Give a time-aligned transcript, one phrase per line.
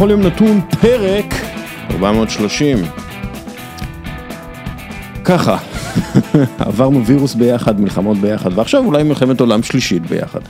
[0.00, 1.34] בכל יום נתון פרק
[1.90, 2.78] 430.
[5.24, 5.58] ככה,
[6.68, 10.40] עברנו וירוס ביחד, מלחמות ביחד, ועכשיו אולי מלחמת עולם שלישית ביחד.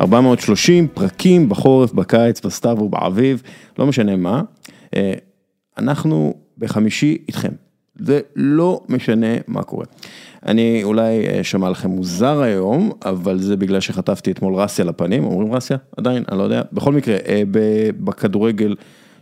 [0.00, 3.42] 430 פרקים בחורף, בקיץ, בסתיו ובאביב,
[3.78, 4.42] לא משנה מה.
[4.96, 5.12] אה,
[5.78, 7.52] אנחנו בחמישי איתכם.
[7.96, 9.84] זה לא משנה מה קורה.
[10.46, 15.54] אני אולי אה, שמע לכם מוזר היום, אבל זה בגלל שחטפתי אתמול רסיה לפנים, אומרים
[15.54, 15.76] רסיה?
[15.96, 16.62] עדיין, אני לא יודע.
[16.72, 17.42] בכל מקרה, אה,
[18.04, 18.74] בכדורגל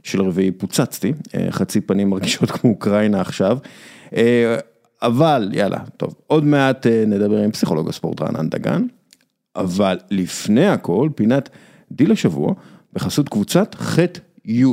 [0.03, 3.59] של רביעי פוצצתי, אה, חצי פנים מרגישות כמו אוקראינה עכשיו.
[5.03, 8.87] אבל יאללה, טוב, עוד מעט נדבר עם פסיכולוג הספורט רענן דגן,
[9.57, 11.49] אבל לפני הכל, פינת
[11.93, 12.55] דיל השבוע,
[12.93, 13.99] בחסות קבוצת ח'
[14.45, 14.65] י'.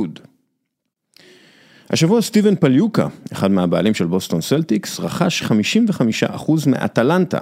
[1.90, 7.38] השבוע סטיבן פאליוקה, אחד מהבעלים של בוסטון סלטיקס, רכש 55% מאטלנטה.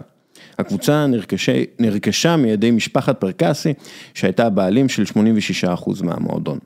[0.58, 3.72] הקבוצה נרכשה, נרכשה מידי משפחת פרקאסי,
[4.14, 6.58] שהייתה הבעלים של 86% מהמועדון.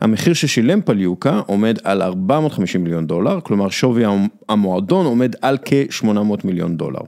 [0.00, 4.04] המחיר ששילם פליוקה עומד על 450 מיליון דולר, כלומר שווי
[4.48, 6.06] המועדון עומד על כ-800
[6.44, 7.00] מיליון דולר.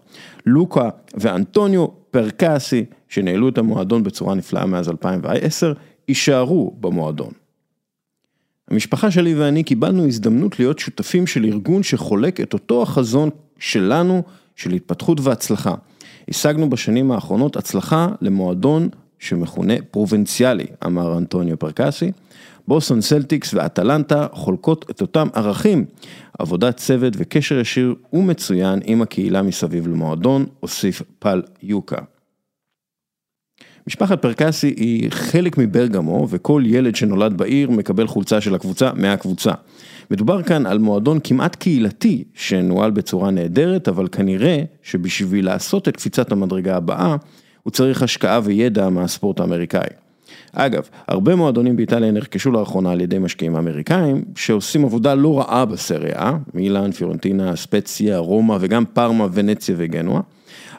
[0.46, 5.72] לוקה ואנטוניו פרקסי, שניהלו את המועדון בצורה נפלאה מאז 2010,
[6.08, 7.30] יישארו במועדון.
[8.70, 14.22] המשפחה שלי ואני קיבלנו הזדמנות להיות שותפים של ארגון שחולק את אותו החזון שלנו
[14.56, 15.74] של התפתחות והצלחה.
[16.28, 22.12] השגנו בשנים האחרונות הצלחה למועדון שמכונה פרובינציאלי, אמר אנטוניו פרקסי.
[22.68, 25.84] בוסון סלטיקס ואטלנטה חולקות את אותם ערכים,
[26.38, 31.96] עבודת צוות וקשר ישיר ומצוין עם הקהילה מסביב למועדון, הוסיף פל יוקה.
[33.86, 39.52] משפחת פרקסי היא חלק מברגמו וכל ילד שנולד בעיר מקבל חולצה של הקבוצה מהקבוצה.
[40.10, 46.32] מדובר כאן על מועדון כמעט קהילתי שנוהל בצורה נהדרת, אבל כנראה שבשביל לעשות את קפיצת
[46.32, 47.16] המדרגה הבאה,
[47.62, 50.07] הוא צריך השקעה וידע מהספורט האמריקאי.
[50.60, 56.32] אגב, הרבה מועדונים באיטליה נרכשו לאחרונה על ידי משקיעים אמריקאים, שעושים עבודה לא רעה בסריה,
[56.54, 60.20] מילאן, פיורנטינה, ספציה, רומא וגם פארמה, ונציה וגנואה.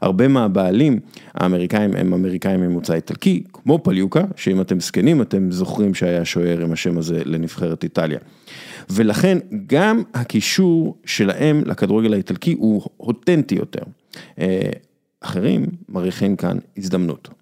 [0.01, 0.99] הרבה מהבעלים
[1.33, 6.71] האמריקאים הם אמריקאים ממוצא איטלקי, כמו פליוקה, שאם אתם זקנים אתם זוכרים שהיה שוער עם
[6.71, 8.19] השם הזה לנבחרת איטליה.
[8.89, 13.83] ולכן גם הקישור שלהם לכדורגל האיטלקי הוא אותנטי יותר.
[14.39, 14.69] אה,
[15.21, 17.38] אחרים מריחים כאן הזדמנות.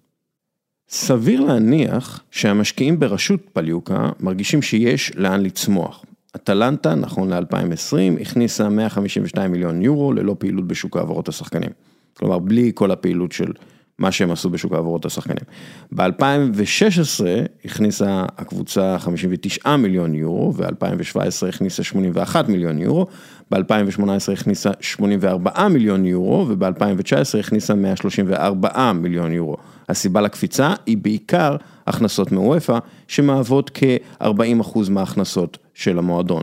[0.90, 6.04] סביר להניח שהמשקיעים בראשות פליוקה מרגישים שיש לאן לצמוח.
[6.36, 11.70] אטלנטה, נכון ל-2020, הכניסה 152 מיליון יורו ללא פעילות בשוק העברות השחקנים.
[12.14, 13.52] כלומר, בלי כל הפעילות של
[13.98, 15.44] מה שהם עשו בשוק העברות השחקנים.
[15.92, 17.24] ב-2016
[17.64, 23.06] הכניסה הקבוצה 59 מיליון יורו, ו-2017 הכניסה 81 מיליון יורו,
[23.50, 29.56] ב-2018 הכניסה 84 מיליון יורו, וב-2019 הכניסה 134 מיליון יורו.
[29.88, 31.56] הסיבה לקפיצה היא בעיקר
[31.86, 36.42] הכנסות מוופא, שמהוות כ-40% מההכנסות של המועדון.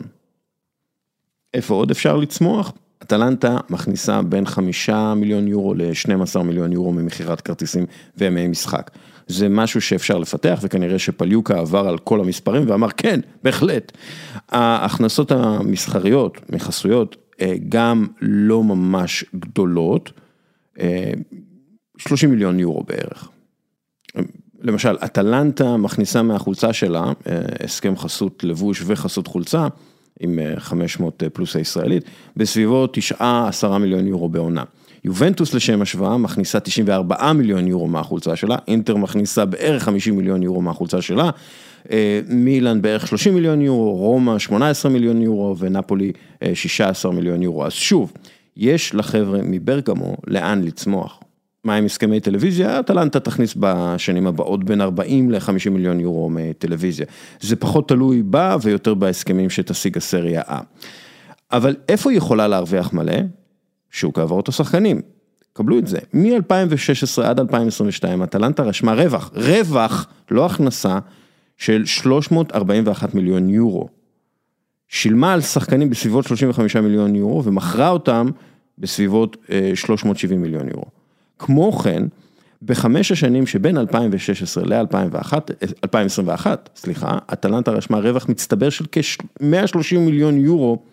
[1.54, 2.72] איפה עוד אפשר לצמוח?
[3.06, 7.86] אטלנטה מכניסה בין חמישה מיליון יורו ל-12 מיליון יורו ממכירת כרטיסים
[8.18, 8.92] וימי משחק.
[9.28, 13.92] זה משהו שאפשר לפתח וכנראה שפליוקה עבר על כל המספרים ואמר כן, בהחלט.
[14.50, 20.12] ההכנסות המסחריות מחסויות אה, גם לא ממש גדולות,
[21.98, 23.30] 30 אה, מיליון יורו בערך.
[24.62, 29.68] למשל, אטלנטה מכניסה מהחולצה שלה אה, הסכם חסות לבוש וחסות חולצה.
[30.20, 32.04] עם 500 אה, פלוס הישראלית,
[32.38, 34.64] בסביבות 9-10 מיליון יורו בעונה.
[35.04, 40.62] יובנטוס לשם השוואה מכניסה 94 מיליון יורו מהחולצה שלה, אינטר מכניסה בערך 50 מיליון יורו
[40.62, 41.30] מהחולצה שלה,
[41.92, 46.12] אה, מילאן בערך 30 מיליון יורו, רומא 18 מיליון יורו ונפולי
[46.54, 47.66] 16 אה, מיליון יורו.
[47.66, 48.14] אז שוב,
[48.58, 51.20] יש לחבר'ה מברגמו לאן לצמוח.
[51.66, 52.80] מה עם הסכמי טלוויזיה?
[52.80, 57.06] אטלנטה תכניס בשנים הבאות בין 40 ל-50 מיליון יורו מטלוויזיה.
[57.42, 60.54] זה פחות תלוי בה ויותר בהסכמים שתשיג הסריה A.
[61.52, 63.18] אבל איפה היא יכולה להרוויח מלא?
[63.92, 65.02] שוק העברות השחקנים.
[65.54, 71.00] קבלו את זה, מ-2016 עד 2022 אטלנטה רשמה רווח, רווח, לא הכנסה,
[71.58, 73.90] של 341 מיליון יורו.
[74.88, 78.30] שילמה על שחקנים בסביבות 35 מיליון יורו ומכרה אותם
[78.78, 79.38] בסביבות
[79.76, 81.05] 370 אה, מיליון יורו.
[81.40, 82.04] כמו כן,
[82.62, 90.84] בחמש השנים שבין 2016 ל-2021, סליחה, אטלנטה רשמה רווח מצטבר של כ-130 מיליון יורו,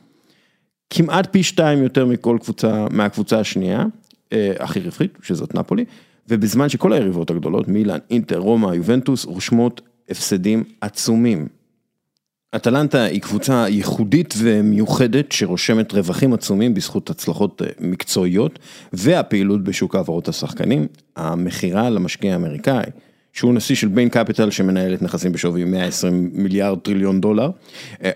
[0.90, 3.84] כמעט פי שתיים יותר מכל קבוצה, מהקבוצה השנייה,
[4.32, 5.84] אה, הכי רווחית, שזאת נפולי,
[6.28, 11.48] ובזמן שכל היריבות הגדולות, מילאן, אינטר, רומא, יובנטוס, רושמות הפסדים עצומים.
[12.56, 18.58] אטלנטה היא קבוצה ייחודית ומיוחדת שרושמת רווחים עצומים בזכות הצלחות אה, מקצועיות
[18.93, 20.87] והפעילות בשוק העברות השחקנים.
[21.16, 22.84] המכירה למשקיע האמריקאי
[23.32, 27.50] שהוא נשיא של ביין קפיטל שמנהלת נכסים בשווי 120 מיליארד טריליון דולר,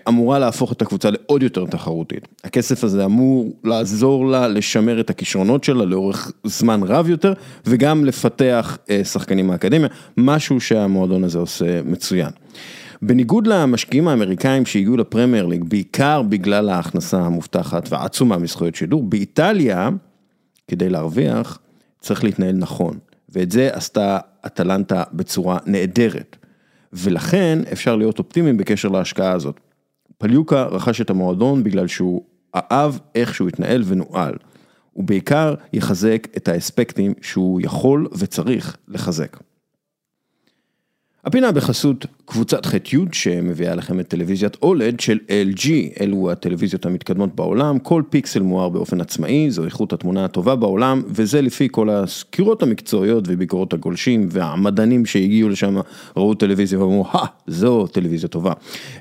[0.07, 2.27] אמורה להפוך את הקבוצה לעוד יותר תחרותית.
[2.43, 7.33] הכסף הזה אמור לעזור לה לשמר את הכישרונות שלה לאורך זמן רב יותר,
[7.65, 9.87] וגם לפתח שחקנים מהאקדמיה,
[10.17, 12.29] משהו שהמועדון הזה עושה מצוין.
[13.01, 19.89] בניגוד למשקיעים האמריקאים שהגיעו לפרמייר ליג, בעיקר בגלל ההכנסה המובטחת והעצומה מזכויות שידור, באיטליה,
[20.67, 21.59] כדי להרוויח,
[21.99, 22.97] צריך להתנהל נכון.
[23.29, 26.35] ואת זה עשתה אטלנטה בצורה נהדרת.
[26.93, 29.59] ולכן אפשר להיות אופטימיים בקשר להשקעה הזאת.
[30.17, 32.21] פליוקה רכש את המועדון בגלל שהוא
[32.55, 34.33] אהב איך שהוא התנהל ונוהל.
[34.93, 39.37] הוא בעיקר יחזק את האספקטים שהוא יכול וצריך לחזק.
[41.27, 45.69] הפינה בחסות קבוצת ח'-י' שמביאה לכם את טלוויזיית אולד של LG,
[46.01, 51.41] אלו הטלוויזיות המתקדמות בעולם, כל פיקסל מואר באופן עצמאי, זו איכות התמונה הטובה בעולם, וזה
[51.41, 55.77] לפי כל הסקירות המקצועיות וביקורות הגולשים והמדענים שהגיעו לשם,
[56.17, 58.53] ראו טלוויזיה ואמרו, הא, זו טלוויזיה טובה.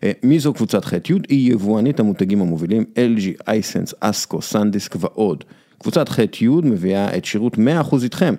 [0.03, 1.15] אה, מי זו קבוצת ח'-י'?
[1.29, 5.45] היא יבואנית המותגים המובילים LG, אייסנס, אסקו, סנדיסק ועוד.
[5.79, 8.35] קבוצת ח'-י' מביאה את שירות 100% איתכם.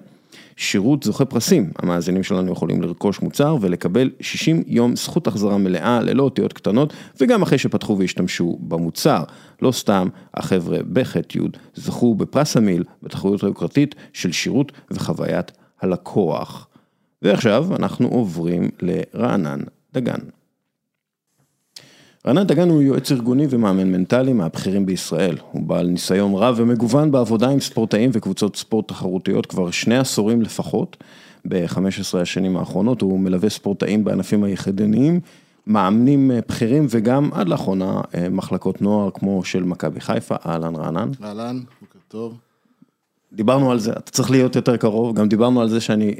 [0.57, 6.23] שירות זוכה פרסים, המאזינים שלנו יכולים לרכוש מוצר ולקבל 60 יום זכות החזרה מלאה ללא
[6.23, 9.23] אותיות קטנות וגם אחרי שפתחו והשתמשו במוצר.
[9.61, 11.39] לא סתם, החבר'ה בח'-י'
[11.75, 15.51] זכו בפרס המיל בתחרות היוקרתית של שירות וחוויית
[15.81, 16.67] הלקוח.
[17.21, 19.59] ועכשיו אנחנו עוברים לרענן
[19.93, 20.19] דגן.
[22.27, 25.35] רענן דגן הוא יועץ ארגוני ומאמן מנטלי מהבכירים בישראל.
[25.51, 30.97] הוא בעל ניסיון רב ומגוון בעבודה עם ספורטאים וקבוצות ספורט תחרותיות כבר שני עשורים לפחות.
[31.47, 35.19] ב-15 השנים האחרונות הוא מלווה ספורטאים בענפים היחידניים,
[35.67, 38.01] מאמנים בכירים וגם עד לאחרונה
[38.31, 40.35] מחלקות נוער כמו של מכבי חיפה.
[40.45, 41.11] אהלן רענן.
[41.23, 42.37] אהלן, בוקר טוב.
[43.33, 46.15] דיברנו על זה, אתה צריך להיות יותר קרוב, גם דיברנו על זה שאני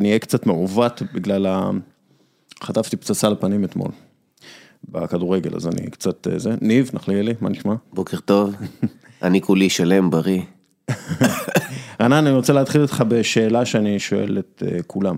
[0.00, 1.70] אהיה קצת מעוות בגלל ה...
[2.62, 3.90] חטפתי פצצה לפנים אתמול.
[4.88, 6.54] בכדורגל, אז אני קצת זה.
[6.60, 7.74] ניב, נחליאלי, מה נשמע?
[7.92, 8.54] בוקר טוב,
[9.22, 10.42] אני כולי שלם, בריא.
[12.00, 15.16] רענן, אני רוצה להתחיל איתך בשאלה שאני שואל את כולם.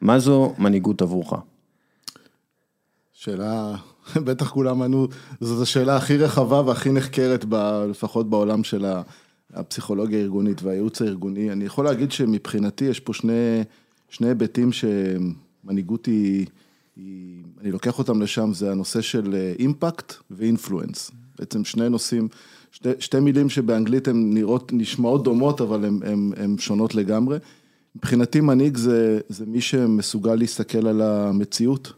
[0.00, 1.32] מה זו מנהיגות עבורך?
[3.12, 3.74] שאלה,
[4.26, 5.08] בטח כולם ענו,
[5.40, 8.86] זו השאלה הכי רחבה והכי נחקרת, ב, לפחות בעולם של
[9.54, 11.52] הפסיכולוגיה הארגונית והייעוץ הארגוני.
[11.52, 13.62] אני יכול להגיד שמבחינתי יש פה שני,
[14.08, 16.46] שני היבטים שמנהיגות היא...
[17.60, 21.10] אני לוקח אותם לשם, זה הנושא של אימפקט ואינפלואנס.
[21.38, 22.28] בעצם שני נושאים,
[22.72, 25.84] שתי, שתי מילים שבאנגלית הן נראות, נשמעות דומות, אבל
[26.36, 27.38] הן שונות לגמרי.
[27.96, 31.92] מבחינתי מנהיג זה, זה מי שמסוגל להסתכל על המציאות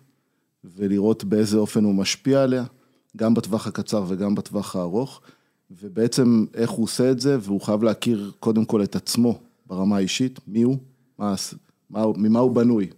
[0.65, 2.65] ולראות באיזה אופן הוא משפיע עליה,
[3.17, 5.21] גם בטווח הקצר וגם בטווח הארוך,
[5.81, 10.41] ובעצם איך הוא עושה את זה, והוא חייב להכיר קודם כל את עצמו ברמה האישית,
[10.47, 10.77] מי הוא,
[11.19, 11.35] מה,
[11.91, 12.91] מה, ממה הוא בנוי,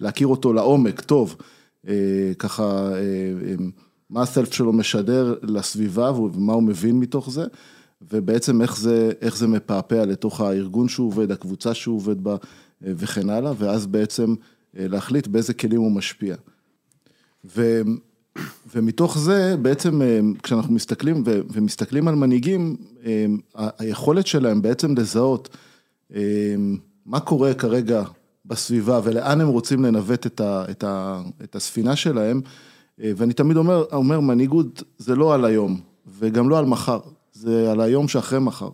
[0.00, 1.36] להכיר אותו לעומק, טוב,
[1.88, 3.54] אה, ככה, אה,
[4.10, 7.44] מה הסלף שלו משדר לסביבה ומה הוא מבין מתוך זה,
[8.12, 12.36] ובעצם איך זה, איך זה מפעפע לתוך הארגון שהוא עובד, הקבוצה שהוא עובד בה
[12.86, 14.34] אה, וכן הלאה, ואז בעצם
[14.74, 16.36] להחליט באיזה כלים הוא משפיע.
[17.44, 17.80] ו,
[18.74, 20.00] ומתוך זה בעצם
[20.42, 22.76] כשאנחנו מסתכלים ומסתכלים על מנהיגים,
[23.54, 25.56] היכולת שלהם בעצם לזהות
[27.06, 28.02] מה קורה כרגע
[28.50, 32.40] בסביבה ולאן הם רוצים לנווט את, ה, את, ה, את הספינה שלהם.
[33.02, 35.80] אה, ואני תמיד אומר, אומר, מנהיגות זה לא על היום,
[36.18, 37.00] וגם לא על מחר,
[37.32, 38.70] זה על היום שאחרי מחר.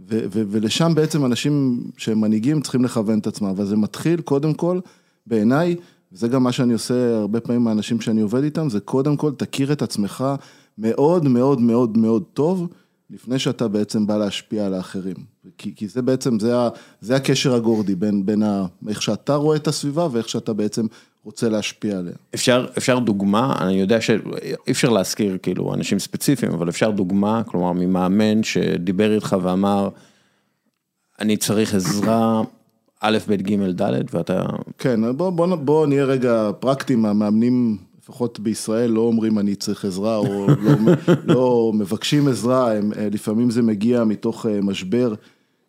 [0.00, 4.54] ו, ו, ולשם בעצם אנשים שהם מנהיגים צריכים לכוון את עצמם, אבל זה מתחיל קודם
[4.54, 4.80] כל,
[5.26, 5.76] בעיניי,
[6.12, 9.32] וזה גם מה שאני עושה הרבה פעמים עם האנשים שאני עובד איתם, זה קודם כל
[9.32, 10.24] תכיר את עצמך
[10.78, 12.68] מאוד מאוד מאוד מאוד טוב.
[13.10, 15.16] לפני שאתה בעצם בא להשפיע על האחרים.
[15.58, 16.68] כי, כי זה בעצם, זה, ה,
[17.00, 20.86] זה הקשר הגורדי בין, בין ה, איך שאתה רואה את הסביבה ואיך שאתה בעצם
[21.24, 22.12] רוצה להשפיע עליה.
[22.34, 24.16] אפשר, אפשר דוגמה, אני יודע שאי
[24.70, 29.88] אפשר להזכיר כאילו אנשים ספציפיים, אבל אפשר דוגמה, כלומר ממאמן שדיבר איתך ואמר,
[31.20, 32.42] אני צריך עזרה,
[33.00, 34.46] א', ב', ג', ד', ואתה...
[34.78, 37.76] כן, בוא, בוא, בוא נהיה רגע פרקטיים, המאמנים
[38.08, 40.74] לפחות בישראל לא אומרים אני צריך עזרה או לא,
[41.34, 45.14] לא מבקשים עזרה, הם, אה, לפעמים זה מגיע מתוך אה, משבר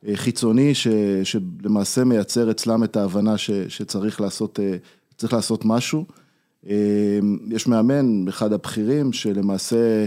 [0.07, 0.87] אה, חיצוני ש,
[1.23, 4.59] שלמעשה מייצר אצלם את ההבנה ש, שצריך לעשות,
[5.17, 6.05] צריך לעשות משהו.
[7.51, 10.05] יש מאמן, אחד הבכירים, שלמעשה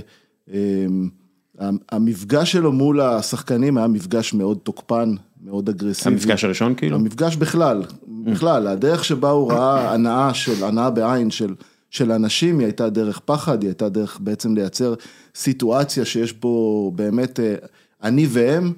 [1.93, 6.15] המפגש שלו מול השחקנים היה מפגש מאוד תוקפן, מאוד אגרסיבי.
[6.15, 6.97] המפגש הראשון כאילו?
[6.97, 11.55] המפגש בכלל, בכלל, הדרך שבה הוא ראה הנאה של, הנאה בעין של
[11.91, 14.95] של אנשים, היא הייתה דרך פחד, היא הייתה דרך בעצם לייצר
[15.35, 17.55] סיטואציה שיש בו באמת אה,
[18.03, 18.73] אני והם,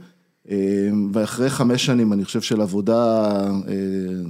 [0.50, 0.56] אה,
[1.12, 3.30] ואחרי חמש שנים, אני חושב של עבודה
[3.68, 3.72] אה,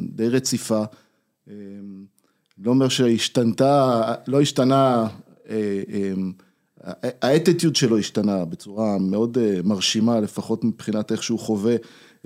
[0.08, 0.82] די רציפה,
[2.58, 5.06] לא אומר שהשתנתה, לא השתנה,
[7.22, 11.76] האטיטיוד שלו השתנה בצורה מאוד מרשימה, לפחות מבחינת איך שהוא חווה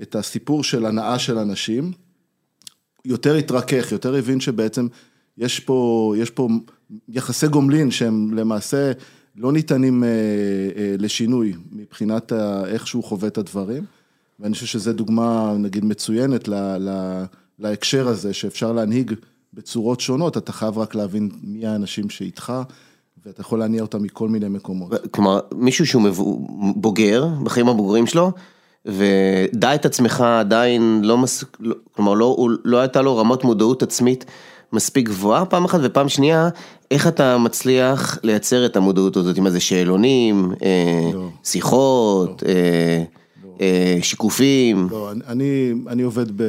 [0.01, 1.91] את הסיפור של הנאה של אנשים.
[3.05, 4.87] יותר התרכך, יותר הבין שבעצם
[5.37, 6.49] יש פה, יש פה
[7.09, 8.91] יחסי גומלין שהם למעשה
[9.35, 12.33] לא ניתנים אה, אה, לשינוי מבחינת
[12.65, 13.83] איך שהוא חווה את הדברים.
[14.39, 17.23] ואני חושב שזו דוגמה, נגיד, מצוינת ל, ל,
[17.59, 19.13] להקשר הזה, שאפשר להנהיג
[19.53, 22.53] בצורות שונות, אתה חייב רק להבין מי האנשים שאיתך,
[23.25, 24.91] ואתה יכול להניע אותם מכל מיני מקומות.
[25.11, 26.01] כלומר, מישהו שהוא
[26.75, 28.31] בוגר, בחיים הבוגרים שלו,
[28.85, 31.43] ודע את עצמך עדיין לא מס...
[31.59, 34.25] לא, כלומר, לא, לא הייתה לו רמות מודעות עצמית
[34.73, 36.49] מספיק גבוהה פעם אחת, ופעם שנייה,
[36.91, 41.29] איך אתה מצליח לייצר את המודעות הזאת, עם איזה שאלונים, אה, לא.
[41.43, 42.49] שיחות, לא.
[42.49, 43.03] אה,
[43.43, 43.55] לא.
[43.61, 44.87] אה, שיקופים?
[44.91, 46.43] לא, אני, אני עובד ב,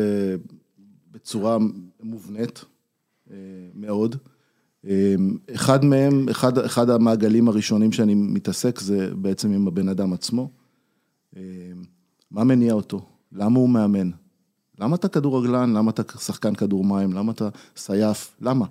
[1.13, 1.59] בצורה
[2.03, 2.65] מובנית
[3.31, 3.37] אה,
[3.75, 4.17] מאוד.
[4.87, 5.15] אה,
[5.55, 10.51] אחד מהם, אחד, אחד המעגלים הראשונים שאני מתעסק זה בעצם עם הבן אדם עצמו.
[11.37, 11.43] אה,
[12.31, 13.01] מה מניע אותו?
[13.33, 14.11] למה הוא מאמן?
[14.81, 15.73] למה אתה כדורגלן?
[15.73, 17.13] למה אתה שחקן כדור מים?
[17.13, 18.37] למה אתה סייף?
[18.41, 18.67] למה?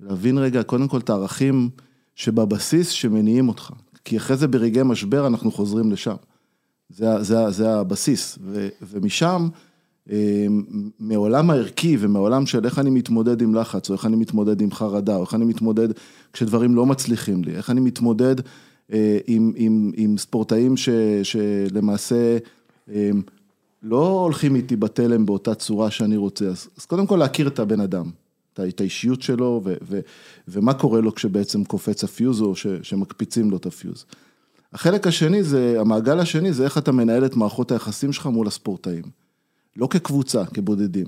[0.00, 1.70] להבין רגע, קודם כל את הערכים
[2.14, 3.70] שבבסיס שמניעים אותך.
[4.04, 6.14] כי אחרי זה ברגעי משבר אנחנו חוזרים לשם.
[6.88, 8.38] זה, זה, זה הבסיס.
[8.42, 9.48] ו, ומשם,
[10.10, 10.46] אה,
[11.00, 15.16] מעולם הערכי ומעולם של איך אני מתמודד עם לחץ, או איך אני מתמודד עם חרדה,
[15.16, 15.88] או איך אני מתמודד
[16.32, 18.34] כשדברים לא מצליחים לי, איך אני מתמודד
[18.92, 20.88] אה, עם, עם, עם ספורטאים ש,
[21.22, 22.38] שלמעשה
[22.90, 23.10] אה,
[23.82, 27.80] לא הולכים איתי בתלם באותה צורה שאני רוצה, אז, אז קודם כל להכיר את הבן
[27.80, 28.10] אדם,
[28.68, 30.00] את האישיות שלו ו, ו,
[30.48, 34.04] ומה קורה לו כשבעצם קופץ הפיוז או ש, שמקפיצים לו את הפיוז.
[34.72, 39.04] החלק השני זה, המעגל השני זה איך אתה מנהל את מערכות היחסים שלך מול הספורטאים.
[39.76, 41.06] לא כקבוצה, כבודדים.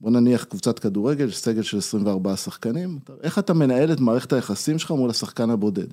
[0.00, 4.90] בוא נניח קבוצת כדורגל, סגל של 24 שחקנים, איך אתה מנהל את מערכת היחסים שלך
[4.90, 5.86] מול השחקן הבודד.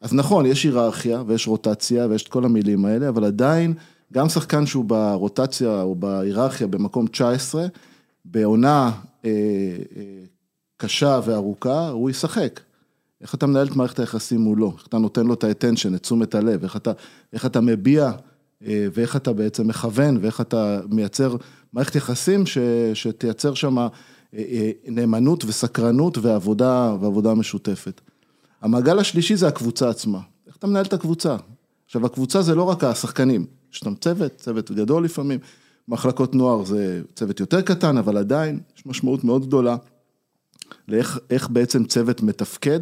[0.00, 3.74] אז נכון, יש היררכיה ויש רוטציה ויש את כל המילים האלה, אבל עדיין
[4.12, 7.66] גם שחקן שהוא ברוטציה או בהיררכיה במקום 19,
[8.24, 8.90] בעונה
[9.24, 9.30] אה,
[9.96, 10.02] אה,
[10.76, 12.60] קשה וארוכה, הוא ישחק.
[13.20, 16.34] איך אתה מנהל את מערכת היחסים מולו, איך אתה נותן לו את האטנשן, את תשומת
[16.34, 16.92] הלב, איך אתה,
[17.32, 18.12] איך אתה מביע
[18.66, 21.36] אה, ואיך אתה בעצם מכוון ואיך אתה מייצר
[21.72, 22.58] מערכת יחסים ש,
[22.94, 23.88] שתייצר שם אה,
[24.34, 28.00] אה, נאמנות וסקרנות ועבודה, ועבודה משותפת.
[28.62, 30.20] המעגל השלישי זה הקבוצה עצמה.
[30.46, 31.36] איך אתה מנהל את הקבוצה?
[31.86, 35.40] עכשיו, הקבוצה זה לא רק השחקנים, יש שם צוות, צוות גדול לפעמים,
[35.88, 39.76] מחלקות נוער זה צוות יותר קטן, אבל עדיין יש משמעות מאוד גדולה
[40.88, 42.80] לאיך בעצם צוות מתפקד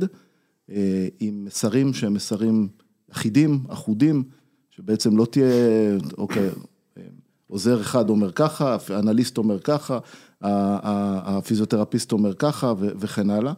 [0.71, 2.69] אה, עם מסרים שהם מסרים
[3.13, 4.23] אחידים, אחודים,
[4.71, 5.47] שבעצם לא תהיה,
[6.19, 6.49] אוקיי,
[6.97, 7.03] אה,
[7.47, 9.99] עוזר אחד אומר ככה, אנליסט אומר ככה,
[10.43, 13.53] הפיזיותרפיסט אומר ככה וכן הלאה.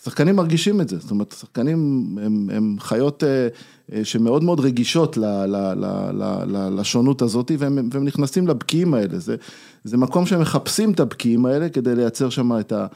[0.00, 1.78] השחקנים מרגישים את זה, זאת אומרת, השחקנים
[2.22, 3.48] הם, הם חיות אה,
[3.92, 8.94] אה, שמאוד מאוד רגישות ל, ל, ל, ל, ל, לשונות הזאת, והם, והם נכנסים לבקיעים
[8.94, 9.36] האלה, זה,
[9.84, 12.86] זה מקום שהם מחפשים את הבקיעים האלה כדי לייצר שם את ה...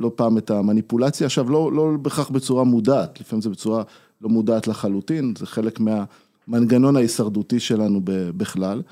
[0.00, 3.82] לא פעם את המניפולציה, עכשיו לא, לא בהכרח בצורה מודעת, לפעמים זה בצורה
[4.20, 8.00] לא מודעת לחלוטין, זה חלק מהמנגנון ההישרדותי שלנו
[8.36, 8.82] בכלל,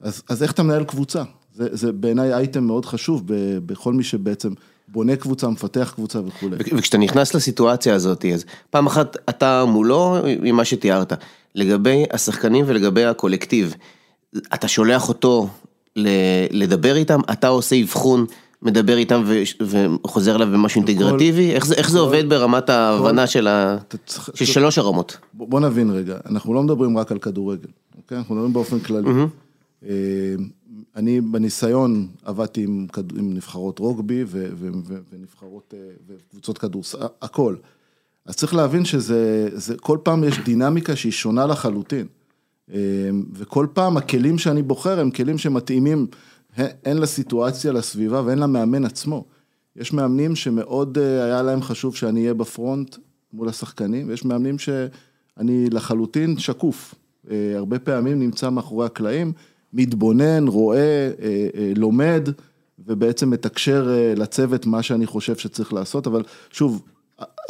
[0.00, 1.22] אז, אז איך אתה מנהל קבוצה?
[1.54, 3.22] זה, זה בעיניי אייטם מאוד חשוב
[3.66, 4.52] בכל מי שבעצם
[4.92, 6.56] בונה קבוצה, מפתח קבוצה וכולי.
[6.58, 11.12] וכשאתה נכנס לסיטואציה הזאת, אז פעם אחת אתה מולו עם מה שתיארת,
[11.54, 13.74] לגבי השחקנים ולגבי הקולקטיב,
[14.54, 15.48] אתה שולח אותו
[16.50, 18.26] לדבר איתם, אתה עושה אבחון,
[18.62, 19.22] מדבר איתם
[19.60, 23.76] וחוזר אליו במשהו אינטגרטיבי, איך זה, איך זה עובד ברמת ההבנה של, ה...
[24.34, 25.18] של שלוש הרמות?
[25.34, 28.18] בוא נבין רגע, אנחנו לא מדברים רק על כדורגל, אוקיי?
[28.18, 29.08] אנחנו מדברים באופן כללי.
[29.08, 29.86] Mm-hmm.
[30.96, 32.86] אני בניסיון עבדתי עם,
[33.18, 37.56] עם נבחרות רוגבי ו, ו, ו, ונבחרות אה, וקבוצות כדורסל, הכל.
[38.26, 42.06] אז צריך להבין שזה, זה, כל פעם יש דינמיקה שהיא שונה לחלוטין.
[42.72, 42.78] אה,
[43.32, 46.06] וכל פעם הכלים שאני בוחר הם כלים שמתאימים
[46.56, 49.24] הן לסיטואציה, לסביבה והן למאמן עצמו.
[49.76, 52.96] יש מאמנים שמאוד אה, היה להם חשוב שאני אהיה בפרונט
[53.32, 56.94] מול השחקנים, ויש מאמנים שאני לחלוטין שקוף.
[57.30, 59.32] הרבה פעמים נמצא מאחורי הקלעים.
[59.72, 62.28] מתבונן, רואה, אה, אה, לומד,
[62.86, 66.82] ובעצם מתקשר אה, לצוות מה שאני חושב שצריך לעשות, אבל שוב,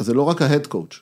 [0.01, 0.99] זה לא רק ההד קואוץ'.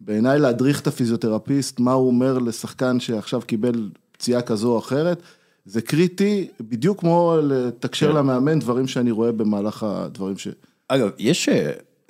[0.00, 5.22] בעיניי להדריך את הפיזיותרפיסט, מה הוא אומר לשחקן שעכשיו קיבל פציעה כזו או אחרת,
[5.64, 8.16] זה קריטי, בדיוק כמו לתקשר כן.
[8.16, 10.48] למאמן דברים שאני רואה במהלך הדברים ש...
[10.88, 11.48] אגב, יש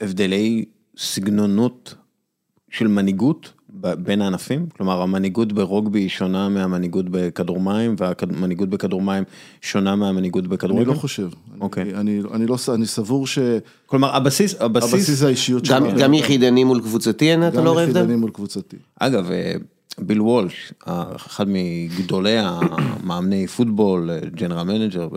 [0.00, 0.64] הבדלי
[0.98, 1.94] סגנונות
[2.70, 4.66] של מנהיגות בין הענפים?
[4.76, 9.25] כלומר, המנהיגות ברוגבי היא שונה מהמנהיגות בכדור מים, והמנהיגות בכדור מים
[9.61, 10.83] שונה מהמנהיגות בכדורגל?
[10.83, 11.28] אני לא חושב.
[11.61, 11.83] אוקיי.
[11.83, 15.68] אני, אני, אני, לא, אני סבור שהבסיס כלומר, הבסיס, הבסיס, זה האישיות.
[15.68, 17.99] גם, גם יחידני מול קבוצתי, אין, אתה גם לא רואה הבדל?
[17.99, 18.76] יחידני מול קבוצתי.
[19.00, 19.54] אגב, אה,
[19.99, 20.73] ביל וולש,
[21.16, 25.08] אחד מגדולי המאמני פוטבול, general manager,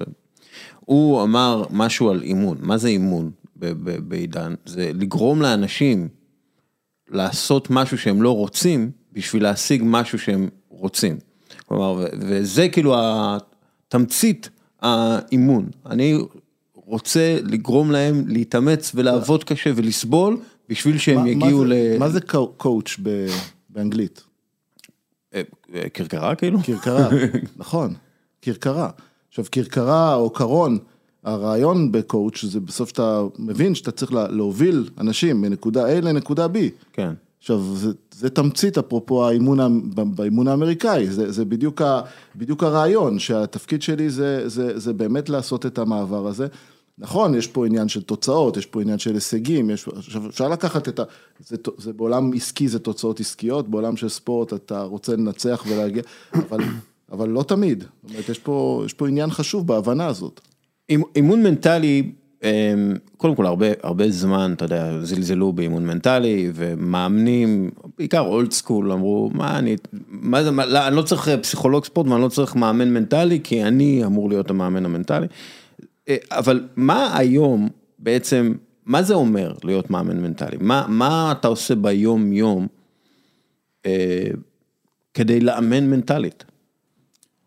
[0.79, 4.53] הוא אמר משהו על אימון, מה זה אימון ב- ב- בעידן?
[4.65, 6.07] זה לגרום לאנשים
[7.11, 11.17] לעשות משהו שהם לא רוצים, בשביל להשיג משהו שהם רוצים.
[11.65, 14.49] כלומר, וזה כאילו התמצית
[14.81, 15.69] האימון.
[15.85, 16.17] אני
[16.75, 20.37] רוצה לגרום להם להתאמץ ולעבוד קשה ולסבול,
[20.69, 21.69] בשביל שהם מה- יגיעו מה ל...
[21.69, 22.95] זה, מה זה קו- קואוץ'
[23.69, 24.23] באנגלית?
[25.33, 25.41] אה,
[25.75, 26.59] אה, כרכרה כאילו?
[26.63, 27.09] כרכרה,
[27.57, 27.93] נכון,
[28.41, 28.89] כרכרה.
[29.29, 30.77] עכשיו, כרכרה או קרון,
[31.23, 36.57] הרעיון בקואוץ' זה בסוף שאתה מבין שאתה צריך לה- להוביל אנשים מנקודה A לנקודה B.
[36.93, 37.13] כן.
[37.39, 42.01] עכשיו, זה, זה תמצית אפרופו האימון, באימון האמריקאי, זה, זה בדיוק, ה,
[42.35, 46.47] בדיוק הרעיון, שהתפקיד שלי זה, זה, זה באמת לעשות את המעבר הזה.
[46.97, 50.87] נכון, יש פה עניין של תוצאות, יש פה עניין של הישגים, יש, עכשיו אפשר לקחת
[50.87, 51.03] את ה...
[51.47, 56.59] זה, זה בעולם עסקי זה תוצאות עסקיות, בעולם של ספורט אתה רוצה לנצח ולהגיע, אבל,
[57.11, 57.83] אבל לא תמיד.
[58.03, 60.41] זאת אומרת, יש פה, יש פה עניין חשוב בהבנה הזאת.
[60.89, 62.11] אימ- אימון מנטלי,
[62.43, 68.91] אמ, קודם כל הרבה, הרבה זמן, אתה יודע, זלזלו באימון מנטלי, ומאמנים, בעיקר old school,
[68.91, 69.75] אמרו, מה אני,
[70.09, 73.63] מה זה, מה, לא, אני לא צריך פסיכולוג ספורט ואני לא צריך מאמן מנטלי, כי
[73.63, 75.27] אני אמור להיות המאמן המנטלי.
[76.09, 77.69] אה, אבל מה היום
[77.99, 78.53] בעצם,
[78.85, 80.57] מה זה אומר להיות מאמן מנטלי?
[80.61, 82.67] מה, מה אתה עושה ביום יום
[83.85, 84.27] אה,
[85.13, 86.43] כדי לאמן מנטלית?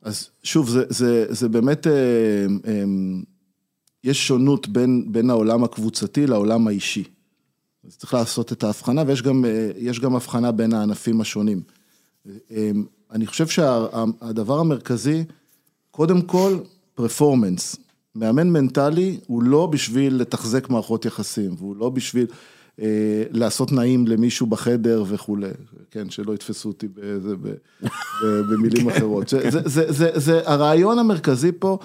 [0.03, 1.93] אז שוב, זה, זה, זה באמת, אה,
[2.67, 2.85] אה,
[4.05, 7.05] יש שונות בין, בין העולם הקבוצתי לעולם האישי.
[7.87, 11.61] אז צריך לעשות את ההבחנה, ויש גם, אה, גם הבחנה בין הענפים השונים.
[12.51, 12.71] אה,
[13.11, 15.25] אני חושב שהדבר המרכזי,
[15.91, 16.59] קודם כל,
[16.95, 17.77] פרפורמנס.
[18.15, 22.27] מאמן מנטלי הוא לא בשביל לתחזק מערכות יחסים, והוא לא בשביל
[22.81, 25.51] אה, לעשות נעים למישהו בחדר וכולי,
[25.91, 27.49] כן, שלא יתפסו אותי באיזה, ב,
[28.23, 29.29] ב, במילים אחרות.
[29.29, 31.79] זה, זה, זה, זה, זה, הרעיון המרכזי פה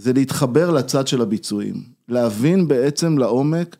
[0.00, 3.76] זה להתחבר לצד של הביצועים, להבין בעצם לעומק,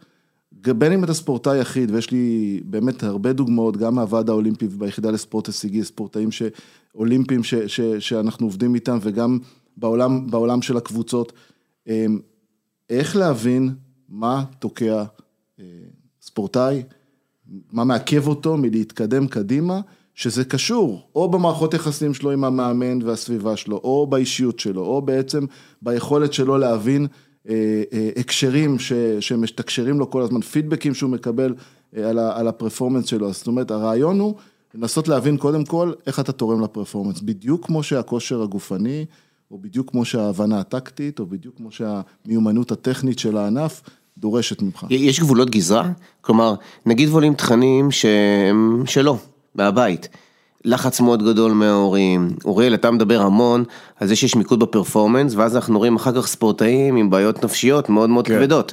[0.53, 5.47] בין אם אתה ספורטאי יחיד, ויש לי באמת הרבה דוגמאות, גם מהוועד האולימפי וביחידה לספורט
[5.47, 6.43] הישגי, ספורטאים ש,
[6.95, 9.39] אולימפיים ש, ש, שאנחנו עובדים איתם, וגם
[9.77, 11.33] בעולם, בעולם של הקבוצות,
[11.87, 12.19] אמ,
[12.91, 13.75] איך להבין
[14.09, 15.05] מה תוקע
[15.61, 15.65] אה,
[16.23, 16.83] ספורטאי,
[17.73, 19.81] מה מעכב אותו מלהתקדם קדימה,
[20.21, 25.45] שזה קשור או במערכות יחסים שלו עם המאמן והסביבה שלו, או באישיות שלו, או בעצם
[25.83, 27.07] ביכולת שלו להבין
[27.49, 31.55] אה, אה, הקשרים ש, שמשתקשרים לו כל הזמן, פידבקים שהוא מקבל
[31.97, 33.33] אה, על, ה, על הפרפורמנס שלו.
[33.33, 34.35] זאת אומרת, הרעיון הוא
[34.75, 39.05] לנסות להבין קודם כל איך אתה תורם לפרפורמנס, בדיוק כמו שהכושר הגופני,
[39.51, 43.83] או בדיוק כמו שההבנה הטקטית, או בדיוק כמו שהמיומנות הטכנית של הענף
[44.19, 44.87] דורשת ממך.
[44.91, 45.91] יש גבולות גזרה?
[46.21, 46.55] כלומר,
[46.87, 49.19] נגיד ועולים תכנים שהם שלו,
[49.55, 50.09] מהבית.
[50.65, 53.65] לחץ מאוד גדול מההורים, אוריאל, אתה מדבר המון
[54.01, 58.11] על זה שיש מיקוד בפרפורמנס, ואז אנחנו רואים אחר כך ספורטאים עם בעיות נפשיות מאוד
[58.11, 58.39] מאוד כן.
[58.39, 58.73] כבדות.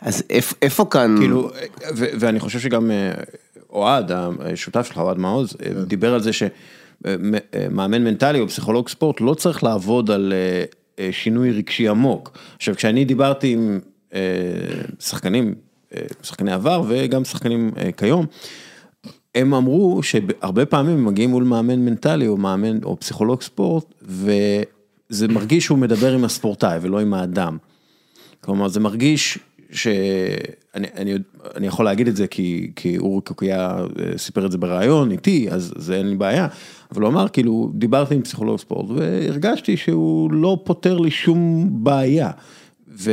[0.00, 1.16] אז איפ, איפה כאן...
[1.18, 1.50] כאילו,
[1.96, 3.12] ו- ואני חושב שגם אה,
[3.72, 9.34] אוהד, השותף שלך, אוהד מעוז, אה, דיבר על זה שמאמן מנטלי או פסיכולוג ספורט לא
[9.34, 10.64] צריך לעבוד על אה,
[11.04, 12.38] אה, שינוי רגשי עמוק.
[12.56, 13.80] עכשיו, כשאני דיברתי עם
[14.14, 14.20] אה,
[15.00, 15.54] שחקנים,
[15.94, 18.26] אה, שחקני עבר וגם שחקנים אה, כיום,
[19.34, 25.28] הם אמרו שהרבה פעמים הם מגיעים מול מאמן מנטלי או מאמן או פסיכולוג ספורט, וזה
[25.28, 27.56] מרגיש שהוא מדבר עם הספורטאי ולא עם האדם.
[28.40, 29.38] כלומר, זה מרגיש
[29.70, 31.14] שאני אני,
[31.56, 35.50] אני יכול להגיד את זה כי, כי אורי קוקיה אה, סיפר את זה בריאיון איתי,
[35.50, 36.48] אז זה אין לי בעיה,
[36.92, 42.30] אבל הוא אמר, כאילו, דיברתי עם פסיכולוג ספורט והרגשתי שהוא לא פותר לי שום בעיה.
[42.88, 43.12] ו...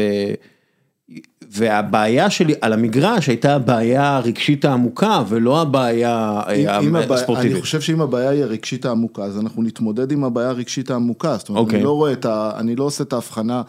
[1.54, 7.52] והבעיה שלי על המגרש הייתה הבעיה הרגשית העמוקה ולא הבעיה אם- אה, אם הספורטיבית.
[7.52, 11.38] אני חושב שאם הבעיה היא הרגשית העמוקה, אז אנחנו נתמודד עם הבעיה הרגשית העמוקה.
[11.38, 11.78] זאת אומרת, אוקיי.
[11.78, 12.52] אני לא רואה את ה...
[12.58, 13.62] אני לא עושה את ההבחנה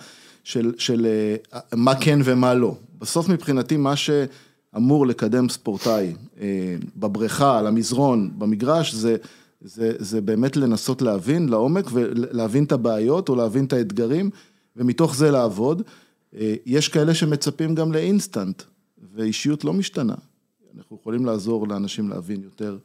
[0.44, 1.06] של, של
[1.54, 2.74] אה, מה כן ומה לא.
[3.00, 6.46] בסוף מבחינתי מה שאמור לקדם ספורטאי אה,
[6.96, 9.16] בבריכה, על המזרון, במגרש, זה,
[9.60, 14.30] זה, זה באמת לנסות להבין לעומק ולהבין את הבעיות או להבין את האתגרים,
[14.76, 15.82] ומתוך זה לעבוד.
[16.36, 18.62] אה, יש כאלה שמצפים גם לאינסטנט,
[19.14, 20.14] ואישיות לא משתנה.
[20.76, 22.78] אנחנו יכולים לעזור לאנשים להבין יותר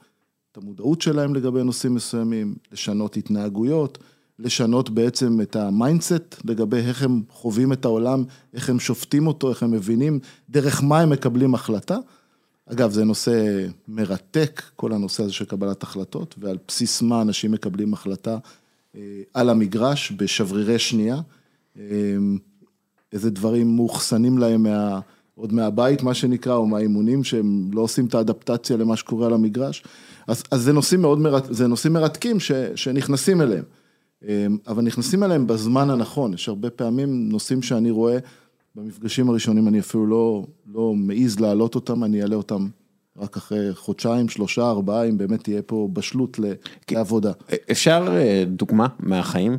[0.51, 3.97] את המודעות שלהם לגבי נושאים מסוימים, לשנות התנהגויות,
[4.39, 9.49] לשנות בעצם את ה mindset לגבי איך הם חווים את העולם, איך הם שופטים אותו,
[9.49, 11.97] איך הם מבינים, דרך מה הם מקבלים החלטה,
[12.65, 17.93] אגב, זה נושא מרתק, כל הנושא הזה של קבלת החלטות, ועל בסיס מה אנשים מקבלים
[17.93, 18.37] החלטה
[18.95, 21.21] אה, על המגרש בשברירי שנייה.
[23.17, 24.99] איזה דברים מאוחסנים להם מה,
[25.35, 29.83] עוד מהבית, מה שנקרא, או מהאימונים, שהם לא עושים את האדפטציה למה שקורה על המגרש.
[30.27, 33.63] אז, אז זה נושאים מאוד מרתק, זה נושאים מרתקים ש, שנכנסים אליהם.
[34.67, 38.17] אבל נכנסים אליהם בזמן הנכון, יש הרבה פעמים נושאים שאני רואה
[38.75, 42.67] במפגשים הראשונים, אני אפילו לא, לא מעז להעלות אותם, אני אעלה אותם
[43.17, 46.39] רק אחרי חודשיים, שלושה, ארבעה, אם באמת תהיה פה בשלות
[46.91, 47.31] לעבודה.
[47.71, 49.57] אפשר אה, דוגמה מהחיים?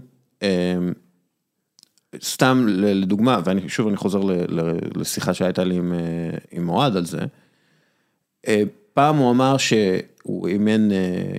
[2.14, 4.20] אה, סתם לדוגמה, ואני שוב אני חוזר
[4.96, 7.18] לשיחה שהייתה לי עם, אה, עם אוהד על זה,
[8.94, 10.88] פעם הוא אמר שהוא אימן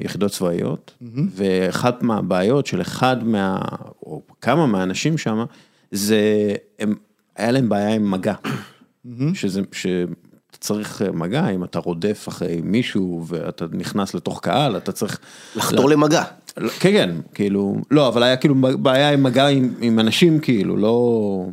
[0.03, 1.19] יחידות צבאיות, mm-hmm.
[1.35, 3.59] ואחת מהבעיות של אחד מה,
[4.03, 5.45] או כמה מהאנשים שם,
[5.91, 6.95] זה הם
[7.35, 8.33] היה להם בעיה עם מגע,
[9.33, 15.19] שזה, שאתה צריך מגע, אם אתה רודף אחרי מישהו ואתה נכנס לתוך קהל, אתה צריך...
[15.55, 16.23] לחתור למגע.
[16.55, 21.45] כן, כן, כאילו, לא, אבל היה כאילו בעיה עם מגע עם, עם אנשים, כאילו, לא...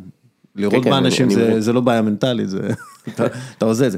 [0.55, 1.61] לראות כן, באנשים כן, זה, אני...
[1.61, 2.59] זה לא בעיה מנטלית, זה,
[3.09, 3.25] אתה,
[3.57, 3.97] אתה עושה את זה.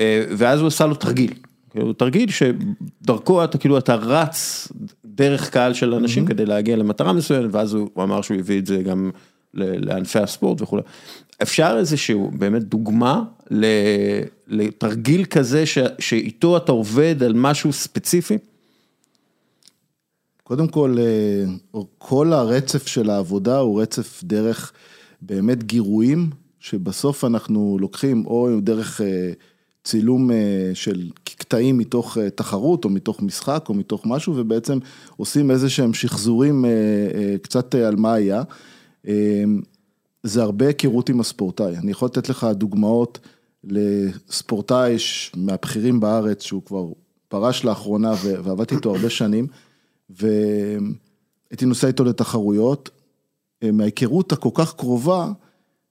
[0.00, 1.32] אה, ואז הוא עשה לו תרגיל,
[1.70, 4.68] כאילו, תרגיל שדרכו אתה כאילו, אתה רץ
[5.04, 8.82] דרך קהל של אנשים כדי להגיע למטרה מסוימת, ואז הוא אמר שהוא הביא את זה
[8.82, 9.10] גם
[9.54, 10.82] לענפי הספורט וכולי.
[11.42, 13.22] אפשר איזשהו באמת דוגמה
[14.48, 18.38] לתרגיל כזה ש, שאיתו אתה עובד על משהו ספציפי?
[20.44, 24.72] קודם כל, אה, כל הרצף של העבודה הוא רצף דרך
[25.22, 26.30] באמת גירויים,
[26.60, 29.32] שבסוף אנחנו לוקחים או דרך אה,
[29.84, 34.78] צילום אה, של קטעים מתוך תחרות או מתוך משחק או מתוך משהו, ובעצם
[35.16, 36.64] עושים איזה שהם שחזורים
[37.42, 38.42] קצת על מה היה.
[40.22, 41.76] זה הרבה היכרות עם הספורטאי.
[41.76, 43.18] אני יכול לתת לך דוגמאות
[43.64, 44.96] לספורטאי
[45.36, 46.86] מהבכירים בארץ, שהוא כבר
[47.28, 49.46] פרש לאחרונה ועבדתי איתו הרבה שנים,
[50.10, 52.90] והייתי נוסע איתו לתחרויות.
[53.72, 55.32] מההיכרות הכל כך קרובה,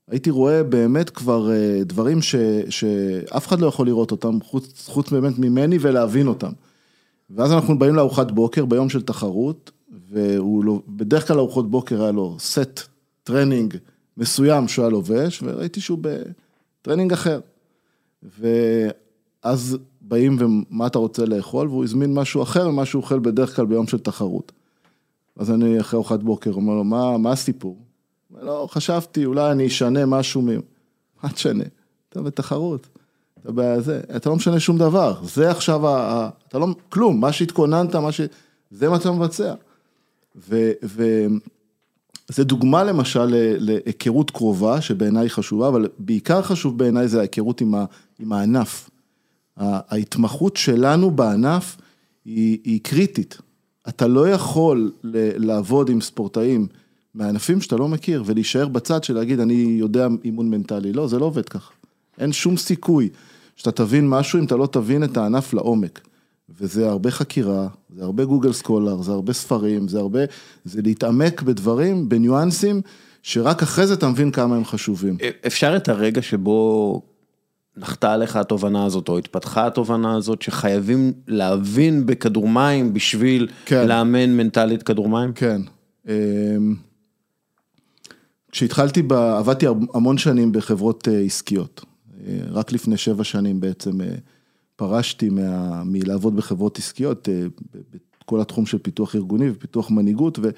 [0.07, 2.35] הייתי רואה באמת כבר אה, דברים ש,
[2.69, 6.51] שאף אחד לא יכול לראות אותם, חוץ, חוץ באמת ממני ולהבין אותם.
[7.29, 9.71] ואז אנחנו באים לארוחת בוקר ביום של תחרות,
[10.09, 12.79] והוא לא, בדרך כלל ארוחות בוקר היה לו סט
[13.23, 13.77] טרנינג
[14.17, 15.99] מסוים שהוא היה לובש, וראיתי שהוא
[16.81, 17.39] בטרנינג אחר.
[19.43, 19.77] ואז
[20.13, 23.87] באים ומה אתה רוצה לאכול, והוא הזמין משהו אחר ממה שהוא אוכל בדרך כלל ביום
[23.87, 24.51] של תחרות.
[25.37, 27.77] אז אני אחרי ארוחת בוקר אומר לו, מה, מה הסיפור?
[28.41, 30.47] לא, חשבתי, אולי אני אשנה משהו מ...
[31.23, 31.63] מה תשנה?
[32.09, 32.87] אתה בתחרות,
[33.39, 36.29] אתה בזה, אתה לא משנה שום דבר, זה עכשיו, ה...
[36.47, 38.21] אתה לא, כלום, מה שהתכוננת, מה ש...
[38.71, 39.53] זה מה שאתה מבצע.
[40.35, 40.71] ו...
[40.83, 41.25] ו...
[42.27, 43.25] זה דוגמה למשל
[43.59, 47.85] להיכרות קרובה, שבעיניי חשובה, אבל בעיקר חשוב בעיניי זה ההיכרות עם, ה,
[48.19, 48.89] עם הענף.
[49.57, 51.77] ההתמחות שלנו בענף
[52.25, 53.37] היא, היא קריטית.
[53.89, 54.91] אתה לא יכול
[55.37, 56.67] לעבוד עם ספורטאים
[57.15, 60.93] מענפים שאתה לא מכיר, ולהישאר בצד של להגיד, אני יודע אימון מנטלי.
[60.93, 61.71] לא, זה לא עובד ככה.
[62.19, 63.09] אין שום סיכוי
[63.55, 66.01] שאתה תבין משהו אם אתה לא תבין את הענף לעומק.
[66.59, 70.19] וזה הרבה חקירה, זה הרבה גוגל סקולר, זה הרבה ספרים, זה הרבה,
[70.65, 72.81] זה להתעמק בדברים, בניואנסים,
[73.21, 75.17] שרק אחרי זה אתה מבין כמה הם חשובים.
[75.47, 77.01] אפשר את הרגע שבו
[77.77, 83.87] נחתה עליך התובנה הזאת, או התפתחה התובנה הזאת, שחייבים להבין בכדור מים בשביל כן.
[83.87, 85.33] לאמן מנטלית כדור מים?
[85.33, 85.61] כן.
[86.07, 86.75] אמ,
[88.51, 89.13] כשהתחלתי, ב...
[89.13, 91.85] עבדתי המון שנים בחברות אה, עסקיות.
[92.27, 94.15] אה, רק לפני שבע שנים בעצם אה,
[94.75, 97.29] פרשתי מה, מלעבוד בחברות עסקיות,
[98.23, 100.49] בכל התחום של פיתוח ארגוני ופיתוח מנהיגות, ו,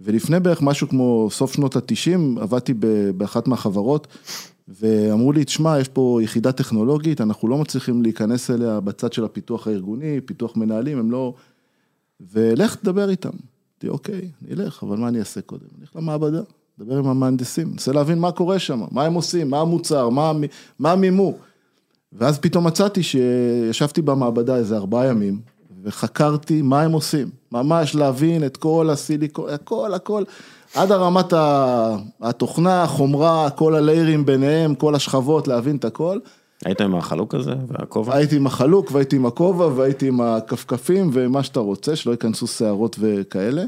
[0.00, 2.74] ולפני בערך משהו כמו סוף שנות התשעים, עבדתי
[3.16, 4.06] באחת מהחברות,
[4.68, 9.66] ואמרו לי, תשמע, יש פה יחידה טכנולוגית, אנחנו לא מצליחים להיכנס אליה בצד של הפיתוח
[9.66, 11.34] הארגוני, פיתוח מנהלים, הם לא...
[12.32, 13.30] ולך תדבר איתם.
[13.30, 15.66] אמרתי, אוקיי, אני אלך, אבל מה אני אעשה קודם?
[15.74, 16.40] אני אלך למעבדה,
[16.80, 20.32] אדבר עם המהנדסים, ננסה להבין מה קורה שם, מה הם עושים, מה המוצר, מה,
[20.78, 21.34] מה המימו.
[22.12, 25.40] ואז פתאום מצאתי שישבתי במעבדה איזה ארבעה ימים,
[25.82, 30.24] וחקרתי מה הם עושים, ממש להבין את כל הסיליקון, הכל, הכל,
[30.76, 31.32] עד הרמת
[32.20, 36.18] התוכנה, החומרה, כל הליירים ביניהם, כל השכבות, להבין את הכל.
[36.64, 38.14] היית עם החלוק הזה והכובע?
[38.14, 42.96] הייתי עם החלוק והייתי עם הכובע והייתי עם הכפכפים ומה שאתה רוצה, שלא ייכנסו שערות
[43.00, 43.64] וכאלה.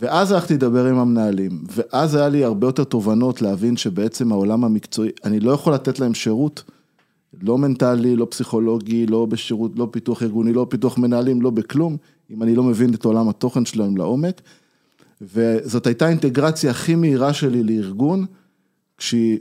[0.00, 5.10] ואז הלכתי לדבר עם המנהלים, ואז היה לי הרבה יותר תובנות להבין שבעצם העולם המקצועי,
[5.24, 6.62] אני לא יכול לתת להם שירות.
[7.42, 11.96] לא מנטלי, לא פסיכולוגי, לא בשירות, לא פיתוח ארגוני, לא פיתוח מנהלים, לא בכלום,
[12.30, 14.40] אם אני לא מבין את עולם התוכן שלהם לעומק.
[15.20, 18.26] וזאת הייתה האינטגרציה הכי מהירה שלי לארגון,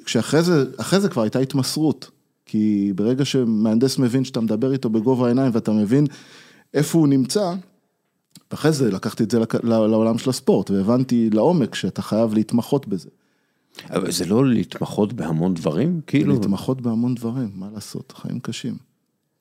[0.05, 0.65] כשאחרי זה,
[0.99, 2.11] זה כבר הייתה התמסרות.
[2.45, 6.05] כי ברגע שמהנדס מבין שאתה מדבר איתו בגובה העיניים ואתה מבין
[6.73, 7.53] איפה הוא נמצא,
[8.49, 13.09] אחרי זה לקחתי את זה לעולם של הספורט והבנתי לעומק שאתה חייב להתמחות בזה.
[13.89, 16.01] אבל זה לא להתמחות בהמון דברים?
[16.07, 18.77] כאילו, להתמחות בהמון דברים, מה לעשות, חיים קשים.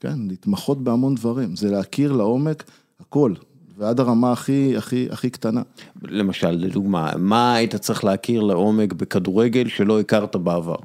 [0.00, 2.64] כן, להתמחות בהמון דברים, זה להכיר לעומק
[3.00, 3.34] הכל,
[3.76, 5.62] ועד הרמה הכי, הכי, הכי קטנה.
[6.02, 10.76] למשל, לדוגמה, מה היית צריך להכיר לעומק בכדורגל שלא הכרת בעבר?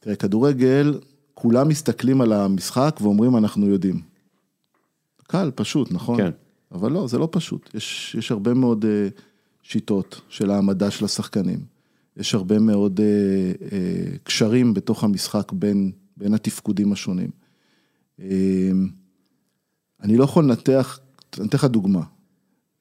[0.00, 1.00] תראה, כדורגל,
[1.34, 4.00] כולם מסתכלים על המשחק ואומרים אנחנו יודעים.
[5.26, 6.16] קל, פשוט, נכון?
[6.16, 6.30] כן.
[6.72, 7.70] אבל לא, זה לא פשוט.
[7.74, 9.08] יש, יש הרבה מאוד אה,
[9.62, 11.58] שיטות של העמדה של השחקנים.
[12.16, 17.30] יש הרבה מאוד אה, אה, קשרים בתוך המשחק בין, בין התפקודים השונים.
[18.20, 18.70] אה,
[20.02, 20.98] אני לא יכול לנתח,
[21.38, 22.02] אני אתן לך דוגמה,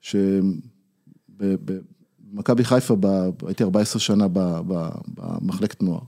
[0.02, 1.84] שבמכבי
[2.64, 6.02] חיפה, ב- הייתי 14 שנה ב- ב- במחלקת נוער.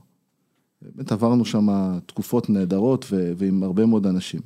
[0.82, 1.68] באמת עברנו שם
[2.06, 4.40] תקופות נהדרות ו- ועם הרבה מאוד אנשים.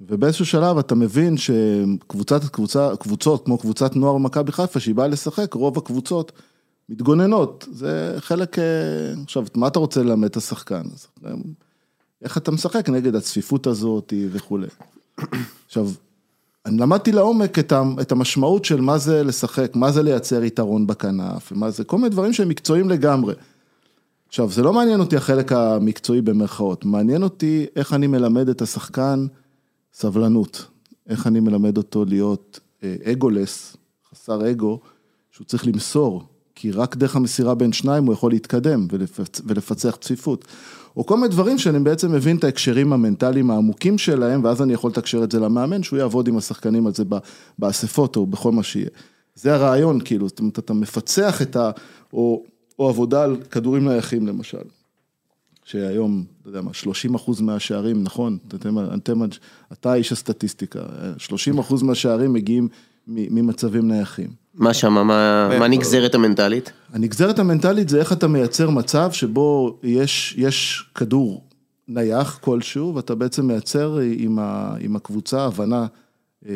[0.00, 5.54] ובאיזשהו שלב אתה מבין שקבוצת, קבוצה, קבוצות כמו קבוצת נוער במכבי חיפה, שהיא באה לשחק,
[5.54, 6.32] רוב הקבוצות
[6.88, 7.68] מתגוננות.
[7.72, 8.64] זה חלק, אה,
[9.24, 10.82] עכשיו, מה אתה רוצה ללמד את השחקן?
[12.22, 14.66] איך אתה משחק נגד הצפיפות הזאת וכולי.
[15.66, 15.88] עכשיו,
[16.66, 17.58] אני למדתי לעומק
[18.00, 22.08] את המשמעות של מה זה לשחק, מה זה לייצר יתרון בכנף, מה זה, כל מיני
[22.08, 23.34] דברים שהם מקצועיים לגמרי.
[24.28, 29.26] עכשיו, זה לא מעניין אותי החלק המקצועי במרכאות, מעניין אותי איך אני מלמד את השחקן
[29.94, 30.66] סבלנות,
[31.08, 33.76] איך אני מלמד אותו להיות אה, אגולס,
[34.10, 34.80] חסר אגו,
[35.30, 36.22] שהוא צריך למסור,
[36.54, 39.40] כי רק דרך המסירה בין שניים הוא יכול להתקדם ולפצ...
[39.44, 40.44] ולפצח צפיפות.
[40.96, 44.90] או כל מיני דברים שאני בעצם מבין את ההקשרים המנטליים העמוקים שלהם, ואז אני יכול
[44.90, 47.04] לתקשר את זה למאמן, שהוא יעבוד עם השחקנים על זה
[47.58, 48.88] באספות או בכל מה שיהיה.
[49.34, 51.70] זה הרעיון, כאילו, זאת אומרת, אתה מפצח את ה...
[52.12, 52.42] או,
[52.78, 54.62] או עבודה על כדורים נייחים למשל.
[55.64, 59.20] שהיום, אתה יודע מה, 30 אחוז מהשערים, נכון, אתם, אתם,
[59.72, 60.80] אתה איש הסטטיסטיקה,
[61.18, 62.68] 30 אחוז מהשערים מגיעים
[63.06, 64.30] ממצבים נייחים.
[64.54, 66.72] מה שמה, מה מה הנגזרת המנטלית?
[66.92, 71.44] הנגזרת המנטלית זה איך אתה מייצר מצב שבו יש, יש כדור
[71.88, 75.86] נייח כלשהו, ואתה בעצם מייצר עם, ה, עם הקבוצה הבנה
[76.46, 76.52] אה,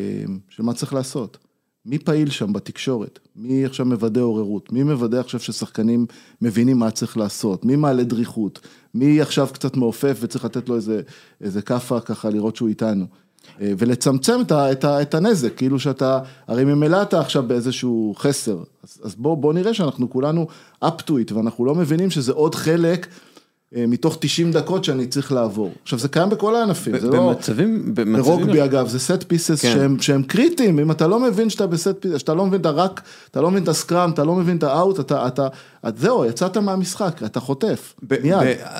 [0.49, 1.39] של מה צריך לעשות.
[1.87, 3.19] מי פעיל שם בתקשורת?
[3.37, 4.73] מי עכשיו מוודא עוררות?
[4.73, 6.07] מי מוודא עכשיו ששחקנים
[6.43, 7.65] מבינים מה צריך לעשות?
[7.65, 8.61] מי מעלה דריכות?
[8.95, 11.01] מי עכשיו קצת מעופף וצריך לתת לו איזה,
[11.41, 13.07] איזה כאפה ככה לראות שהוא איתנו?
[13.61, 18.15] אה, ולצמצם את, ה, את, ה, את הנזק, כאילו שאתה, הרי ממילא אתה עכשיו באיזשהו
[18.19, 20.47] חסר, אז, אז בוא, בוא נראה שאנחנו כולנו
[20.85, 23.07] up to it, ואנחנו לא מבינים שזה עוד חלק
[23.77, 25.73] אה, מתוך 90 דקות שאני צריך לעבור.
[25.83, 27.29] עכשיו זה קיים בכל הענפים, זה לא...
[27.29, 29.73] במצבים, ברוגבי אגב, זה set pieces כן.
[29.73, 32.67] שהם, שהם קריטיים, אם אתה לא מבין שאתה ב set pieces, שאתה לא מבין את
[32.67, 35.27] ה ruck, אתה לא מבין את ה scrum, אתה לא מבין את ה out, אתה,
[35.27, 35.49] אתה,
[35.89, 38.37] את, זהו, יצאת מהמשחק, אתה חוטף, מיד.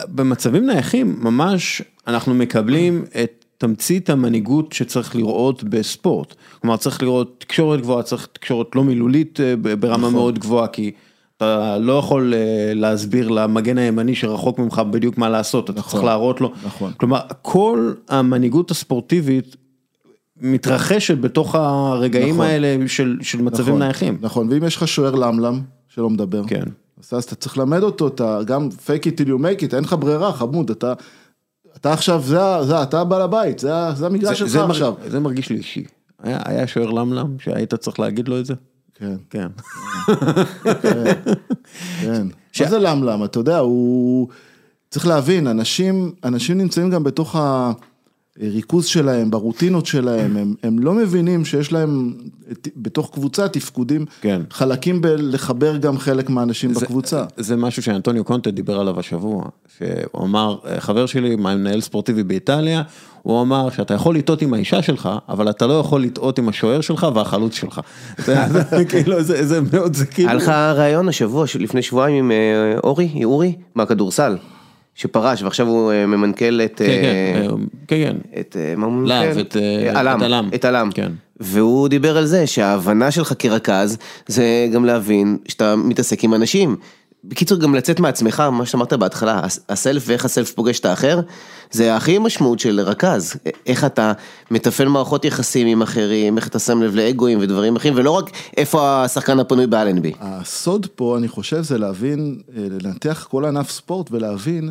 [0.09, 6.35] במצבים נייחים, ממש אנחנו מקבלים את תמצית המנהיגות שצריך לראות בספורט.
[6.61, 10.13] כלומר, צריך לראות תקשורת גבוהה, צריך תקשורת לא מילולית אה, ברמה נכון.
[10.13, 10.91] מאוד גבוהה, כי
[11.37, 15.91] אתה לא יכול אה, להסביר למגן הימני שרחוק ממך בדיוק מה לעשות, אתה נכון.
[15.91, 16.53] צריך להראות לו.
[16.67, 16.93] נכון.
[16.97, 19.57] כלומר, כל המנהיגות הספורטיבית
[20.41, 22.47] מתרחשת בתוך הרגעים נכון.
[22.47, 24.19] האלה של, של מצבים נכון, נייחים.
[24.21, 26.65] נכון, ואם יש לך שוער למלם שלא מדבר, כן.
[27.01, 29.85] אז אז אתה צריך ללמד אותו, אתה גם fake it till you make it, אין
[29.85, 30.93] לך ברירה, חמוד, אתה,
[31.77, 34.95] אתה עכשיו, זה, ה- זה, אתה בעל הבית, זה, ה- זה המגרש שלך זה, עכשיו.
[35.01, 35.85] מרג, זה מרגיש לי אישי.
[36.23, 38.55] היה, היה שוער למלם שהיית צריך להגיד לו את זה?
[38.95, 39.47] כן, כן.
[42.03, 42.27] כן.
[42.61, 43.25] מה זה למלם?
[43.25, 44.29] אתה יודע, הוא...
[44.91, 47.37] צריך להבין, אנשים, אנשים נמצאים גם בתוך
[48.39, 52.15] הריכוז שלהם, ברוטינות שלהם, הם, הם לא מבינים שיש להם
[52.77, 54.43] בתוך קבוצה תפקודים, כן.
[54.51, 57.25] חלקים בלחבר גם חלק מהאנשים זה- בקבוצה.
[57.37, 59.45] זה משהו שאנטוניו קונטה דיבר עליו השבוע,
[59.79, 62.83] שהוא אמר, חבר שלי, מנהל ספורטיבי באיטליה,
[63.23, 66.81] הוא אמר שאתה יכול לטעות עם האישה שלך, אבל אתה לא יכול לטעות עם השוער
[66.81, 67.81] שלך והחלוץ שלך.
[68.27, 68.37] זה
[68.71, 70.29] זה כאילו, זה זה מאוד, זה כאילו...
[70.29, 72.37] היה לך ראיון השבוע, לפני שבועיים עם אה,
[72.85, 74.37] אורי, אורי, מהכדורסל,
[74.95, 76.79] שפרש ועכשיו הוא אה, ממנכ"ל את...
[76.79, 78.41] כן, אה, כן, כן, כן.
[78.41, 79.59] את אה, מה הוא להב, ממנכ"ל?
[79.59, 80.51] אה, אה, את אלם.
[80.55, 80.91] את אלם.
[80.95, 81.13] כן.
[81.41, 86.77] והוא דיבר על זה שההבנה שלך כרכז זה גם להבין שאתה מתעסק עם אנשים.
[87.25, 91.21] בקיצור גם לצאת מעצמך, מה שאמרת בהתחלה, הס- הסלף ואיך הסלף פוגש את האחר,
[91.71, 93.35] זה הכי משמעות של רכז,
[93.67, 94.13] איך אתה
[94.51, 99.05] מתפעל מערכות יחסים עם אחרים, איך אתה שם לב לאגואים ודברים אחרים, ולא רק איפה
[99.05, 100.13] השחקן הפנוי באלנבי.
[100.21, 104.71] הסוד פה, אני חושב, זה להבין, אה, לנתח כל ענף ספורט ולהבין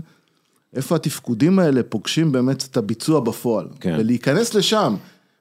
[0.75, 3.67] איפה התפקודים האלה פוגשים באמת את הביצוע בפועל.
[3.79, 3.95] כן.
[3.99, 4.95] ולהיכנס לשם.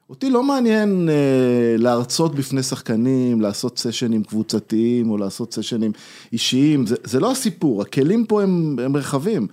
[0.09, 5.91] אותי לא מעניין אה, להרצות בפני שחקנים, לעשות סשנים קבוצתיים או לעשות סשנים
[6.33, 9.47] אישיים, זה, זה לא הסיפור, הכלים פה הם, הם רחבים.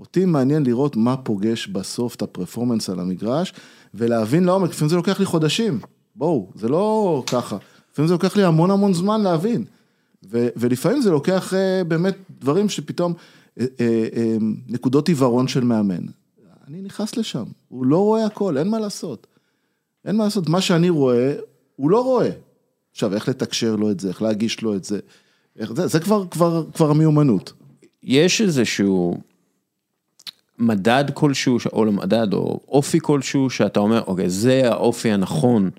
[0.00, 3.52] אותי מעניין לראות מה פוגש בסוף את הפרפורמנס על המגרש,
[3.94, 5.80] ולהבין לעומק, לפעמים זה לוקח לי חודשים,
[6.16, 7.56] בואו, זה לא ככה,
[7.92, 9.64] לפעמים זה לוקח לי המון המון זמן להבין,
[10.30, 13.12] ו, ולפעמים זה לוקח אה, באמת דברים שפתאום,
[13.60, 14.36] אה, אה, אה,
[14.68, 16.04] נקודות עיוורון של מאמן.
[16.68, 19.26] אני נכנס לשם, הוא לא רואה הכל, אין מה לעשות.
[20.04, 21.34] אין מה לעשות, מה שאני רואה,
[21.76, 22.30] הוא לא רואה.
[22.92, 24.98] עכשיו, איך לתקשר לו את זה, איך להגיש לו את זה,
[25.58, 27.52] איך, זה, זה כבר, כבר, כבר המיומנות.
[28.02, 29.20] יש איזשהו
[30.58, 35.70] מדד כלשהו, או לא מדד, או אופי כלשהו, שאתה אומר, אוקיי, זה האופי הנכון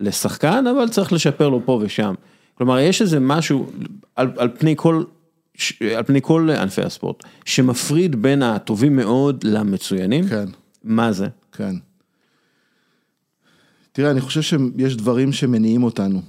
[0.00, 2.14] לשחקן, אבל צריך לשפר לו פה ושם.
[2.54, 3.66] כלומר, יש איזה משהו
[4.16, 5.04] על, על פני כל,
[5.96, 10.28] על פני כל ענפי הספורט, שמפריד בין הטובים מאוד למצוינים.
[10.28, 10.44] כן.
[10.84, 11.28] מה זה?
[11.52, 11.74] כן.
[14.00, 16.22] תראה, אני חושב שיש דברים שמניעים אותנו.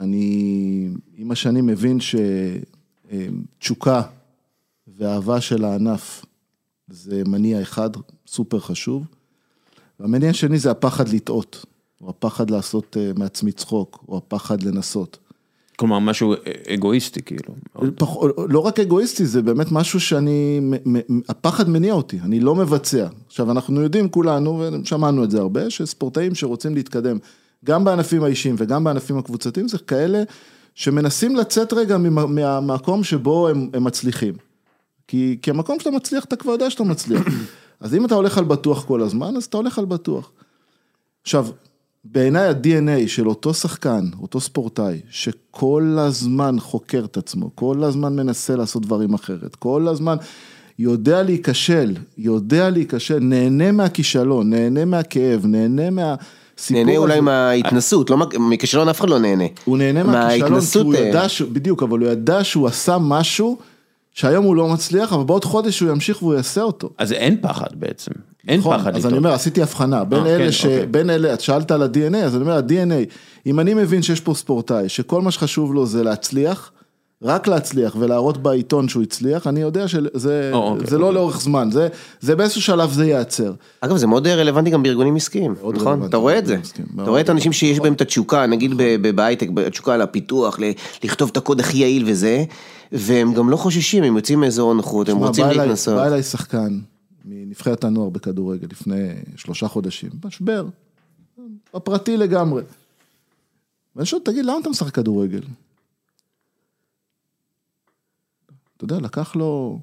[0.00, 1.98] אני עם השנים מבין
[3.58, 4.02] שתשוקה
[4.98, 6.24] ואהבה של הענף
[6.88, 7.90] זה מניע אחד
[8.26, 9.06] סופר חשוב.
[10.00, 11.64] והמניע השני זה הפחד לטעות,
[12.00, 15.18] או הפחד לעשות אה, מעצמי צחוק, או הפחד לנסות.
[15.80, 16.34] כלומר, משהו
[16.74, 17.54] אגואיסטי כאילו.
[17.96, 18.08] פח,
[18.48, 20.60] לא רק אגואיסטי, זה באמת משהו שאני,
[21.28, 23.06] הפחד מניע אותי, אני לא מבצע.
[23.26, 27.18] עכשיו, אנחנו יודעים כולנו, ושמענו את זה הרבה, שספורטאים שרוצים להתקדם,
[27.64, 30.22] גם בענפים האישיים וגם בענפים הקבוצתיים, זה כאלה
[30.74, 31.98] שמנסים לצאת רגע
[32.30, 34.34] מהמקום שבו הם, הם מצליחים.
[35.08, 37.22] כי, כי המקום שאתה מצליח, אתה כבר יודע שאתה מצליח.
[37.80, 40.32] אז אם אתה הולך על בטוח כל הזמן, אז אתה הולך על בטוח.
[41.22, 41.46] עכשיו,
[42.04, 48.56] בעיניי ה-DNA של אותו שחקן, אותו ספורטאי, שכל הזמן חוקר את עצמו, כל הזמן מנסה
[48.56, 50.16] לעשות דברים אחרת, כל הזמן
[50.78, 56.14] יודע להיכשל, יודע להיכשל, נהנה מהכישלון, נהנה מהכאב, נהנה מה...
[56.70, 59.44] נהנה אולי מההתנסות, לא מכישלון אף אחד לא נהנה.
[59.64, 63.58] הוא נהנה מהכישלון, כי הוא ידע, בדיוק, אבל הוא ידע שהוא עשה משהו
[64.12, 66.90] שהיום הוא לא מצליח, אבל בעוד חודש הוא ימשיך והוא יעשה אותו.
[66.98, 68.12] אז אין פחד בעצם,
[68.48, 69.08] אין נכון, פחד אז איתו.
[69.08, 70.64] אני אומר, עשיתי הבחנה, בין אה, אלה כן, ש...
[70.66, 70.86] אוקיי.
[70.86, 73.10] בין אלה, את שאלת על ה-DNA, אז אני אומר, ה-DNA,
[73.46, 76.72] אם אני מבין שיש פה ספורטאי, שכל מה שחשוב לו זה להצליח,
[77.22, 81.14] רק להצליח ולהראות בעיתון שהוא הצליח, אני יודע שזה או, אוקיי, זה לא אוקיי.
[81.14, 81.88] לאורך זמן, זה,
[82.20, 83.52] זה באיזשהו שלב זה ייעצר.
[83.80, 86.04] אגב, זה מאוד רלוונטי גם בארגונים עסקיים, נכון?
[86.04, 86.56] אתה רואה את זה.
[87.02, 90.60] אתה רואה את האנשים שיש בהם את התשוקה, נגיד ב- ב- בהייטק, התשוקה על הפיתוח,
[90.60, 90.72] ל-
[91.04, 92.44] לכתוב את הקוד הכי יעיל וזה,
[92.92, 95.94] והם גם לא חוששים, הם יוצאים מאזור הנוחות, הם רוצים להתנסות.
[95.94, 96.78] בא אליי שחקן
[97.30, 98.96] מנבחרת הנוער בכדורגל לפני
[99.36, 100.66] שלושה חודשים, משבר,
[101.74, 102.62] הפרטי לגמרי.
[103.96, 105.40] ואני שואל, תגיד, למה אתה משחק כדורגל?
[108.76, 109.80] אתה יודע, לקח לו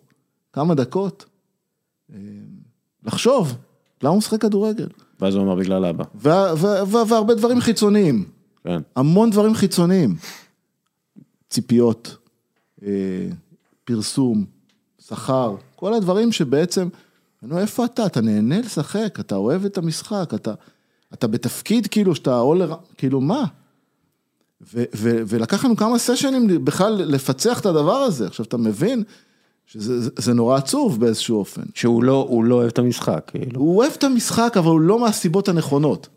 [0.53, 1.25] כמה דקות
[2.13, 2.17] אה,
[3.03, 3.57] לחשוב,
[4.01, 4.87] למה הוא משחק כדורגל?
[5.19, 6.03] ואז הוא אמר בגלל אבא.
[6.15, 8.25] וה- וה- וה- והרבה דברים חיצוניים.
[8.63, 8.81] כן.
[8.95, 10.15] המון דברים חיצוניים.
[11.49, 12.17] ציפיות,
[12.83, 13.27] אה,
[13.83, 14.45] פרסום,
[14.99, 16.87] שכר, כל הדברים שבעצם,
[17.43, 18.05] אני אומר, איפה אתה?
[18.05, 20.53] אתה נהנה לשחק, אתה אוהב את המשחק, אתה,
[21.13, 22.65] אתה בתפקיד כאילו שאתה עולה,
[22.97, 23.43] כאילו מה?
[24.73, 28.27] ו, ו, ולקח לנו כמה סשנים בכלל לפצח את הדבר הזה.
[28.27, 29.03] עכשיו, אתה מבין
[29.65, 31.61] שזה זה- זה נורא עצוב באיזשהו אופן.
[31.73, 33.61] שהוא לא, לא אוהב את המשחק, כאילו.
[33.61, 36.07] הוא אוהב את המשחק, אבל הוא לא מהסיבות הנכונות.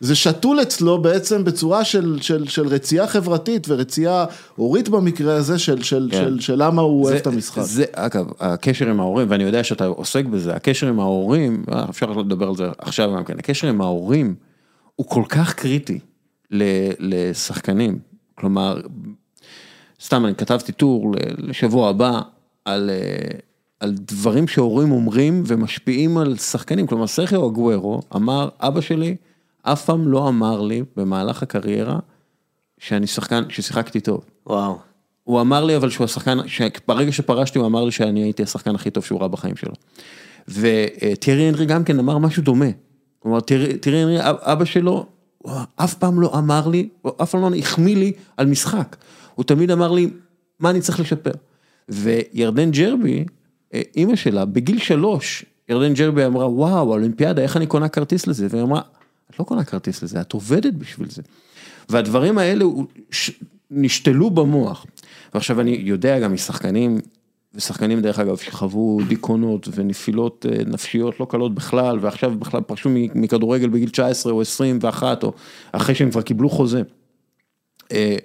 [0.00, 4.24] זה שתול אצלו בעצם בצורה של, של, של רצייה חברתית ורצייה
[4.56, 6.16] הורית במקרה הזה של, של, כן.
[6.18, 7.62] של, של למה הוא אוהב זה- את המשחק.
[7.62, 12.06] זה, אגב, הקשר עם ההורים, ואני יודע שאתה עוסק בזה, הקשר עם ההורים, אה, אפשר
[12.10, 14.34] לדבר על זה עכשיו גם כן, הקשר עם ההורים
[14.96, 15.98] הוא כל כך קריטי
[16.50, 16.62] ל-
[16.98, 17.98] לשחקנים.
[18.34, 18.80] כלומר,
[20.04, 22.20] סתם אני כתבתי טור לשבוע הבא
[22.64, 23.38] על, אה,
[23.80, 26.86] על דברים שהורים אומרים ומשפיעים על שחקנים.
[26.86, 29.16] כלומר, סרחיו אגוורו אמר, אבא שלי
[29.62, 31.98] אף פעם לא אמר לי במהלך הקריירה
[32.78, 34.24] שאני שחקן, ששיחקתי טוב.
[34.46, 34.78] וואו.
[35.24, 36.38] הוא אמר לי אבל שהוא השחקן,
[36.88, 39.72] ברגע שפרשתי הוא אמר לי שאני הייתי השחקן הכי טוב שהוא ראה בחיים שלו.
[40.48, 42.66] וטיירי הנרי גם כן אמר משהו דומה.
[43.18, 45.06] כלומר טיירי טיירי הנרי, אבא שלו,
[45.38, 48.96] הוא אף פעם לא אמר לי, הוא אף פעם לא החמיא לי על משחק.
[49.34, 50.10] הוא תמיד אמר לי,
[50.60, 51.30] מה אני צריך לשפר.
[51.88, 53.24] וירדן ג'רבי,
[53.74, 58.46] אה, אימא שלה, בגיל שלוש, ירדן ג'רבי אמרה, וואו, האולימפיאדה, איך אני קונה כרטיס לזה?
[58.50, 58.80] והיא אמרה,
[59.34, 61.22] את לא קונה כרטיס לזה, את עובדת בשביל זה.
[61.88, 62.64] והדברים האלה
[63.10, 63.30] ש-
[63.70, 64.86] נשתלו במוח.
[65.34, 67.00] ועכשיו אני יודע גם משחקנים,
[67.54, 73.68] ושחקנים דרך אגב שחוו דיכאונות ונפילות אה, נפשיות לא קלות בכלל, ועכשיו בכלל פרשו מכדורגל
[73.68, 75.32] בגיל 19 או 21, או
[75.72, 76.82] אחרי שהם כבר קיבלו חוזה.
[77.92, 78.16] אה,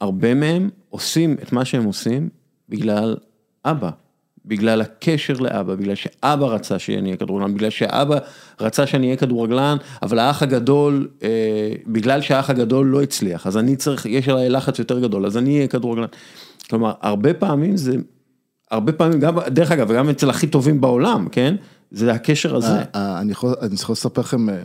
[0.00, 2.28] הרבה מהם עושים את מה שהם עושים
[2.68, 3.16] בגלל
[3.64, 3.90] אבא,
[4.46, 8.18] בגלל הקשר לאבא, בגלל שאבא רצה שאני אהיה כדורגלן, בגלל שאבא
[8.60, 11.28] רצה שאני אהיה כדורגלן, אבל האח הגדול, אה,
[11.86, 15.56] בגלל שהאח הגדול לא הצליח, אז אני צריך, יש עליי לחץ יותר גדול, אז אני
[15.56, 16.06] אהיה כדורגלן.
[16.70, 17.96] כלומר, הרבה פעמים זה,
[18.70, 21.56] הרבה פעמים, גם, דרך אגב, גם אצל הכי טובים בעולם, כן?
[21.90, 22.68] זה הקשר הזה.
[22.68, 24.62] אה, אה, אני יכול, אני יכול לספר לכם, אה,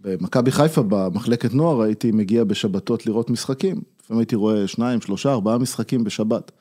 [0.00, 3.80] במכבי חיפה, במחלקת נוער, הייתי מגיע בשבתות לראות משחקים.
[4.02, 6.52] לפעמים הייתי רואה שניים, שלושה, ארבעה משחקים בשבת.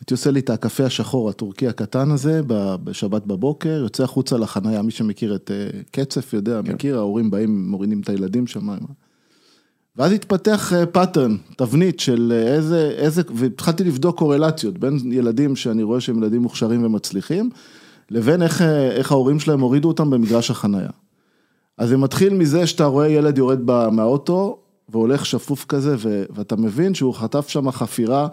[0.00, 2.40] הייתי עושה לי את הקפה השחור הטורקי הקטן הזה,
[2.84, 6.72] בשבת בבוקר, יוצא החוצה לחנייה, מי שמכיר את אה, קצף יודע, כן.
[6.72, 8.68] מכיר, ההורים באים, מורידים את הילדים שם.
[9.96, 16.00] ואז התפתח pattern, תבנית של אה, איזה, איזה, והתחלתי לבדוק קורלציות בין ילדים שאני רואה
[16.00, 17.50] שהם ילדים מוכשרים ומצליחים,
[18.10, 20.90] לבין איך, אה, איך ההורים שלהם הורידו אותם במגרש החנייה.
[21.78, 26.94] אז זה מתחיל מזה שאתה רואה ילד יורד מהאוטו, והולך שפוף כזה, ו- ואתה מבין
[26.94, 28.28] שהוא חטף שם חפירה,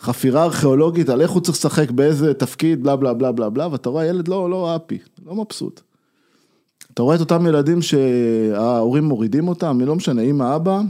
[0.00, 3.88] חפירה ארכיאולוגית על איך הוא צריך לשחק, באיזה תפקיד, בלה בלה בלה בלה בלה, ואתה
[3.88, 5.80] רואה ילד לא, לא אפי, לא מבסוט.
[6.94, 10.80] אתה רואה את אותם ילדים שההורים מורידים אותם, לא משנה, אמא, אבא,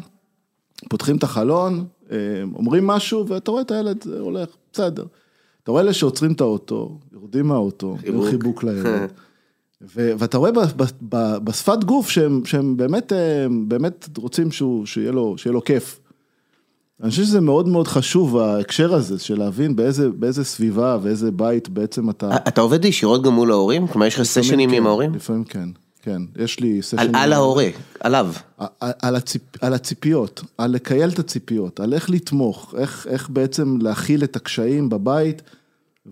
[0.89, 2.17] פותחים את החלון, אה,
[2.55, 5.05] אומרים משהו, ואתה רואה את הילד הולך, בסדר.
[5.63, 8.25] אתה רואה אלה שעוצרים את האוטו, יורדים מהאוטו, חיבוק.
[8.25, 9.11] חיבוק, חיבוק לילד.
[9.95, 14.87] ו- ואתה רואה ב- ב- ב- בשפת גוף שהם, שהם באמת, אה, באמת רוצים שהוא,
[14.87, 16.01] שיהיה, לו, שיהיה לו כיף.
[17.03, 21.69] אני חושב שזה מאוד מאוד חשוב, ההקשר הזה, של להבין באיזה, באיזה סביבה ואיזה בית
[21.69, 22.37] בעצם אתה...
[22.49, 23.87] אתה עובד ישירות גם מול ההורים?
[23.87, 25.15] כלומר, יש לך סשנים כן, עם ההורים?
[25.15, 25.69] לפעמים כן,
[26.03, 26.23] כן.
[26.37, 27.15] יש לי סשנים.
[27.15, 27.67] על- על ההורה,
[28.01, 28.33] עליו.
[28.59, 28.69] על,
[29.03, 34.25] על, הציפ, על הציפיות, על לקייל את הציפיות, על איך לתמוך, איך, איך בעצם להכיל
[34.25, 35.43] את הקשיים בבית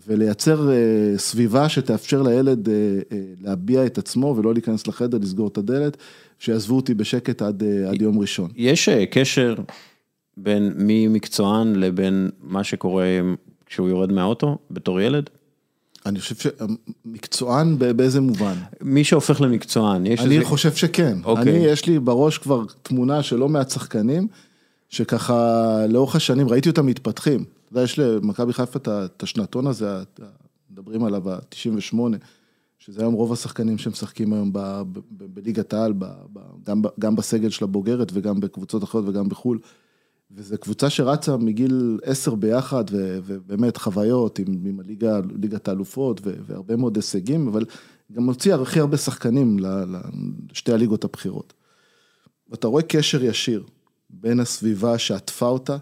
[0.07, 0.75] ולייצר אה,
[1.19, 2.75] סביבה שתאפשר לילד אה,
[3.13, 5.97] אה, להביע את עצמו ולא להיכנס לחדר, לסגור את הדלת,
[6.39, 8.51] שיעזבו אותי בשקט עד, אה, עד יום ראשון.
[8.57, 9.55] יש אה, קשר
[10.37, 13.05] בין מי מקצוען לבין מה שקורה
[13.67, 15.31] כשהוא יורד מהאוטו בתור ילד?
[16.07, 16.51] אני חושב
[17.07, 18.55] שמקצוען באיזה מובן?
[18.81, 20.49] מי שהופך למקצוען, יש אני איזה...
[20.49, 21.19] חושב שכן.
[21.25, 21.43] אוקיי.
[21.43, 24.29] אני, יש לי בראש כבר תמונה של לא מעט שחקנים,
[24.89, 27.41] שככה לאורך השנים ראיתי אותם מתפתחים.
[27.41, 29.87] אתה יודע, יש למכבי חיפה את השנתון הזה,
[30.71, 31.97] מדברים עליו, ה-98,
[32.79, 34.53] שזה היום רוב השחקנים שמשחקים היום
[35.11, 35.93] בליגת העל,
[36.65, 39.59] גם גם בסגל של הבוגרת וגם בקבוצות אחרות וגם בחו"ל.
[40.31, 46.35] וזו קבוצה שרצה מגיל עשר ביחד, ו- ובאמת חוויות עם, עם הליגה, ליגת האלופות, ו-
[46.47, 47.65] והרבה מאוד הישגים, אבל
[48.13, 49.57] גם הוציאה הכי הרבה שחקנים
[50.53, 51.53] לשתי הליגות הבכירות.
[52.51, 53.65] ואתה רואה קשר ישיר
[54.11, 55.77] בין הסביבה שעטפה אותה,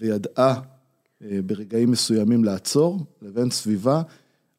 [0.00, 0.60] וידעה
[1.22, 4.02] אה, ברגעים מסוימים לעצור, לבין סביבה,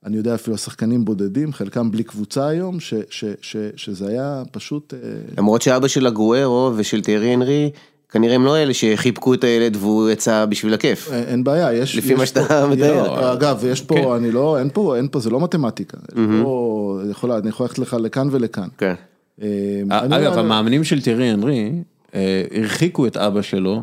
[0.05, 4.93] אני יודע אפילו שחקנים בודדים, חלקם בלי קבוצה היום, ש- ש- ש- שזה היה פשוט...
[4.93, 4.99] אה,
[5.37, 7.71] למרות שאבא של הגוארו ושל תיארי הנרי,
[8.11, 11.11] כנראה הם לא אלה שחיבקו את הילד והוא יצא בשביל הכיף.
[11.11, 11.95] אין אין בעיה, יש...
[11.95, 13.03] לפי יש מה שאתה מתאר.
[13.21, 14.07] לא, אגב, יש פה, כן.
[14.11, 15.97] אני לא, אין פה, אין פה, זה לא מתמטיקה.
[16.11, 18.67] יש פה, יכול- אני יכול ללכת לך לכאן ולכאן.
[18.77, 18.93] כן.
[19.41, 19.47] אה,
[19.91, 21.71] אני- אגב, אני- המאמנים של טירי הנרי
[22.15, 23.81] אה, הרחיקו את אבא שלו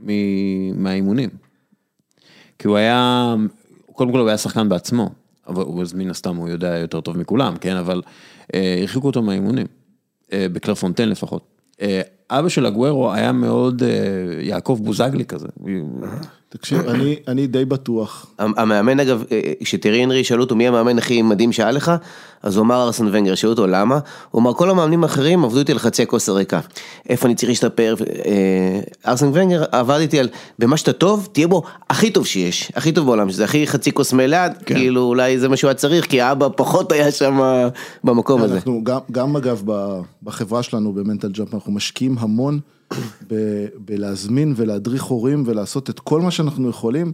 [0.00, 1.28] מ- מהאימונים.
[2.58, 3.34] כי הוא היה,
[3.92, 5.10] קודם כל הוא היה שחקן בעצמו,
[5.48, 8.02] אבל הוא- אז מן הסתם הוא יודע יותר טוב מכולם, כן, אבל
[8.54, 9.66] אה, הרחיקו אותו מהאימונים,
[10.32, 11.42] אה, בקלר פונטן לפחות.
[11.82, 13.88] אה, אבא של הגוורו היה מאוד אה,
[14.40, 15.48] יעקב בוזגלי כזה.
[16.58, 18.26] תקשיב, אני, אני די בטוח.
[18.38, 21.92] המאמן אגב, אה, כשתיארי הנרי שאלו אותו מי המאמן הכי מדהים שהיה לך,
[22.42, 23.98] אז הוא אמר ארסן ונגר, שאלו אותו למה,
[24.30, 26.60] הוא אמר כל המאמנים האחרים עבדו איתי על חצי הכוס הריקה,
[27.08, 27.94] איפה אני צריך להשתפר,
[28.26, 30.28] אה, ארסן ונגר עבד איתי על
[30.58, 34.12] במה שאתה טוב, תהיה בו הכי טוב שיש, הכי טוב בעולם, שזה הכי חצי כוס
[34.12, 37.40] מלאה, כאילו אולי זה מה שהוא היה צריך, כי האבא פחות היה שם
[38.04, 38.54] במקום הזה.
[38.54, 39.62] אנחנו גם, גם אגב
[40.22, 42.60] בחברה שלנו במנטל ג'אמפ אנחנו משקיעים המון
[43.28, 47.12] ב- בלהזמין ולהדריך הורים ולעשות את כל מה שאנחנו יכולים,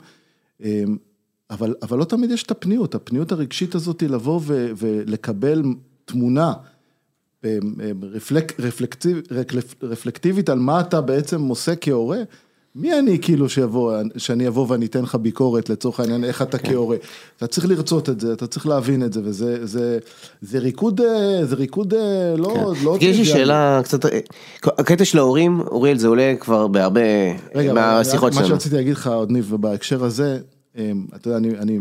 [0.63, 0.97] אמ,
[1.51, 5.63] אבל, אבל לא תמיד יש את הפניות, הפניות הרגשית הזאת היא לבוא ו, ולקבל
[6.05, 6.53] תמונה
[7.45, 9.23] אמ, אמ, רפלק, רפלקטיב,
[9.83, 12.19] רפלקטיבית על מה אתה בעצם עושה כהורה.
[12.79, 16.97] מי אני כאילו שיבוא, שאני אבוא ואני אתן לך ביקורת לצורך העניין, איך אתה כהורה.
[17.37, 19.99] אתה צריך לרצות את זה, אתה צריך להבין את זה, וזה זה,
[20.41, 23.25] זה ריקוד, אה, זה ריקוד אה, לא, לא יש לי.
[23.25, 24.19] שאלה קצת, אה,
[24.65, 27.01] הקטע של ההורים, אוריאל זה עולה כבר בהרבה
[27.55, 28.49] רגע, מהשיחות מה שלנו.
[28.49, 30.39] שרציתי להגיד לך, עוד ניב, בהקשר הזה,
[30.75, 31.79] אתה יודע, אני, אני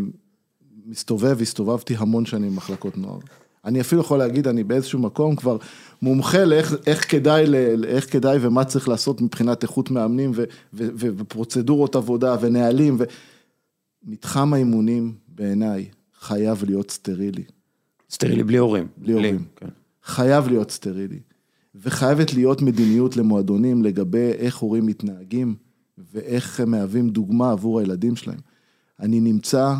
[0.85, 3.19] מסתובב, הסתובבתי המון שנים במחלקות נוער.
[3.67, 5.57] אני אפילו יכול להגיד, אני באיזשהו מקום כבר
[6.01, 7.45] מומחה לאיך איך כדאי,
[7.87, 10.43] איך כדאי ומה צריך לעשות מבחינת איכות מאמנים ו,
[10.73, 12.95] ו, ו, ופרוצדורות עבודה ונהלים.
[12.99, 13.03] ו...
[14.07, 15.85] מתחם האימונים בעיניי
[16.19, 17.43] חייב להיות סטרילי.
[18.11, 18.87] סטרילי בלי הורים.
[18.97, 19.45] בלי הורים.
[19.55, 19.67] כן.
[20.03, 21.19] חייב להיות סטרילי.
[21.75, 25.55] וחייבת להיות מדיניות למועדונים לגבי איך הורים מתנהגים
[26.13, 28.39] ואיך הם מהווים דוגמה עבור הילדים שלהם.
[28.99, 29.73] אני נמצא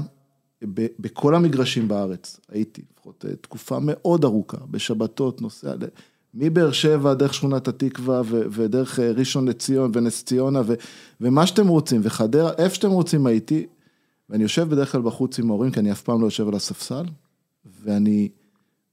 [0.99, 5.75] בכל המגרשים בארץ, הייתי לפחות אה, תקופה מאוד ארוכה, בשבתות, נוסע
[6.33, 10.73] מבאר שבע דרך שכונת התקווה ו- ודרך אה, ראשון לציון ונס ציונה ו-
[11.21, 13.65] ומה שאתם רוצים, וחדרה, איפה שאתם רוצים הייתי,
[14.29, 17.05] ואני יושב בדרך כלל בחוץ עם ההורים, כי אני אף פעם לא יושב על הספסל,
[17.83, 18.29] ואני,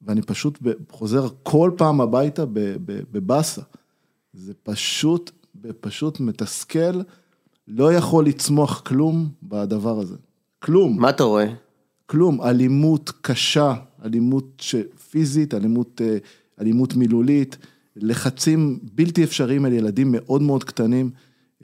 [0.02, 0.58] ואני פשוט
[0.90, 2.44] חוזר כל פעם הביתה
[3.12, 3.62] בבאסה.
[4.32, 5.30] זה פשוט,
[5.80, 7.00] פשוט מתסכל,
[7.68, 10.16] לא יכול לצמוח כלום בדבר הזה.
[10.64, 11.00] כלום.
[11.00, 11.46] מה אתה רואה?
[12.06, 14.74] כלום, אלימות קשה, אלימות ש-
[15.10, 16.16] פיזית, אלימות, אה,
[16.60, 17.56] אלימות מילולית,
[17.96, 21.10] לחצים בלתי אפשריים על ילדים מאוד מאוד קטנים.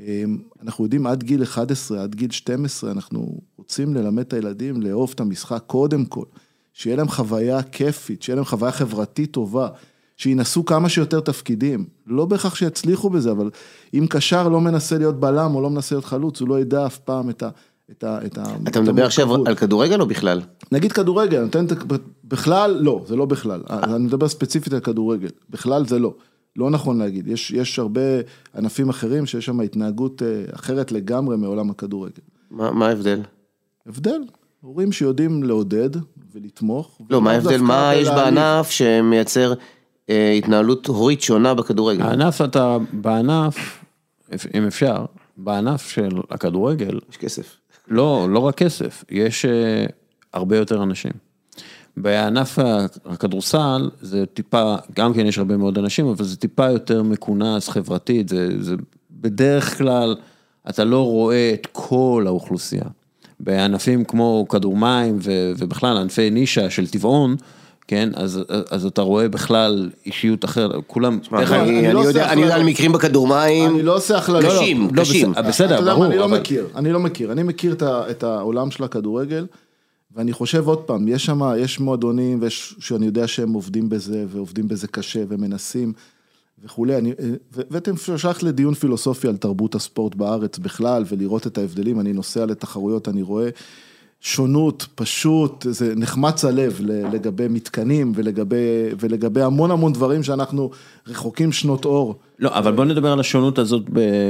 [0.01, 0.24] אה,
[0.62, 5.20] אנחנו יודעים עד גיל 11, עד גיל 12, אנחנו רוצים ללמד את הילדים לאהוב את
[5.20, 6.24] המשחק קודם כל,
[6.72, 9.68] שיהיה להם חוויה כיפית, שיהיה להם חוויה חברתית טובה,
[10.16, 11.84] שינסו כמה שיותר תפקידים.
[12.07, 13.51] לא בהכרח שיצליחו בזה, אבל
[13.94, 16.98] אם קשר לא מנסה להיות בלם או לא מנסה להיות חלוץ, הוא לא ידע אף
[16.98, 17.48] פעם את ה...
[17.93, 19.47] את ה, את ה אתה את מדבר עכשיו.
[19.47, 20.41] על כדורגל או בכלל?
[20.72, 23.61] נגיד כדורגל, נותן את ה- בכלל, לא, זה לא בכלל.
[23.70, 25.28] אני מדבר ספציפית על כדורגל.
[25.51, 26.14] בכלל זה לא.
[26.57, 27.28] לא נכון להגיד.
[27.28, 28.01] יש, יש הרבה
[28.57, 32.14] ענפים אחרים שיש שם התנהגות אה, אחרת לגמרי מעולם הכדורגל.
[32.51, 33.20] מה מה ההבדל?
[33.86, 34.20] הבדל,
[34.61, 35.91] הורים שיודעים לעודד
[36.34, 37.01] ולתמוך.
[37.11, 37.61] לא, מה ההבדל?
[37.61, 38.09] מה יש.
[38.09, 39.53] בענף שמייצר
[40.11, 42.03] אה, התנהלות הורית שונה בכדורגל?
[42.03, 43.84] הענף אתה, בענף,
[44.55, 45.05] אם אפשר,
[45.36, 47.57] בענף של הכדורגל, יש כסף.
[47.91, 49.86] לא, לא רק כסף, יש אה,
[50.32, 51.12] הרבה יותר אנשים.
[51.97, 52.59] בענף
[53.05, 58.28] הכדורסל זה טיפה, גם כן יש הרבה מאוד אנשים, אבל זה טיפה יותר מכונס חברתית,
[58.28, 58.74] זה, זה
[59.11, 60.16] בדרך כלל,
[60.68, 62.84] אתה לא רואה את כל האוכלוסייה.
[63.41, 67.36] בענפים כמו כדור מים ו, ובכלל ענפי נישה של טבעון,
[67.91, 72.09] כן, אז, אז אתה רואה בכלל אישיות אחרת, כולם, דרך אגב, אני אני לא אני
[72.09, 72.62] יודע אני יודע על.
[72.62, 73.70] מקרים בכדורמים.
[73.74, 74.45] אני לא עושה הכללות.
[74.53, 75.30] קשים, לא, קשים.
[75.32, 77.72] בסדר, בסדר, אתה יודע מה, ברור, אני לא אבל- מכיר, אני לא מכיר, אני מכיר
[77.72, 79.47] את ה- את העולם של הכדורגל,
[80.16, 84.68] ואני חושב עוד פעם, יש שם, יש מועדונים, ויש, שאני יודע שהם עובדים בזה, ועובדים
[84.68, 85.93] בזה קשה, ומנסים,
[86.64, 87.12] וכולי, אני,
[87.55, 92.47] ו- ואתם שייך לדיון פילוסופי על תרבות הספורט בארץ בכלל, ולראות את ההבדלים, אני נוסע
[92.47, 93.49] לתחרויות, אני רואה
[94.20, 96.80] שונות, פשוט, זה נחמץ הלב
[97.12, 98.56] לגבי מתקנים, ולגבי,
[99.00, 100.70] ולגבי המון המון דברים שאנחנו
[101.06, 102.14] רחוקים שנות אור.
[102.38, 103.82] לא, אבל בוא נדבר על השונות הזאת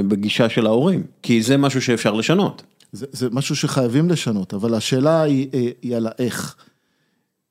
[0.08, 2.62] בגישה של ההורים, כי זה משהו שאפשר לשנות.
[2.92, 6.56] זה, זה משהו שחייבים לשנות, אבל השאלה היא, היא, היא על האיך.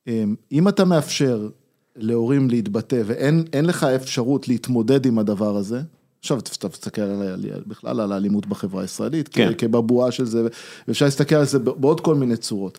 [0.06, 1.48] אמ, אם אתה מאפשר
[1.96, 5.80] להורים להתבטא ואין אין לך אפשרות להתמודד עם הדבר הזה,
[6.20, 9.52] עכשיו אתה על, בכלל על האלימות בחברה הישראלית, כן.
[9.58, 10.48] כבבואה של זה,
[10.88, 12.78] ואפשר להסתכל על זה בעוד כל מיני צורות.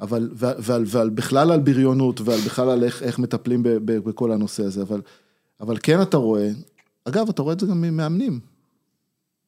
[0.00, 3.98] אבל, ועל, ועל, ועל בכלל על בריונות ועל בכלל על איך, איך מטפלים ב, ב,
[3.98, 5.00] בכל הנושא הזה, אבל,
[5.60, 6.50] אבל כן אתה רואה,
[7.04, 8.40] אגב, אתה רואה את זה גם ממאמנים,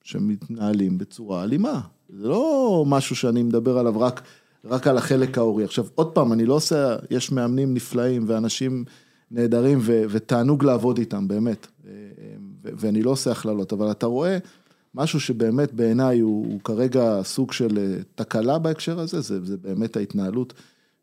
[0.05, 1.81] שמתנהלים בצורה אלימה.
[2.09, 4.23] זה לא משהו שאני מדבר עליו רק,
[4.65, 5.65] רק על החלק ההורי.
[5.65, 8.85] עכשיו, עוד פעם, אני לא עושה, יש מאמנים נפלאים ואנשים
[9.31, 11.67] נהדרים ו, ותענוג לעבוד איתם, באמת.
[12.63, 14.39] ואני לא עושה הכללות, אבל אתה רואה
[14.95, 19.97] משהו שבאמת בעיניי הוא, הוא כרגע סוג של אה, תקלה בהקשר הזה, זה, זה באמת
[19.97, 20.55] ההתנהלות.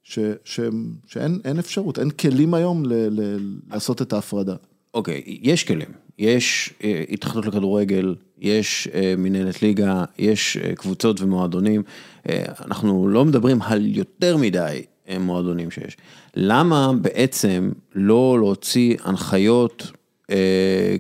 [0.09, 0.59] ש, ש,
[1.05, 3.37] שאין אין אפשרות, אין כלים היום ל, ל,
[3.71, 4.55] לעשות את ההפרדה.
[4.93, 5.89] אוקיי, יש כלים,
[6.19, 11.83] יש אה, התאחדות לכדורגל, יש אה, מנהלת ליגה, יש אה, קבוצות ומועדונים,
[12.29, 15.97] אה, אנחנו לא מדברים על יותר מדי אה, מועדונים שיש.
[16.35, 19.91] למה בעצם לא להוציא הנחיות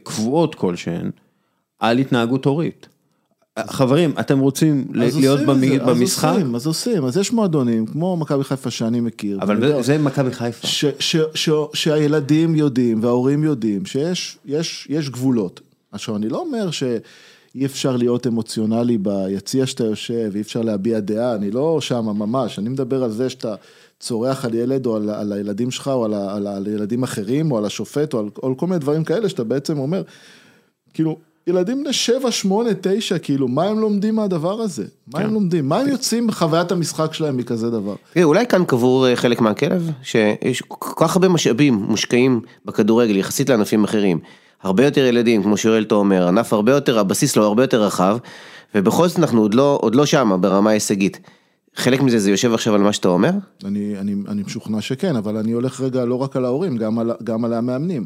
[0.03, 1.11] קבועות כלשהן
[1.79, 2.87] על התנהגות הורית?
[3.59, 6.29] חברים, אתם רוצים להיות עושים את במ- זה, אז במשחק?
[6.33, 9.39] עושים, אז עושים, אז יש מועדונים, כמו מכבי חיפה שאני מכיר.
[9.41, 10.67] אבל יודע, זה מכבי חיפה.
[10.67, 15.61] ש, ש, ש, שהילדים יודעים וההורים יודעים שיש יש, יש גבולות.
[15.91, 16.95] עכשיו, אני לא אומר שאי
[17.65, 22.69] אפשר להיות אמוציונלי ביציע שאתה יושב, אי אפשר להביע דעה, אני לא שם ממש, אני
[22.69, 23.55] מדבר על זה שאתה
[23.99, 27.57] צורח על ילד או על, על הילדים שלך או על, על, על ילדים אחרים או
[27.57, 30.01] על השופט או על, או על כל מיני דברים כאלה שאתה בעצם אומר,
[30.93, 31.17] כאילו,
[31.47, 34.85] ילדים בני 7, 8, 9, כאילו, מה הם לומדים מהדבר הזה?
[35.13, 35.69] מה הם לומדים?
[35.69, 37.95] מה הם יוצאים בחוויית המשחק שלהם מכזה דבר?
[38.13, 43.49] תראה, אולי כאן קבור אה, חלק מהכלב, שיש כל כך הרבה משאבים מושקעים בכדורגל יחסית
[43.49, 44.19] לענפים אחרים.
[44.63, 48.17] הרבה יותר ילדים, כמו שיואל אומר, ענף הרבה יותר, הבסיס לו הרבה יותר רחב,
[48.75, 51.19] ובכל זאת אנחנו עוד לא, עוד לא שמה ברמה ההישגית.
[51.77, 53.31] חלק מזה זה יושב עכשיו על מה שאתה אומר?
[53.65, 57.11] אני, אני, אני משוכנע שכן, אבל אני הולך רגע לא רק על ההורים, גם על,
[57.23, 58.05] גם על המאמנים.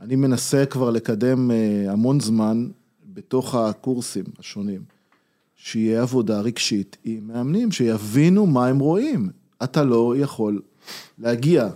[0.00, 1.56] אני מנסה כבר לקדם אה,
[1.92, 2.68] המון זמן
[3.04, 4.80] בתוך הקורסים השונים,
[5.56, 9.28] שיהיה עבודה רגשית עם מאמנים, שיבינו מה הם רואים.
[9.62, 10.60] אתה לא יכול
[11.18, 11.68] להגיע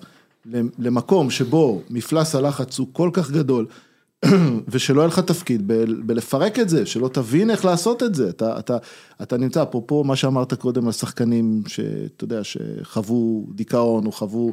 [0.79, 3.67] למקום שבו מפלס הלחץ הוא כל כך גדול,
[4.68, 5.62] ושלא יהיה לך תפקיד
[6.07, 8.29] בלפרק את זה, שלא תבין איך לעשות את זה.
[8.29, 8.77] אתה, אתה,
[9.22, 14.53] אתה נמצא, אפרופו מה שאמרת קודם על שחקנים שאתה יודע, שחוו דיכאון או חוו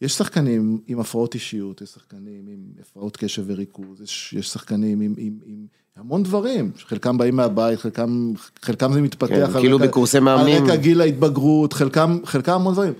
[0.00, 5.14] יש שחקנים עם הפרעות אישיות, יש שחקנים עם הפרעות קשב וריכוז, יש, יש שחקנים עם,
[5.16, 9.86] עם, עם המון דברים, חלקם באים מהבית, חלקם, חלקם זה מתפתח, כן, על כאילו רקע-
[9.86, 10.56] בקורסי מאמנים.
[10.56, 12.92] על רקע גיל ההתבגרות, חלקם, חלקם המון דברים.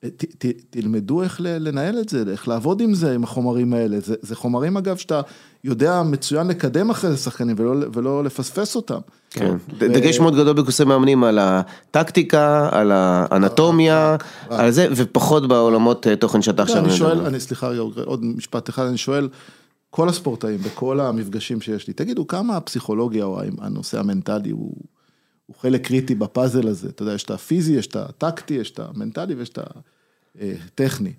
[0.00, 4.00] ת, ת, תלמדו איך לנהל את זה, איך לעבוד עם זה, עם החומרים האלה.
[4.00, 5.20] זה, זה חומרים אגב שאתה
[5.64, 8.98] יודע מצוין לקדם אחרי זה שחקנים ולא, ולא לפספס אותם.
[9.30, 14.16] כן, ד- דגש מאוד גדול בקורסי מאמנים על הטקטיקה, על האנטומיה,
[14.48, 16.90] על זה, ופחות בעולמות אה, תוכן שאתה עכשיו אני.
[16.96, 19.28] שואל, אני סליחה, רגע, עוד משפט אחד, אני שואל,
[19.90, 24.72] כל הספורטאים, בכל המפגשים שיש לי, תגידו, כמה הפסיכולוגיה או הנושא המנטלי הוא,
[25.46, 26.88] הוא חלק קריטי בפאזל הזה?
[26.88, 29.58] אתה יודע, יש את הפיזי, יש את הטקטי, יש את המנטלי ויש את
[30.36, 31.12] הטכני.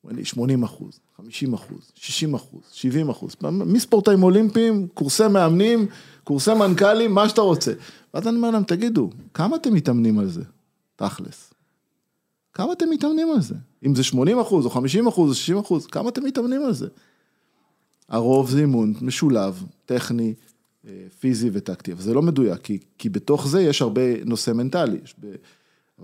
[0.00, 5.86] הוא אומר לי 80 אחוז, 50 אחוז, 60 אחוז, 70 אחוז, מספורטאים אולימפיים, קורסי מאמנים,
[6.24, 7.72] קורסי מנכ"לים, מה שאתה רוצה.
[8.14, 10.42] ואז אני אומר להם, תגידו, כמה אתם מתאמנים על זה?
[10.96, 11.52] תכלס.
[12.52, 13.54] כמה אתם מתאמנים על זה?
[13.86, 16.86] אם זה 80 אחוז, או 50 אחוז, או 60 אחוז, כמה אתם מתאמנים על זה?
[18.08, 20.45] הרוב זה אימון משולב, טכני, אה,
[21.20, 24.98] פיזי וטקטי, אבל זה לא מדויק, כי, כי בתוך זה יש הרבה נושא מנטלי.
[25.04, 25.26] יש ב...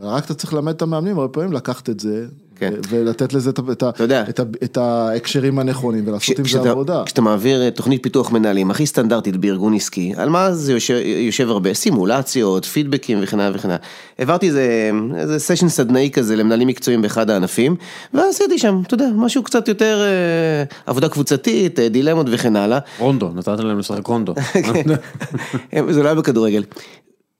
[0.01, 2.27] רק אתה צריך ללמד את המאמנים הרבה פעמים לקחת את זה,
[2.57, 2.73] כן.
[2.89, 4.25] ולתת לזה את, ה- את, יודע.
[4.29, 7.03] את, ה- את ההקשרים הנכונים ולעשות עם זה כשאתה- עבודה.
[7.07, 10.95] כשאתה מעביר אה, תוכנית פיתוח מנהלים הכי סטנדרטית בארגון עסקי, על מה זה יושב,
[11.27, 11.75] יושב הרבה?
[11.75, 13.79] סימולציות, פידבקים וכן הלאה וכן הלאה.
[14.19, 17.77] העברתי איזה, איזה סשן סדנאי כזה למנהלים מקצועיים באחד הענפים,
[18.15, 22.79] ועשיתי שם, אתה יודע, משהו קצת יותר אה, עבודה קבוצתית, אה, דילמות וכן הלאה.
[22.99, 24.35] רונדו, נתת להם לשחק רונדו.
[25.73, 26.65] הם- זה לא היה בכדורגל.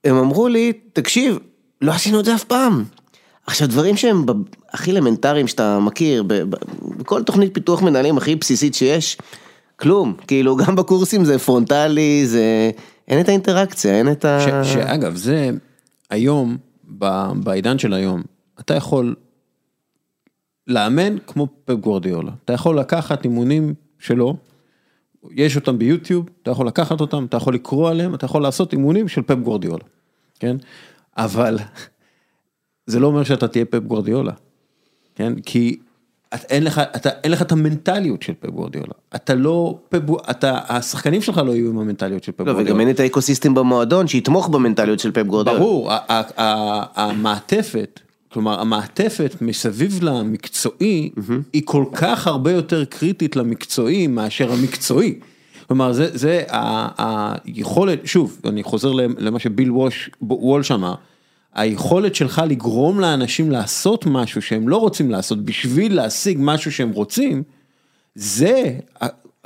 [0.03, 1.39] הם אמרו לי, תקשיב,
[1.83, 2.83] לא עשינו את זה אף פעם.
[3.47, 4.25] עכשיו דברים שהם
[4.73, 6.23] הכי אלמנטריים שאתה מכיר,
[6.97, 9.17] בכל תוכנית פיתוח מנהלים הכי בסיסית שיש,
[9.75, 12.71] כלום, כאילו גם בקורסים זה פרונטלי, זה,
[13.07, 14.63] אין את האינטראקציה, אין את ה...
[14.63, 15.49] ש- שאגב, זה
[16.09, 16.57] היום,
[17.33, 18.21] בעידן של היום,
[18.59, 19.15] אתה יכול
[20.67, 22.31] לאמן כמו פפ גוורדיולה.
[22.45, 24.35] אתה יכול לקחת אימונים שלו,
[25.31, 29.07] יש אותם ביוטיוב, אתה יכול לקחת אותם, אתה יכול לקרוא עליהם, אתה יכול לעשות אימונים
[29.07, 29.83] של פפ גוורדיולה,
[30.39, 30.57] כן?
[31.17, 31.57] אבל
[32.85, 34.31] זה לא אומר שאתה תהיה פפ גוורדיולה,
[35.15, 35.33] כן?
[35.45, 35.79] כי
[36.33, 38.93] את, אין, לך, אתה, אין לך את המנטליות של פפ גוורדיולה.
[39.15, 39.99] אתה לא פפ,
[40.29, 42.71] אתה, השחקנים שלך לא יהיו עם המנטליות של פפ לא, גוורדיולה.
[42.71, 45.59] וגם אין את האקוסיסטם במועדון שיתמוך במנטליות של פפ גורדיאלה.
[45.59, 45.91] ברור,
[46.95, 47.99] המעטפת,
[48.31, 51.09] כלומר המעטפת מסביב למקצועי
[51.53, 55.19] היא כל כך הרבה יותר קריטית למקצועי מאשר המקצועי.
[55.67, 60.93] כלומר זה, זה ה- היכולת, שוב, אני חוזר למה שביל ווש, וולש אמר,
[61.55, 67.43] היכולת שלך לגרום לאנשים לעשות משהו שהם לא רוצים לעשות בשביל להשיג משהו שהם רוצים,
[68.15, 68.73] זה,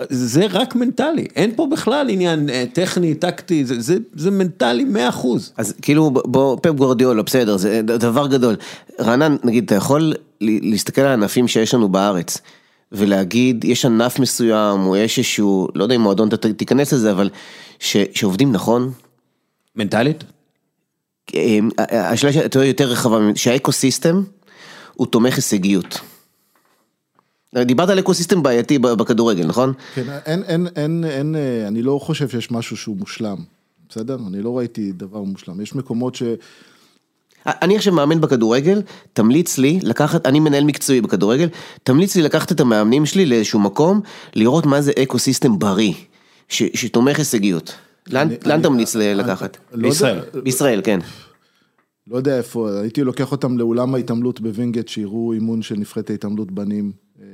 [0.09, 5.09] זה רק מנטלי, אין פה בכלל עניין אה, טכני, טקטי, זה, זה, זה מנטלי 100
[5.09, 5.53] אחוז.
[5.57, 8.55] אז כאילו בוא, פפ גורדיאלה, בסדר, זה דבר גדול.
[9.01, 12.37] רענן, נגיד, אתה יכול להסתכל על הענפים שיש לנו בארץ,
[12.91, 17.29] ולהגיד, יש ענף מסוים, או יש איזשהו, לא יודע אם מועדון, אתה תיכנס לזה, אבל
[17.79, 18.91] ש, שעובדים נכון,
[19.75, 20.23] מנטלית?
[21.35, 21.59] אה,
[21.91, 24.23] השאלה שאתה יותר רחבה, שה ecosystem
[24.93, 25.99] הוא תומך הישגיות.
[27.55, 29.73] דיברת על ecosystem בעייתי ב- בכדורגל, נכון?
[29.95, 33.37] כן, אין, אין, אין, אין, אה, אני לא חושב שיש משהו שהוא מושלם,
[33.89, 34.17] בסדר?
[34.27, 35.61] אני לא ראיתי דבר מושלם.
[35.61, 36.23] יש מקומות ש...
[37.47, 38.81] אני עכשיו מאמן בכדורגל,
[39.13, 41.47] תמליץ לי לקחת, אני מנהל מקצועי בכדורגל,
[41.83, 44.01] תמליץ לי לקחת את המאמנים שלי לאיזשהו מקום,
[44.35, 45.93] לראות מה זה ecosystem בריא,
[46.49, 47.75] ש, שתומך הישגיות.
[48.09, 49.57] לאן, אני- לאן אני- תמליץ אני- לקחת?
[49.71, 50.19] לא בישראל.
[50.43, 50.99] בישראל, כן.
[52.07, 56.91] לא יודע איפה, הייתי לוקח אותם לאולם ההתעמלות בווינגייט, שיראו אימון של נבחרת ההתעמלות בנים.
[57.21, 57.25] אה,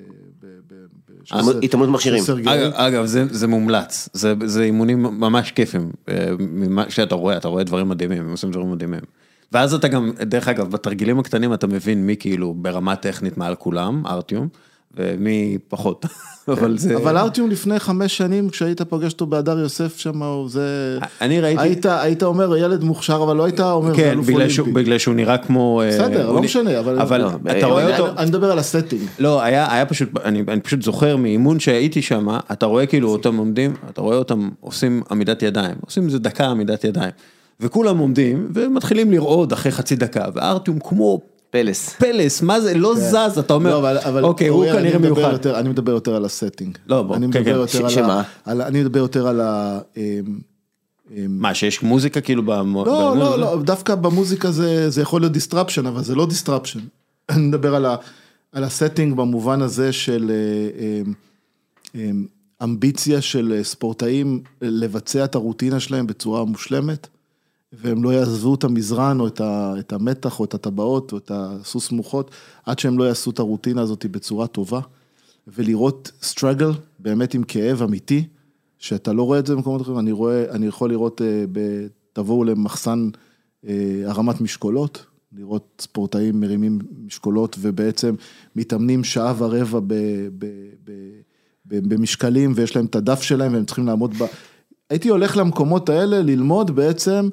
[1.64, 2.24] התעמלות מכשירים.
[2.48, 7.48] אגב, אגב זה, זה מומלץ, זה, זה אימונים ממש כיפים, אה, ממה שאתה רואה, אתה
[7.48, 9.00] רואה דברים מדהימים, הם עושים דברים מדהימים.
[9.54, 14.04] ואז אתה גם, דרך אגב, בתרגילים הקטנים אתה מבין מי כאילו ברמה טכנית מעל כולם,
[14.08, 14.48] ארטיום,
[14.98, 16.06] ומי פחות,
[16.48, 16.98] אבל זה...
[16.98, 20.98] אבל ארטיום לפני חמש שנים, כשהיית פוגש אותו בהדר יוסף שם, זה...
[21.22, 21.62] אני ראיתי...
[21.62, 24.74] היית, היית אומר, ילד מוכשר, אבל לא היית אומר, כן, בגלל שהוא.
[24.74, 25.82] בגלל שהוא נראה כמו...
[25.82, 27.00] אה, בסדר, לא משנה, אבל...
[27.00, 28.14] אבל לא, אתה אה, רואה אני- אותו...
[28.18, 29.02] אני מדבר על הסטינג.
[29.20, 33.38] לא, היה, היה פשוט, אני, אני פשוט זוכר מאימון שהייתי שם, אתה רואה כאילו אותם
[33.38, 37.12] עומדים, אתה רואה אותם עושים עמידת ידיים, עושים איזה דקה עמידת ידיים,
[37.60, 41.90] וכולם עומדים ומתחילים לרעוד אחרי חצי דקה, וארטיום כמו פלס.
[41.90, 45.32] פלס, מה זה, לא זז, אתה אומר, לא, אבל, אבל אוקיי, הוא כנראה אני מיוחד.
[45.32, 46.78] יותר, אני מדבר יותר על ה setting.
[46.88, 47.60] לא, בוא, אני כן, מדבר כן.
[47.60, 48.24] יותר ש- על שמה?
[48.48, 49.80] אני מדבר יותר על ה...
[49.98, 50.04] אמ,
[51.12, 52.76] אמ, מה, שיש מוזיקה כאילו במ...
[52.76, 53.38] לא, באימון לא, הזה?
[53.42, 56.80] לא, דווקא במוזיקה זה, זה יכול להיות distraction, אבל זה לא distraction.
[57.30, 57.96] אני מדבר על, ה,
[58.52, 61.02] על ה setting במובן הזה של אה,
[61.96, 62.26] אמ,
[62.64, 67.08] אמביציה של אה, ספורטאים לבצע את הרוטינה שלהם בצורה מושלמת,
[67.74, 72.32] והם לא יעזבו את המזרן או את, המתח או את הטבעות או את הסוס מוחות,
[72.66, 74.80] עד שהם לא יעשו את הרוטינה הזאת בצורה טובה,
[75.48, 78.28] ולראות סטראגל באמת עם כאב אמיתי,
[78.80, 80.12] שאתה לא רואה את זה במקומות אחרים, אני
[80.50, 81.46] אני יכול לראות, אה,
[82.14, 83.10] תבואו למחסן
[83.68, 85.06] אה, הרמת משקולות,
[85.38, 88.16] לראות ספורטאים מרימים משקולות ובעצם
[88.56, 89.94] מתאמנים שעה ורבע ב,
[90.38, 90.46] ב,
[90.84, 90.92] ב,
[91.66, 94.26] ב, במשקלים ויש להם את הדף שלהם והם צריכים לעמוד ב...
[94.90, 97.30] הייתי הולך למקומות האלה ללמוד בעצם,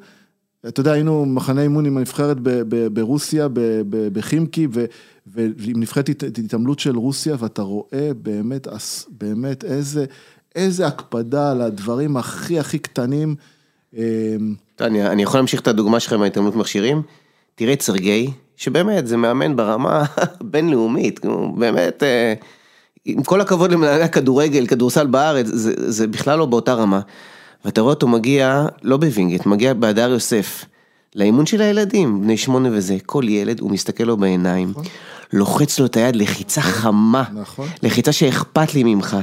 [0.69, 2.37] אתה יודע, היינו מחנה אימון עם הנבחרת
[2.93, 3.49] ברוסיה,
[4.13, 4.69] בחימקי,
[5.27, 6.11] ועם נבחרת
[6.45, 8.69] התעמלות של רוסיה, ואתה רואה באמת,
[9.09, 10.05] באמת איזה,
[10.55, 13.35] איזה הקפדה על הדברים הכי הכי קטנים.
[13.97, 14.01] אמ,
[14.81, 17.03] אני, אני יכול להמשיך את הדוגמה שלך עם ההתעמלות מכשירים?
[17.55, 20.05] תראה את סרגי, שבאמת זה מאמן ברמה
[20.51, 21.21] בינלאומית,
[21.57, 22.35] באמת, אה,
[23.05, 27.01] עם כל הכבוד למנהלי הכדורגל, כדורסל בארץ, זה, זה בכלל לא באותה רמה.
[27.65, 30.65] ואתה רואה אותו מגיע, לא בווינגייט, מגיע בהדר יוסף,
[31.15, 34.85] לאימון של הילדים, בני שמונה וזה, כל ילד, הוא מסתכל לו בעיניים, נכון.
[35.33, 37.69] לוחץ לו את היד, לחיצה חמה, נכון.
[37.83, 39.17] לחיצה שאכפת לי ממך.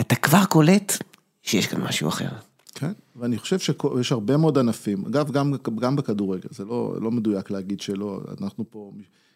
[0.00, 1.02] אתה כבר קולט
[1.42, 2.28] שיש כאן משהו אחר.
[2.74, 7.50] כן, ואני חושב שיש הרבה מאוד ענפים, אגב, גם, גם בכדורגל, זה לא, לא מדויק
[7.50, 8.92] להגיד שלא, אנחנו פה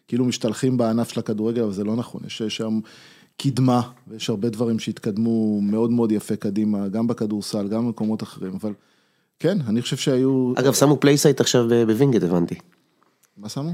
[0.07, 2.79] כאילו משתלחים בענף של הכדורגל, אבל זה לא נכון, יש שם
[3.37, 8.73] קדמה, ויש הרבה דברים שהתקדמו מאוד מאוד יפה קדימה, גם בכדורסל, גם במקומות אחרים, אבל
[9.39, 10.53] כן, אני חושב שהיו...
[10.55, 12.55] אגב, שמו PlaySight עכשיו בווינגייט, הבנתי.
[13.37, 13.71] מה שמו?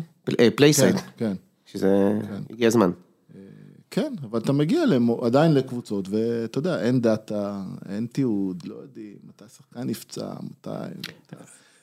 [0.55, 0.95] PlaySight.
[0.95, 1.33] כן, כן.
[1.65, 2.41] שזה כן.
[2.49, 2.91] הגיע הזמן.
[3.91, 9.15] כן, אבל אתה מגיע למו, עדיין לקבוצות, ואתה יודע, אין data, אין תיעוד, לא יודעים,
[9.27, 10.69] מתי שחקן נפצע, מתי...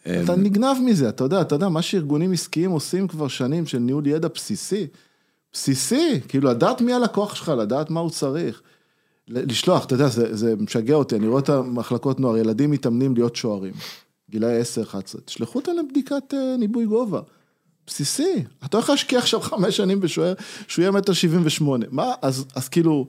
[0.03, 4.07] אתה נגנב מזה, אתה יודע, אתה יודע, מה שארגונים עסקיים עושים כבר שנים של ניהול
[4.07, 4.87] ידע בסיסי,
[5.53, 8.63] בסיסי, כאילו לדעת מי הלקוח שלך, לדעת מה הוא צריך.
[9.29, 13.37] לשלוח, אתה יודע, זה, זה משגע אותי, אני רואה את המחלקות נוער, ילדים מתאמנים להיות
[13.37, 13.73] שוערים,
[14.31, 17.21] גילאי 10-11, תשלחו אותם לבדיקת אה, ניבוי גובה.
[17.87, 20.35] בסיסי, אתה הולך להשקיע עכשיו חמש שנים בשוער,
[20.69, 23.07] שהוא יהיה מטר שבעים ושמונה, מה, אז, אז כאילו,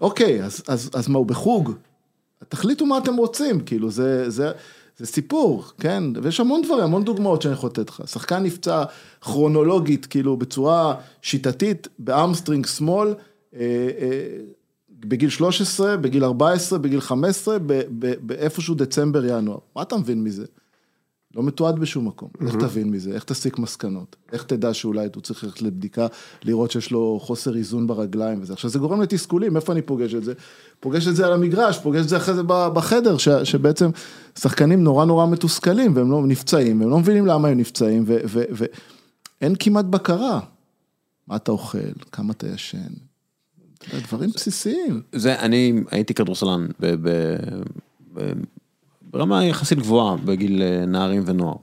[0.00, 1.72] אוקיי, אז, אז, אז מה, הוא בחוג?
[2.48, 4.52] תחליטו מה אתם רוצים, כאילו, זה, זה,
[4.98, 6.04] זה סיפור, כן?
[6.22, 8.02] ויש המון דברים, המון דוגמאות שאני יכול לתת לך.
[8.06, 8.84] שחקן נפצע
[9.20, 14.36] כרונולוגית, כאילו, בצורה שיטתית, ב hamstring שמאל, אה, אה,
[14.90, 17.56] בגיל 13, בגיל 14, בגיל 15,
[18.20, 19.58] באיפשהו דצמבר-ינואר.
[19.76, 20.44] מה אתה מבין מזה?
[21.36, 22.46] לא מתועד בשום מקום, mm-hmm.
[22.46, 26.06] איך תבין מזה, איך תסיק מסקנות, איך תדע שאולי הוא צריך ללכת לבדיקה,
[26.44, 28.52] לראות שיש לו חוסר איזון ברגליים וזה.
[28.52, 30.32] עכשיו זה גורם לתסכולים, איפה אני פוגש את זה?
[30.80, 33.90] פוגש את זה על המגרש, פוגש את זה אחרי זה בחדר, ש, שבעצם
[34.38, 39.84] שחקנים נורא נורא מתוסכלים והם לא נפצעים, והם לא מבינים למה הם נפצעים, ואין כמעט
[39.84, 40.40] בקרה.
[41.28, 41.78] מה אתה אוכל,
[42.12, 42.78] כמה אתה ישן,
[43.92, 45.02] דברים בסיסיים.
[45.12, 46.66] זה, אני הייתי כדורסלן.
[46.80, 47.08] ב,
[48.14, 48.32] ב
[49.14, 51.54] ברמה יחסית גבוהה בגיל אה, נערים ונוער.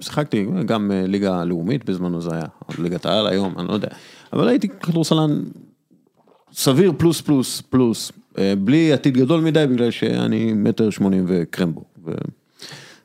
[0.00, 2.44] שיחקתי גם אה, ליגה לאומית בזמנו זה היה,
[2.78, 3.88] ליגת העל היום, אני לא יודע,
[4.32, 5.42] אבל הייתי כדורסלן
[6.52, 11.84] סביר פלוס פלוס פלוס, אה, בלי עתיד גדול מדי בגלל שאני מטר שמונים וקרמבו.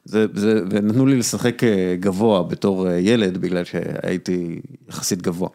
[0.06, 1.62] זה, זה, ונתנו לי לשחק
[2.00, 5.50] גבוה בתור ילד בגלל שהייתי יחסית גבוה.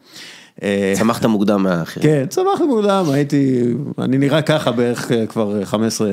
[0.63, 2.07] אה, צמחת מוקדם מהאחרים.
[2.07, 3.63] כן, צמחתי מוקדם, הייתי,
[3.99, 6.11] אני נראה ככה בערך אה, כבר 15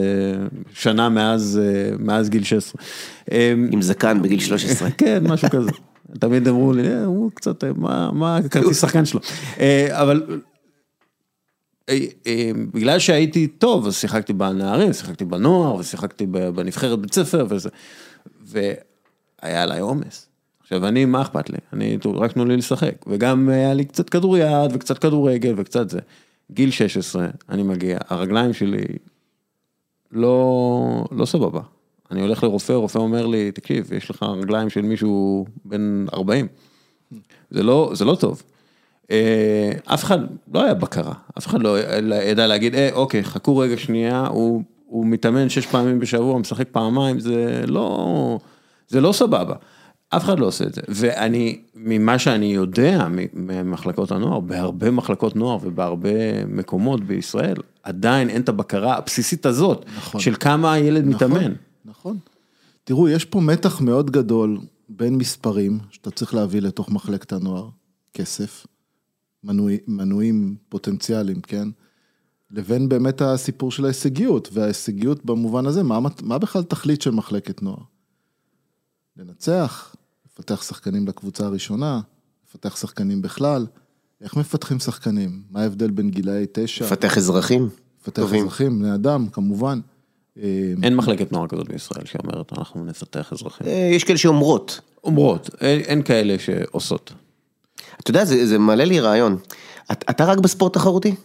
[0.74, 2.82] שנה מאז, אה, מאז גיל 16.
[3.72, 4.90] עם זקן בגיל 13.
[4.98, 5.72] כן, משהו כזה.
[6.20, 7.64] תמיד אמרו לי, הוא קצת,
[8.14, 9.20] מה הכרטיס שחקן שלו.
[9.90, 10.40] אבל
[12.74, 17.70] בגלל שהייתי טוב, אז שיחקתי בנערים, שיחקתי בנוער, ושיחקתי בנבחרת בית ספר וזה.
[18.46, 20.29] והיה עליי עומס.
[20.70, 21.58] עכשיו אני, מה אכפת לי?
[21.74, 23.06] אני, רק תנו לי לשחק.
[23.08, 26.00] וגם היה לי קצת כדוריד וקצת כדורגל וקצת זה.
[26.52, 28.84] גיל 16, אני מגיע, הרגליים שלי
[30.12, 31.62] לא, לא סבבה.
[32.12, 36.48] אני הולך לרופא, רופא אומר לי, תקשיב, יש לך רגליים של מישהו בן 40.
[37.52, 38.44] זה לא, זה לא טוב.
[39.12, 40.20] אה, אף אחד,
[40.54, 41.80] לא היה בקרה, אף אחד לא
[42.24, 47.20] ידע להגיד, אה, אוקיי, חכו רגע שנייה, הוא, הוא מתאמן שש פעמים בשבוע, משחק פעמיים,
[47.20, 48.40] זה לא,
[48.88, 49.56] זה לא סבבה.
[50.10, 55.58] אף אחד לא עושה את זה, ואני, ממה שאני יודע ממחלקות הנוער, בהרבה מחלקות נוער
[55.62, 61.54] ובהרבה מקומות בישראל, עדיין אין את הבקרה הבסיסית הזאת, נכון, של כמה הילד נכון, מתאמן.
[61.86, 62.18] נכון,
[62.84, 67.70] תראו, יש פה מתח מאוד גדול בין מספרים, שאתה צריך להביא לתוך מחלקת הנוער,
[68.14, 68.66] כסף,
[69.44, 71.68] מנוי, מנויים פוטנציאליים, כן?
[72.52, 77.84] לבין באמת הסיפור של ההישגיות, וההישגיות במובן הזה, מה, מה בכלל תכלית של מחלקת נוער?
[79.18, 79.89] לנצח,
[80.40, 82.00] לפתח שחקנים לקבוצה הראשונה,
[82.50, 83.66] לפתח שחקנים בכלל.
[84.22, 85.42] איך מפתחים שחקנים?
[85.52, 86.86] מה ההבדל בין גילאי תשע?
[86.86, 87.70] לפתח אזרחים.
[88.02, 88.40] לפתח טובים.
[88.40, 89.80] אזרחים, בני אדם, כמובן.
[90.84, 93.68] אין מחלקת נוער כזאת בישראל שאומרת, אנחנו נפתח אזרחים.
[93.68, 94.80] אה, יש כאלה שאומרות.
[95.04, 97.14] אומרות, אין, אין כאלה שעושות.
[98.00, 99.38] אתה יודע, זה, זה מעלה לי רעיון.
[99.92, 101.16] את, אתה רק בספורט תחרותי?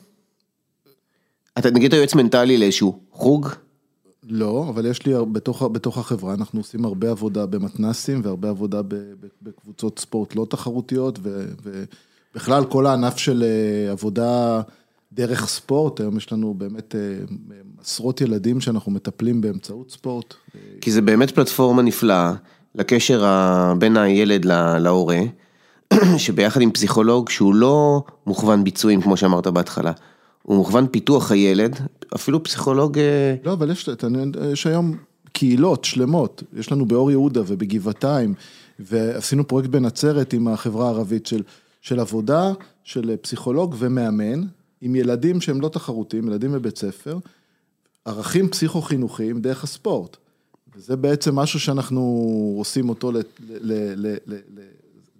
[1.58, 3.48] אתה נגיד יועץ מנטלי לאיזשהו חוג?
[4.28, 8.80] לא, אבל יש לי, בתוך, בתוך החברה, אנחנו עושים הרבה עבודה במתנסים והרבה עבודה
[9.42, 14.62] בקבוצות ספורט לא תחרותיות, ובכלל כל הענף של אה, עבודה
[15.12, 17.00] דרך ספורט, היום יש לנו באמת אה,
[17.82, 20.34] עשרות ילדים שאנחנו מטפלים באמצעות ספורט.
[20.80, 22.32] כי זה באמת פלטפורמה נפלאה
[22.74, 23.24] לקשר
[23.78, 24.44] בין הילד
[24.78, 25.20] להורה,
[26.18, 29.92] שביחד עם פסיכולוג שהוא לא מוכוון ביצועים, כמו שאמרת בהתחלה.
[30.44, 31.80] הוא מוכוון פיתוח הילד,
[32.14, 32.98] אפילו פסיכולוג...
[32.98, 33.88] אה, לא, אבל יש,
[34.52, 34.96] יש היום
[35.32, 38.34] קהילות שלמות, יש לנו באור יהודה ובגבעתיים,
[38.78, 41.42] ועשינו פרויקט בנצרת עם החברה הערבית של,
[41.80, 42.52] של עבודה,
[42.84, 44.42] של פסיכולוג ומאמן,
[44.80, 47.18] עם ילדים שהם לא תחרותיים, ילדים בבית ספר,
[48.04, 50.16] ערכים פסיכו-חינוכיים דרך הספורט.
[50.76, 53.16] וזה בעצם משהו שאנחנו עושים אותו ל...
[53.16, 53.20] ל,
[53.96, 54.60] ל, ל, ל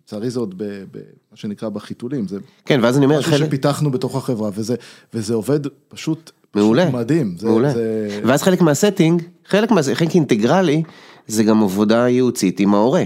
[0.07, 1.03] לצערי זה עוד במה
[1.35, 3.47] שנקרא בחיתולים, זה כן, ואז אני אומר, משהו חלק...
[3.47, 4.75] שפיתחנו בתוך החברה, וזה,
[5.15, 7.35] וזה עובד פשוט, מעולה, פשוט מדהים.
[7.39, 7.73] זה, מעולה.
[7.73, 8.21] זה...
[8.25, 9.81] ואז חלק מהסטינג, חלק, מה...
[9.95, 10.83] חלק אינטגרלי,
[11.27, 13.03] זה גם עבודה ייעוצית עם ההורה,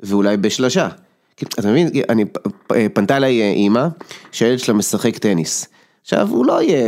[0.00, 0.88] ואולי בשלושה.
[1.44, 2.24] אתה מבין, אני,
[2.94, 3.86] פנתה אליי אימא,
[4.32, 5.68] שהילד שלה משחק טניס.
[6.02, 6.82] עכשיו, הוא לא יהיה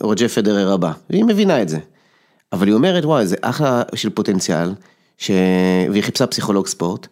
[0.00, 1.78] רוג'ה פדרר הבא, והיא מבינה את זה.
[2.52, 4.72] אבל היא אומרת, וואי, זה אחלה של פוטנציאל,
[5.18, 5.30] ש...
[5.90, 7.06] והיא חיפשה פסיכולוג ספורט.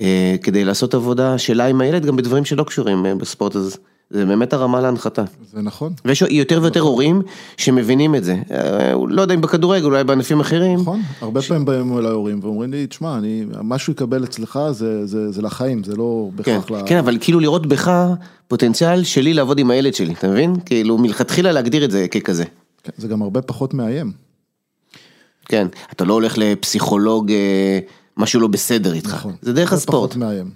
[0.00, 3.78] אה, כדי לעשות עבודה שלה עם הילד גם בדברים שלא קשורים אה, בספורט, אז
[4.10, 5.24] זה באמת הרמה להנחתה.
[5.52, 5.92] זה נכון.
[6.04, 6.92] ויש יותר ויותר נכון.
[6.92, 7.22] הורים
[7.56, 8.36] שמבינים את זה.
[8.50, 10.80] אה, לא יודע אם בכדורגל, אולי בענפים אחרים.
[10.80, 11.48] נכון, הרבה ש...
[11.48, 15.84] פעמים באים אליי הורים ואומרים לי, תשמע, אני, משהו יקבל אצלך זה, זה, זה לחיים,
[15.84, 16.78] זה לא בהכרח כן, ל...
[16.86, 18.08] כן, אבל כאילו לראות בך
[18.48, 20.56] פוטנציאל שלי לעבוד עם הילד שלי, אתה מבין?
[20.64, 22.44] כאילו מלכתחילה להגדיר את זה ככזה.
[22.82, 24.12] כן, זה גם הרבה פחות מאיים.
[25.44, 27.32] כן, אתה לא הולך לפסיכולוג...
[28.16, 29.34] משהו לא בסדר איתך, נכון.
[29.42, 30.10] זה דרך הספורט.
[30.10, 30.50] פחות מאיים.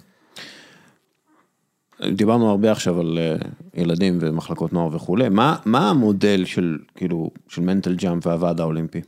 [2.15, 3.35] דיברנו הרבה עכשיו על אה,
[3.81, 9.01] ילדים ומחלקות נוער וכולי, מה, מה המודל של כאילו, של Mental Jump והוועד האולימפי?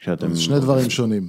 [0.00, 0.36] שאתם...
[0.36, 1.28] שני דברים שונים.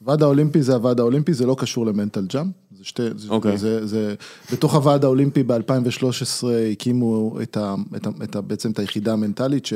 [0.00, 3.30] הוועד האולימפי זה הוועד האולימפי, זה לא קשור ל Mental Jump, זה שתי, okay.
[3.30, 3.58] אוקיי.
[3.58, 4.14] זה, זה,
[4.52, 9.66] בתוך הוועד האולימפי ב-2013 הקימו את ה, את ה, את ה, בעצם את היחידה המנטלית
[9.66, 9.72] ש,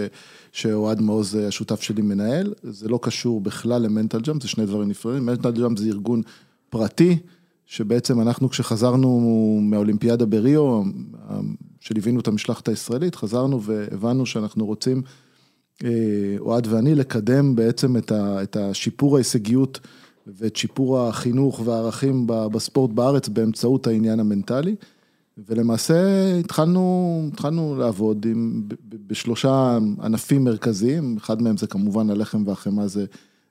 [0.53, 4.89] שאוהד מעוז השותף שלי מנהל, זה לא קשור בכלל ל Mental Jump, זה שני דברים
[4.89, 6.23] נפרדים, Mental Jump זה ארגון
[6.71, 7.19] פרטי,
[7.67, 10.83] שבעצם אנחנו כשחזרנו מהאולימפיאדה בריו,
[11.81, 15.03] שליווינו את המשלחת הישראלית, חזרנו והבנו שאנחנו רוצים,
[15.85, 15.91] אה,
[16.39, 19.81] אוהד ואני, לקדם בעצם את השיפור ההישגיות.
[20.27, 24.75] ואת שיפור החינוך והערכים בספורט בארץ באמצעות העניין המנטלי.
[25.49, 28.63] ולמעשה התחלנו, התחלנו לעבוד עם,
[29.07, 33.05] בשלושה ענפים מרכזיים, אחד מהם זה כמובן הלחם והחמאה, זה,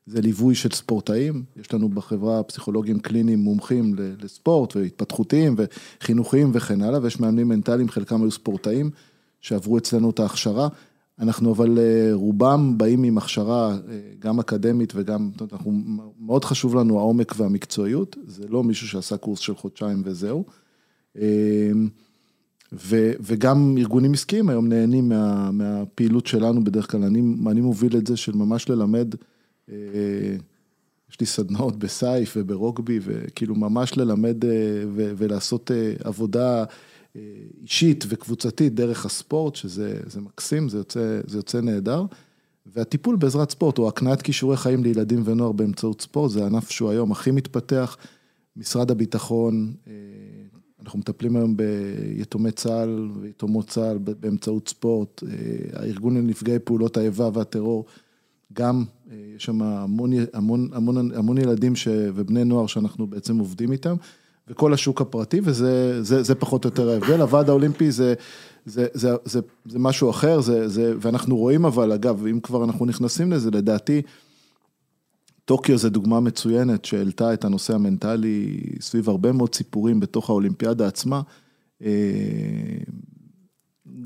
[0.05, 6.99] זה ליווי של ספורטאים, יש לנו בחברה פסיכולוגים קליניים מומחים לספורט והתפתחותיים וחינוכיים וכן הלאה,
[7.03, 8.89] ויש מאמנים מנטליים, חלקם היו ספורטאים
[9.41, 10.67] שעברו אצלנו את ההכשרה.
[11.19, 15.81] אנחנו אבל אה, רובם באים עם הכשרה אה, גם אקדמית וגם, אנחנו,
[16.19, 20.43] מאוד חשוב לנו העומק והמקצועיות, זה לא מישהו שעשה קורס של חודשיים וזהו.
[21.17, 21.71] אה,
[22.73, 28.07] ו, וגם ארגונים עסקיים היום נהנים מה, מהפעילות שלנו בדרך כלל, אני, אני מוביל את
[28.07, 29.15] זה של ממש ללמד,
[29.67, 34.45] יש לי סדנאות בסייף וברוגבי, וכאילו ממש ללמד
[34.95, 35.71] ו, ולעשות
[36.03, 36.63] עבודה
[37.61, 42.05] אישית וקבוצתית דרך הספורט, שזה מקסים, זה יוצא, זה יוצא נהדר.
[42.65, 47.11] והטיפול בעזרת ספורט, או הקניית כישורי חיים לילדים ונוער באמצעות ספורט, זה הענף שהוא היום
[47.11, 47.97] הכי מתפתח.
[48.57, 49.93] משרד הביטחון, אה,
[50.81, 55.23] אנחנו מטפלים היום ביתומי צה"ל ויתומות צה"ל באמצעות ספורט.
[55.23, 57.85] אה, הארגון לנפגעי פעולות האיבה והטרור,
[58.53, 63.71] גם אה, יש שם המון, המון, המון, המון ילדים ש, ובני נוער שאנחנו בעצם עובדים
[63.71, 63.95] איתם.
[64.47, 67.21] וכל השוק הפרטי, וזה זה, זה פחות או יותר ההבדל.
[67.21, 68.13] הוועד האולימפי זה,
[68.65, 72.85] זה, זה, זה, זה משהו אחר, זה, זה, ואנחנו רואים אבל, אגב, אם כבר אנחנו
[72.85, 74.01] נכנסים לזה, לדעתי,
[75.45, 81.21] טוקיו זה דוגמה מצוינת שהעלתה את הנושא המנטלי סביב הרבה מאוד סיפורים בתוך האולימפיאדה עצמה.
[81.81, 81.89] אה,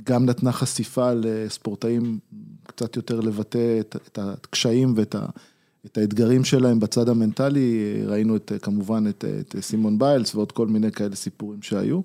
[0.04, 2.20] גם נתנה חשיפה לספורטאים
[2.68, 5.26] קצת יותר לבטא את הקשיים ואת ה...
[5.86, 10.92] את האתגרים שלהם בצד המנטלי, ראינו את, כמובן את, את סימון ביילס ועוד כל מיני
[10.92, 12.02] כאלה סיפורים שהיו.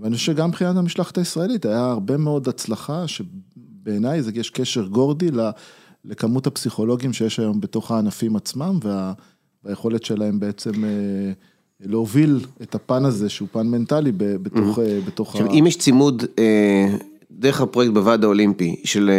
[0.00, 5.28] ואני חושב שגם מבחינת המשלחת הישראלית היה הרבה מאוד הצלחה, שבעיניי יש קשר גורדי
[6.04, 9.12] לכמות הפסיכולוגים שיש היום בתוך הענפים עצמם, וה,
[9.64, 10.90] והיכולת שלהם בעצם אה,
[11.80, 15.06] להוביל את הפן הזה, שהוא פן מנטלי, בתוך, mm-hmm.
[15.06, 15.50] בתוך עכשיו, ה...
[15.50, 16.24] אם יש צימוד...
[16.38, 16.96] אה,
[17.30, 19.10] דרך הפרויקט בוועד האולימפי של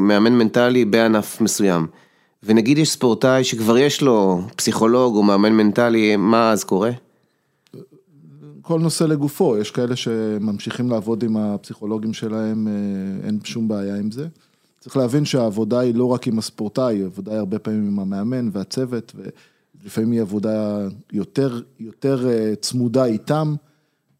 [0.00, 1.86] מאמן מנטלי בענף מסוים.
[2.44, 6.90] ונגיד יש ספורטאי שכבר יש לו פסיכולוג או מאמן מנטלי, מה אז קורה?
[8.62, 14.10] כל נושא לגופו, יש כאלה שממשיכים לעבוד עם הפסיכולוגים שלהם, אה, אין שום בעיה עם
[14.10, 14.28] זה.
[14.80, 19.12] צריך להבין שהעבודה היא לא רק עם הספורטאי, העבודה היא הרבה פעמים עם המאמן והצוות,
[19.82, 23.54] ולפעמים היא עבודה יותר, יותר אה, צמודה איתם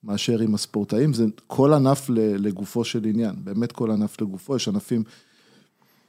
[0.04, 1.14] מאשר עם הספורטאים.
[1.14, 5.02] זה כל ענף לגופו של עניין, באמת כל ענף לגופו, יש ענפים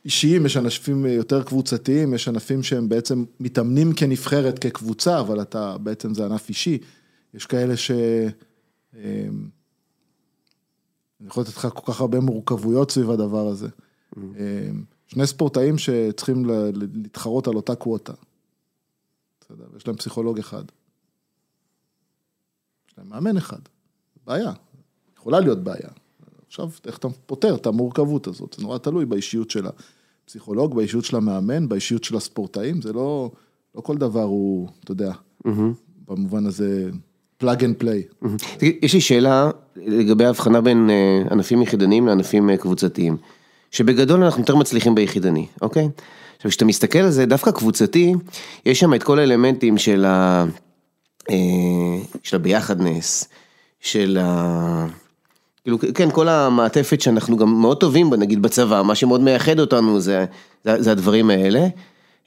[0.06, 6.14] אישיים, יש ענפים יותר קבוצתיים, יש ענפים שהם בעצם מתאמנים כנבחרת, כקבוצה, אבל אתה, בעצם
[6.14, 6.78] זה ענף אישי.
[7.34, 7.92] יש כאלה ש...
[8.94, 9.50] אמ,
[11.20, 13.68] אני יכול לתת לך כל כך הרבה מורכבויות סביב הדבר הזה.
[13.68, 14.20] Mm-hmm.
[14.20, 16.46] אמ, שני ספורטאים שצריכים
[16.96, 18.14] להתחרות על אותה קווטה.
[19.42, 20.64] בסדר, יש להם פסיכולוג אחד.
[22.90, 23.60] יש להם מאמן אחד.
[24.26, 24.54] בעיה,
[25.18, 25.90] יכולה להיות בעיה.
[26.48, 28.56] עכשיו, איך אתה פותר את המורכבות הזאת?
[28.58, 29.68] זה נורא תלוי באישיות של
[30.26, 33.32] הפסיכולוג, באישיות של המאמן, באישיות של הספורטאים, זה לא,
[33.76, 35.12] לא כל דבר הוא, אתה יודע,
[35.48, 35.50] mm-hmm.
[36.08, 36.90] במובן הזה,
[37.38, 38.04] plug and play.
[38.62, 43.18] יש לי שאלה לגבי ההבחנה בין אה, ענפים יחידניים לענפים אה, קבוצתיים,
[43.72, 45.90] שבגדול אנחנו יותר מצליחים ביחידני, אוקיי?
[46.36, 48.14] עכשיו, כשאתה מסתכל על זה, דווקא קבוצתי,
[48.66, 50.46] יש שם את כל האלמנטים של ה...
[51.30, 51.36] אה,
[52.24, 53.28] של הביחדנס,
[53.80, 54.88] של ה...
[55.66, 60.00] כאילו, כן, כל המעטפת שאנחנו גם מאוד טובים בה, נגיד בצבא, מה שמאוד מייחד אותנו
[60.00, 60.26] זה,
[60.64, 61.68] זה, זה הדברים האלה.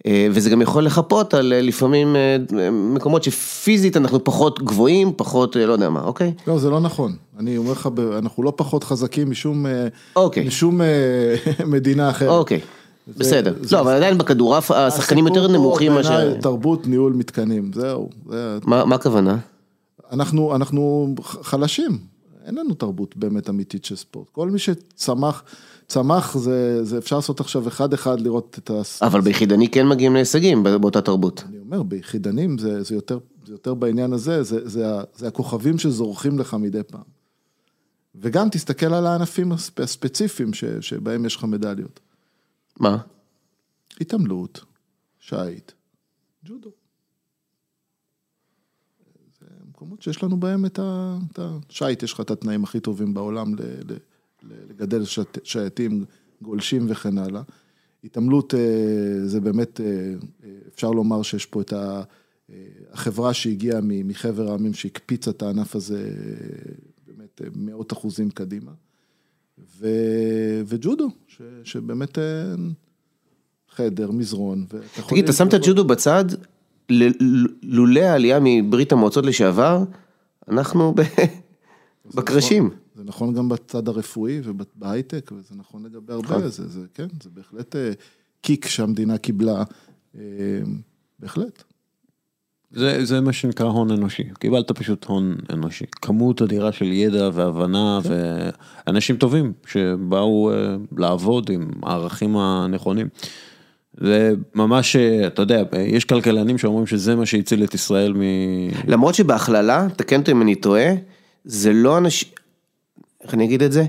[0.07, 2.36] אה, וזה גם יכול לחפות על אה, לפעמים אה,
[2.70, 6.32] מקומות שפיזית אנחנו פחות גבוהים, פחות לא יודע מה, אוקיי?
[6.47, 7.12] לא, זה לא נכון.
[7.39, 9.66] אני אומר לך, אנחנו לא פחות חזקים משום,
[10.16, 10.47] אוקיי.
[10.47, 10.80] משום
[11.66, 12.28] מדינה אחרת.
[12.28, 12.61] אוקיי.
[13.07, 16.34] זה, בסדר, זה, לא, אבל עדיין בכדורעף השחקנים יותר נמוכים מאשר...
[16.41, 18.09] תרבות ניהול מתקנים, זהו.
[18.30, 18.59] זה...
[18.64, 19.36] מה, מה הכוונה?
[20.12, 21.99] אנחנו, אנחנו חלשים,
[22.49, 24.28] אין לנו תרבות באמת אמיתית של ספורט.
[24.28, 25.44] כל מי שצמח...
[25.88, 29.07] צמח, זה, זה אפשר לעשות עכשיו אחד אחד לראות את ה...
[29.07, 31.42] אבל ביחידני כן מגיעים להישגים באותה תרבות.
[31.49, 34.84] אני אומר, ביחידנים זה, זה, יותר, זה יותר בעניין הזה, זה, זה,
[35.16, 37.03] זה הכוכבים שזורחים לך מדי פעם.
[38.14, 42.01] וגם תסתכל על הענפים הספציפיים ש, שבהם יש לך מדליות.
[42.80, 42.99] מה?
[44.01, 44.64] התעמלות,
[45.20, 45.72] שיט,
[46.44, 46.70] ג'ודו.
[49.40, 49.46] זה
[49.79, 51.18] מקומות שיש לנו בהם את ה...
[51.68, 53.59] שיט, יש לך את התנאים הכי טובים בעולם ל...
[53.62, 53.97] ל
[54.70, 55.03] לגדל
[55.45, 56.05] שייטים,
[56.43, 57.43] גולשים וכן הלאה.
[58.05, 59.87] התעמלות אה, זה באמת, אה,
[60.45, 61.72] אה, אפשר לומר שיש פה את
[62.93, 66.11] החברה שהגיעה מחבר העמים שהקפיצה את הענף הזה
[67.07, 68.72] באמת מאות אחוזים קדימה.
[69.79, 69.89] ו...
[70.66, 71.43] וג'ודו, ש...
[71.64, 72.18] שבאמת
[73.70, 74.66] חדר, מזרון.
[75.09, 76.24] תגיד, אתה שם את הג'ודו בצד,
[77.62, 79.84] לולא העלייה מברית המועצות לשעבר,
[80.49, 80.95] אנחנו
[82.14, 82.70] בקרשים.
[82.95, 86.49] זה נכון גם בצד הרפואי ובהייטק, וזה נכון לגבי הרבה, נכון.
[86.49, 87.93] זה, זה כן, זה בהחלט אה,
[88.41, 89.62] קיק שהמדינה קיבלה,
[90.14, 90.22] אה,
[91.18, 91.62] בהחלט.
[92.70, 98.01] זה, זה מה שנקרא הון אנושי, קיבלת פשוט הון אנושי, כמות אדירה של ידע והבנה
[98.03, 98.11] כן.
[98.86, 103.09] ואנשים טובים שבאו אה, לעבוד עם הערכים הנכונים.
[104.01, 108.20] זה ממש, אתה יודע, יש כלכלנים שאומרים שזה מה שהציל את ישראל מ...
[108.88, 110.90] למרות שבהכללה, תקן אותי אם אני טועה,
[111.44, 112.28] זה לא אנשים,
[113.24, 113.84] איך אני אגיד את זה?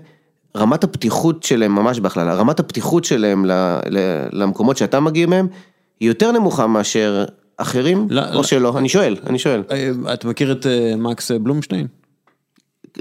[0.57, 3.45] רמת הפתיחות שלהם ממש בהכללה, רמת הפתיחות שלהם
[4.31, 5.47] למקומות שאתה מגיע מהם,
[5.99, 7.25] היא יותר נמוכה מאשר
[7.57, 8.43] אחרים, לא, או לא.
[8.43, 9.63] שלא, אני שואל, אני שואל.
[9.71, 11.87] אה, אתה מכיר את אה, מקס בלומנשטיין?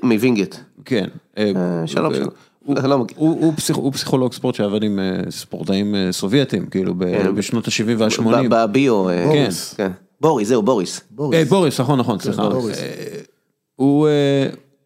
[0.03, 0.55] מווינגייט.
[0.85, 1.09] כן.
[1.39, 1.53] אה,
[1.87, 2.29] שלום שלום.
[2.69, 3.53] לא הוא
[3.93, 4.99] פסיכולוג ספורט שעבד עם
[5.31, 7.35] ספורטאים סובייטים, כאילו כן.
[7.35, 8.49] בשנות ה-70 וה-80.
[8.51, 9.49] בביו, כן.
[9.77, 9.91] כן.
[10.21, 11.01] בוריס, זהו, בוריס.
[11.49, 12.43] בוריס, נכון, נכון, סליחה.
[13.77, 14.09] הוא...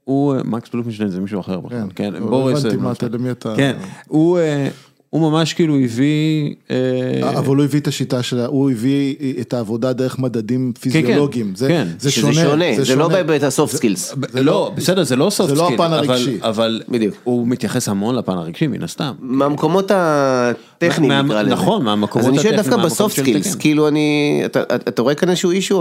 [0.05, 3.55] הוא, מקס בלומנשטיין זה מישהו אחר, כן, כן, לא בוריס, הבנתי מה אתה, למי אתה,
[3.57, 3.77] כן,
[4.09, 4.69] הוא אה,
[5.13, 6.55] הוא ממש כאילו הביא...
[6.71, 11.55] אה, אבל הוא הביא את השיטה שלה, הוא הביא את העבודה דרך מדדים פיזיולוגיים.
[11.59, 11.89] כן, כן.
[11.99, 12.35] זה שונה.
[12.35, 14.15] שונה, זה לא בהיבט ה soft skills.
[14.35, 15.69] לא, לא, בסדר, זה לא soft skills.
[15.69, 16.39] זה לא הפן הרגשי.
[16.43, 16.83] אבל
[17.25, 19.13] הוא מתייחס המון לפן הרגשי, מן הסתם.
[19.21, 21.53] מהמקומות הטכניים נקרא לזה.
[21.53, 22.39] נכון, מהמקומות הטכניים.
[22.39, 24.43] אז אני שואל דווקא ב soft skills, כאילו אני,
[24.89, 25.77] אתה רואה כאן איזשהו issue,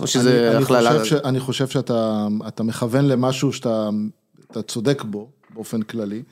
[0.00, 0.90] או שזה הכללה?
[1.24, 2.26] אני חושב שאתה
[2.60, 6.22] מכוון למשהו שאתה צודק בו, באופן כללי.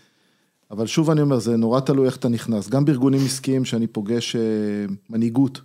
[0.70, 2.68] אבל שוב אני אומר, זה נורא תלוי איך אתה נכנס.
[2.68, 4.40] גם בארגונים עסקיים שאני פוגש אה,
[5.10, 5.60] מנהיגות,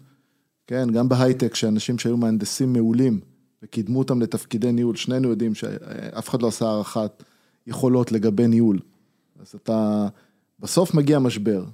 [0.68, 3.20] כן, גם בהייטק, שאנשים שהיו מהנדסים מעולים
[3.64, 7.24] וקידמו אותם לתפקידי ניהול, שנינו יודעים שאף אחד לא עשה הערכת
[7.68, 8.80] יכולות לגבי ניהול.
[9.42, 10.08] אז אתה,
[10.60, 11.66] בסוף מגיע משבר,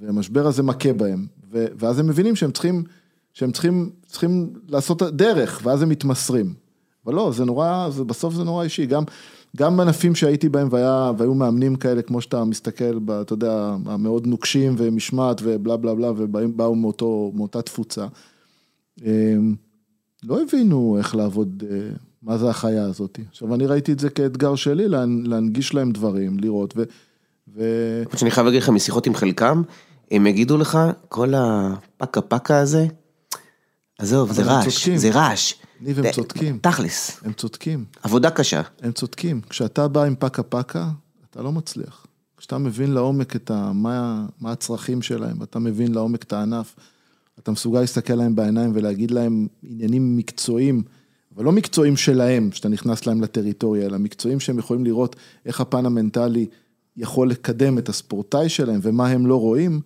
[0.00, 2.84] והמשבר הזה מכה בהם, ואז הם מבינים שהם צריכים,
[3.32, 6.54] שהם צריכים, צריכים לעשות דרך, ואז הם מתמסרים.
[7.06, 9.04] אבל לא, זה נורא, זה, בסוף זה נורא אישי, גם...
[9.56, 14.26] גם בענפים שהייתי בהם והיה, והיו מאמנים כאלה, כמו שאתה מסתכל, ב, אתה יודע, המאוד
[14.26, 18.06] נוקשים ומשמעת ובלה בלה בלה, ובאו מאותו, מאותה תפוצה.
[19.04, 19.54] אמ,
[20.24, 21.76] לא הבינו איך לעבוד אה,
[22.22, 23.18] מה זה החיה הזאת.
[23.30, 24.88] עכשיו, אני ראיתי את זה כאתגר שלי,
[25.24, 26.82] להנגיש להם דברים, לראות, ו...
[27.56, 27.62] ו...
[28.16, 29.62] שאני חייב להגיד לך משיחות עם חלקם,
[30.10, 30.78] הם יגידו לך,
[31.08, 32.86] כל הפקה פקה הזה,
[33.98, 35.54] עזוב, זה רעש, זה רעש.
[35.80, 36.58] ניב, הם צודקים.
[36.58, 37.20] תכלס.
[37.24, 37.84] הם צודקים.
[38.02, 38.62] עבודה קשה.
[38.82, 39.40] הם צודקים.
[39.48, 40.90] כשאתה בא עם פקה פקה,
[41.30, 42.06] אתה לא מצליח.
[42.36, 43.72] כשאתה מבין לעומק את ה...
[43.72, 46.76] מה, מה הצרכים שלהם, ואתה מבין לעומק את הענף,
[47.38, 50.82] אתה מסוגל להסתכל להם בעיניים ולהגיד להם עניינים מקצועיים,
[51.36, 55.16] אבל לא מקצועיים שלהם, שאתה נכנס להם לטריטוריה, אלא מקצועיים שהם יכולים לראות
[55.46, 56.46] איך הפן המנטלי
[56.96, 59.80] יכול לקדם את הספורטאי שלהם ומה הם לא רואים,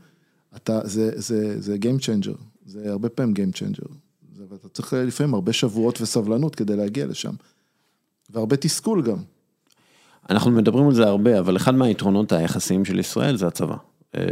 [0.56, 2.36] אתה, זה, זה, זה Game Changer,
[2.66, 3.88] זה הרבה פעמים Game Changer.
[4.50, 7.32] ואתה צריך לפעמים הרבה שבועות וסבלנות כדי להגיע לשם.
[8.30, 9.16] והרבה תסכול גם.
[10.30, 13.76] אנחנו מדברים על זה הרבה, אבל אחד מהיתרונות היחסיים של ישראל זה הצבא.
[14.16, 14.22] אה,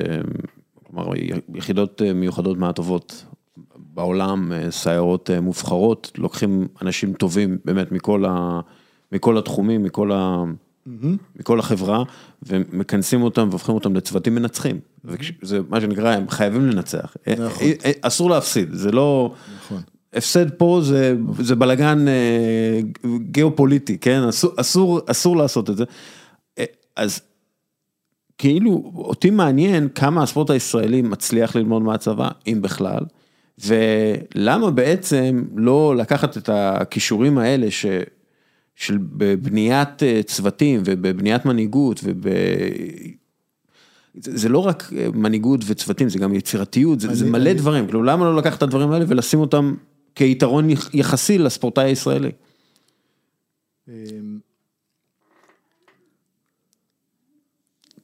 [0.85, 1.13] כלומר,
[1.55, 3.25] יחידות אה, מיוחדות מהטובות
[3.77, 8.61] בעולם, אה, סיירות מובחרות, לוקחים אנשים טובים באמת מכל, ה,
[9.13, 10.45] מכל התחומים, מכל, ה,
[10.87, 11.07] mm-hmm.
[11.37, 12.03] מכל החברה,
[12.43, 14.81] ומכנסים אותם והופכים אותם לצוותים מנצחים.
[15.07, 15.11] Mm-hmm.
[15.43, 17.17] זה מה שנקרא, הם חייבים לנצח.
[17.39, 17.67] נכון.
[18.01, 19.35] אסור להפסיד, זה לא...
[19.57, 19.83] נכון.
[20.15, 22.81] הפסד פה זה, זה בלאגן אה,
[23.19, 24.23] גיאופוליטי, כן?
[24.29, 25.85] אסור, אסור, אסור לעשות את זה.
[26.59, 26.65] אה,
[26.97, 27.21] אז
[28.39, 33.01] כאילו, אותי מעניין כמה הספורט הישראלי מצליח ללמוד מהצבא, אם בכלל,
[33.65, 37.87] ולמה בעצם לא לקחת את הכישורים האלה ש...
[38.75, 42.27] של בבניית אה, צוותים ובבניית מנהיגות וב...
[44.21, 47.59] זה לא רק מנהיגות וצוותים, זה גם יצירתיות, זה, זה מלא אני...
[47.59, 49.75] דברים, כאילו למה לא לקחת את הדברים האלה ולשים אותם
[50.17, 52.33] כיתרון יחסי לספורטאי הישראלי.
[53.89, 54.39] אמ,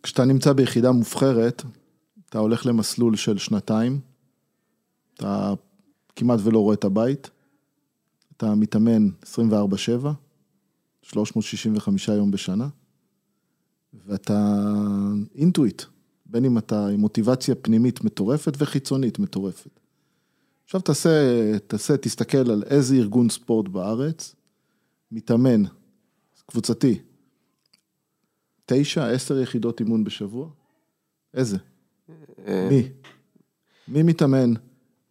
[0.02, 1.62] כשאתה נמצא ביחידה מובחרת,
[2.28, 4.00] אתה הולך למסלול של שנתיים,
[5.14, 5.54] אתה
[6.16, 7.30] כמעט ולא רואה את הבית,
[8.36, 10.08] אתה מתאמן 24-7,
[11.02, 12.68] 365 יום בשנה,
[14.06, 14.58] ואתה
[15.34, 15.82] אינטואיט,
[16.26, 19.81] בין אם אתה עם מוטיבציה פנימית מטורפת וחיצונית מטורפת.
[20.72, 21.10] עכשיו תעשה,
[21.66, 24.34] תעשה, תסתכל על איזה ארגון ספורט בארץ,
[25.10, 25.62] מתאמן,
[26.46, 26.98] קבוצתי,
[28.66, 30.48] תשע, עשר יחידות אימון בשבוע?
[31.34, 31.56] איזה?
[32.46, 32.68] אה.
[32.70, 32.88] מי?
[33.88, 34.52] מי מתאמן?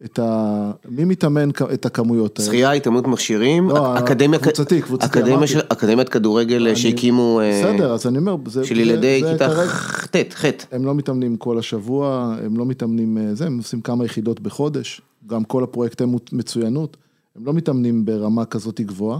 [0.04, 0.70] את ה...
[0.88, 2.48] מי מתאמן את הכמויות האלה?
[2.48, 4.38] שחייה, התאמנות מכשירים, לא, אקדמיה...
[4.38, 5.46] קבוצתי, קבוצתי, אמרתי.
[5.46, 6.76] של, אקדמיית כדורגל אני...
[6.76, 7.40] שהקימו...
[7.40, 8.36] אה, בסדר, אז אני אומר...
[8.46, 10.44] זה, של ילדי כיתה ח', ח'.
[10.72, 15.00] הם לא מתאמנים כל השבוע, הם לא מתאמנים אה, זה, הם עושים כמה יחידות בחודש.
[15.26, 16.96] גם כל הפרויקטי מצוינות,
[17.36, 19.18] הם לא מתאמנים ברמה כזאת גבוהה,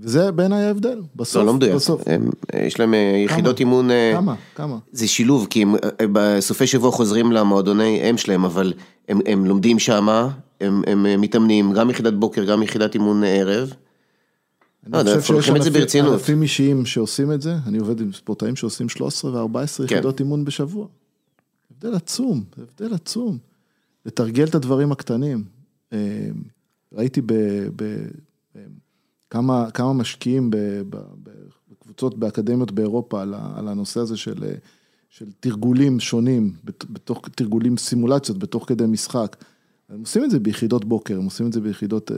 [0.00, 2.02] וזה בעיניי ההבדל, בסוף, לא, לא מדויק, בסוף.
[2.06, 2.30] הם,
[2.66, 3.66] יש להם אה, יחידות כמה?
[3.66, 4.78] אימון, אה, כמה, כמה?
[4.92, 8.72] זה שילוב, כי הם אה, בסופי שבוע חוזרים למועדוני אם שלהם, אבל
[9.08, 10.30] הם, הם לומדים שמה,
[10.60, 13.72] הם, הם מתאמנים, גם יחידת בוקר, גם יחידת אימון ערב.
[14.86, 18.88] אני לא, חושב שיש ענפים, ענפים אישיים שעושים את זה, אני עובד עם ספורטאים שעושים
[18.88, 19.84] 13 ו-14 כן.
[19.84, 20.86] יחידות אימון בשבוע.
[21.70, 23.38] הבדל עצום, הבדל עצום.
[24.06, 25.44] לתרגל את הדברים הקטנים.
[26.92, 28.25] ראיתי בכמה
[29.74, 30.50] כמה משקיעים
[31.68, 34.44] בקבוצות, באקדמיות באירופה על על הנושא הזה של
[35.10, 39.36] של תרגולים שונים, בתוך תרגולים סימולציות, בתוך כדי משחק.
[39.88, 42.16] הם עושים את זה ביחידות בוקר, הם עושים את זה ביחידות, אה,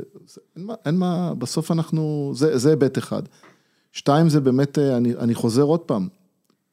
[0.57, 3.23] אין מה, אין מה, בסוף אנחנו, זה היבט אחד.
[3.93, 6.09] שתיים זה באמת, אה, אני, אני חוזר עוד פעם,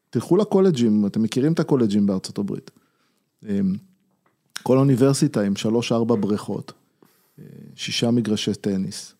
[0.09, 2.71] תלכו לקולג'ים, אתם מכירים את הקולג'ים בארצות הברית.
[4.63, 6.73] כל אוניברסיטה עם שלוש-ארבע בריכות,
[7.75, 9.15] שישה מגרשי טניס,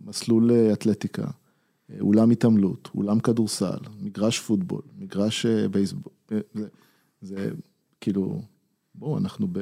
[0.00, 1.26] מסלול אתלטיקה,
[2.00, 6.68] אולם התעמלות, אולם כדורסל, מגרש פוטבול, מגרש בייסבול, זה,
[7.22, 7.50] זה
[8.00, 8.42] כאילו,
[8.94, 9.58] בואו, אנחנו ב...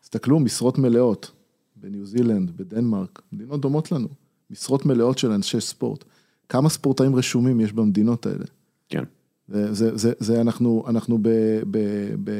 [0.00, 1.30] תסתכלו, משרות מלאות
[1.76, 4.08] בניו זילנד, בדנמרק, מדינות דומות לנו,
[4.50, 6.04] משרות מלאות של אנשי ספורט.
[6.48, 8.44] כמה ספורטאים רשומים יש במדינות האלה?
[8.88, 9.04] כן.
[9.48, 11.28] זה, זה, זה אנחנו, אנחנו ב,
[11.70, 11.78] ב,
[12.24, 12.30] ב...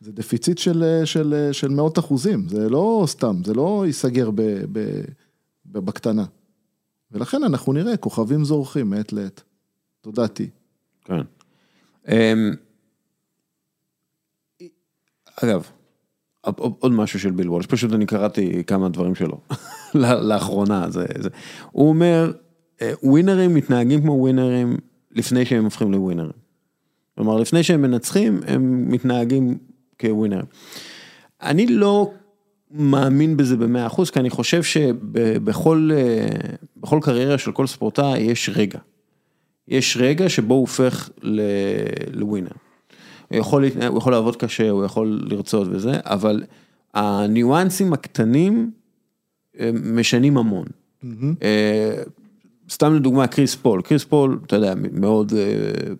[0.00, 5.02] זה דפיציט של, של, של מאות אחוזים, זה לא סתם, זה לא ייסגר ב, ב,
[5.66, 6.24] ב, בקטנה.
[7.10, 9.42] ולכן אנחנו נראה כוכבים זורחים מעת לעת.
[10.00, 10.50] תודעתי.
[11.04, 11.20] כן.
[12.08, 12.54] אמ,
[15.44, 15.70] אגב,
[16.56, 19.40] עוד משהו של ביל וולש, פשוט אני קראתי כמה דברים שלו
[20.28, 21.28] לאחרונה, זה, זה.
[21.70, 22.32] הוא אומר,
[22.82, 24.76] אה, ווינרים מתנהגים כמו ווינרים
[25.10, 26.32] לפני שהם הופכים לווינרים.
[27.14, 29.58] כלומר, לפני שהם מנצחים, הם מתנהגים
[30.00, 30.44] כווינרים.
[31.42, 32.10] אני לא
[32.70, 35.90] מאמין בזה במאה אחוז, כי אני חושב שבכל
[36.76, 38.78] בכל קריירה של כל ספורטאי יש רגע.
[39.68, 41.10] יש רגע שבו הוא הופך
[42.12, 42.50] לווינר.
[43.28, 46.42] הוא יכול, הוא יכול לעבוד קשה, הוא יכול לרצות וזה, אבל
[46.94, 48.70] הניואנסים הקטנים
[49.60, 50.66] אה, משנים המון.
[51.42, 52.02] אה,
[52.70, 55.94] סתם לדוגמה כריס פול, כריס פול, אתה יודע, מאוד אה,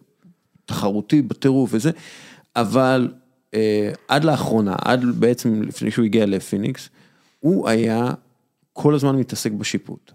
[0.64, 1.90] תחרותי בטירוף וזה,
[2.56, 3.19] אבל אה,
[4.08, 6.88] עד לאחרונה, עד בעצם לפני שהוא הגיע לפיניקס,
[7.40, 8.10] הוא היה
[8.72, 10.12] כל הזמן מתעסק בשיפוט.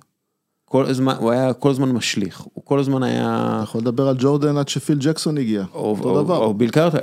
[0.65, 3.51] כל הזמן, הוא היה כל הזמן משליך, הוא כל הזמן היה...
[3.55, 6.37] אתה יכול לדבר על ג'ורדן עד שפיל ג'קסון הגיע, או, אותו או, דבר.
[6.37, 6.97] או ביל קארטר,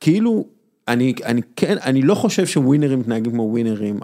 [0.00, 0.46] כאילו,
[0.88, 4.00] אני, אני כן, אני לא חושב שווינרים מתנהגים כמו ווינרים,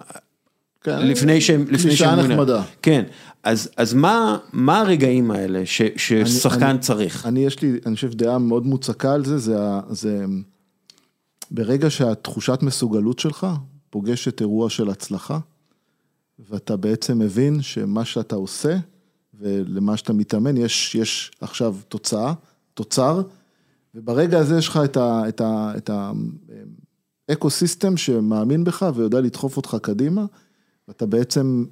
[0.81, 2.31] כן, לפני שהם, לפני שהם ווינרים.
[2.33, 2.63] נחמדה.
[2.83, 3.05] כן,
[3.43, 7.27] אז, אז מה, מה הרגעים האלה ש, ששחקן אני- צריך?
[7.27, 10.25] אני יש לי, אני חושב דעה מאוד מוצקה על זה, זה, ה- זה
[11.55, 13.47] ברגע שהתחושת מסוגלות שלך
[13.91, 15.39] פוגשת אירוע של הצלחה,
[16.39, 18.77] ואתה בעצם מבין שמה שאתה עושה
[19.35, 22.35] ולמה שאתה מתאמן, יש, יש עכשיו תוצאה,
[22.75, 23.23] תוצר,
[23.95, 25.29] וברגע הזה יש לך את ה...
[25.29, 26.13] את ה, את ה
[27.33, 30.25] אקו סיסטם שמאמין בך ויודע לדחוף אותך קדימה,
[30.89, 31.65] ואתה בעצם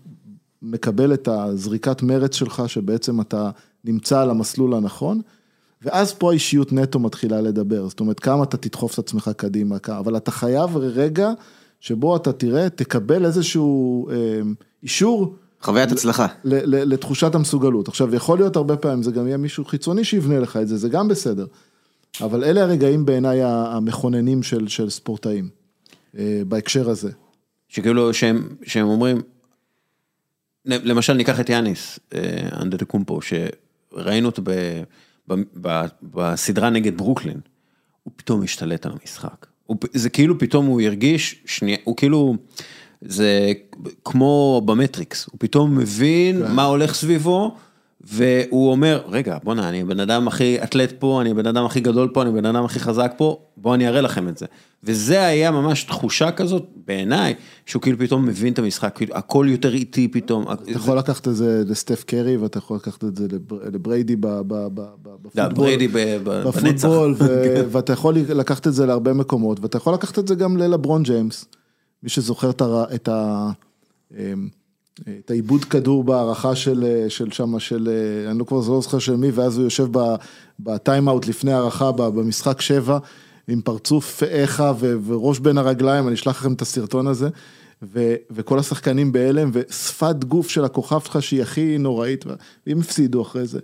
[0.63, 3.51] מקבל את הזריקת מרץ שלך, שבעצם אתה
[3.85, 5.21] נמצא על המסלול הנכון,
[5.85, 9.99] ואז פה האישיות נטו מתחילה לדבר, זאת אומרת, כמה אתה תדחוף את עצמך קדימה, כמה-
[9.99, 11.31] אבל אתה חייב רגע
[11.81, 14.41] שבו אתה תראה, תקבל איזשהו אה,
[14.83, 16.27] אישור חוויית הצלחה.
[16.45, 17.89] ל- ל- לתחושת המסוגלות.
[17.89, 20.89] עכשיו, יכול להיות הרבה פעמים, זה גם יהיה מישהו חיצוני שיבנה לך את זה, זה
[20.89, 21.47] גם בסדר.
[22.21, 25.49] אבל אלה הרגעים בעיניי המכוננים של, של ספורטאים,
[26.19, 27.11] אה, בהקשר הזה.
[27.69, 29.23] שכאילו, שהם, שהם אומרים,
[30.67, 32.21] למשל ניקח את יאניס, אה,
[32.61, 34.51] אנדדקומפו, שראינו אותו ב,
[36.03, 37.41] בסדרה נגד ברוקלין,
[38.03, 39.47] הוא פתאום השתלט על המשחק.
[39.67, 42.37] הוא, זה כאילו פתאום הוא הרגיש, שנייה, הוא כאילו,
[43.01, 43.53] זה
[44.05, 47.57] כמו במטריקס, הוא פתאום מבין מה הולך סביבו,
[48.05, 52.09] והוא אומר, רגע, בואנה, אני הבן אדם הכי אתלט פה, אני הבן אדם הכי גדול
[52.13, 54.47] פה, אני הבן אדם הכי חזק פה, בואו אני אראה לכם את זה.
[54.85, 57.35] וזה היה ממש תחושה כזאת, בעיניי,
[57.67, 60.53] שהוא כאילו פתאום מבין את המשחק, כאילו הכל יותר איטי פתאום.
[60.53, 64.27] אתה יכול לקחת את זה לסטף קרי, ואתה יכול לקחת את זה לבר- לבריידי ב-
[64.27, 65.67] ב- ב- ב- לא, בפוטבול.
[66.45, 70.57] בפוטבול, ו- ואתה יכול לקחת את זה להרבה מקומות, ואתה יכול לקחת את זה גם
[70.57, 71.45] ללברון ג'יימס,
[72.03, 72.51] מי שזוכר
[72.95, 73.51] את ה...
[75.01, 77.89] את העיבוד כדור בהערכה של, של שמה, של,
[78.31, 79.89] אני לא כבר לא זוכר של מי, ואז הוא יושב
[80.61, 82.99] בטיימאוט לפני הערכה במשחק שבע,
[83.49, 84.23] עם פרצוף
[84.79, 87.29] ו- וראש בין הרגליים, אני אשלח לכם את הסרטון הזה,
[87.83, 92.25] ו- וכל השחקנים בהלם, ושפת גוף של הכוכב שלך שהיא הכי נוראית,
[92.67, 93.61] והם הפסידו אחרי זה.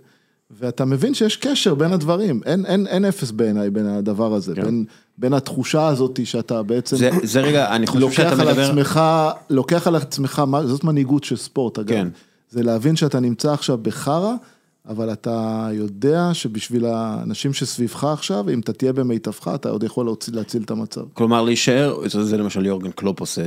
[0.51, 4.63] ואתה מבין שיש קשר בין הדברים, אין, אין, אין אפס בעיניי בין הדבר הזה, כן.
[4.63, 4.85] בין,
[5.17, 9.01] בין התחושה הזאת שאתה בעצם זה, זה רגע, אני חושב לוקח שאתה על מדבר, עצמך,
[9.49, 12.07] לוקח על עצמך, זאת מנהיגות של ספורט אגב, כן.
[12.49, 14.33] זה להבין שאתה נמצא עכשיו בחרא,
[14.87, 20.33] אבל אתה יודע שבשביל האנשים שסביבך עכשיו, אם אתה תהיה במיטבך, אתה עוד יכול להוציא,
[20.33, 21.01] להציל את המצב.
[21.13, 23.41] כלומר להישאר, זה, זה למשל יורגן קלופ עושה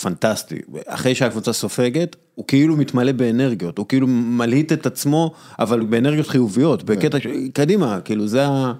[0.00, 0.56] פנטסטי,
[0.86, 6.82] אחרי שהקבוצה סופגת, הוא כאילו מתמלא באנרגיות, הוא כאילו מלהיט את עצמו, אבל באנרגיות חיוביות,
[6.82, 8.72] בקטע, ש- קדימה, כאילו זה ה...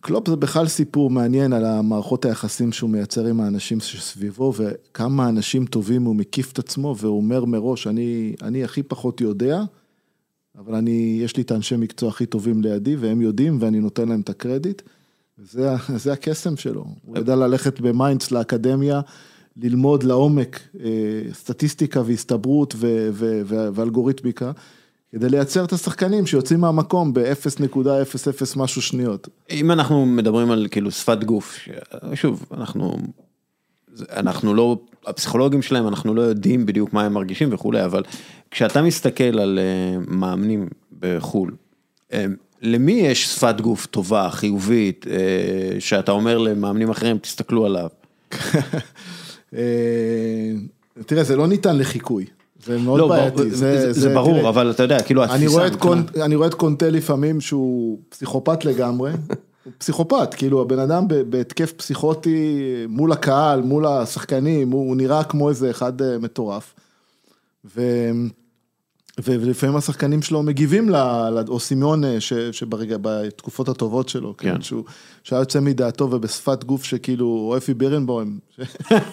[0.00, 5.66] קלופ זה בכלל סיפור מעניין על המערכות היחסים שהוא מייצר עם האנשים שסביבו, וכמה אנשים
[5.66, 9.62] טובים הוא מקיף את עצמו, והוא אומר מראש, אני, אני הכי פחות יודע,
[10.58, 14.20] אבל אני, יש לי את האנשי מקצוע הכי טובים לידי, והם יודעים, ואני נותן להם
[14.20, 14.82] את הקרדיט.
[15.38, 19.00] וזה ה- זה הקסם שלו, הוא יודע ללכת ב mindset לאקדמיה,
[19.56, 20.90] ללמוד לעומק אה,
[21.32, 22.74] סטטיסטיקה והסתברות
[23.74, 24.52] ואלגוריתמיקה,
[25.12, 29.28] כדי לייצר את השחקנים שיוצאים מהמקום ב-0.00 משהו שניות.
[29.50, 31.58] אם אנחנו מדברים על כאילו שפת גוף,
[32.14, 32.96] שוב, אנחנו,
[34.10, 38.02] אנחנו לא, הפסיכולוגים שלהם, אנחנו לא יודעים בדיוק מה הם מרגישים וכולי, אבל
[38.50, 40.68] כשאתה מסתכל על אה, מאמנים
[41.00, 41.54] בחו"ל,
[42.12, 42.26] אה,
[42.62, 45.06] למי יש שפת גוף טובה, חיובית,
[45.78, 47.88] שאתה אומר למאמנים אחרים, תסתכלו עליו.
[49.54, 50.52] אה,
[51.06, 52.26] תראה, זה לא ניתן לחיקוי,
[52.64, 53.36] זה מאוד לא, בעייתי.
[53.36, 56.48] ברור, זה, זה ברור, תראה, אבל אתה יודע, כאילו אני רואה, את קונט, אני רואה
[56.48, 59.10] את קונטה לפעמים שהוא פסיכופת לגמרי,
[59.64, 65.48] הוא פסיכופת, כאילו הבן אדם בהתקף פסיכוטי מול הקהל, מול השחקנים, הוא, הוא נראה כמו
[65.48, 66.74] איזה אחד אה, מטורף.
[67.76, 67.82] ו,
[69.22, 70.96] ולפעמים השחקנים שלו מגיבים, ל,
[71.48, 74.54] או סימיון ש, שברגע, בתקופות הטובות שלו, כן.
[74.54, 74.62] כן.
[74.62, 74.84] שהוא,
[75.22, 78.38] שהיה יוצא מדעתו ובשפת גוף שכאילו, או אפי בירנבוים,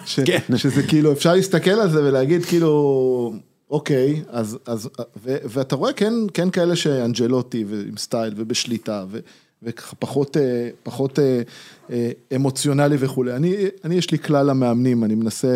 [0.04, 0.56] ש, כן.
[0.56, 3.32] שזה כאילו, אפשר להסתכל על זה ולהגיד כאילו,
[3.70, 4.88] אוקיי, אז, אז,
[5.24, 9.18] ו, ואתה רואה כן, כן כאלה שאנג'לוטי ועם סטייל ובשליטה, ו,
[9.62, 11.42] וככה פחות, אה, פחות אה,
[11.90, 13.36] אה, אמוציונלי וכולי.
[13.36, 15.48] אני, אני, יש לי כלל המאמנים, אני מנסה,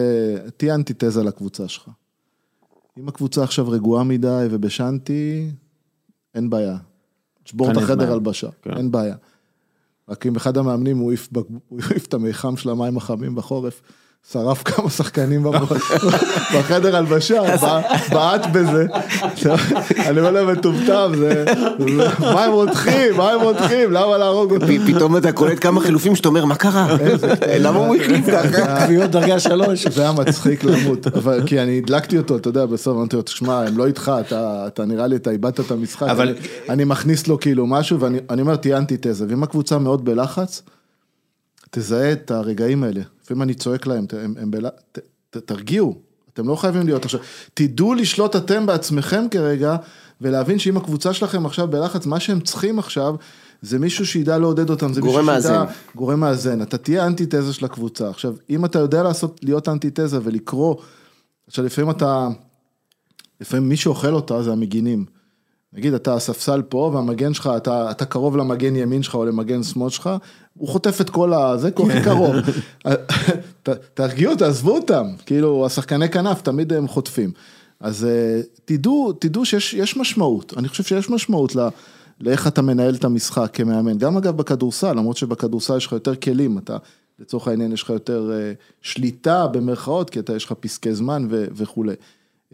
[0.56, 1.88] תהיה אנטיתזה לקבוצה שלך.
[2.98, 5.50] אם הקבוצה עכשיו רגועה מדי ובשנתי,
[6.34, 6.76] אין בעיה.
[7.44, 8.12] תשבור את החדר.
[8.12, 8.76] הלבשה, כן.
[8.76, 9.16] אין בעיה.
[10.08, 13.82] רק אם אחד המאמנים הוא העיף את המיחם של המים החמים בחורף,
[14.32, 15.46] שרף כמה שחקנים
[16.54, 17.40] בחדר הלבשה,
[18.12, 18.86] בעט בזה,
[19.98, 21.12] אני אומר להם מטומטם,
[22.20, 24.78] מה הם רותחים, מה הם רותחים, למה להרוג אותי?
[24.86, 26.96] פתאום אתה קולט כמה חילופים שאתה אומר, מה קרה?
[27.60, 28.86] למה הוא החליף ככה?
[28.86, 29.86] קביעות דרגה שלוש.
[29.86, 31.06] זה היה מצחיק למות,
[31.46, 34.12] כי אני הדלקתי אותו, אתה יודע, בסוף אמרתי לו, תשמע, הם לא איתך,
[34.66, 36.06] אתה נראה לי, אתה איבדת את המשחק,
[36.68, 40.62] אני מכניס לו כאילו משהו, ואני אומר, תהיה אנטיתזה, ואם הקבוצה מאוד בלחץ,
[41.70, 44.68] תזהה את הרגעים האלה, לפעמים אני צועק להם, הם, הם בל...
[44.68, 44.98] ת,
[45.30, 45.98] ת, תרגיעו,
[46.32, 47.20] אתם לא חייבים להיות עכשיו,
[47.54, 49.76] תדעו לשלוט אתם בעצמכם כרגע,
[50.20, 53.14] ולהבין שאם הקבוצה שלכם עכשיו בלחץ, מה שהם צריכים עכשיו,
[53.62, 55.72] זה מישהו שידע לעודד אותם, זה גורם מישהו שידע, מאזן.
[55.94, 60.76] גורם מאזן, אתה תהיה אנטיתזה של הקבוצה, עכשיו, אם אתה יודע לעשות, להיות אנטיתזה ולקרוא,
[61.46, 62.28] עכשיו לפעמים אתה,
[63.40, 65.15] לפעמים מי שאוכל אותה זה המגינים.
[65.72, 69.90] נגיד אתה הספסל פה והמגן שלך, אתה, אתה קרוב למגן ימין שלך או למגן שמאל
[69.90, 70.10] שלך,
[70.54, 72.34] הוא חוטף את כל הזה, כי הוא הכי קרוב.
[73.62, 77.32] ת, תרגיעו, תעזבו אותם, כאילו השחקני כנף תמיד הם חוטפים.
[77.80, 81.68] אז אה, תדעו, תדעו שיש משמעות, אני חושב שיש משמעות ל...
[82.20, 86.58] לאיך אתה מנהל את המשחק כמאמן, גם אגב בכדורסל, למרות שבכדורסל יש לך יותר כלים,
[86.58, 86.76] אתה
[87.18, 88.52] לצורך העניין יש לך יותר אה,
[88.82, 91.94] שליטה במרכאות, כי אתה יש לך פסקי זמן ו, וכולי.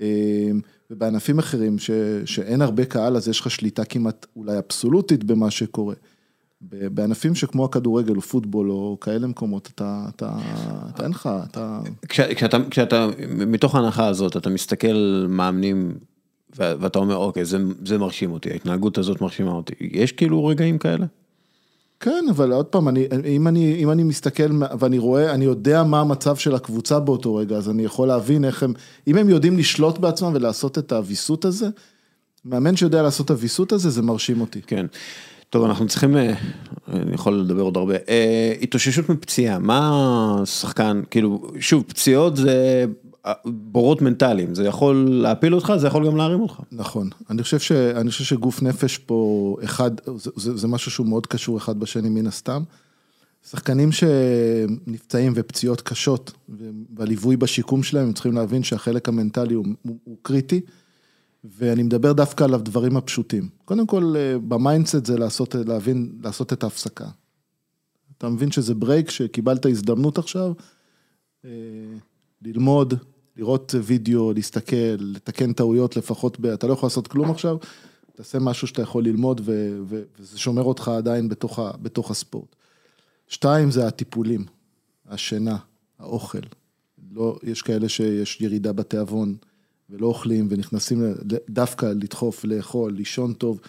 [0.00, 0.50] אה,
[0.92, 1.90] ובענפים אחרים ש,
[2.24, 5.94] שאין הרבה קהל, אז יש לך שליטה כמעט אולי אבסולוטית במה שקורה.
[6.70, 10.32] בענפים שכמו הכדורגל או פוטבול או כאלה מקומות, אתה, אתה,
[10.94, 11.80] אתה אין לך, אתה...
[12.08, 15.94] כש, כשאתה, כשאתה, מתוך ההנחה הזאת, אתה מסתכל מאמנים
[16.56, 19.74] ואתה אומר, אוקיי, זה, זה מרשים אותי, ההתנהגות הזאת מרשימה אותי.
[19.80, 21.06] יש כאילו רגעים כאלה?
[22.02, 24.42] כן, אבל עוד פעם, אני, אם, אני, אם אני מסתכל
[24.78, 28.62] ואני רואה, אני יודע מה המצב של הקבוצה באותו רגע, אז אני יכול להבין איך
[28.62, 28.72] הם,
[29.06, 31.66] אם הם יודעים לשלוט בעצמם ולעשות את הוויסות הזה,
[32.44, 34.62] מאמן שיודע לעשות את הוויסות הזה, זה מרשים אותי.
[34.62, 34.86] כן.
[35.50, 37.94] טוב, אנחנו צריכים, אני יכול לדבר עוד הרבה,
[38.62, 42.84] התאוששות מפציעה, מה שחקן, כאילו, שוב, פציעות זה
[43.44, 46.60] בורות מנטליים, זה יכול להפיל אותך, זה יכול גם להרים אותך.
[46.72, 51.26] נכון, אני חושב, ש, אני חושב שגוף נפש פה אחד, זה, זה, משהו שהוא מאוד
[51.26, 52.62] קשור אחד בשני מן הסתם.
[53.50, 56.32] שחקנים שנפצעים ופציעות קשות,
[56.96, 60.60] והליווי בשיקום שלהם, הם צריכים להבין שהחלק המנטלי הוא, הוא, הוא קריטי,
[61.44, 63.48] ואני מדבר דווקא על הדברים הפשוטים.
[63.64, 64.14] קודם כל,
[64.48, 67.06] ב mindset זה לעשות, להבין, לעשות את ההפסקה.
[68.18, 70.52] אתה מבין שזה break, שקיבלת הזדמנות עכשיו,
[72.42, 72.94] ללמוד,
[73.36, 76.46] לראות וידאו, להסתכל, לתקן טעויות לפחות, ב...
[76.46, 77.56] אתה לא יכול לעשות כלום עכשיו,
[78.16, 79.78] תעשה משהו שאתה יכול ללמוד ו...
[79.88, 80.02] ו...
[80.18, 81.70] וזה שומר אותך עדיין בתוך, ה...
[81.82, 82.56] בתוך הספורט.
[83.28, 84.44] שתיים זה הטיפולים,
[85.08, 85.56] השינה,
[85.98, 86.38] האוכל.
[87.12, 89.34] לא, יש כאלה שיש ירידה בתיאבון
[89.90, 91.02] ולא אוכלים ונכנסים
[91.50, 93.60] דווקא לדחוף, לאכול, לישון טוב.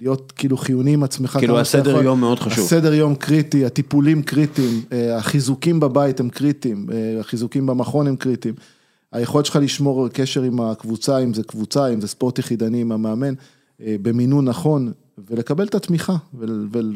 [0.00, 1.36] להיות כאילו חיוני עם עצמך.
[1.38, 2.64] כאילו הסדר יום מאוד חשוב.
[2.64, 4.82] הסדר יום קריטי, הטיפולים קריטיים,
[5.14, 6.86] החיזוקים בבית הם קריטיים,
[7.20, 8.54] החיזוקים במכון הם קריטיים.
[9.16, 13.34] היכולת שלך לשמור קשר עם הקבוצה, אם זה קבוצה, אם זה ספורט יחידני עם המאמן,
[13.80, 16.16] במינון נכון, ולקבל את התמיכה,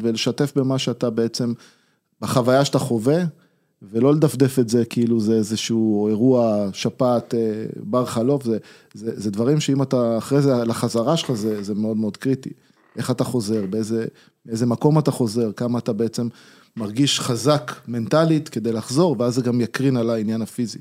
[0.01, 1.53] ולשתף במה שאתה בעצם,
[2.21, 3.23] בחוויה שאתה חווה,
[3.81, 7.33] ולא לדפדף את זה כאילו זה איזשהו אירוע שפעת
[7.83, 8.57] בר חלוף, זה,
[8.93, 12.49] זה, זה דברים שאם אתה אחרי זה, לחזרה שלך זה, זה מאוד מאוד קריטי.
[12.97, 14.05] איך אתה חוזר, באיזה,
[14.45, 16.27] באיזה מקום אתה חוזר, כמה אתה בעצם
[16.77, 20.79] מרגיש חזק מנטלית כדי לחזור, ואז זה גם יקרין על העניין הפיזי.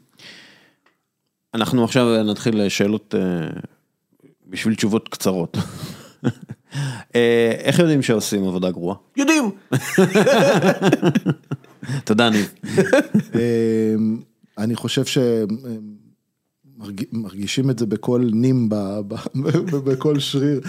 [1.55, 3.15] אנחנו עכשיו נתחיל שאלות
[4.47, 5.57] בשביל תשובות קצרות.
[7.65, 8.97] איך יודעים שעושים עבודה גרועה?
[9.17, 9.51] יודעים.
[12.05, 12.53] תודה ניב.
[14.59, 15.03] אני חושב
[16.77, 18.69] שמרגישים את זה בכל נים,
[19.85, 20.61] בכל שריר.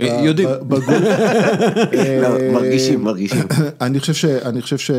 [0.00, 0.48] יודעים.
[2.52, 3.46] מרגישים, מרגישים.
[3.80, 4.00] אני
[4.62, 4.90] חושב ש...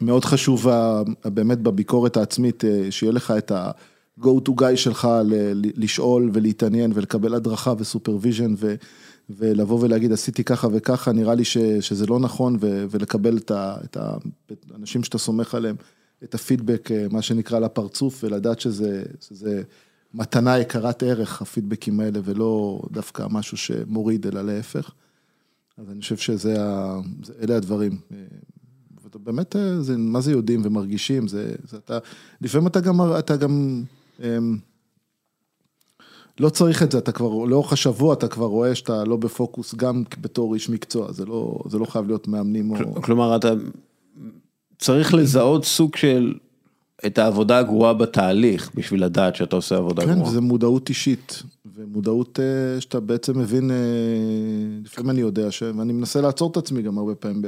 [0.00, 0.66] שמאוד חשוב
[1.24, 5.08] באמת בביקורת העצמית, שיהיה לך את ה-go to guy שלך
[5.54, 8.54] לשאול ולהתעניין ולקבל הדרכה ו supervision
[9.30, 11.44] ולבוא ולהגיד עשיתי ככה וככה, נראה לי
[11.80, 13.96] שזה לא נכון ולקבל את
[14.70, 15.76] האנשים שאתה סומך עליהם,
[16.24, 19.62] את הפידבק, מה שנקרא לפרצוף ולדעת שזה...
[20.14, 24.90] מתנה יקרת ערך, הפידבקים האלה, ולא דווקא משהו שמוריד, אלא להפך.
[25.78, 26.56] אז אני חושב שזה,
[27.42, 27.56] אלה
[29.16, 29.36] הדברים.
[29.36, 31.98] באמת, זה, מה זה יודעים ומרגישים, זה, זה אתה,
[32.40, 33.82] לפעמים אתה גם, אתה גם,
[36.40, 40.02] לא צריך את זה, אתה כבר, לאורך השבוע אתה כבר רואה שאתה לא בפוקוס, גם
[40.20, 43.02] בתור איש מקצוע, זה לא, זה לא חייב להיות מאמנים או...
[43.02, 43.52] כלומר, אתה
[44.78, 46.34] צריך לזהות סוג של...
[47.06, 50.26] את העבודה הגרועה בתהליך, בשביל לדעת שאתה עושה עבודה כן, גרועה.
[50.26, 51.42] כן, זה מודעות אישית,
[51.74, 52.38] ומודעות
[52.80, 53.70] שאתה בעצם מבין,
[54.84, 57.42] לפעמים אני יודע, ואני מנסה לעצור את עצמי גם הרבה פעמים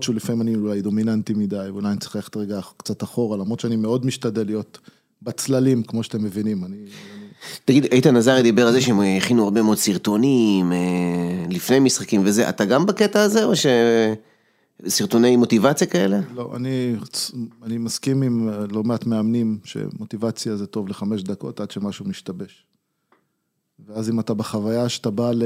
[0.00, 3.76] שהוא לפעמים אני אולי דומיננטי מדי, ואולי אני צריך ללכת רגע קצת אחורה, למרות שאני
[3.76, 4.78] מאוד משתדל להיות
[5.22, 6.64] בצללים, כמו שאתם מבינים.
[6.64, 6.76] אני...
[7.64, 12.48] תגיד, איתן עזרי דיבר על זה שהם הכינו הרבה מאוד סרטונים אה, לפני משחקים וזה,
[12.48, 13.52] אתה גם בקטע הזה או
[14.86, 16.20] שסרטוני מוטיבציה כאלה?
[16.34, 16.94] לא, אני,
[17.62, 22.66] אני מסכים עם אה, לא מעט מאמנים שמוטיבציה זה טוב לחמש דקות עד שמשהו משתבש.
[23.86, 25.44] ואז אם אתה בחוויה שאתה בא ל...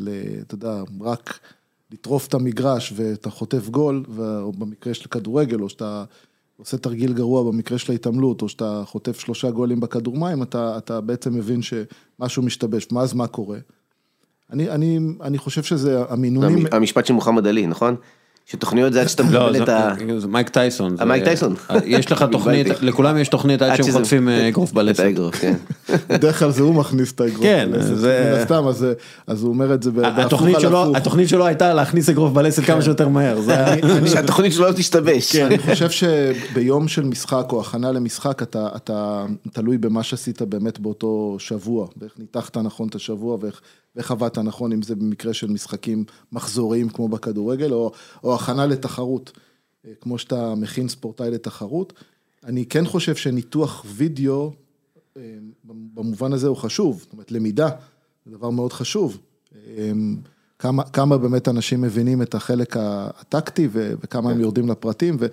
[0.00, 0.08] ל
[0.40, 1.40] אתה יודע, רק
[1.92, 6.04] לטרוף את המגרש ואתה חוטף גול, או במקרה של כדורגל, או שאתה
[6.56, 11.00] עושה תרגיל גרוע במקרה של ההתעמלות, או שאתה חוטף שלושה גולים בכדור מים, אתה, אתה
[11.00, 13.58] בעצם מבין שמשהו משתבש, ואז מה קורה?
[14.50, 16.66] אני, אני, אני חושב שזה המינונים...
[16.72, 17.96] המשפט של מוחמד עלי, נכון?
[18.52, 19.94] שתוכניות זה עד שאתה לא, מקבל את ה...
[20.18, 20.96] זה מייק טייסון.
[21.00, 21.54] אה, מייק טייסון.
[21.84, 25.00] יש לך תוכנית, לכולם יש תוכנית עד שהם חוטפים אה, אגרוף בלסת.
[25.00, 25.54] את האגרוף, כן.
[26.10, 28.92] בדרך כלל זה הוא מכניס את האגרוף כן, בלסת, זה- מן הסתם, אז זה-
[29.26, 30.96] אז הוא אומר את זה בהפוך התוכנית על שלו, הפוך.
[30.96, 33.38] התוכנית שלו הייתה להכניס אגרוף בלסת כמה שיותר מהר.
[34.12, 35.36] שהתוכנית שלו לא תשתבש.
[35.36, 41.36] אני חושב שביום של משחק או הכנה למשחק, אתה, אתה תלוי במה שעשית באמת באותו
[41.38, 43.60] שבוע, ואיך ניתחת נכון את השבוע ואיך,
[43.96, 47.92] ואיך עבדת נכון, אם זה במקרה של משחקים מחזוריים כמו בכדורגל, או,
[48.24, 49.32] או הכנה לתחרות,
[49.86, 51.92] אה, כמו שאתה מכין ספורטאי לתחרות.
[52.44, 54.52] אני כן חושב שניתוח וידאו,
[55.16, 55.22] אה,
[55.94, 57.68] במובן הזה הוא חשוב, זאת אומרת, למידה,
[58.26, 59.18] זה דבר מאוד חשוב.
[59.56, 59.92] אה,
[60.58, 65.26] כמה, כמה באמת אנשים מבינים את החלק הטקטי ו- וכמה הם יורדים לפרטים ו-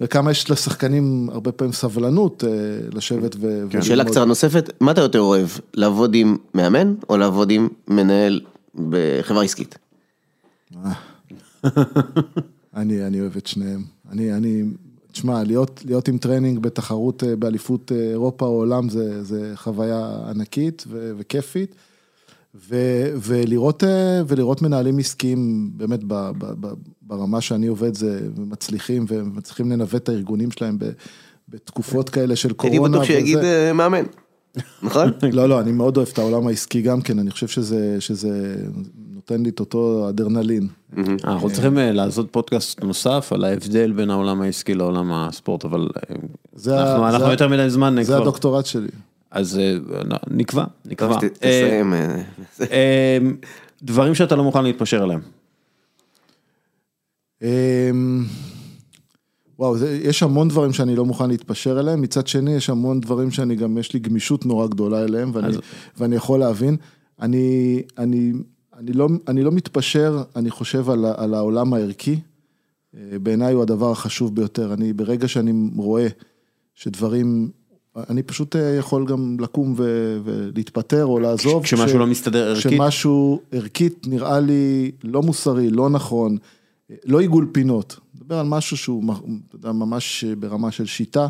[0.00, 2.50] וכמה יש לשחקנים הרבה פעמים סבלנות אה,
[2.92, 3.64] לשבת ו...
[3.70, 3.82] כן.
[3.82, 8.40] שאלה קצרה נוספת, מה אתה יותר אוהב, לעבוד עם מאמן או לעבוד עם מנהל
[8.74, 9.78] בחברה עסקית?
[12.76, 13.82] אני, אני אוהב את שניהם.
[14.10, 14.62] אני, אני,
[15.12, 20.18] תשמע, להיות, להיות עם טרנינג בתחרות אה, באליפות אה, אירופה או עולם זה, זה חוויה
[20.30, 21.74] ענקית ו- וכיפית.
[22.54, 22.76] ו,
[23.16, 26.72] ולראות, אה, ולראות מנהלים עסקיים באמת ב, ב, ב,
[27.02, 30.84] ברמה שאני עובד זה, ומצליחים ומצליחים לנווט את הארגונים שלהם ב,
[31.48, 32.98] בתקופות כאלה של הייתי קורונה.
[32.98, 33.66] בטוח שיגיד וזה.
[33.68, 34.04] אה, מאמן,
[34.82, 35.08] נכון?
[35.32, 38.56] לא, לא, אני מאוד אוהב את העולם העסקי גם כן, אני חושב שזה, שזה
[39.14, 40.68] נותן לי את אותו אדרנלין.
[41.24, 46.16] אנחנו צריכים אה, לעשות פודקאסט נוסף על ההבדל בין העולם העסקי לעולם הספורט, אבל אה,
[46.54, 48.22] זה אנחנו זה יותר מדי זמן זה כבר.
[48.22, 48.88] הדוקטורט שלי.
[49.30, 49.76] אז אה,
[50.30, 51.08] נקבע, נקבע.
[51.12, 51.94] טוב, ת- אה, תסיים.
[52.72, 53.18] אה,
[53.82, 55.20] דברים שאתה לא מוכן להתפשר עליהם.
[59.58, 63.30] וואו, זה, יש המון דברים שאני לא מוכן להתפשר אליהם, מצד שני יש המון דברים
[63.30, 65.58] שאני גם, יש לי גמישות נורא גדולה אליהם, ואני, אז-
[65.96, 66.76] ואני יכול להבין.
[67.20, 68.32] אני, אני,
[68.76, 72.20] אני, לא, אני לא מתפשר, אני חושב על, על העולם הערכי,
[73.22, 74.74] בעיניי הוא הדבר החשוב ביותר.
[74.74, 76.06] אני, ברגע שאני רואה
[76.74, 77.50] שדברים,
[78.10, 81.62] אני פשוט אה, יכול גם לקום ו, ולהתפטר או לעזוב.
[81.62, 82.66] כשמשהו כש- לא מסתדר ערכית?
[82.66, 86.36] כשמשהו ערכית נראה לי לא מוסרי, לא נכון,
[87.04, 87.96] לא עיגול פינות.
[88.14, 89.14] מדבר על משהו שהוא
[89.54, 91.26] יודע, ממש ברמה של שיטה,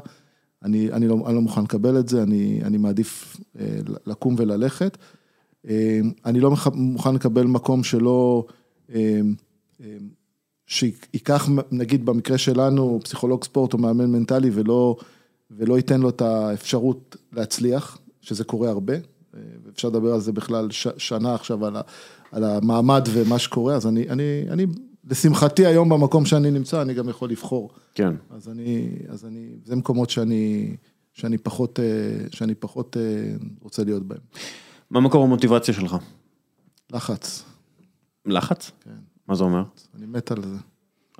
[0.64, 3.66] אני, אני, לא, אני לא מוכן לקבל את זה, אני, אני מעדיף אה,
[4.06, 4.98] לקום וללכת.
[5.68, 8.44] אה, אני לא מוכן לקבל מקום שלא,
[8.94, 9.20] אה,
[9.84, 9.96] אה,
[10.66, 14.96] שייקח, נגיד במקרה שלנו, פסיכולוג ספורט או מאמן מנטלי ולא,
[15.50, 18.94] ולא ייתן לו את האפשרות להצליח, שזה קורה הרבה.
[19.64, 21.80] ואפשר לדבר על זה בכלל ש, שנה עכשיו, על, ה,
[22.32, 24.66] על המעמד ומה שקורה, אז אני, אני, אני,
[25.04, 27.70] לשמחתי היום במקום שאני נמצא, אני גם יכול לבחור.
[27.94, 28.14] כן.
[28.30, 30.76] אז אני, אז אני, זה מקומות שאני,
[31.14, 31.84] שאני פחות, אה,
[32.32, 33.02] שאני פחות אה,
[33.60, 34.20] רוצה להיות בהם.
[34.90, 35.96] מה מקור המוטיבציה שלך?
[36.92, 37.44] לחץ,
[38.26, 38.70] לחץ?
[38.80, 38.90] כן.
[39.28, 39.62] מה זה אומר?
[39.94, 40.56] אני מת על זה.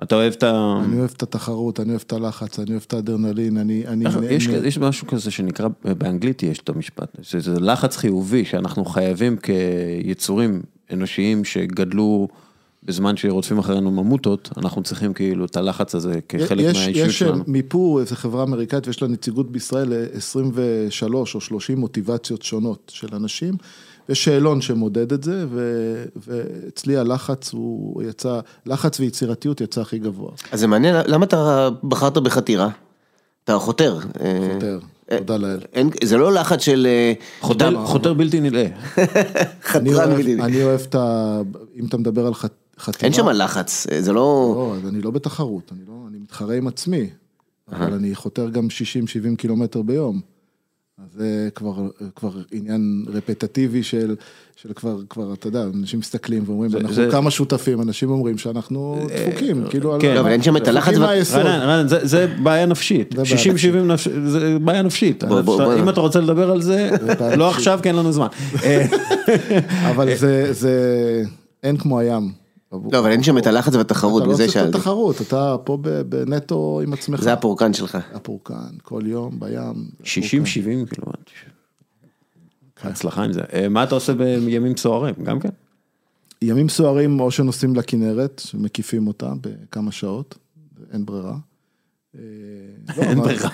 [0.03, 0.81] אתה אוהב את ה...
[0.85, 3.87] אני אוהב את התחרות, אני אוהב את הלחץ, אני אוהב את האדרנלין, אני...
[3.87, 8.45] אני אני- יש, אני- יש משהו כזה שנקרא, באנגלית יש את המשפט, שזה לחץ חיובי
[8.45, 10.61] שאנחנו חייבים כיצורים
[10.93, 12.27] אנושיים שגדלו
[12.83, 17.43] בזמן שרודפים אחרינו ממוטות, אנחנו צריכים כאילו את הלחץ הזה כחלק יש, מהאישיות יש שלנו.
[17.47, 23.53] מיפור, איזו חברה אמריקאית ויש לה נציגות בישראל ל-23 או 30 מוטיבציות שונות של אנשים.
[24.09, 25.61] יש שאלון שמודד את זה, ו,
[26.27, 30.31] ואצלי הלחץ הוא יצא, לחץ ויצירתיות יצא הכי גבוה.
[30.51, 32.69] אז זה מעניין, למה אתה בחרת בחתירה?
[33.43, 33.99] אתה חותר.
[34.21, 34.79] אה, יותר,
[35.17, 35.59] תודה לאל.
[35.73, 36.87] אין- זה לא לחץ של...
[36.89, 38.65] אה, חותר, חותר בלתי נלאה.
[39.75, 40.41] אני חתרן אוהב, בדיוק.
[40.41, 41.41] אני אוהב את ה...
[41.75, 42.45] אם אתה מדבר על ח-
[42.79, 43.03] חתירה...
[43.03, 44.19] אין שם לחץ, אה, זה לא...
[44.83, 47.09] לא, אני לא בתחרות, אני לא, אני מתחרה עם עצמי,
[47.71, 48.67] אבל אני חותר גם
[49.33, 50.21] 60-70 קילומטר ביום.
[51.03, 51.73] אז זה כבר,
[52.15, 54.15] כבר עניין רפטטיבי של,
[54.55, 59.07] של כבר, כבר, אתה יודע, אנשים מסתכלים ואומרים, אנחנו זה- כמה שותפים, אנשים אומרים שאנחנו
[59.15, 60.93] דפוקים, כאילו, כן, על- אבל אין שם את הלחץ.
[60.97, 65.57] רענן, רענן, זה- זה בעיה נפשית, זה בעיה 60-70 נפש- זה בעיה נפשית, בוא, בוא,
[65.65, 65.79] בוא.
[65.79, 66.89] אם אתה רוצה לדבר על זה,
[67.37, 67.49] לא.
[67.49, 68.27] עכשיו כי אין לנו זמן.
[68.63, 68.85] אה,
[69.91, 71.23] אבל זה, זה,
[71.63, 72.31] אין כמו הים.
[72.71, 74.77] לא, אבל אין שם את הלחץ והתחרות, אתה לא בזה צריך את שאלתי.
[74.77, 77.21] התחרות, אתה פה ב- בנטו עם עצמך.
[77.21, 77.97] זה הפורקן שלך.
[78.13, 79.89] הפורקן, כל יום, בים.
[80.03, 80.05] 60-70
[80.89, 81.29] קילומט.
[82.83, 83.41] הצלחה עם זה.
[83.53, 85.15] אה, מה אתה עושה בימים סוערים?
[85.23, 85.49] גם כן?
[86.41, 90.37] ימים סוערים או שנוסעים לכנרת, שמקיפים אותה בכמה שעות,
[90.93, 91.35] אין ברירה.
[92.15, 92.21] אה,
[92.97, 93.49] לא, אין ברירה.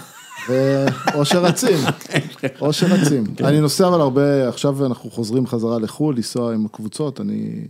[1.15, 1.77] או שרצים,
[2.61, 3.23] או שרצים.
[3.43, 7.67] אני נוסע אבל הרבה, עכשיו אנחנו חוזרים חזרה לחו"ל, לנסוע עם הקבוצות, אני...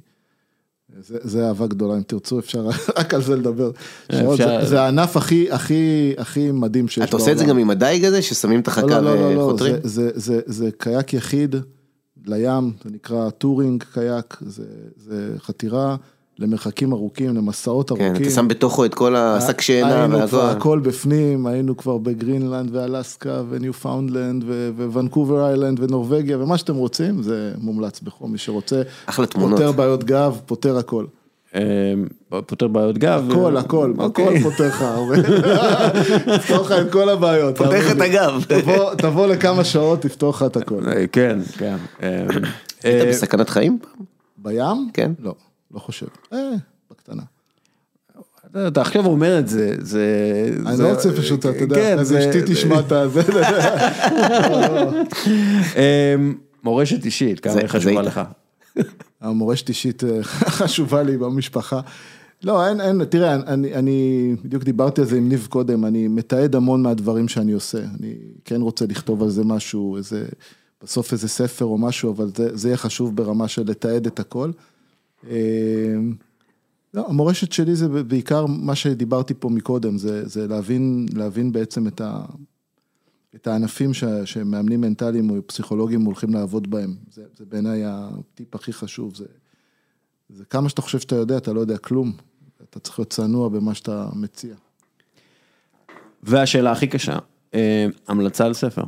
[1.02, 2.68] זה, זה אהבה גדולה, אם תרצו אפשר
[2.98, 3.72] רק על זה לדבר.
[4.12, 4.62] שעות, אפשר.
[4.62, 8.06] זה, זה הענף הכי, הכי, הכי מדהים שיש אתה עושה את זה גם עם הדייג
[8.06, 9.76] הזה, ששמים את לא, החכה לא, לא, לא, לא, וחותרים?
[9.76, 11.56] זה, זה, זה, זה קיאק יחיד
[12.26, 14.64] לים, זה נקרא touring kayak, זה,
[14.98, 15.96] זה חתירה
[16.40, 18.24] למרחקים ארוכים, למסעות כן, ארוכים.
[18.24, 20.50] אתה שם בתוכו את כל השק שינה היינו כבר.
[20.50, 27.52] הכל בפנים, היינו כבר בגרינלנד ואלסקה וניופאונדלנד ו- וונקובר איילנד ונורבגיה ומה שאתם רוצים, זה
[27.58, 28.82] מומלץ בחום, מי שרוצה.
[29.06, 29.60] אחלה תמונות.
[29.60, 31.06] פותר בעיות גב, פותר הכל.
[31.56, 31.62] אה,
[32.46, 33.28] פותר בעיות גב.
[33.32, 34.26] הכל, הכל, אוקיי.
[34.40, 34.86] הכל פותר לך.
[36.36, 37.58] יפתור לך את כל הבעיות.
[37.58, 38.02] פותח תאמין את.
[38.02, 38.44] הגב.
[38.98, 40.80] תבוא- לכמה שעות, תפתור לך את הכל.
[40.88, 41.76] אה, כן, כן.
[42.04, 42.26] אה,
[42.84, 43.78] היית אה, בסכנת חיים?
[44.38, 44.90] בים?
[44.94, 45.12] כן.
[45.24, 45.36] לא,
[45.76, 46.06] לא חושב.
[46.34, 46.52] אה,
[46.92, 47.22] בקטנה.
[48.68, 50.06] אתה עכשיו אומר את זה, זה...
[50.66, 53.22] אני זה- לא רוצה פשוט, אתה יודע, כן, אחרי זה אשתי תשמע את הזה.
[55.78, 56.16] אה,
[56.64, 58.22] מורשת אישית, כמה זה- היא חשובה זה לך.
[59.22, 60.24] המורשת אישית אה,
[60.60, 61.80] חשובה לי במשפחה.
[62.44, 66.56] לא, אין, אין, תראה, אני, אני בדיוק דיברתי על זה עם ניב קודם, אני מתעד
[66.56, 67.78] המון מהדברים שאני עושה.
[68.00, 68.14] אני
[68.46, 70.26] כן רוצה לכתוב על זה משהו, איזה,
[70.84, 74.52] בסוף איזה ספר או משהו, אבל זה, זה יהיה חשוב ברמה של לתעד את הכל.
[75.30, 75.96] אה,
[76.94, 82.02] לא, המורשת שלי זה בעיקר מה שדיברתי פה מקודם, זה, זה להבין, להבין בעצם את,
[82.02, 82.26] ה,
[83.36, 86.96] את הענפים ש, שמאמנים מנטליים או פסיכולוגים הולכים לעבוד בהם.
[87.12, 89.26] זה, זה בעיניי הטיפ הכי חשוב, זה,
[90.30, 92.14] זה כמה שאתה חושב שאתה יודע, אתה לא יודע כלום.
[92.70, 94.56] אתה צריך להיות צנוע במה שאתה מציע.
[96.24, 97.18] והשאלה הכי קשה,
[97.54, 98.84] אה, המלצה על ספר.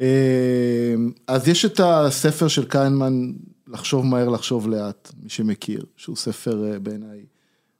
[0.00, 0.94] אה,
[1.26, 3.32] אז יש את הספר של קיינמן,
[3.68, 7.24] לחשוב מהר, לחשוב לאט, מי שמכיר, שהוא ספר אה, בעיניי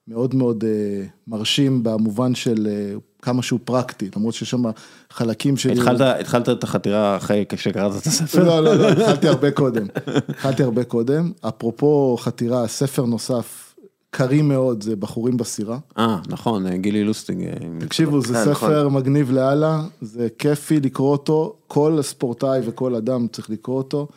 [0.09, 4.63] מאוד מאוד אה, מרשים במובן של אה, כמה שהוא פרקטי, למרות שיש שם
[5.11, 5.71] חלקים של...
[5.71, 8.45] התחלת, התחלת את החתירה אחרי שקראת את הספר?
[8.45, 9.87] לא, לא, לא, התחלתי הרבה קודם.
[10.29, 11.33] התחלתי הרבה קודם.
[11.49, 13.75] אפרופו חתירה, ספר נוסף,
[14.11, 15.79] קריא מאוד, זה בחורים בסירה.
[15.99, 17.43] אה, נכון, גילי לוסטיג.
[17.43, 18.55] אה, תקשיבו, זה נכון.
[18.55, 24.09] ספר מגניב לאללה, זה כיפי לקרוא אותו, כל ספורטאי וכל אדם צריך לקרוא אותו.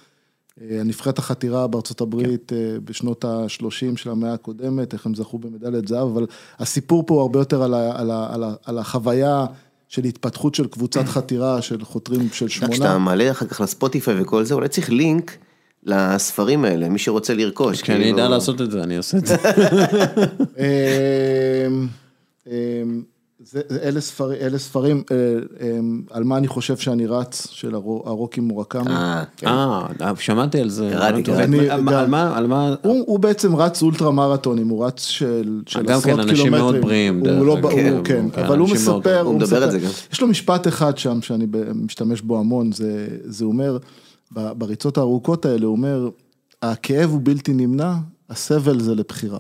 [0.61, 5.88] אה, הנבחרת החתירה בארצות הברית אה, בשנות ה-30 של המאה הקודמת, איך הם זכו במדליית
[5.88, 6.25] זהב, אבל
[6.59, 9.45] הסיפור פה הוא הרבה יותר על, ה, על, ה, על, ה, על החוויה
[9.89, 12.97] של התפתחות של קבוצת חתירה, של חותרים של כשאתה שמונה.
[12.97, 15.38] מעלה אחר כך לספוטיפיי וכל זה, אולי צריך לינק
[15.84, 17.81] לספרים האלה, מי שרוצה לרכוש.
[17.81, 19.35] כשאני כאילו- אדע לעשות את זה, אני אעשה את זה.
[23.52, 25.18] זה, זה- אלה ספרים, אלה ספרים, אה,
[25.80, 28.91] אמ, על מה אני חושב שאני רץ, של הרו- הרוקי מורקמי.
[28.91, 29.48] אה, כן.
[29.48, 29.86] אה,
[30.19, 30.90] שמעתי על זה.
[30.94, 31.57] קראתי, שמעתי על זה.
[31.57, 31.69] קראתי.
[31.69, 35.61] על מה- על מה, על מה, הוא, הוא בעצם רץ אולטרה מרתונים, הוא רץ של,
[35.65, 36.30] של גם עשרות כן, קילומטרים.
[36.38, 37.65] אנשים מאוד בריאים, הוא לא, אגב.
[37.65, 39.90] הוא, כן, כן, כן, אבל הוא מספר, הוא מדבר את זה גם.
[40.14, 41.45] יש לו משפט אחד שם שאני
[41.76, 43.78] משתמש בו המון, זה, זה אומר,
[44.32, 46.10] בריצות הארוכות האלה, הוא אומר,
[46.61, 47.94] הכאב הוא בלתי נמנע,
[48.30, 49.40] הסבל זה לבחירה.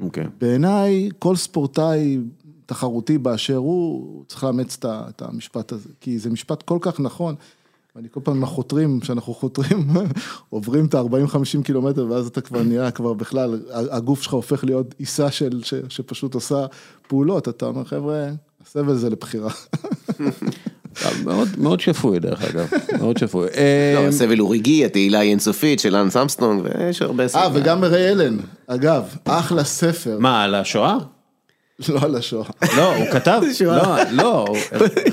[0.00, 0.24] אוקיי.
[0.40, 2.18] בעיניי, כל ספורטאי
[2.66, 7.34] תחרותי באשר הוא, צריך לאמץ את המשפט הזה, כי זה משפט כל כך נכון.
[7.96, 9.86] ואני כל פעם עם החותרים, כשאנחנו חותרים,
[10.50, 15.30] עוברים את ה-40-50 קילומטר, ואז אתה כבר נהיה, כבר בכלל, הגוף שלך הופך להיות עיסה
[15.30, 16.66] של, ש, שפשוט עושה
[17.08, 18.28] פעולות, אתה אומר, חבר'ה,
[18.66, 19.50] הסבל זה לבחירה.
[21.24, 22.68] מאוד, מאוד שפוי דרך אגב,
[22.98, 23.46] מאוד שפוי.
[23.46, 27.50] לא, אה, הסבל הוא רגעי, התהילה היא אינסופית של לאנס אמסטרונג, ויש הרבה אה, ספרים.
[27.52, 28.36] וגם ריי אלן,
[28.66, 30.96] אגב, אחלה ספר, מה, על השואה?
[31.88, 32.46] לא על השואה.
[32.76, 34.46] לא, הוא כתב, לא, לא,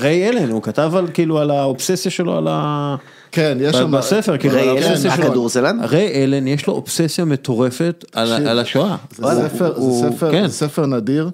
[0.00, 2.96] ריי אלן, הוא כתב על כאילו על האובססיה שלו על ה...
[3.32, 3.90] כן, יש שם...
[3.90, 5.10] בספר, כאילו, ריי אלן.
[5.10, 5.78] הכדורסלן?
[5.84, 8.96] ריי אלן, יש לו אובססיה מטורפת על השואה.
[9.10, 10.48] זה ספר, ספר, כן.
[10.48, 11.30] ספר נדיר, אה,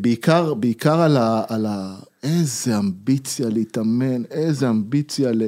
[0.00, 1.94] בעיקר, בעיקר על ה, על ה...
[2.22, 5.42] איזה אמביציה להתאמן, איזה אמביציה ל...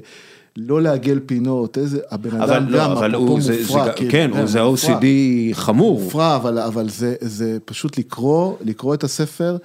[0.56, 2.00] לא לעגל פינות, איזה...
[2.10, 4.98] הבן אדם לא, גם, אבל הוא, זה, זה, מופרע, גם- כאילו, כן, הוא- זה מופרע.
[5.00, 5.04] OCD
[5.52, 6.00] חמור.
[6.00, 9.56] מופרע, אבל, אבל זה, זה פשוט לקרוא, לקרוא את הספר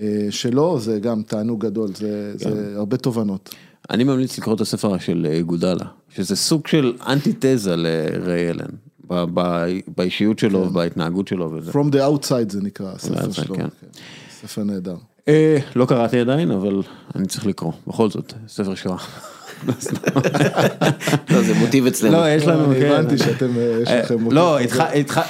[0.00, 2.50] אה, שלו, זה גם תענוג גדול, זה, כן.
[2.50, 3.54] זה הרבה תובנות.
[3.90, 5.84] אני ממליץ לקרוא את הספר של אה, גודלה,
[6.14, 8.70] שזה סוג של אנטיתזה לריי אלן,
[9.08, 9.66] ב- ב-
[9.96, 11.70] באישיות שלו, בהתנהגות שלו וזה.
[11.70, 13.54] From the outside זה נקרא, הספר outside, שלו.
[13.56, 13.62] כן.
[13.62, 13.86] כן.
[14.30, 14.96] ספר נהדר.
[15.28, 16.82] אה, לא קראתי עדיין, אבל
[17.14, 18.96] אני צריך לקרוא, בכל זאת, ספר שואה.
[21.30, 22.16] לא, זה מוטיב אצלנו.
[22.16, 22.92] לא, יש לנו, אני כן.
[22.92, 24.58] הבנתי שאתם, אה, יש לכם מוטיב לא.
[24.92, 25.20] איתך,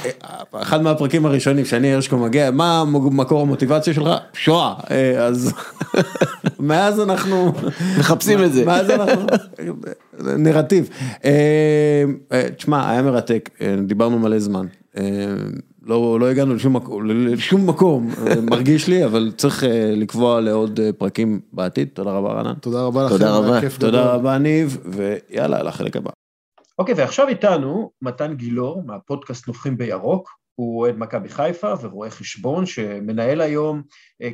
[0.55, 4.09] אחד מהפרקים הראשונים שאני הרשקו מגיע, מה מקור המוטיבציה שלך?
[4.33, 5.53] שואה, אה, אז
[6.59, 7.53] מאז אנחנו,
[7.99, 8.65] מחפשים את זה.
[8.65, 9.27] מאז אנחנו,
[10.19, 10.89] נרטיב.
[11.25, 11.31] אה,
[12.33, 14.67] אה, תשמע, היה מרתק, אה, דיברנו מלא זמן.
[15.89, 20.81] לא, לא הגענו לשום מקום, לשום מקום, אה, מרגיש לי, אבל צריך אה, לקבוע לעוד
[20.81, 21.89] אה, פרקים בעתיד.
[21.95, 22.55] תודה רבה רענן.
[22.55, 23.15] תודה רבה לכם.
[23.15, 23.61] תודה היה רבה.
[23.81, 24.15] תודה.
[24.15, 26.11] רבה ניב, ויאללה, לחלק הבא.
[26.79, 33.41] אוקיי, ועכשיו איתנו מתן גילאור מהפודקאסט נובחים בירוק, הוא אוהד מכבי חיפה ורואה חשבון שמנהל
[33.41, 33.83] היום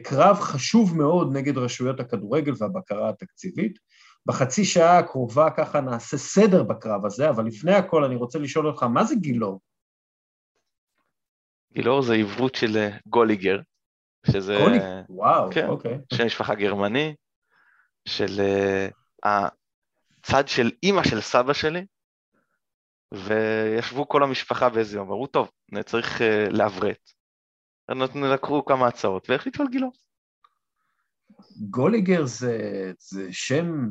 [0.03, 3.79] קרב חשוב מאוד נגד רשויות הכדורגל והבקרה התקציבית.
[4.27, 8.83] בחצי שעה הקרובה ככה נעשה סדר בקרב הזה, אבל לפני הכל אני רוצה לשאול אותך,
[8.83, 9.61] מה זה גילאור?
[11.75, 13.61] גילאור זה עברות של אה, גוליגר,
[14.27, 14.79] שזה גולי?
[15.09, 15.67] וואו, כן.
[15.67, 15.99] אוקיי.
[16.13, 17.15] שם משפחה גרמני,
[18.09, 18.89] של אה,
[19.25, 21.87] הצד של אימא של סבא שלי,
[23.15, 25.51] וישבו כל המשפחה באיזה יום, אמרו, טוב,
[25.85, 27.11] צריך אה, לעברת.
[27.91, 29.93] נתנו- לקחו כמה הצעות, והחליטו על גילאור.
[31.71, 32.59] גוליגר זה,
[32.99, 33.89] זה שם,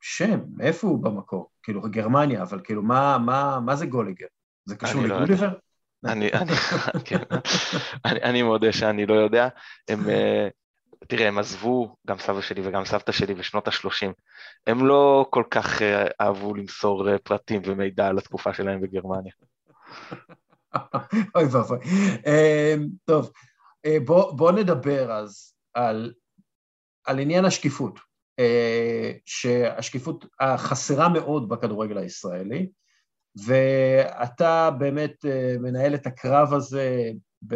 [0.00, 1.50] שם, איפה הוא במקור?
[1.62, 4.26] כאילו, גרמניה, אבל כאילו, מה, מה, מה זה גוליגר?
[4.64, 5.16] זה קשור אני לא?
[6.04, 6.52] אני, אני,
[7.04, 7.22] כן,
[8.04, 9.48] אני, אני מודה שאני לא יודע.
[9.88, 10.48] הם, אה,
[11.08, 14.12] תראה, הם עזבו, גם סבא שלי וגם סבתא שלי בשנות ה-30.
[14.66, 19.32] הם לא כל כך אה, אהבו למסור אה, פרטים ומידע על התקופה שלהם בגרמניה.
[21.34, 21.78] אוי ואבוי.
[22.26, 23.30] אמ, טוב,
[23.86, 26.12] אה, בוא, בוא נדבר אז על,
[27.04, 27.98] על עניין השקיפות,
[29.26, 32.68] שהשקיפות החסרה מאוד בכדורגל הישראלי,
[33.46, 37.10] ואתה באמת אה, מנהל את הקרב הזה
[37.46, 37.54] ב...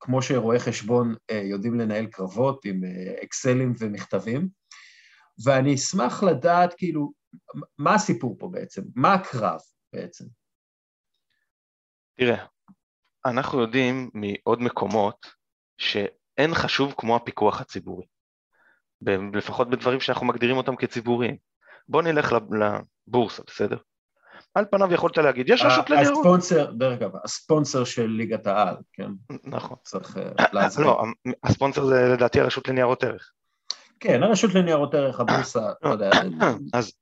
[0.00, 4.48] כמו שרואי חשבון אה, יודעים לנהל קרבות עם אה, אקסלים ומכתבים,
[5.44, 7.12] ואני אשמח לדעת כאילו,
[7.78, 8.82] מה הסיפור פה בעצם?
[8.94, 9.60] מה הקרב
[9.92, 10.24] בעצם?
[12.18, 12.46] תראה,
[13.26, 15.26] אנחנו יודעים מעוד מקומות
[15.78, 18.06] שאין חשוב כמו הפיקוח הציבורי.
[19.34, 21.36] לפחות בדברים שאנחנו מגדירים אותם כציבוריים.
[21.88, 23.76] בוא נלך לב- לבורסה, בסדר?
[24.54, 26.18] על פניו יכולת להגיד, יש רשות לניירות.
[26.18, 29.10] הספונסר, דרך אגב, הספונסר של ליגת העל, כן,
[29.44, 29.76] נכון.
[29.84, 30.86] צריך אה, להסביר.
[30.86, 31.02] לא,
[31.44, 33.32] הספונסר זה לדעתי הרשות לניירות ערך.
[34.00, 36.10] כן, הרשות לניירות ערך, הבורסה, אתה יודע,
[36.78, 36.92] אז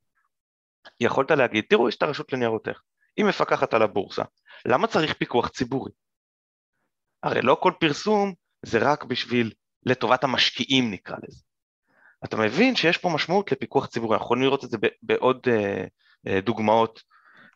[1.00, 2.82] יכולת להגיד, תראו, יש את הרשות לניירות ערך,
[3.16, 4.22] היא מפקחת על הבורסה,
[4.66, 5.92] למה צריך פיקוח ציבורי?
[7.22, 9.52] הרי לא כל פרסום זה רק בשביל,
[9.86, 11.42] לטובת המשקיעים נקרא לזה.
[12.24, 15.84] אתה מבין שיש פה משמעות לפיקוח ציבורי, אנחנו יכולים לראות את זה בעוד אה,
[16.26, 17.02] אה, דוגמאות,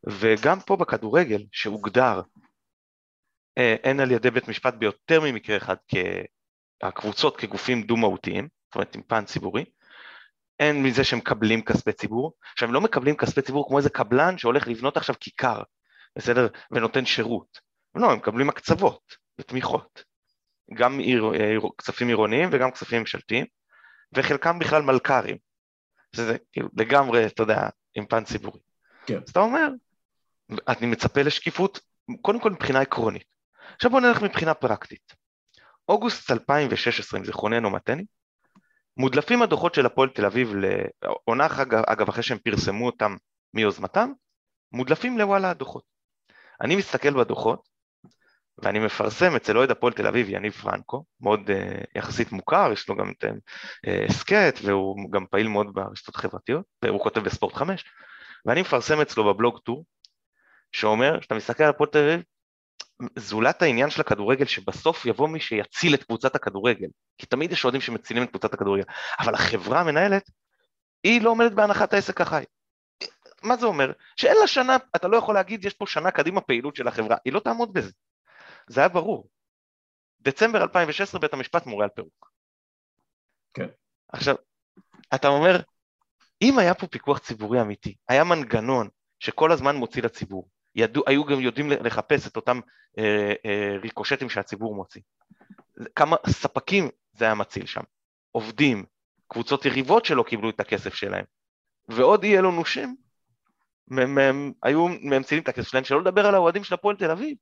[0.08, 2.20] וגם פה בכדורגל, שהוגדר
[3.58, 5.76] אה, הן על ידי בית משפט ביותר ממקרה אחד,
[6.82, 9.64] כהקבוצות כגופים דו-מהותיים, זאת אומרת עם פן ציבורי,
[10.60, 12.32] הן מזה שהם מקבלים כספי ציבור.
[12.52, 15.62] עכשיו, הם לא מקבלים כספי ציבור כמו איזה קבלן שהולך לבנות עכשיו כיכר,
[16.16, 16.46] בסדר?
[16.70, 17.60] ונותן שירות.
[17.94, 20.04] לא, הם מקבלים הקצוות ותמיכות.
[20.74, 23.46] גם עיר, עיר, כספים עירוניים וגם כספים ממשלתיים,
[24.12, 25.36] וחלקם בכלל מלכ"רים.
[26.16, 28.60] שזה כאילו לגמרי, אתה יודע, עם פן ציבורי.
[29.06, 29.16] כן.
[29.16, 29.68] אז אתה אומר,
[30.68, 31.80] אני מצפה לשקיפות,
[32.22, 33.24] קודם כל מבחינה עקרונית.
[33.74, 35.14] עכשיו בוא נלך מבחינה פרקטית.
[35.88, 38.04] אוגוסט 2016, אם זיכרוננו מתני,
[38.96, 41.46] מודלפים הדוחות של הפועל תל אביב לעונה
[41.86, 43.16] אגב, אחרי שהם פרסמו אותם
[43.54, 44.12] מיוזמתם,
[44.72, 45.84] מודלפים לוואלה הדוחות.
[46.60, 47.68] אני מסתכל בדוחות,
[48.58, 52.96] ואני מפרסם אצל אוהד הפועל תל אביב יניב פרנקו, מאוד uh, יחסית מוכר, יש לו
[52.96, 53.24] גם את
[54.10, 57.84] הסכת, uh, והוא גם פעיל מאוד ברשתות חברתיות, והוא כותב בספורט 5,
[58.46, 59.84] ואני מפרסם אצלו בבלוג טור,
[60.72, 62.22] שאומר, כשאתה מסתכל על הפועל תל אביב,
[63.18, 66.88] זולת העניין של הכדורגל, שבסוף יבוא מי שיציל את קבוצת הכדורגל,
[67.18, 68.84] כי תמיד יש אוהדים שמצילים את קבוצת הכדורגל,
[69.18, 70.30] אבל החברה המנהלת,
[71.02, 72.44] היא לא עומדת בהנחת העסק החי.
[73.42, 73.92] מה זה אומר?
[74.16, 77.32] שאין לה שנה, אתה לא יכול להגיד, יש פה שנה קדימה פעילות של החברה, היא
[77.32, 77.92] לא תעמוד בזה.
[78.68, 79.28] זה היה ברור.
[80.20, 82.30] דצמבר 2016 בית המשפט מורה על פירוק.
[83.54, 83.66] כן.
[84.08, 84.36] עכשיו,
[85.14, 85.60] אתה אומר,
[86.42, 88.88] אם היה פה פיקוח ציבורי אמיתי, היה מנגנון
[89.18, 92.60] שכל הזמן מוציא לציבור, ידעו, היו גם יודעים לחפש את אותם
[92.98, 95.02] אה, אה, ריקושטים שהציבור מוציא.
[95.96, 97.82] כמה ספקים זה היה מציל שם,
[98.32, 98.84] עובדים,
[99.28, 101.24] קבוצות יריבות שלא קיבלו את הכסף שלהם,
[101.88, 102.96] ועוד אי אלו נושים,
[103.90, 107.36] הם, הם, היו ממצילים את הכסף שלהם, שלא לדבר על האוהדים של הפועל תל אביב,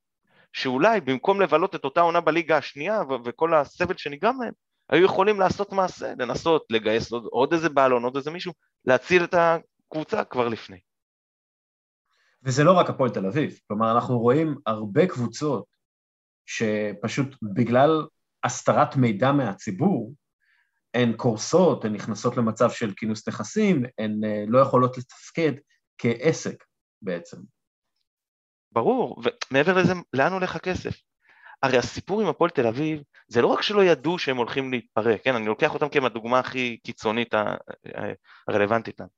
[0.52, 4.52] שאולי במקום לבלות את אותה עונה בליגה השנייה ו- וכל הסבל שנגרם להם,
[4.90, 8.52] היו יכולים לעשות מעשה, לנסות לגייס עוד, עוד איזה בעלון, עוד איזה מישהו,
[8.84, 10.78] להציל את הקבוצה כבר לפני.
[12.42, 15.64] וזה לא רק הפועל תל אביב, כלומר אנחנו רואים הרבה קבוצות
[16.46, 18.06] שפשוט בגלל
[18.44, 20.14] הסתרת מידע מהציבור,
[20.94, 25.52] הן קורסות, הן נכנסות למצב של כינוס נכסים, הן לא יכולות לתפקד
[25.98, 26.64] כעסק.
[27.02, 27.36] בעצם.
[28.72, 30.94] ברור, ומעבר לזה, לאן הולך הכסף?
[31.62, 35.34] הרי הסיפור עם הפועל תל אביב, זה לא רק שלא ידעו שהם הולכים להתפרק, כן,
[35.34, 37.34] אני לוקח אותם כדוגמה הכי קיצונית
[38.48, 39.08] הרלוונטית להם.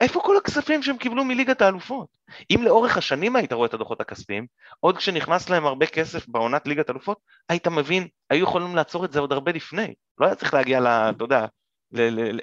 [0.00, 2.08] איפה כל הכספים שהם קיבלו מליגת האלופות?
[2.50, 4.46] אם לאורך השנים היית רואה את הדוחות הכספיים,
[4.80, 7.18] עוד כשנכנס להם הרבה כסף בעונת ליגת האלופות,
[7.48, 9.94] היית מבין, היו יכולים לעצור את זה עוד הרבה לפני.
[10.18, 10.80] לא היה צריך להגיע,
[11.10, 11.46] אתה יודע,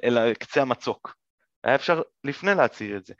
[0.03, 1.15] אל קצה המצוק.
[1.63, 3.13] היה אפשר לפני להצהיר את זה.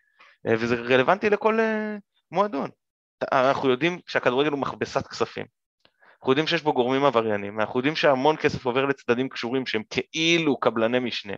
[0.47, 1.95] אה, וזה רלוונטי לכל אה,
[2.31, 2.69] מועדון.
[3.31, 5.45] אנחנו יודעים שהכדורגל הוא מכבסת כספים.
[6.19, 10.59] אנחנו יודעים שיש בו גורמים עבריינים, אנחנו יודעים שהמון כסף עובר לצדדים קשורים שהם כאילו
[10.59, 11.33] קבלני משנה.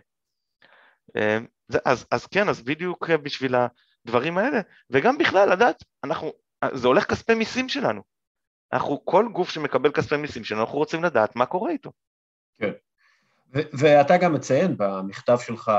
[1.16, 1.38] אה,
[1.84, 3.54] אז, אז כן, אז בדיוק בשביל
[4.06, 4.60] הדברים האלה,
[4.90, 6.32] וגם בכלל לדעת, אנחנו,
[6.72, 8.02] זה הולך כספי מיסים שלנו.
[8.72, 11.92] אנחנו, כל גוף שמקבל כספי מיסים שלנו, אנחנו רוצים לדעת מה קורה איתו.
[12.60, 12.72] כן.
[13.52, 15.72] ואתה גם מציין במכתב שלך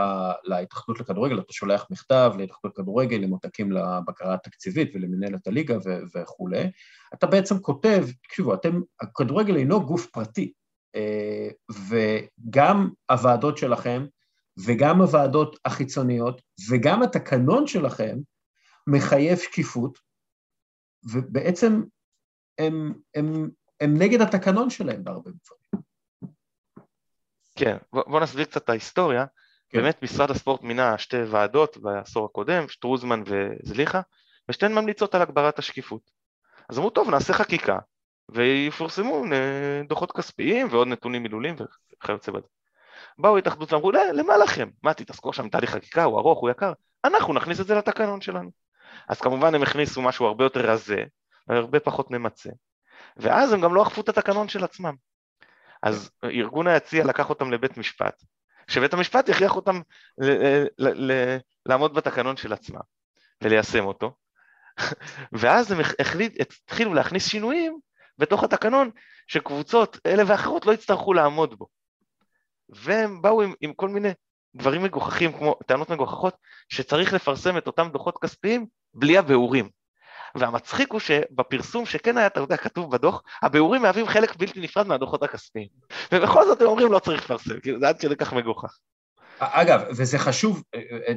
[0.43, 5.76] להתאחדות לכדורגל, אתה שולח מכתב להתאחדות לכדורגל עם עותקים לבקרה התקציבית ולמנהלת הליגה
[6.15, 6.72] וכולי,
[7.14, 10.51] אתה בעצם כותב, תקשיבו, אתם, הכדורגל אינו גוף פרטי,
[10.95, 11.49] אה,
[11.89, 14.06] וגם הוועדות שלכם
[14.65, 18.18] וגם הוועדות החיצוניות וגם התקנון שלכם
[18.88, 19.99] מחייב שקיפות,
[21.11, 21.84] ובעצם
[22.57, 23.49] הם, הם,
[23.80, 25.84] הם נגד התקנון שלהם בהרבה דברים.
[27.56, 29.26] כן, בוא, נסביר קצת את ההיסטוריה.
[29.69, 29.77] כן.
[29.77, 34.02] באמת משרד הספורט מינה שתי ועדות בעשור הקודם, שטרוזמן וזליכה,
[34.49, 36.11] ושתיהן ממליצות על הגברת השקיפות.
[36.69, 37.80] אז אמרו, טוב, נעשה חקיקה,
[38.30, 41.56] ויפורסמו אה, דוחות כספיים ועוד נתונים מילוליים
[41.95, 42.48] וכיוצא בזה.
[43.17, 44.69] באו התאחדות ואמרו, למה לכם?
[44.84, 46.73] מה, תתעסקו עם תהליך חקיקה, הוא ארוך, הוא יקר?
[47.05, 48.49] אנחנו נכניס את זה לתקנון שלנו.
[49.09, 51.03] אז כמובן הם הכניסו משהו הרבה יותר רזה,
[51.49, 52.49] הרבה פחות ממצה,
[53.17, 54.95] ואז הם גם לא אכפו את התקנון של עצמם.
[55.84, 58.23] אז ארגון היציע לקח אותם לבית משפט,
[58.67, 59.81] שבית המשפט יכריח אותם
[60.17, 62.80] ל- ל- ל- לעמוד בתקנון של עצמם
[63.43, 64.13] וליישם אותו,
[65.39, 67.80] ואז הם החליט, התחילו להכניס שינויים
[68.17, 68.89] בתוך התקנון
[69.27, 71.67] שקבוצות אלה ואחרות לא יצטרכו לעמוד בו.
[72.70, 74.10] והם באו עם, עם כל מיני
[74.56, 76.38] דברים מגוחכים, כמו טענות מגוחכות,
[76.70, 79.70] שצריך לפרסם את אותם דוחות כספיים בלי הביאורים.
[80.36, 85.24] והמצחיק הוא שבפרסום שכן היה, אתה יודע, כתוב בדוח, הביאורים מהווים חלק בלתי נפרד מהדוחות
[85.24, 85.68] הכספיים.
[86.12, 88.78] ובכל זאת הם אומרים לא צריך לפרסם, כאילו זה עד כדי כך מגוחך.
[89.40, 90.64] אגב, וזה חשוב,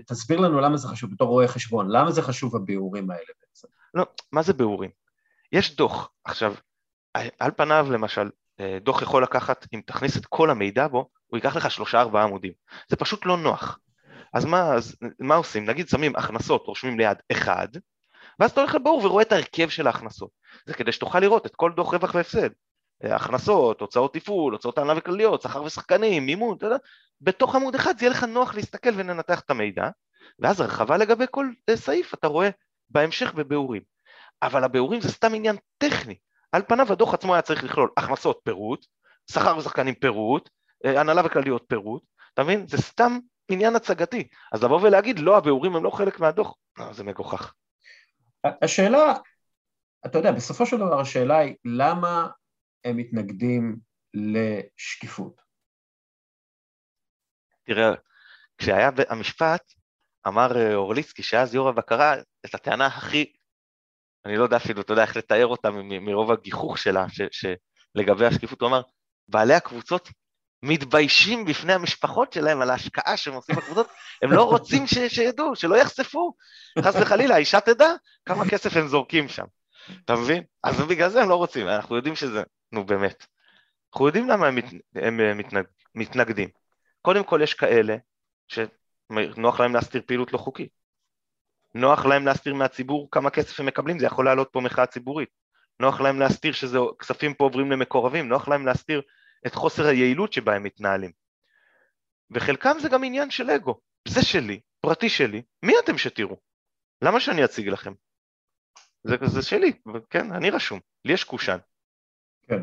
[0.06, 3.68] תסביר לנו למה זה חשוב בתור רואה חשבון, למה זה חשוב הביאורים האלה בעצם?
[3.94, 4.90] לא, מה זה ביאורים?
[5.52, 6.54] יש דוח, עכשיו,
[7.14, 8.30] על פניו למשל,
[8.80, 12.52] דוח יכול לקחת, אם תכניס את כל המידע בו, הוא ייקח לך שלושה ארבעה עמודים.
[12.88, 13.78] זה פשוט לא נוח.
[14.34, 15.66] אז מה, אז מה עושים?
[15.66, 17.68] נגיד שמים הכנסות, רושמים ליד אחד,
[18.38, 20.30] ואז אתה הולך לבור ורואה את ההרכב של ההכנסות.
[20.66, 22.50] זה כדי שתוכל לראות את כל דוח רווח והפסד.
[23.04, 26.76] אה, הכנסות, הוצאות תפעול, הוצאות הנהלה וכלליות, שכר ושחקנים, מימון, אתה יודע,
[27.20, 29.88] בתוך עמוד אחד זה יהיה לך נוח להסתכל וננתח את המידע,
[30.38, 32.48] ואז הרחבה לגבי כל אה, סעיף אתה רואה
[32.90, 33.82] בהמשך בביאורים.
[34.42, 36.16] אבל הביאורים זה סתם עניין טכני.
[36.52, 38.86] על פניו הדוח עצמו היה צריך לכלול הכנסות פירוט,
[39.30, 40.50] שכר ושחקנים פירוט,
[40.84, 42.02] אה, הנהלה וכלליות פירוט,
[42.34, 42.68] אתה מבין?
[42.68, 43.18] זה סתם
[43.50, 44.28] עניין הצגתי.
[44.52, 47.54] אז לבוא ולהגיד, לא, הביאורים הם לא חלק מהדוח, לא, זה מגוחך.
[48.62, 49.14] השאלה,
[50.06, 52.28] אתה יודע, בסופו של דבר השאלה היא למה
[52.84, 53.76] הם מתנגדים
[54.14, 55.42] לשקיפות?
[57.64, 57.94] תראה,
[58.58, 59.72] כשהיה המשפט,
[60.26, 62.14] אמר אה, אורליצקי, שאז יו"ר הבקרה,
[62.46, 63.32] את הטענה הכי,
[64.26, 65.70] אני לא יודע אפילו, אתה יודע איך לתאר אותה
[66.00, 68.82] מרוב הגיחוך שלה, שלגבי השקיפות, הוא אמר,
[69.28, 70.08] בעלי הקבוצות
[70.62, 73.86] מתביישים בפני המשפחות שלהם על ההשקעה שהם עושים בקבוצות,
[74.22, 76.34] הם לא רוצים ש, שידעו, שלא יחשפו.
[76.80, 77.92] חס וחלילה, האישה תדע
[78.26, 79.44] כמה כסף הם זורקים שם.
[80.04, 80.42] אתה מבין?
[80.64, 82.42] אז בגלל זה הם לא רוצים, אנחנו יודעים שזה,
[82.72, 83.26] נו באמת.
[83.92, 86.48] אנחנו יודעים למה הם, מת, הם אה, מתנג, מתנגדים.
[87.02, 87.96] קודם כל יש כאלה
[88.48, 90.81] שנוח להם להסתיר פעילות לא חוקית.
[91.74, 95.28] נוח להם להסתיר מהציבור כמה כסף הם מקבלים, זה יכול לעלות פה מחאה ציבורית.
[95.80, 99.02] נוח להם להסתיר שזה כספים פה עוברים למקורבים, נוח להם להסתיר
[99.46, 101.12] את חוסר היעילות שבה הם מתנהלים.
[102.30, 106.36] וחלקם זה גם עניין של אגו, זה שלי, פרטי שלי, מי אתם שתראו?
[107.02, 107.92] למה שאני אציג לכם?
[109.02, 109.72] זה, זה שלי,
[110.10, 111.58] כן, אני רשום, לי יש קושאן.
[112.42, 112.62] כן,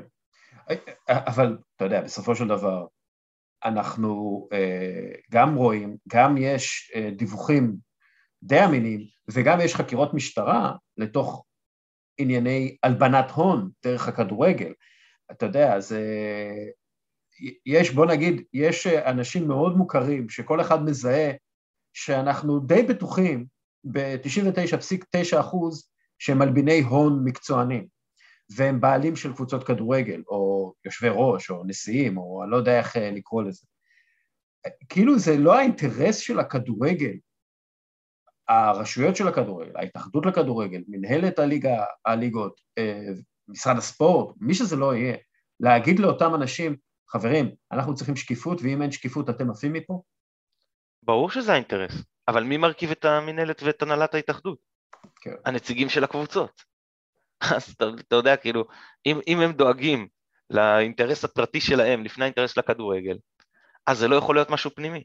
[1.09, 2.85] אבל אתה יודע, בסופו של דבר,
[3.63, 7.75] אנחנו אה, גם רואים, גם יש אה, דיווחים
[8.43, 11.45] די אמינים, וגם יש חקירות משטרה לתוך
[12.17, 14.73] ענייני הלבנת הון דרך הכדורגל.
[15.31, 16.03] אתה יודע, זה...
[17.65, 21.31] יש, בוא נגיד, יש אנשים מאוד מוכרים שכל אחד מזהה
[21.93, 23.45] שאנחנו די בטוחים
[23.83, 25.89] ב-99.9 אחוז
[26.19, 27.87] שהם מלביני הון מקצוענים,
[28.55, 32.97] והם בעלים של קבוצות כדורגל, או יושבי ראש, או נשיאים, או אני לא יודע איך
[32.97, 33.65] אה, לקרוא לזה.
[34.89, 37.13] כאילו זה לא האינטרס של הכדורגל
[38.49, 43.09] הרשויות של הכדורגל, ההתאחדות לכדורגל, מנהלת הליגה, הליגות, אה,
[43.47, 45.17] משרד הספורט, מי שזה לא יהיה,
[45.59, 46.75] להגיד לאותם אנשים,
[47.09, 50.01] חברים, אנחנו צריכים שקיפות, ואם אין שקיפות אתם עפים מפה?
[51.03, 51.93] ברור שזה האינטרס,
[52.27, 54.59] אבל מי מרכיב את המינהלת ואת הנהלת ההתאחדות?
[55.21, 55.33] כן.
[55.45, 56.63] הנציגים של הקבוצות.
[57.55, 58.65] אז אתה, אתה יודע, כאילו,
[59.05, 60.07] אם, אם הם דואגים
[60.49, 63.17] לאינטרס הפרטי שלהם לפני האינטרס של הכדורגל,
[63.87, 65.03] אז זה לא יכול להיות משהו פנימי.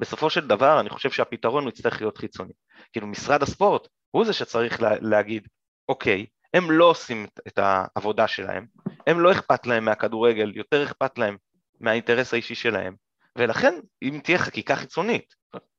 [0.00, 2.52] בסופו של דבר, אני חושב שהפתרון הוא יצטרך להיות חיצוני.
[2.92, 5.48] כאילו, משרד הספורט הוא זה שצריך לה, להגיד,
[5.88, 8.66] אוקיי, הם לא עושים את העבודה שלהם,
[9.06, 11.36] הם לא אכפת להם מהכדורגל, יותר אכפת להם
[11.80, 12.94] מהאינטרס האישי שלהם,
[13.36, 15.34] ולכן אם תהיה חקיקה חיצונית,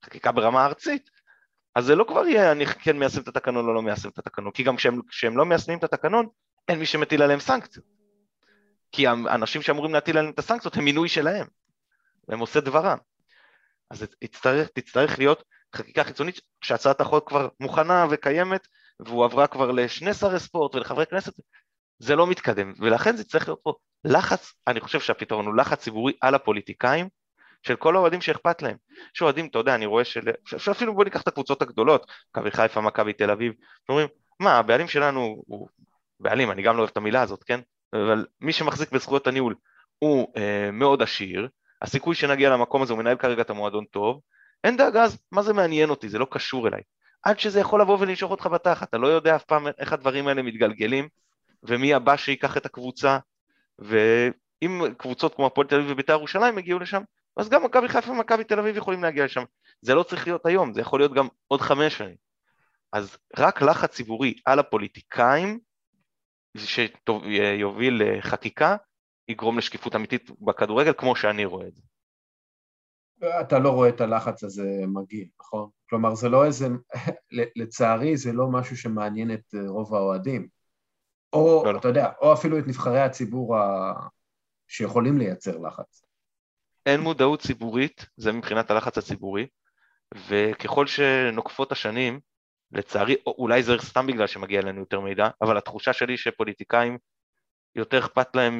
[0.06, 1.10] חקיקה ברמה ארצית,
[1.76, 4.52] אז זה לא כבר יהיה אני כן מיישם את התקנון או לא מיישם את התקנון,
[4.52, 6.28] כי גם כשהם, כשהם לא מיישמים את התקנון,
[6.68, 7.86] אין מי שמטיל עליהם סנקציות.
[8.92, 11.48] כי האנשים שאמורים להטיל עליהם את הסנקציות הם מינוי שלהם,
[12.28, 12.98] והם עושה דברם.
[13.92, 15.44] אז תצטרך, תצטרך להיות
[15.76, 18.68] חקיקה חיצונית שהצעת החוק כבר מוכנה וקיימת,
[19.00, 21.34] והוא עברה כבר לשני שרי ספורט ולחברי כנסת,
[22.00, 23.74] זה לא מתקדם, ולכן זה צריך להיות פה
[24.06, 27.08] לחץ, אני חושב שהפתרון הוא לחץ ציבורי על הפוליטיקאים,
[27.64, 28.78] של כל האוהדים שאכפת להם.
[29.16, 30.22] יש אוהדים, אתה יודע, אני רואה של...
[30.46, 33.54] שאפילו בוא ניקח את הקבוצות הגדולות, מכבי חיפה, מכבי תל אביב,
[33.88, 34.08] שאומרים,
[34.40, 35.68] מה, הבעלים שלנו הוא
[36.20, 37.60] בעלים, אני גם לא אוהב את המילה הזאת, כן?
[37.94, 39.56] אבל מי שמחזיק בזכויות הניהול
[40.00, 41.48] הוא אה, מאוד עשיר,
[41.82, 44.22] הסיכוי שנגיע למקום הזה הוא מנהל כרגע את המועדון טוב,
[44.64, 46.82] אין דאגה אז, מה זה מעניין אותי, זה לא קשור אליי.
[47.24, 50.42] עד שזה יכול לבוא ולנשוך אותך בתחת, אתה לא יודע אף פעם איך הדברים האלה
[50.42, 51.08] מתגלגלים,
[51.64, 53.18] ומי הבא שיקח את הקבוצה,
[53.80, 57.02] ואם קבוצות כמו הפועל תל אביב ובית"ר ירושלים הגיעו לשם,
[57.38, 59.44] אז גם מכבי חיפה ומכבי תל אביב יכולים להגיע לשם.
[59.82, 62.16] זה לא צריך להיות היום, זה יכול להיות גם עוד חמש שנים.
[62.94, 65.60] אז רק לחץ ציבורי על הפוליטיקאים,
[66.58, 68.76] שיוביל לחקיקה,
[69.32, 71.82] יגרום לשקיפות אמיתית בכדורגל, כמו שאני רואה את זה.
[73.42, 75.70] אתה לא רואה את הלחץ הזה מגיע, נכון?
[75.90, 76.68] כלומר, זה לא איזה,
[77.60, 80.48] לצערי זה לא משהו שמעניין את רוב האוהדים.
[81.34, 81.80] או, לא, לא.
[81.80, 83.94] אתה יודע, או אפילו את נבחרי הציבור ה...
[84.68, 86.06] שיכולים לייצר לחץ.
[86.86, 89.48] אין מודעות ציבורית, זה מבחינת הלחץ הציבורי,
[90.30, 92.20] וככל שנוקפות השנים,
[92.72, 96.98] לצערי, אולי זה סתם בגלל שמגיע אלינו יותר מידע, אבל התחושה שלי שפוליטיקאים
[97.76, 98.60] יותר אכפת להם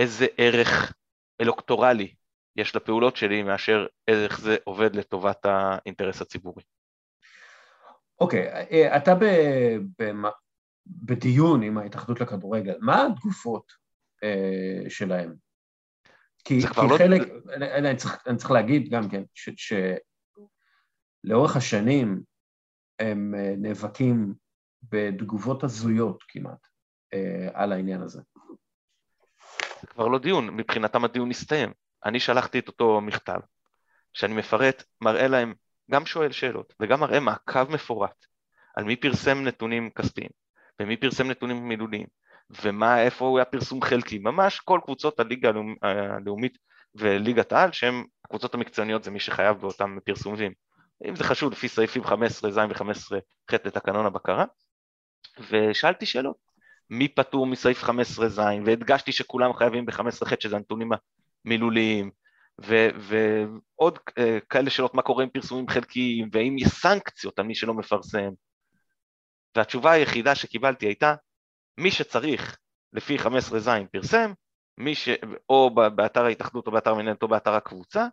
[0.00, 0.92] מאיזה ערך
[1.40, 2.14] אלוקטורלי
[2.56, 6.62] יש לפעולות שלי מאשר איך זה עובד לטובת האינטרס הציבורי.
[8.20, 9.24] אוקיי, okay, אתה ב,
[9.98, 10.12] ב,
[10.86, 13.72] בדיון עם ההתאחדות לכדורגל, מה התגובות
[14.24, 15.34] uh, שלהם?
[16.44, 16.98] כי, כי לא...
[16.98, 17.22] חלק,
[17.54, 19.22] אני, אני, צריך, אני צריך להגיד גם כן,
[21.26, 22.22] שלאורך השנים
[22.98, 24.34] הם uh, נאבקים
[24.82, 26.66] בתגובות הזויות כמעט
[27.14, 28.22] uh, על העניין הזה.
[29.80, 31.72] זה כבר לא דיון, מבחינתם הדיון הסתיים.
[32.04, 33.40] אני שלחתי את אותו מכתב,
[34.12, 35.54] שאני מפרט, מראה להם,
[35.90, 38.26] גם שואל שאלות, וגם מראה מעקב מפורט
[38.76, 40.30] על מי פרסם נתונים כספיים,
[40.80, 42.06] ומי פרסם נתונים מילוליים,
[42.62, 45.50] ומה, איפה הוא היה פרסום חלקי, ממש כל קבוצות הליגה
[45.82, 46.58] הלאומית
[46.94, 50.52] וליגת העל, שהן הקבוצות המקצועניות זה מי שחייב באותם פרסומים.
[51.08, 53.14] אם זה חשוב לפי סעיפים 15 ז' ו-15
[53.50, 54.44] ח' לתקנון הבקרה,
[55.50, 56.49] ושאלתי שאלות,
[56.90, 60.90] מי פטור מסעיף 15 ז', והדגשתי שכולם חייבים ב-15 ח' שזה הנתונים
[61.44, 62.10] מילוליים,
[62.66, 67.54] ו- ועוד uh, כאלה שאלות מה קורה עם פרסומים חלקיים, והאם יש סנקציות על מי
[67.54, 68.30] שלא מפרסם.
[69.56, 71.14] והתשובה היחידה שקיבלתי הייתה,
[71.78, 72.58] מי שצריך
[72.92, 74.32] לפי 15 ז' פרסם,
[74.78, 75.08] מי ש...
[75.48, 78.06] או באתר ההתאחדות או באתר המנהלת או באתר הקבוצה,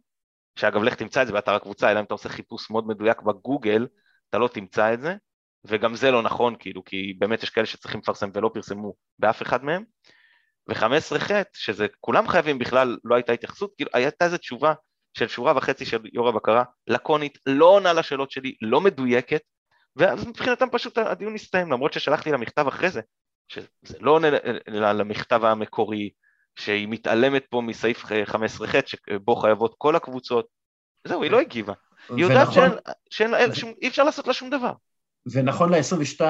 [0.56, 3.88] שאגב לך תמצא את זה באתר הקבוצה, אלא אם אתה עושה חיפוש מאוד מדויק בגוגל,
[4.30, 5.16] אתה לא תמצא את זה,
[5.66, 9.66] וגם זה לא נכון כאילו, כי באמת יש כאלה שצריכים לפרסם ולא פרסמו באף אחד
[9.66, 9.84] מהם,
[10.70, 14.74] ו-15 ח', שזה כולם חייבים בכלל, לא הייתה התייחסות, כאילו הייתה איזו תשובה
[15.14, 19.42] של שורה וחצי של יו"ר הבקרה, לקונית, לא עונה לשאלות שלי, לא מדויקת,
[19.96, 23.02] ואז מבחינתם פשוט הדיון הסתיים, למרות ששלחתי לה מכתב אחרי זה,
[23.48, 24.28] שזה לא עונה
[24.68, 26.10] למכתב המקורי,
[26.56, 30.48] שהיא מתעלמת פה מסעיף 15 ח' שבו חייבות כל הקבוצות,
[31.08, 31.74] זהו, היא לא הגיבה.
[32.10, 32.48] היא יודעת
[33.10, 34.72] שאי אפשר לעשות לה שום דבר.
[35.32, 36.22] ונכון ל-22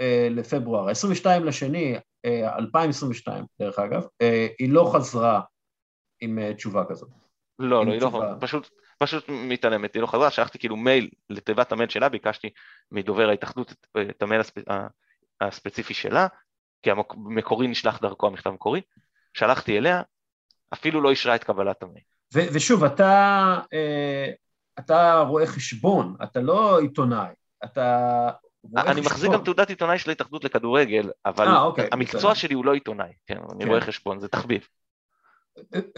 [0.00, 1.94] אה, לפברואר, 22 לשני,
[2.26, 5.40] 2022 אה, דרך אגב, אה, היא לא חזרה
[6.20, 7.08] עם תשובה כזאת.
[7.58, 11.88] לא, לא, היא לא, פשוט, פשוט מתעלמת, היא לא חזרה, שלחתי כאילו מייל לתיבת המייל
[11.88, 12.50] שלה, ביקשתי
[12.92, 13.74] מדובר ההתאחדות
[14.10, 14.54] את המייל הספ...
[15.40, 16.26] הספציפי שלה,
[16.82, 18.80] כי המקורי נשלח דרכו המכתב המקורי,
[19.34, 20.02] שלחתי אליה,
[20.72, 22.04] אפילו לא אישרה את קבלת המייל.
[22.34, 23.60] ושוב, אתה,
[24.78, 27.32] אתה רואה חשבון, אתה לא עיתונאי,
[27.72, 28.30] אתה
[28.76, 32.74] אני מחזיק גם תעודת עיתונאי של ההתאחדות לכדורגל, אבל 아, אוקיי, המקצוע שלי הוא לא
[32.74, 33.70] עיתונאי, כן, אני כן.
[33.70, 34.68] רואה חשבון, זה תחביב.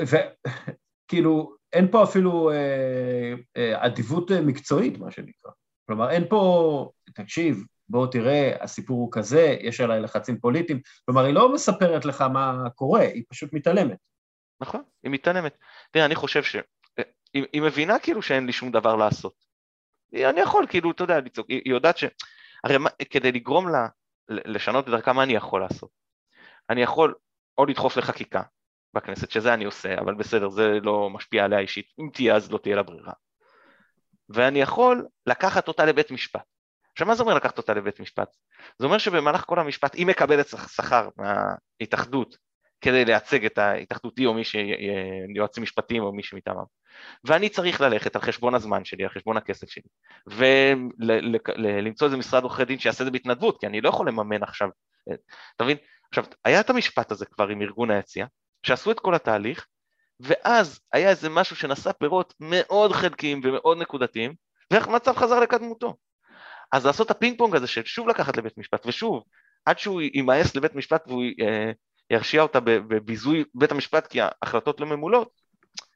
[0.01, 5.51] וכאילו, אין פה אפילו אה, אה, אדיבות מקצועית, מה שנקרא.
[5.86, 11.35] כלומר, אין פה, תקשיב, בוא תראה, הסיפור הוא כזה, יש עליי לחצים פוליטיים, כלומר, היא
[11.35, 13.99] לא מספרת לך מה קורה, היא פשוט מתעלמת.
[14.61, 15.59] נכון, היא מתעלמת.
[15.90, 16.57] תראה, אני חושב ש...
[17.35, 19.48] היא, היא מבינה כאילו שאין לי שום דבר לעשות.
[20.14, 22.05] אני יכול, כאילו, אתה יודע, לצעוק, היא, יודעת ש...
[22.64, 23.89] הרי מה, כדי לגרום לה
[24.28, 25.90] לשנות את דרכה, מה אני יכול לעשות?
[26.70, 27.14] אני יכול
[27.59, 28.43] או לדחוף לחקיקה
[28.94, 32.59] בכנסת, שזה אני עושה, אבל בסדר, זה לא משפיע עליה אישית, אם תהיה אז לא
[32.59, 33.12] תהיה לה ברירה.
[34.28, 36.44] ואני יכול לקחת אותה לבית משפט.
[36.93, 38.28] עכשיו מה זה אומר לקחת אותה לבית משפט?
[38.78, 42.36] זה אומר שבמהלך כל המשפט היא מקבלת שכר מההתאחדות
[42.80, 46.64] כדי לייצג את ההתאחדותי או מי שיועצים משפטיים או מי שמטעמם.
[47.24, 49.88] ואני צריך ללכת על חשבון הזמן שלי, על חשבון הכסף שלי,
[50.26, 54.68] ולמצוא איזה משרד עורכי דין שיעשה את זה בהתנדבות, כי אני לא יכול לממן עכשיו,
[55.56, 55.76] אתה מבין?
[56.09, 58.27] עכשיו, היה את המשפט הזה כבר עם ארגון היציע,
[58.62, 59.66] שעשו את כל התהליך,
[60.20, 64.34] ואז היה איזה משהו שנשא פירות מאוד חלקיים ומאוד נקודתיים,
[64.70, 65.96] ואיך המצב חזר לקדמותו.
[66.72, 69.22] אז לעשות את הפינג פונג הזה של שוב לקחת לבית משפט, ושוב,
[69.64, 71.72] עד שהוא יימאס לבית משפט והוא אה,
[72.10, 75.31] ירשיע אותה בביזוי בית המשפט כי ההחלטות לא ממולאות,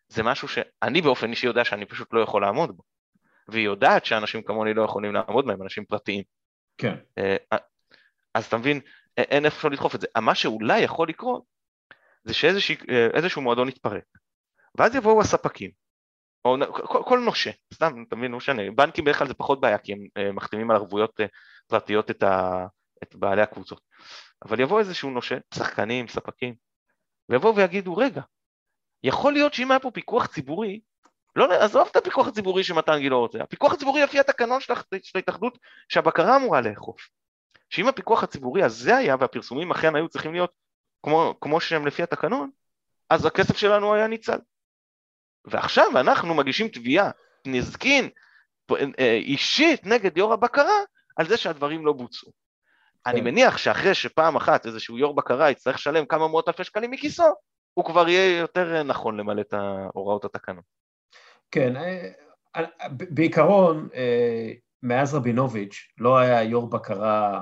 [0.08, 2.82] זה משהו שאני באופן אישי יודע שאני פשוט לא יכול לעמוד בו.
[3.48, 6.22] והיא יודעת שאנשים כמוני לא יכולים לעמוד בהם, אנשים פרטיים.
[6.78, 6.94] כן.
[7.18, 7.36] אה,
[8.34, 8.80] אז אתה מבין,
[9.16, 10.06] אין איפה לדחוף את זה.
[10.20, 11.42] מה שאולי יכול לקרות,
[12.24, 14.04] זה שאיזשהו מועדון יתפרק.
[14.78, 15.70] ואז יבואו הספקים,
[16.44, 19.78] או כל, כל נושה, סתם, אתה מבין, לא משנה, בנקים בדרך כלל זה פחות בעיה,
[19.78, 21.26] כי הם אה, מחתימים על ערבויות אה,
[21.66, 22.66] פרטיות את, ה,
[23.02, 23.80] את בעלי הקבוצות.
[24.44, 26.54] אבל יבוא איזשהו נושה, שחקנים, ספקים,
[27.28, 28.22] ויבואו ויגידו, רגע,
[29.02, 30.80] יכול להיות שאם היה פה פיקוח ציבורי,
[31.36, 34.72] לא, עזוב את הפיקוח הציבורי שמתן גילה רוצה, הפיקוח הציבורי לפי התקנון של
[35.14, 35.58] ההתאחדות
[35.88, 37.08] שהבקרה אמורה לאכוף.
[37.70, 40.52] שאם הפיקוח הציבורי הזה היה והפרסומים אכן היו צריכים להיות
[41.02, 42.50] כמו, כמו שהם לפי התקנון,
[43.10, 44.38] אז הכסף שלנו היה ניצל.
[45.44, 47.10] ועכשיו אנחנו מגישים תביעה
[47.46, 48.10] נזקין
[48.98, 50.78] אה, אישית נגד יו"ר הבקרה
[51.16, 52.32] על זה שהדברים לא בוצעו.
[53.04, 53.10] כן.
[53.10, 57.34] אני מניח שאחרי שפעם אחת איזשהו יו"ר בקרה יצטרך לשלם כמה מאות אלפי שקלים מכיסו,
[57.74, 59.54] הוא כבר יהיה יותר אה, נכון למלא את
[59.94, 60.62] הוראות התקנון.
[61.50, 62.08] כן, אה,
[62.90, 63.88] בעיקרון,
[64.82, 67.40] מאז רבינוביץ' לא היה יו"ר בקרה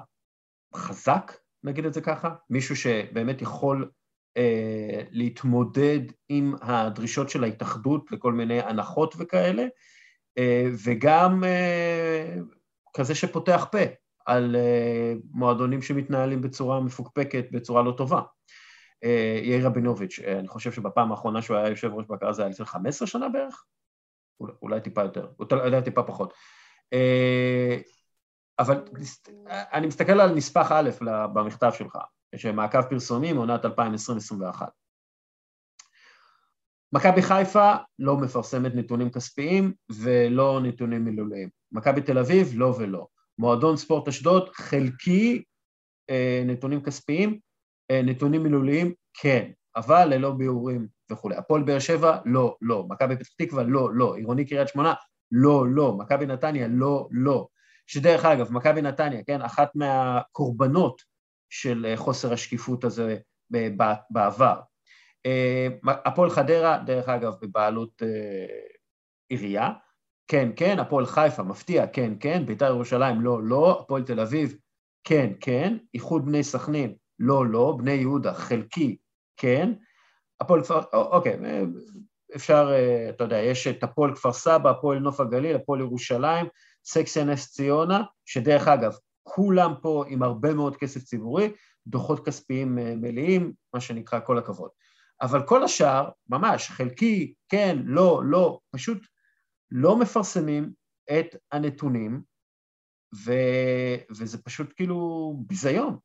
[0.74, 1.32] חזק,
[1.65, 3.91] נגיד את זה ככה, מישהו שבאמת יכול
[4.37, 9.65] אה, להתמודד עם הדרישות של ההתאחדות לכל מיני הנחות וכאלה,
[10.39, 12.35] אה, וגם אה,
[12.95, 13.78] כזה שפותח פה
[14.26, 18.20] על אה, מועדונים שמתנהלים בצורה מפוקפקת, בצורה לא טובה.
[19.05, 22.51] אה, יאיר רבינוביץ', אה, אני חושב שבפעם האחרונה שהוא היה יושב ראש בקרה זה היה
[22.51, 23.64] לפני 15 שנה בערך?
[24.62, 26.34] אולי, טיפה יותר, אולי טיפה פחות.
[28.59, 28.84] אבל
[29.48, 30.90] אני מסתכל על נספח א'
[31.34, 31.98] במכתב שלך,
[32.36, 33.68] שמעקב פרסומים עונת 2020-2021.
[36.92, 41.48] מכבי חיפה לא מפרסמת נתונים כספיים ולא נתונים מילוליים.
[41.72, 43.06] מכבי תל אביב לא ולא.
[43.40, 45.42] מועדון ספורט אשדוד חלקי
[46.10, 47.38] אה, נתונים כספיים,
[47.90, 51.36] אה, נתונים מילוליים כן, אבל ללא ביאורים וכולי.
[51.36, 52.86] הפועל באר שבע לא, לא.
[52.88, 54.16] מכבי פתח תקווה לא, לא.
[54.16, 54.94] עירוני קריית שמונה
[55.32, 55.92] לא, לא.
[55.98, 57.48] מכבי נתניה לא, לא.
[57.86, 61.02] שדרך אגב, מכבי נתניה, כן, אחת מהקורבנות
[61.50, 63.16] של אה, חוסר השקיפות הזה
[64.10, 64.60] בעבר.
[65.26, 68.46] אה, הפועל חדרה, דרך אגב, בבעלות אה,
[69.28, 69.70] עירייה,
[70.31, 74.55] כן, כן, הפועל חיפה, מפתיע, כן, כן, בית"ר ירושלים, לא, לא, הפועל תל אביב,
[75.05, 78.97] כן, כן, איחוד בני סכנין, לא, לא, בני יהודה, חלקי,
[79.36, 79.73] כן,
[80.40, 81.39] הפועל כפר, אוקיי,
[82.36, 82.70] אפשר,
[83.11, 86.47] אתה יודע, יש את הפועל כפר סבא, הפועל נוף הגליל, הפועל ירושלים,
[86.85, 88.93] סקסיה נס ציונה, שדרך אגב,
[89.23, 91.52] כולם פה עם הרבה מאוד כסף ציבורי,
[91.86, 94.70] דוחות כספיים אה, מלאים, מה שנקרא כל הכבוד.
[95.23, 98.98] אבל כל השאר, ממש, חלקי, כן, לא, לא, פשוט
[99.70, 100.72] לא מפרסמים
[101.10, 102.22] את הנתונים,
[103.24, 103.32] ו...
[104.10, 105.98] וזה פשוט כאילו ביזיון.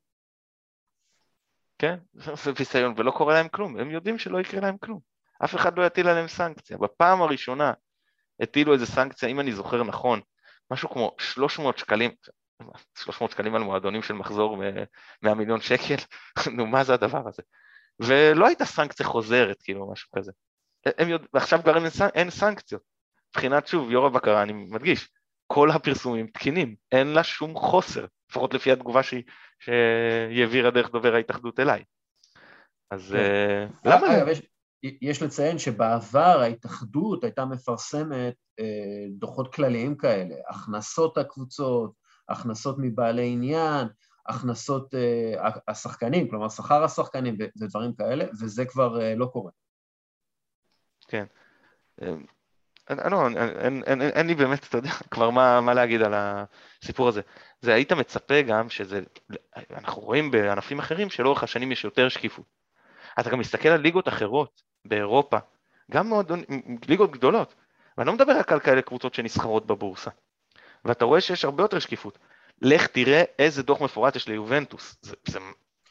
[1.78, 1.98] כן,
[2.44, 5.00] זה ביזיון, ולא קורה להם כלום, הם יודעים שלא יקרה להם כלום.
[5.44, 6.78] אף אחד לא יטיל עליהם סנקציה.
[6.78, 7.72] בפעם הראשונה
[8.40, 10.20] הטילו איזה סנקציה, אם אני זוכר נכון,
[10.70, 12.10] משהו כמו 300 שקלים,
[13.04, 14.56] 300 שקלים על מועדונים של מחזור
[15.22, 15.94] 100 מיליון שקל,
[16.56, 17.42] נו מה זה הדבר הזה?
[18.00, 20.32] ולא הייתה סנקציה חוזרת, כאילו משהו כזה.
[20.98, 22.82] הם יודע, ועכשיו כבר אין, אין סנקציות.
[23.36, 25.08] מבחינת שוב, יו"ר הבקרה, אני מדגיש,
[25.46, 29.22] כל הפרסומים תקינים, אין לה שום חוסר, לפחות לפי התגובה שהיא,
[29.58, 31.84] שהיא העבירה דרך דובר ההתאחדות אליי.
[32.90, 33.68] אז כן.
[33.84, 34.18] uh, למה?
[34.18, 34.42] אגב, יש,
[35.02, 41.92] יש לציין שבעבר ההתאחדות הייתה מפרסמת אה, דוחות כלליים כאלה, הכנסות הקבוצות,
[42.28, 43.88] הכנסות מבעלי עניין,
[44.26, 49.50] הכנסות אה, השחקנים, כלומר שכר השחקנים ודברים כאלה, וזה כבר אה, לא קורה.
[51.08, 51.26] כן.
[52.90, 55.30] לא, אין, אין, אין, לי באמת, אתה יודע, כבר
[55.60, 57.20] מה להגיד על הסיפור הזה.
[57.60, 59.00] זה היית מצפה גם שזה,
[59.70, 62.44] אנחנו רואים בענפים אחרים שלאורך השנים יש יותר שקיפות.
[63.20, 65.36] אתה גם מסתכל על ליגות אחרות באירופה,
[65.90, 66.32] גם מאוד,
[66.88, 67.54] ליגות גדולות,
[67.98, 70.10] ואני לא מדבר רק על כאלה קבוצות שנסחרות בבורסה.
[70.84, 72.18] ואתה רואה שיש הרבה יותר שקיפות.
[72.62, 74.96] לך תראה איזה דוח מפורט יש ליובנטוס.
[75.02, 75.38] זה, זה,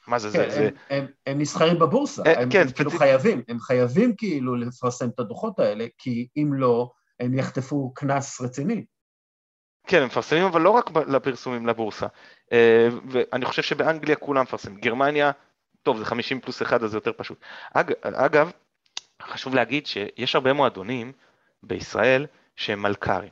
[0.08, 0.70] מה זה, כן, זה, הם, זה...
[0.90, 5.10] הם, הם נסחרים בבורסה, אה, הם, כן, הם כאילו ספציפ- חייבים, הם חייבים כאילו לפרסם
[5.10, 8.86] את הדוחות האלה, כי אם לא, הם יחטפו קנס רציני.
[9.88, 12.08] כן, הם מפרסמים, אבל לא רק לפרסומים לבורסה.
[12.52, 14.78] אה, ואני חושב שבאנגליה כולם מפרסמים.
[14.78, 15.32] גרמניה,
[15.84, 17.40] טוב, זה 50 פלוס 1, אז זה יותר פשוט.
[17.74, 18.52] אג, אגב,
[19.22, 21.12] חשוב להגיד שיש הרבה מועדונים
[21.64, 22.26] בישראל
[22.56, 23.30] שהם מלכ"רים.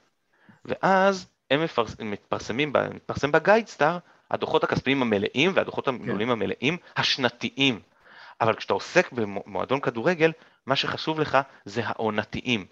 [0.66, 3.98] ואז הם מפרס, מתפרסמים, מתפרסם בגיידסטאר
[4.34, 7.80] הדוחות הכספיים המלאים והדוחות המילוליים המלאים השנתיים.
[8.42, 10.32] אבל כשאתה עוסק במועדון כדורגל,
[10.66, 12.66] מה שחשוב לך זה העונתיים.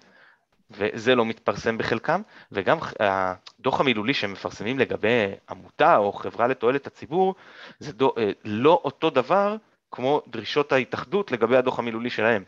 [0.72, 2.22] וזה לא מתפרסם בחלקם,
[2.52, 7.36] וגם הדוח המילולי שהם מפרסמים לגבי עמותה או חברה לתועלת הציבור,
[7.80, 9.56] זה דו, אה, לא אותו דבר
[9.92, 12.44] כמו דרישות ההתאחדות לגבי הדוח המילולי שלהם.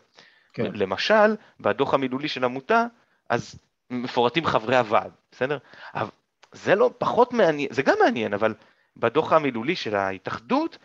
[0.54, 0.72] כן.
[0.74, 2.86] למשל, בדוח המילולי של עמותה,
[3.30, 3.60] אז
[3.90, 5.58] מפורטים חברי הוועד, בסדר?
[6.52, 8.54] זה לא פחות מעניין, זה גם מעניין, אבל
[8.98, 10.78] בדוח המילולי של ההתאחדות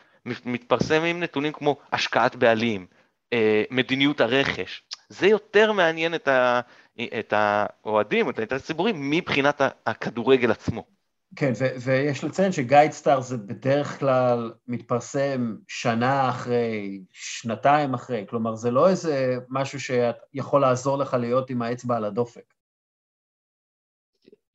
[0.44, 2.86] מתפרסמים נתונים כמו השקעת בעלים,
[3.32, 4.82] אה, מדיניות הרכש.
[5.08, 6.60] זה יותר מעניין את, ה,
[7.18, 10.84] את האוהדים, את האינטרס הציבורי, מבחינת הכדורגל עצמו.
[11.36, 18.70] כן, ו- ויש לציין שגיידסטאר זה בדרך כלל מתפרסם שנה אחרי, שנתיים אחרי, כלומר זה
[18.70, 22.54] לא איזה משהו שיכול לעזור לך להיות עם האצבע על הדופק.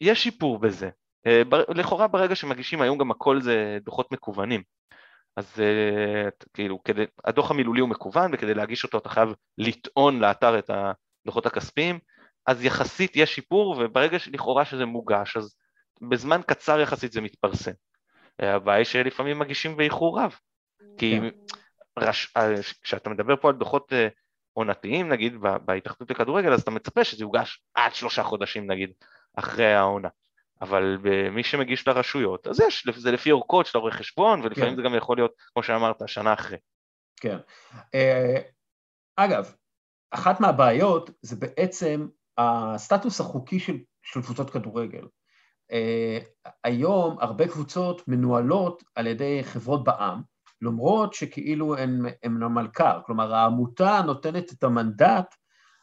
[0.02, 0.90] יש שיפור בזה.
[1.28, 1.42] אה,
[1.76, 4.64] לכאורה ברגע שמגישים היום גם הכל זה דוחות מקוונים.
[5.36, 10.60] אז אה, כאילו, כדי, הדוח המילולי הוא מקוון, וכדי להגיש אותו אתה חייב לטעון לאתר
[10.60, 12.00] את הדוחות הכספיים,
[12.48, 15.56] אז יחסית יש שיפור, וברגע שלכאורה שזה מוגש, אז
[16.10, 17.72] בזמן קצר יחסית זה מתפרסם.
[18.42, 20.36] אה, הבעיה היא שלפעמים מגישים באיחור רב.
[20.98, 21.56] כי כן.
[22.00, 22.34] רש...
[22.82, 23.94] כשאתה מדבר פה על דוחות
[24.54, 25.34] עונתיים, נגיד,
[25.66, 28.92] בהתאחדות לכדורגל, אז אתה מצפה שזה יוגש עד שלושה חודשים, נגיד,
[29.36, 30.10] אחרי העונה.
[30.62, 30.98] אבל
[31.32, 34.76] מי שמגיש לרשויות, אז יש, זה לפי אורכות של הרואה חשבון, ולפעמים כן.
[34.76, 36.58] זה גם יכול להיות, כמו שאמרת, שנה אחרי.
[37.22, 37.38] כן.
[37.96, 38.42] אה,
[39.16, 39.54] אגב,
[40.12, 42.08] אחת מהבעיות זה בעצם
[42.38, 45.08] הסטטוס החוקי של, של קבוצות כדורגל.
[45.72, 46.20] אה,
[46.64, 50.22] היום הרבה קבוצות מנוהלות על ידי חברות בע"מ,
[50.62, 55.36] למרות שכאילו הן, הן המלכ"ר, כלומר העמותה נותנת את המנדט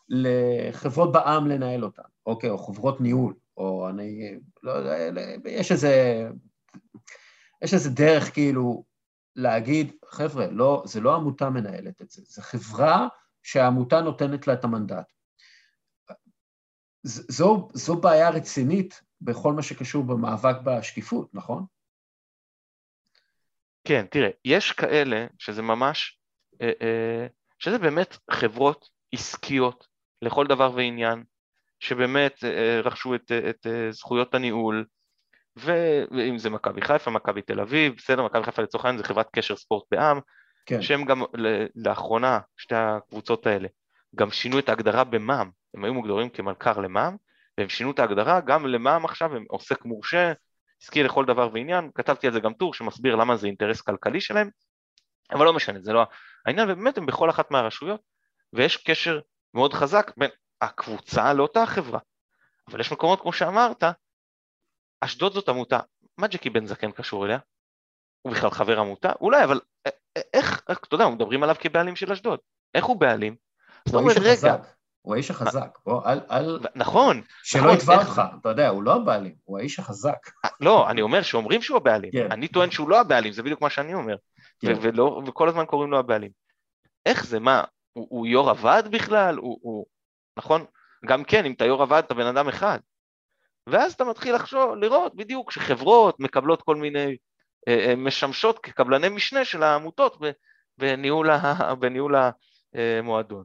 [0.08, 6.24] לחברות בע"מ לנהל אותן, אוקיי, או חברות ניהול, או אני, לא יודע, יש איזה,
[7.64, 8.84] יש איזה דרך כאילו
[9.36, 13.08] להגיד, חבר'ה, לא, זה לא עמותה מנהלת את זה, זה חברה
[13.42, 15.12] שהעמותה נותנת לה את המנדט.
[17.02, 21.66] זו, זו בעיה רצינית בכל מה שקשור במאבק בשקיפות, נכון?
[23.84, 26.20] כן, תראה, יש כאלה שזה ממש,
[26.62, 27.26] אה, אה,
[27.58, 29.88] שזה באמת חברות עסקיות
[30.22, 31.24] לכל דבר ועניין,
[31.80, 34.84] שבאמת אה, רכשו את, את זכויות הניהול,
[35.56, 39.56] ואם זה מכבי חיפה, מכבי תל אביב, בסדר, מכבי חיפה לצורך העניין זה חברת קשר
[39.56, 40.20] ספורט בע"מ,
[40.66, 40.82] כן.
[40.82, 41.22] שהם גם
[41.74, 43.68] לאחרונה, שתי הקבוצות האלה,
[44.14, 47.16] גם שינו את ההגדרה במע"מ, הם היו מוגדרים כמלכ"ר למע"מ,
[47.58, 50.32] והם שינו את ההגדרה גם למע"מ עכשיו, הם עוסק מורשה,
[50.82, 54.50] עסקי לכל דבר ועניין, כתבתי על זה גם טור שמסביר למה זה אינטרס כלכלי שלהם,
[55.32, 56.06] אבל לא משנה, זה לא
[56.46, 58.00] העניין, ובאמת הם בכל אחת מהרשויות,
[58.52, 59.20] ויש קשר
[59.54, 60.30] מאוד חזק בין
[60.60, 61.98] הקבוצה לאותה חברה.
[62.70, 63.84] אבל יש מקומות, כמו שאמרת,
[65.00, 65.78] אשדוד זאת עמותה,
[66.18, 67.38] מה ג'קי בן זקן קשור אליה?
[68.22, 69.12] הוא בכלל חבר עמותה?
[69.20, 69.60] אולי, אבל
[70.34, 72.38] איך, איך, אתה יודע, מדברים עליו כבעלים של אשדוד,
[72.74, 73.36] איך הוא בעלים?
[73.92, 74.60] הוא האיש החזק,
[75.02, 76.58] הוא האיש החזק, בוא, אל, אל...
[76.74, 77.22] נכון.
[77.42, 80.30] שלא יתבע אותך, אתה יודע, הוא לא הבעלים, הוא האיש החזק.
[80.60, 82.32] לא, אני אומר שאומרים שהוא הבעלים, כן.
[82.32, 84.16] אני טוען שהוא לא הבעלים, זה בדיוק מה שאני אומר,
[84.60, 84.72] כן.
[85.26, 86.30] וכל הזמן קוראים לו הבעלים.
[87.06, 89.36] איך זה, מה, הוא, יו"ר הוועד בכלל?
[89.36, 89.58] הוא,
[90.40, 90.64] נכון?
[91.06, 92.78] גם כן, אם אתה יו"ר הוועד אתה בן אדם אחד.
[93.66, 97.16] ואז אתה מתחיל לחשוב, לראות בדיוק שחברות מקבלות כל מיני,
[97.68, 100.18] אה, משמשות כקבלני משנה של העמותות
[100.78, 102.14] בניהול, ה, בניהול
[102.74, 103.44] המועדון.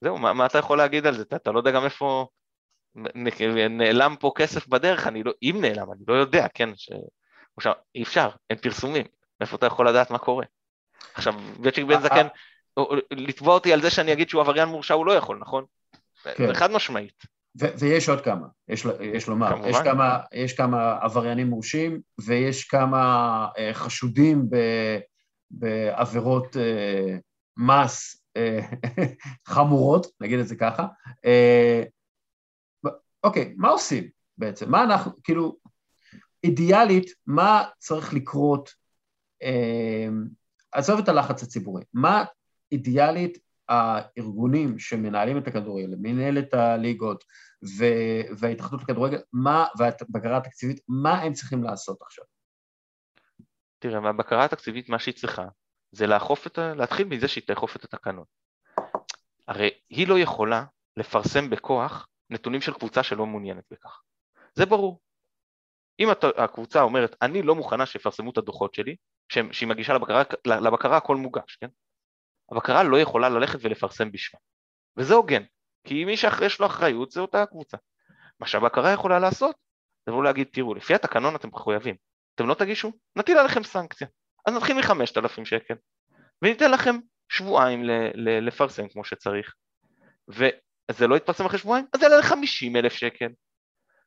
[0.00, 1.22] זהו, מה, מה אתה יכול להגיד על זה?
[1.22, 2.26] אתה, אתה לא יודע גם איפה
[3.70, 6.90] נעלם פה כסף בדרך, אני לא, אם נעלם, אני לא יודע, כן, ש...
[7.56, 9.06] עכשיו, אי אפשר, אין פרסומים,
[9.40, 10.46] מאיפה אתה יכול לדעת מה קורה?
[11.14, 12.26] עכשיו, בצ'יק בן זקן,
[13.10, 15.64] לתבוע אותי על זה שאני אגיד שהוא עבריין מורשע, הוא לא יכול, נכון?
[16.22, 16.46] כן.
[16.46, 17.22] זה חד משמעית.
[17.60, 19.68] ו- ויש עוד כמה, יש, יש לומר, כמובן.
[19.68, 24.98] יש כמה, יש כמה עבריינים מורשים ויש כמה אה, חשודים ב-
[25.50, 27.16] בעבירות אה,
[27.56, 28.60] מס אה,
[29.48, 30.86] חמורות, נגיד את זה ככה,
[31.24, 31.82] אה,
[33.24, 34.08] אוקיי, מה עושים
[34.38, 34.70] בעצם?
[34.70, 35.56] מה אנחנו, כאילו,
[36.44, 38.70] אידיאלית, מה צריך לקרות,
[39.42, 40.08] אה,
[40.72, 42.24] עזוב את הלחץ הציבורי, מה
[42.72, 43.38] אידיאלית
[43.68, 47.24] הארגונים שמנהלים את הכדורגל, מנהלת הליגות
[48.38, 52.24] וההתאחדות לכדורגל, מה, והבקרה התקציבית, מה הם צריכים לעשות עכשיו?
[53.78, 55.46] תראה, מהבקרה התקציבית, מה שהיא צריכה,
[55.92, 56.74] זה לאכוף את ה...
[56.74, 58.24] להתחיל מזה שהיא תאכוף את התקנון.
[59.48, 60.64] הרי היא לא יכולה
[60.96, 64.02] לפרסם בכוח נתונים של קבוצה שלא מעוניינת בכך.
[64.54, 65.00] זה ברור.
[66.00, 68.96] אם הקבוצה אומרת, אני לא מוכנה שיפרסמו את הדוחות שלי,
[69.28, 71.68] שהיא מגישה לבקרה, לבקרה הכל מוגש, כן?
[72.52, 74.40] הבקרה לא יכולה ללכת ולפרסם בשמה.
[74.96, 75.42] וזה הוגן,
[75.86, 77.76] כי מי שיש לו אחריות זה אותה הקבוצה.
[78.40, 79.56] מה שהבקרה יכולה לעשות,
[80.06, 81.96] זה לבוא להגיד, תראו, לפי התקנון אתם מחויבים,
[82.34, 84.06] אתם לא תגישו, נטיל עליכם סנקציה.
[84.46, 85.74] אז נתחיל מ-5,000 שקל,
[86.42, 86.96] וניתן לכם
[87.28, 89.54] שבועיים ל- ל- לפרסם כמו שצריך.
[90.28, 93.28] וזה לא יתפרסם אחרי שבועיים, אז זה יעלה ל-50 אלף שקל.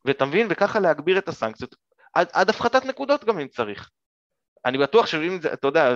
[0.06, 0.48] ואתה מבין?
[0.50, 1.76] וככה להגביר את הסנקציות,
[2.14, 3.90] עד, עד הפחתת נקודות גם אם צריך.
[4.66, 5.94] אני בטוח שאם אתה יודע,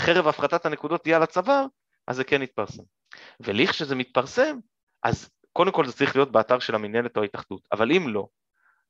[0.00, 1.66] חרב הפחתת הנקודות תהיה על הצוואר,
[2.06, 2.82] אז זה כן יתפרסם.
[3.40, 4.58] ולכשזה מתפרסם,
[5.02, 8.26] אז קודם כל זה צריך להיות באתר של המנהלת או ההתאחדות, אבל אם לא,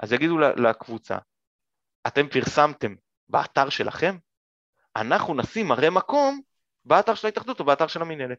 [0.00, 1.18] אז יגידו לקבוצה,
[2.06, 2.94] אתם פרסמתם
[3.28, 4.16] באתר שלכם,
[4.96, 6.40] אנחנו נשים מראה מקום
[6.84, 8.38] באתר של ההתאחדות או באתר של המנהלת.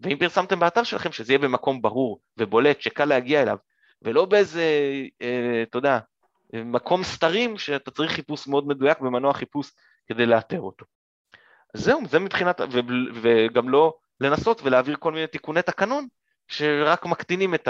[0.00, 3.56] ואם פרסמתם באתר שלכם, שזה יהיה במקום ברור ובולט, שקל להגיע אליו,
[4.02, 4.64] ולא באיזה,
[5.22, 5.98] אה, אתה יודע,
[6.52, 9.72] מקום סתרים שאתה צריך חיפוש מאוד מדויק במנוע חיפוש
[10.06, 10.86] כדי לאתר אותו.
[11.74, 12.80] זהו, זה מבחינת, ו,
[13.22, 16.06] וגם לא לנסות ולהעביר כל מיני תיקוני תקנון
[16.48, 17.68] שרק מקטינים את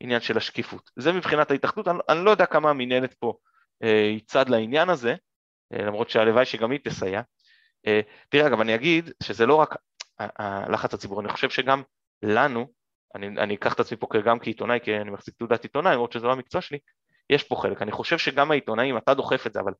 [0.00, 0.90] העניין של השקיפות.
[0.96, 3.34] זה מבחינת ההתאחדות, אני, אני לא יודע כמה המינהלת פה
[3.82, 5.14] אה, יצד לעניין הזה,
[5.72, 7.20] אה, למרות שהלוואי שגם היא תסייע.
[7.86, 9.76] אה, תראה, אגב, אני אגיד שזה לא רק
[10.18, 11.82] הלחץ הציבורי, אני חושב שגם
[12.22, 12.66] לנו,
[13.14, 16.26] אני, אני אקח את עצמי פה גם כעיתונאי, כי אני מחזיק תעודת עיתונאי, למרות שזה
[16.26, 16.78] לא המקצוע שלי,
[17.30, 17.82] יש פה חלק.
[17.82, 19.72] אני חושב שגם העיתונאים, אתה דוחף את זה, אבל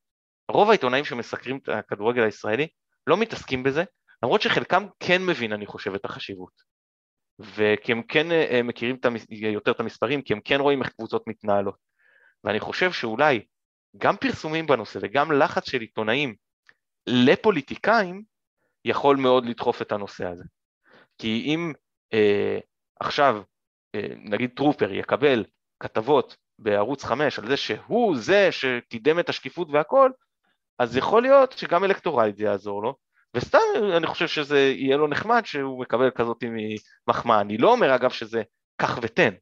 [0.50, 2.68] רוב העיתונאים שמסקרים את הכדורגל הישראלי
[3.06, 3.84] לא מתעסקים בזה,
[4.22, 6.62] למרות שחלקם כן מבין, אני חושב, את החשיבות.
[7.38, 8.96] וכי הם כן אה, מכירים
[9.30, 11.76] יותר את המספרים, כי הם כן רואים איך קבוצות מתנהלות.
[12.44, 13.44] ואני חושב שאולי
[13.96, 16.34] גם פרסומים בנושא וגם לחץ של עיתונאים
[17.06, 18.22] לפוליטיקאים
[18.84, 20.44] יכול מאוד לדחוף את הנושא הזה.
[21.18, 21.72] כי אם
[22.12, 22.58] אה,
[23.00, 23.42] עכשיו,
[23.94, 25.44] אה, נגיד טרופר יקבל
[25.80, 30.10] כתבות בערוץ 5 על זה שהוא זה שקידם את השקיפות והכל,
[30.78, 32.96] אז יכול להיות שגם אלקטורלית זה יעזור לו,
[33.34, 33.58] וסתם
[33.96, 36.44] אני חושב שזה יהיה לו נחמד שהוא מקבל כזאת
[37.08, 37.40] מחמאה.
[37.40, 38.42] אני לא אומר אגב שזה
[38.76, 39.34] קח ותן,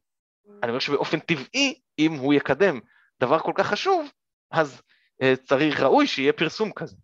[0.63, 2.79] אני אומר שבאופן טבעי, אם הוא יקדם
[3.19, 4.11] דבר כל כך חשוב,
[4.51, 4.81] אז
[5.21, 6.95] uh, צריך, ראוי שיהיה פרסום כזה.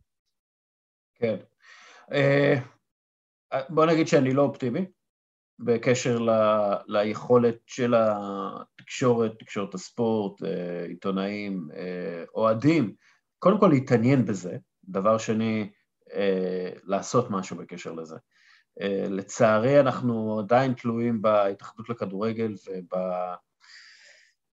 [1.16, 1.36] כן.
[2.12, 4.86] Uh, בוא נגיד שאני לא אופטימי
[5.60, 6.30] בקשר ל,
[6.88, 10.46] ליכולת של התקשורת, תקשורת הספורט, uh,
[10.88, 11.76] עיתונאים, uh,
[12.36, 12.94] אוהדים,
[13.40, 15.70] קודם כל להתעניין בזה, דבר שני,
[16.84, 18.16] לעשות משהו בקשר לזה.
[18.80, 22.94] Uh, לצערי אנחנו עדיין תלויים בהתאחדות לכדורגל וב...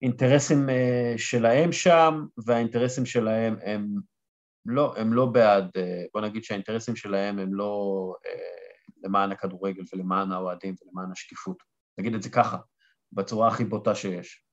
[0.02, 3.94] האינטרסים אה, שלהם שם, והאינטרסים שלהם הם
[4.66, 8.32] לא, הם לא בעד, אה, בוא נגיד שהאינטרסים שלהם הם לא אה,
[9.05, 11.56] למען הכדורגל ולמען האוהדים ולמען השקיפות.
[11.98, 12.56] נגיד את זה ככה,
[13.12, 14.44] בצורה הכי בוטה שיש.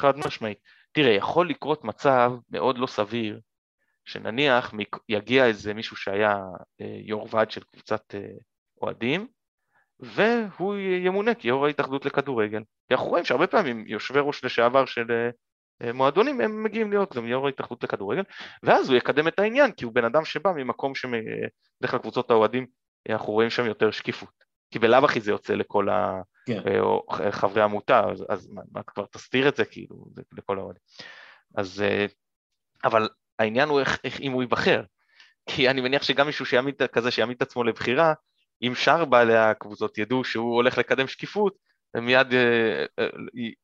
[0.00, 0.58] חד משמעית.
[0.92, 3.40] תראה, יכול לקרות מצב מאוד לא סביר,
[4.06, 4.72] שנניח
[5.08, 6.38] יגיע איזה מישהו שהיה
[6.80, 8.14] יו"ר ועד של קבוצת
[8.82, 9.28] אוהדים,
[10.00, 12.62] והוא ימונה כיו"ר ההתאחדות לכדורגל.
[12.88, 15.30] כי אנחנו רואים שהרבה פעמים יושבי ראש לשעבר של
[15.82, 18.22] אה, מועדונים הם מגיעים להיות גם יו"ר ההתאחדות לכדורגל,
[18.62, 22.66] ואז הוא יקדם את העניין, כי הוא בן אדם שבא ממקום שבדרך כלל קבוצות האוהדים,
[23.10, 24.46] אנחנו רואים שם יותר שקיפות.
[24.70, 25.88] כי בלאו הכי זה יוצא לכל
[26.46, 26.60] כן.
[26.66, 30.82] אה, חברי עמותה, אז, אז מה, מה, כבר תסתיר את זה כאילו, לכל האוהדים.
[31.54, 32.06] אז, אה,
[32.84, 33.08] אבל
[33.38, 34.82] העניין הוא איך, איך אם הוא ייבחר.
[35.50, 38.14] כי אני מניח שגם מישהו שיעמיד כזה, שיעמיד את עצמו לבחירה,
[38.62, 41.56] אם שאר בעלי הקבוצות ידעו שהוא הולך לקדם שקיפות,
[41.94, 43.08] הם מיד אה, אה,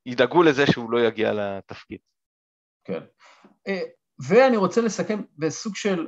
[0.07, 1.99] ידאגו לזה שהוא לא יגיע לתפקיד.
[2.85, 3.01] כן.
[3.69, 3.81] אה,
[4.29, 6.07] ואני רוצה לסכם בסוג של,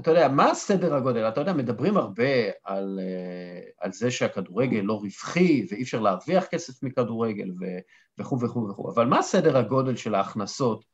[0.00, 1.28] אתה יודע, מה סדר הגודל?
[1.28, 2.32] אתה יודע, מדברים הרבה
[2.64, 3.00] על,
[3.78, 7.50] על זה שהכדורגל לא רווחי ואי אפשר להרוויח כסף מכדורגל
[8.18, 10.84] וכו' וכו' וכו', אבל מה סדר הגודל של ההכנסות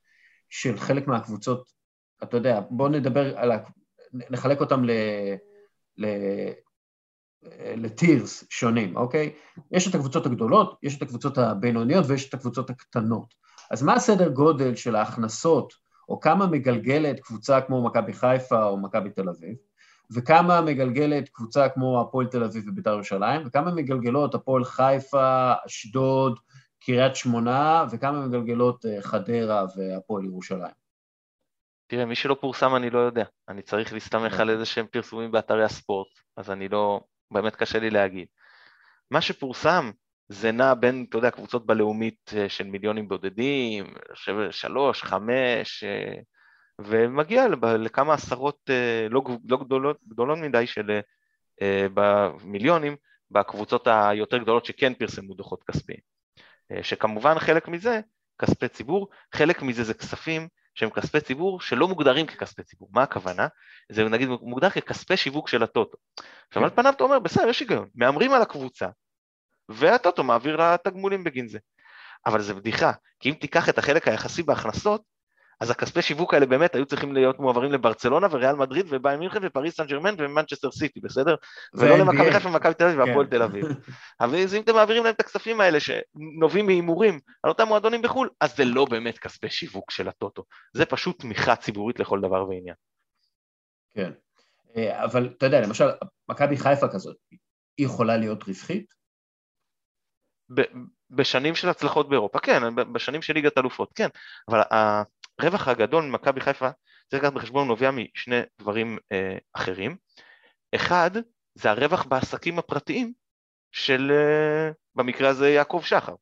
[0.49, 1.73] של חלק מהקבוצות,
[2.25, 3.59] אתה יודע, בואו נדבר על ה...
[4.13, 4.91] נחלק אותם ל...
[5.99, 6.07] ל...
[7.77, 9.33] לטירס שונים, אוקיי?
[9.73, 13.35] יש את הקבוצות הגדולות, יש את הקבוצות הבינוניות ויש את הקבוצות הקטנות.
[13.71, 15.73] אז מה הסדר גודל של ההכנסות,
[16.09, 19.57] או כמה מגלגלת קבוצה כמו מכבי חיפה או מכבי תל אביב,
[20.15, 26.39] וכמה מגלגלת קבוצה כמו הפועל תל אביב ובית"ר ירושלים, וכמה מגלגלות הפועל חיפה, אשדוד,
[26.81, 30.84] קריית שמונה, וכמה מגלגלות אה, חדרה והפועל ירושלים.
[31.95, 33.25] תראה, מי שלא פורסם אני לא יודע.
[33.49, 37.01] אני צריך להסתמך על איזה שהם פרסומים באתרי הספורט, אז אני לא,
[37.31, 38.29] באמת קשה לי להגיד.
[39.11, 39.91] מה שפורסם
[40.29, 43.95] זה נע בין, אתה יודע, קבוצות בלאומית אה, של מיליונים בודדים,
[44.51, 46.15] שלוש, חמש, אה,
[46.79, 47.49] ומגיע
[47.79, 51.01] לכמה עשרות אה, לא, לא גדולות, גדולות מדי של
[51.95, 52.97] במיליונים,
[53.31, 56.01] בקבוצות היותר גדולות שכן פרסמו דוחות כספיים.
[56.83, 58.01] שכמובן חלק מזה,
[58.39, 62.89] כספי ציבור, חלק מזה זה כספים שהם כספי ציבור שלא מוגדרים ככספי ציבור.
[62.93, 63.47] מה הכוונה?
[63.93, 65.99] זה נגיד מוגדר ככספי שיווק של הטוטו.
[66.49, 68.89] עכשיו על פניו אתה אומר, בסדר, יש היגיון, מהמרים על הקבוצה,
[69.69, 71.59] והטוטו מעביר לה תגמולים בגין זה.
[72.27, 75.03] אבל זה בדיחה, כי אם תיקח את החלק היחסי בהכנסות,
[75.61, 79.77] אז הכספי שיווק האלה באמת היו צריכים להיות מועברים לברצלונה וריאל מדריד ובאיירן מינכן ופריס
[79.77, 81.35] סן ג'רמן ומנצ'סטר סיטי, בסדר?
[81.75, 83.31] ולא למכבי חיפה ומכבי תל אביב והפועל כן.
[83.31, 83.67] תל אביב.
[84.21, 88.57] אבל אם אתם מעבירים להם את הכספים האלה שנובעים מהימורים על אותם מועדונים בחו"ל, אז
[88.57, 92.77] זה לא באמת כספי שיווק של הטוטו, זה פשוט תמיכה ציבורית לכל דבר ועניין.
[93.95, 94.11] כן,
[94.77, 95.85] אה, אבל אתה יודע, למשל,
[96.29, 97.17] מכבי חיפה כזאת,
[97.79, 98.95] היא יכולה להיות רווחית?
[101.11, 104.09] בשנים של הצלחות באירופה, כן, בשנים של ליגת אלופות, כן,
[104.49, 104.61] אבל
[105.39, 106.69] הרווח הגדול ממכבי חיפה,
[107.11, 109.97] צריך לקחת בחשבון, נובע משני דברים אה, אחרים.
[110.75, 111.11] אחד,
[111.55, 113.13] זה הרווח בעסקים הפרטיים
[113.73, 116.15] של, אה, במקרה הזה, יעקב שחר.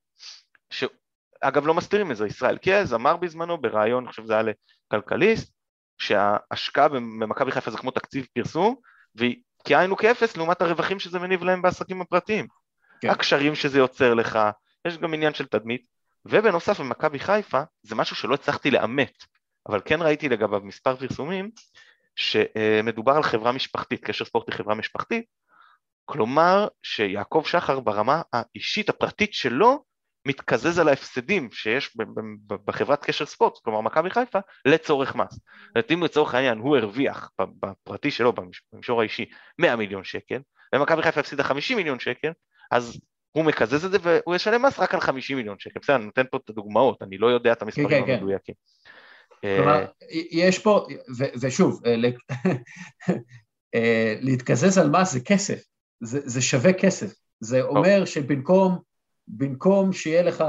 [0.70, 4.43] שאגב, לא מסתירים את זה, ישראל קז אמר בזמנו בריאיון, אני חושב שזה היה
[4.93, 5.52] לכלכליסט,
[5.98, 8.76] שההשקעה במכבי חיפה זה כמו תקציב פרסום,
[9.14, 12.47] והיא כאין וכאפס לעומת הרווחים שזה מניב להם בעסקים הפרטיים.
[13.01, 13.10] כן.
[13.10, 14.39] הקשרים שזה יוצר לך,
[14.86, 15.91] יש גם עניין של תדמית,
[16.24, 19.24] ובנוסף במכבי חיפה, זה משהו שלא הצלחתי לאמת,
[19.69, 21.51] אבל כן ראיתי לגביו מספר פרסומים,
[22.16, 25.24] שמדובר על חברה משפחתית, קשר ספורט היא חברה משפחתית,
[26.05, 29.85] כלומר שיעקב שחר ברמה האישית הפרטית שלו
[30.27, 31.97] מתקזז על ההפסדים שיש
[32.47, 35.32] בחברת קשר ספורט, כלומר מכבי חיפה, לצורך מס.
[35.32, 35.40] זאת
[35.77, 38.32] אומרת, אם לצורך העניין הוא הרוויח בפרטי שלו,
[38.73, 39.24] במישור האישי,
[39.59, 40.39] 100 מיליון שקל,
[40.74, 42.32] ומכבי חיפה הפסידה 50 מיליון שקל,
[42.70, 43.01] אז
[43.32, 45.80] הוא מקזז את זה והוא ישלם מס רק על 50 מיליון שקל.
[45.82, 48.12] בסדר, אני נותן פה את הדוגמאות, אני לא יודע את המספרים כן, כן, כן.
[48.12, 48.54] המדויקים.
[49.42, 49.86] כלומר, אה,
[50.30, 50.86] יש פה,
[51.40, 51.94] ושוב, אה,
[53.74, 55.62] אה, להתקזז על מס זה כסף,
[56.00, 57.14] זה, זה שווה כסף.
[57.40, 58.78] זה אומר שבמקום
[59.28, 60.44] במקום שיהיה לך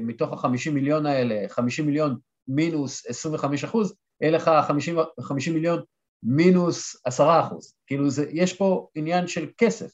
[0.00, 2.16] מתוך ה-50 מיליון האלה, 50 מיליון
[2.48, 5.82] מינוס 25 אחוז, יהיה לך 50, 50 מיליון
[6.22, 7.74] מינוס 10 אחוז.
[7.86, 9.90] כאילו, זה, יש פה עניין של כסף.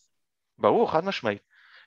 [0.58, 1.42] ברור, חד משמעית.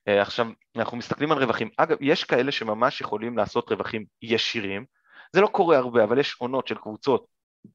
[0.07, 1.69] אה, עכשיו, אנחנו מסתכלים על רווחים.
[1.77, 4.85] אגב, יש כאלה שממש יכולים לעשות רווחים ישירים,
[5.33, 7.25] זה לא קורה הרבה, אבל יש עונות של קבוצות,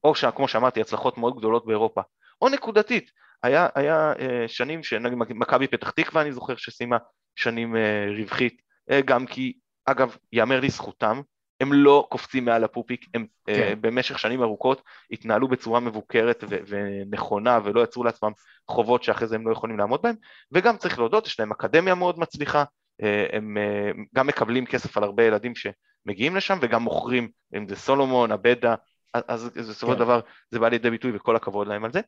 [0.03, 2.01] או ש, כמו שאמרתי, הצלחות מאוד גדולות באירופה,
[2.41, 3.11] או נקודתית.
[3.43, 6.97] היה, היה אה, שנים שנגיד מכבי פתח תקווה, אני זוכר שסיימה
[7.35, 8.61] שנים אה, רווחית,
[9.05, 9.53] גם כי,
[9.85, 11.21] אגב, יאמר לזכותם,
[11.59, 13.73] הם לא קופצים מעל הפופיק, הם כן.
[13.73, 18.31] uh, במשך שנים ארוכות התנהלו בצורה מבוקרת ו- ונכונה ולא יצרו לעצמם
[18.67, 20.15] חובות שאחרי זה הם לא יכולים לעמוד בהם,
[20.51, 22.63] וגם צריך להודות, יש להם אקדמיה מאוד מצליחה,
[23.01, 23.05] uh,
[23.35, 28.31] הם uh, גם מקבלים כסף על הרבה ילדים שמגיעים לשם וגם מוכרים, אם זה סולומון,
[28.31, 28.75] אבאדה,
[29.13, 30.03] אז בסופו של כן.
[30.03, 30.19] דבר
[30.51, 32.01] זה בא לידי ביטוי וכל הכבוד להם על זה,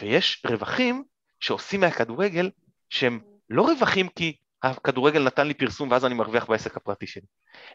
[0.00, 1.04] ויש רווחים
[1.40, 2.50] שעושים מהכדורגל
[2.90, 7.26] שהם לא רווחים כי הכדורגל נתן לי פרסום ואז אני מרוויח בעסק הפרטי שלי,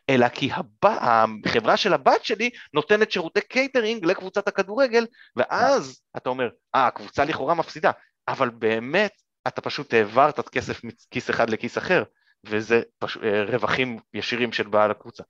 [0.10, 0.86] אלא כי הב...
[0.86, 5.06] החברה של הבת שלי נותנת שירותי קייטרינג לקבוצת הכדורגל,
[5.36, 7.92] ואז אתה אומר, אה, הקבוצה לכאורה מפסידה,
[8.28, 9.12] אבל באמת
[9.48, 12.04] אתה פשוט העברת את כסף מכיס אחד לכיס אחר,
[12.46, 13.18] וזה פש...
[13.18, 15.24] אה, רווחים ישירים של בעל הקבוצה.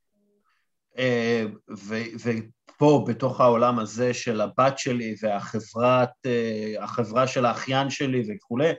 [0.98, 1.46] אה,
[2.24, 8.72] ופה בתוך העולם הזה של הבת שלי והחברת, אה, של האחיין שלי וכולי,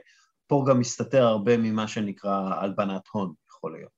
[0.47, 3.91] פה גם מסתתר הרבה ממה שנקרא הלבנת הון, יכול להיות.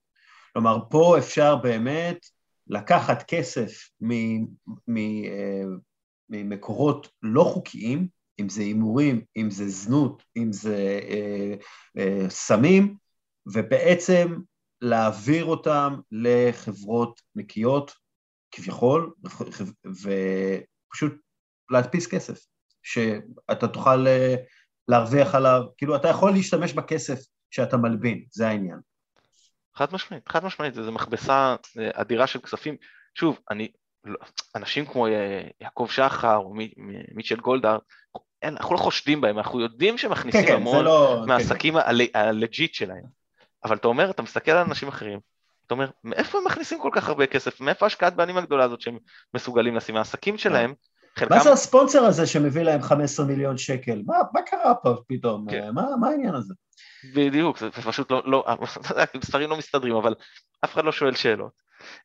[0.53, 2.25] כלומר, פה אפשר באמת
[2.67, 3.89] לקחת כסף
[5.27, 5.63] אה,
[6.29, 8.07] ממקורות לא חוקיים,
[8.39, 11.55] אם זה הימורים, אם זה זנות, אם זה אה,
[11.97, 12.95] אה, סמים,
[13.53, 14.37] ובעצם
[14.81, 17.91] להעביר אותם לחברות נקיות,
[18.51, 19.13] כביכול,
[19.85, 21.13] ופשוט
[21.71, 22.45] להדפיס כסף,
[22.83, 24.05] שאתה תוכל
[24.89, 27.19] להרוויח עליו, כאילו אתה יכול להשתמש בכסף
[27.51, 28.79] שאתה מלבין, זה העניין.
[29.75, 32.75] חד משמעית, חד משמעית, זו מכבסה אה, אדירה של כספים.
[33.15, 33.71] שוב, אני,
[34.05, 34.17] לא,
[34.55, 36.53] אנשים כמו אה, יעקב שחר או
[37.15, 37.77] מיטשל גולדהר,
[38.43, 41.79] אנחנו לא חושדים בהם, אנחנו יודעים שהם מכניסים כן, כן, המון לא, כן, מהעסקים כן.
[42.13, 43.03] הלג'יט שלהם.
[43.63, 45.19] אבל אתה אומר, אתה מסתכל על אנשים אחרים,
[45.65, 47.61] אתה אומר, מאיפה הם מכניסים כל כך הרבה כסף?
[47.61, 48.97] מאיפה השקעת בענים הגדולה הזאת שהם
[49.33, 49.95] מסוגלים לשים?
[49.95, 50.73] העסקים שלהם
[51.15, 51.35] חלקם...
[51.35, 54.01] מה זה הספונסר הזה שמביא להם 15 מיליון שקל?
[54.05, 55.51] מה, מה קרה פה פתאום?
[55.51, 55.69] כן.
[55.73, 56.53] מה, מה העניין הזה?
[57.15, 58.45] בדיוק, זה פשוט לא, לא,
[59.13, 60.15] המספרים לא מסתדרים, אבל
[60.65, 61.51] אף אחד לא שואל שאלות.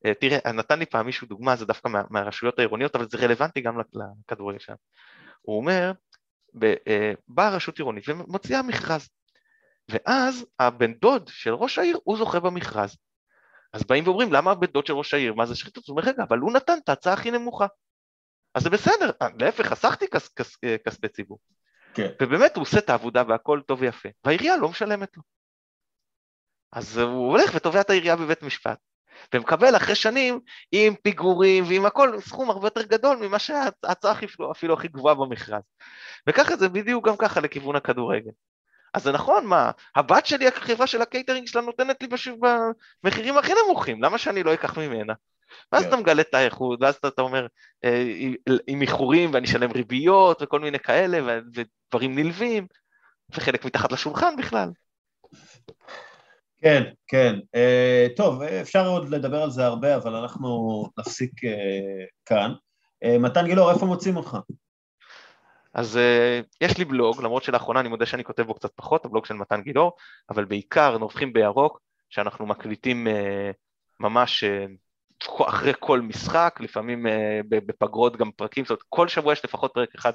[0.06, 3.60] אה, תראה, נתן לי פעם מישהו דוגמה, זה דווקא מה, מהרשויות העירוניות, אבל זה רלוונטי
[3.60, 3.80] גם
[4.28, 4.74] לכדורגל שם.
[5.42, 5.92] הוא אומר,
[6.62, 9.08] אה, באה רשות עירונית ומוציאה מכרז,
[9.88, 12.96] ואז הבן דוד של ראש העיר, הוא זוכה במכרז.
[13.72, 15.86] אז באים ואומרים, למה הבן דוד של ראש העיר, מה זה שחיתות?
[15.86, 17.66] הוא אומר, רגע, אבל הוא נתן את ההצעה הכי נמוכה.
[18.54, 21.38] אז זה בסדר, אה, להפך, חסכתי כס, כס, אה, כספי ציבור.
[21.94, 22.08] כן.
[22.22, 25.22] ובאמת הוא עושה את העבודה והכל טוב ויפה, והעירייה לא משלמת לו.
[26.72, 28.78] אז הוא הולך ותובע את העירייה בבית משפט,
[29.34, 30.40] ומקבל אחרי שנים
[30.72, 35.62] עם פיגורים ועם הכל סכום הרבה יותר גדול ממה שההצעה אפילו, אפילו הכי גבוהה במכרז.
[36.26, 38.30] וככה זה בדיוק גם ככה לכיוון הכדורגל.
[38.94, 42.08] אז זה נכון, מה, הבת שלי, החברה של הקייטרינג שלה נותנת לי.
[43.04, 45.14] במחירים הכי נמוכים, למה שאני לא אקח ממנה?
[45.72, 45.88] ואז כן.
[45.88, 47.46] אתה מגלה את האיכות, ואז אתה, אומר,
[47.84, 48.04] אה,
[48.66, 52.66] עם איחורים ואני אשלם ריביות וכל מיני כאלה, ודברים נלווים,
[53.30, 54.70] וחלק מתחת לשולחן בכלל.
[56.62, 57.34] כן, כן.
[57.54, 62.52] אה, טוב, אפשר עוד לדבר על זה הרבה, אבל אנחנו נפסיק אה, כאן.
[63.04, 64.36] אה, מתן גילאור, איפה מוצאים אותך?
[65.74, 69.26] אז uh, יש לי בלוג, למרות שלאחרונה אני מודה שאני כותב בו קצת פחות, הבלוג
[69.26, 69.92] של מתן גילאור,
[70.30, 73.10] אבל בעיקר נובחים בירוק, שאנחנו מקליטים uh,
[74.00, 74.70] ממש uh,
[75.48, 77.10] אחרי כל משחק, לפעמים uh,
[77.50, 80.12] בפגרות גם פרקים, זאת אומרת כל שבוע יש לפחות פרק אחד,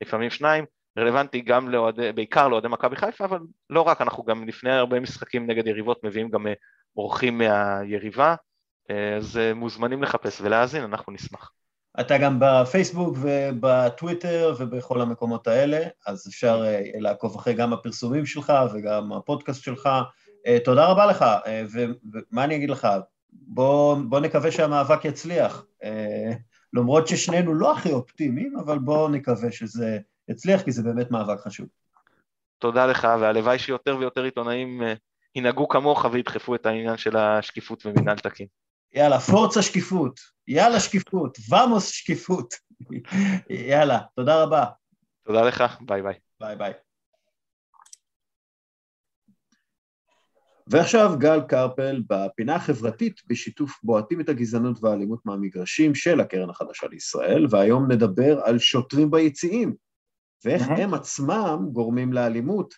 [0.00, 0.64] לפעמים שניים,
[0.98, 3.38] רלוונטי גם לאוהדי, בעיקר לאוהדי מכבי חיפה, אבל
[3.70, 6.50] לא רק, אנחנו גם לפני הרבה משחקים נגד יריבות מביאים גם uh,
[6.96, 11.50] אורחים מהיריבה, uh, אז מוזמנים לחפש ולהאזין, אנחנו נשמח.
[12.00, 18.52] אתה גם בפייסבוק ובטוויטר ובכל המקומות האלה, אז אפשר אה, לעקוב אחרי גם הפרסומים שלך
[18.74, 19.88] וגם הפודקאסט שלך.
[20.46, 22.88] אה, תודה רבה לך, אה, ומה אני אגיד לך?
[23.32, 25.64] בוא, בוא נקווה שהמאבק יצליח.
[26.72, 29.98] למרות ששנינו לא הכי אופטימיים, אבל בואו נקווה שזה
[30.28, 31.66] יצליח, כי זה באמת מאבק חשוב.
[32.58, 34.82] תודה לך, והלוואי שיותר ויותר עיתונאים
[35.34, 38.46] ינהגו כמוך וידחפו את העניין של השקיפות ומינהל תקין.
[38.94, 42.54] יאללה, forza שקיפות, יאללה שקיפות, ומוס שקיפות.
[43.70, 44.64] יאללה, תודה רבה.
[45.24, 46.14] תודה לך, ביי ביי.
[46.40, 46.72] ביי ביי.
[50.70, 57.46] ועכשיו גל קרפל בפינה החברתית בשיתוף בועטים את הגזענות והאלימות מהמגרשים של הקרן החדשה לישראל,
[57.50, 59.74] והיום נדבר על שוטרים ביציעים,
[60.44, 62.74] ואיך הם עצמם גורמים לאלימות.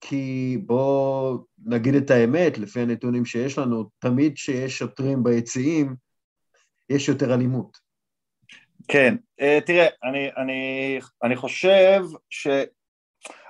[0.00, 5.94] כי בואו נגיד את האמת, לפי הנתונים שיש לנו, תמיד כשיש שוטרים ביציעים,
[6.90, 7.78] יש יותר אלימות.
[8.88, 9.14] כן,
[9.66, 12.46] תראה, אני, אני, אני חושב ש...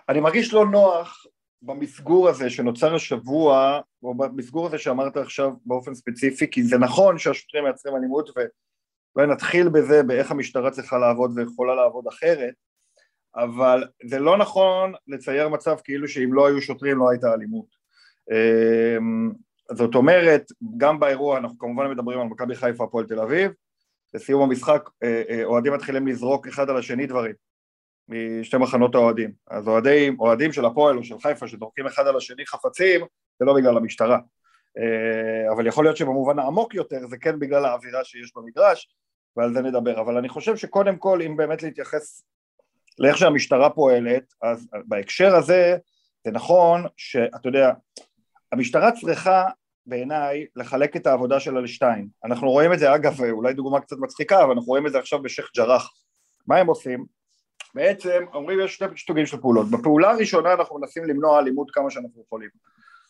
[0.08, 1.26] אני מרגיש לא נוח
[1.64, 7.64] במסגור הזה שנוצר השבוע, או במסגור הזה שאמרת עכשיו באופן ספציפי, כי זה נכון שהשוטרים
[7.64, 8.30] מייצרים אלימות,
[9.16, 12.54] ואולי נתחיל בזה, באיך המשטרה צריכה לעבוד ויכולה לעבוד אחרת,
[13.36, 17.66] אבל זה לא נכון לצייר מצב כאילו שאם לא היו שוטרים לא הייתה אלימות.
[18.30, 19.32] אמ,
[19.72, 20.42] זאת אומרת,
[20.76, 23.52] גם באירוע אנחנו כמובן מדברים על מכבי חיפה הפועל תל אביב,
[24.14, 27.34] לסיום המשחק אה, אה, אוהדים מתחילים לזרוק אחד על השני דברים
[28.08, 29.32] משתי מחנות האוהדים.
[29.50, 33.00] אז אוהדים, אוהדים של הפועל או של חיפה שזורקים אחד על השני חפצים,
[33.38, 34.18] זה לא בגלל המשטרה.
[34.78, 38.94] אה, אבל יכול להיות שבמובן העמוק יותר זה כן בגלל האווירה שיש במגרש,
[39.36, 40.00] ועל זה נדבר.
[40.00, 42.22] אבל אני חושב שקודם כל אם באמת להתייחס
[42.98, 45.76] לאיך שהמשטרה פועלת, אז בהקשר הזה
[46.24, 47.72] זה נכון שאתה יודע,
[48.52, 49.44] המשטרה צריכה
[49.86, 52.08] בעיניי לחלק את העבודה שלה לשתיים.
[52.24, 55.22] אנחנו רואים את זה אגב, אולי דוגמה קצת מצחיקה, אבל אנחנו רואים את זה עכשיו
[55.22, 55.90] בשייח' ג'ראח.
[56.46, 57.06] מה הם עושים?
[57.74, 59.70] בעצם אומרים יש שני סוגים של פעולות.
[59.70, 62.48] בפעולה הראשונה אנחנו מנסים למנוע אלימות כמה שאנחנו יכולים.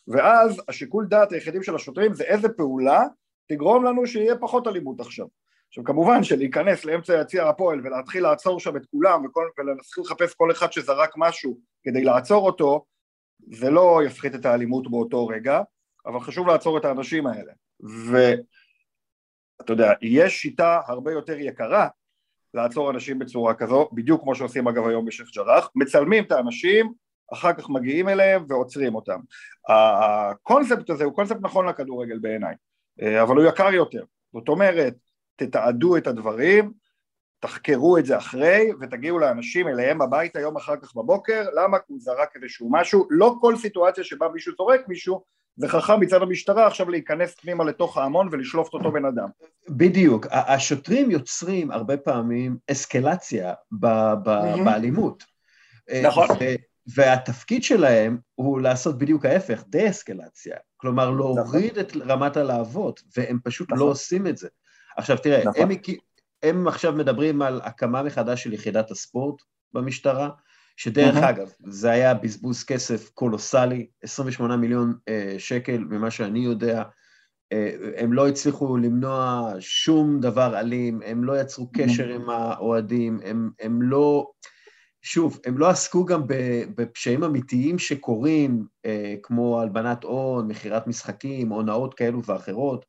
[0.07, 3.03] ואז השיקול דעת היחידים של השוטרים זה איזה פעולה
[3.47, 5.27] תגרום לנו שיהיה פחות אלימות עכשיו.
[5.67, 10.51] עכשיו כמובן שלהיכנס לאמצע יציע הפועל ולהתחיל לעצור שם את כולם וכל, ולהתחיל לחפש כל
[10.51, 12.85] אחד שזרק משהו כדי לעצור אותו
[13.51, 15.61] זה לא יפחית את האלימות באותו רגע
[16.05, 17.53] אבל חשוב לעצור את האנשים האלה
[18.09, 21.87] ואתה יודע יש שיטה הרבה יותר יקרה
[22.55, 25.69] לעצור אנשים בצורה כזו בדיוק כמו שעושים אגב היום בשייח' ג'ראח.
[25.75, 26.93] מצלמים את האנשים
[27.33, 29.19] אחר כך מגיעים אליהם ועוצרים אותם.
[29.69, 32.55] הקונספט הזה הוא קונספט נכון לכדורגל בעיניי
[33.21, 34.03] אבל הוא יקר יותר.
[34.33, 34.95] זאת אומרת
[35.35, 36.71] תתעדו את הדברים,
[37.39, 41.79] תחקרו את זה אחרי ותגיעו לאנשים אליהם הביתה יום אחר כך בבוקר, למה?
[41.79, 45.23] כי הוא זרק איזשהו משהו, לא כל סיטואציה שבה מישהו זורק מישהו
[45.57, 49.27] זה חכם מצד המשטרה עכשיו להיכנס פנימה לתוך ההמון ולשלוף את אותו בן אדם.
[49.69, 55.23] בדיוק, השוטרים יוצרים הרבה פעמים אסקלציה ב- ב- באלימות.
[56.03, 56.27] נכון.
[56.95, 60.55] והתפקיד שלהם הוא לעשות בדיוק ההפך, דה-אסקלציה.
[60.77, 64.47] כלומר, להוריד את רמת הלהבות, והם פשוט לא עושים את זה.
[64.97, 65.61] עכשיו תראה, נכון.
[65.61, 65.69] הם,
[66.43, 69.41] הם עכשיו מדברים על הקמה מחדש של יחידת הספורט
[69.73, 70.29] במשטרה,
[70.77, 71.29] שדרך אהה.
[71.29, 76.83] אגב, זה היה בזבוז כסף קולוסלי, 28 מיליון אה, שקל, ממה שאני יודע,
[77.53, 83.49] אה, הם לא הצליחו למנוע שום דבר אלים, הם לא יצרו קשר עם האוהדים, הם,
[83.59, 84.31] הם לא,
[85.01, 86.21] שוב, הם לא עסקו גם
[86.75, 92.85] בפשעים אמיתיים שקורים, אה, כמו הלבנת הון, מכירת משחקים, הונאות כאלו ואחרות,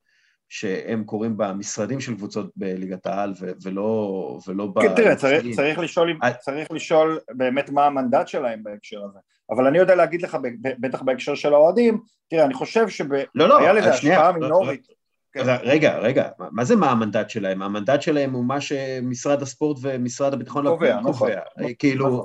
[0.48, 3.32] שהם קורים במשרדים של קבוצות בליגת העל
[3.64, 5.46] ולא, ולא כן, תראה, צריך.
[5.56, 6.32] צריך, לשאול, אה.
[6.34, 9.18] צריך לשאול באמת מה המנדט שלהם בהקשר הזה.
[9.50, 13.24] אבל אני יודע להגיד לך, ב- ב- בטח בהקשר של האוהדים, תראה, אני חושב שהיה
[13.34, 14.86] לא, לא, לזה אז שנייה, השפעה לא, מינורית.
[15.32, 15.40] כן.
[15.48, 17.62] ר- רגע, רגע, מה- זה מה המנדט שלהם?
[17.62, 21.10] המנדט שלהם הוא מה שמשרד הספורט ומשרד הביטחון קובע, נכון.
[21.30, 21.72] נכון.
[21.78, 22.24] כאילו,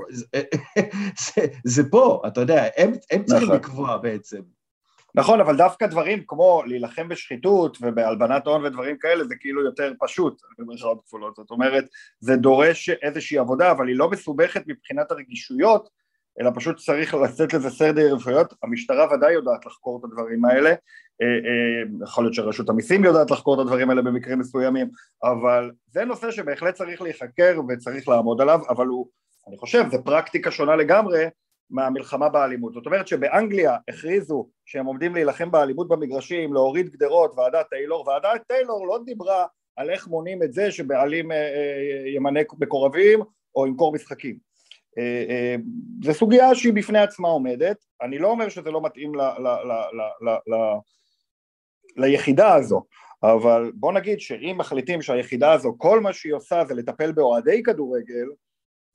[1.36, 3.60] זה- זה- פה, אתה יודע, הם הם צריכים נכון.
[3.60, 4.40] לקבוע בעצם.
[5.16, 10.42] נכון, אבל דווקא דברים כמו להילחם בשחיתות ובהלבנת הון ודברים כאלה, זה כאילו יותר פשוט,
[10.60, 11.36] במירכאות כפולות.
[11.36, 11.86] זאת אומרת,
[12.20, 15.90] זה דורש איזושהי עבודה, אבל היא לא מסובכת מבחינת הרגישויות,
[16.40, 18.54] אלא פשוט צריך לתת לזה סדר רפואיות.
[18.64, 20.76] המשטרה ודאי יודעת לחקור את הדברים האלה, אה,
[21.26, 24.90] אה, יכול להיות שרשות המיסים יודעת לחקור את הדברים האלה במקרים מסוימים,
[25.24, 29.08] אבל זה נושא שבהחלט צריך להיחקר וצריך לעמוד עליו, אבל הוא,
[29.48, 31.26] אני חושב, זה פרקטיקה שונה לגמרי
[31.72, 32.74] מהמלחמה באלימות.
[32.74, 38.88] זאת אומרת שבאנגליה הכריזו שהם עומדים להילחם באלימות במגרשים, להוריד גדרות, ועדת טיילור, ועדת טיילור
[38.88, 39.46] לא דיברה
[39.76, 43.20] על איך מונעים את זה שבעלים אה, אה, ימנה מקורבים
[43.56, 44.38] או ימכור משחקים.
[44.98, 45.56] אה,
[46.04, 49.72] זו סוגיה שהיא בפני עצמה עומדת, אני לא אומר שזה לא מתאים ל, ל, ל,
[49.72, 50.56] ל, ל, ל,
[51.98, 52.84] ליחידה הזו,
[53.24, 58.28] אבל בוא נגיד שאם מחליטים שהיחידה הזו כל מה שהיא עושה זה לטפל באוהדי כדורגל,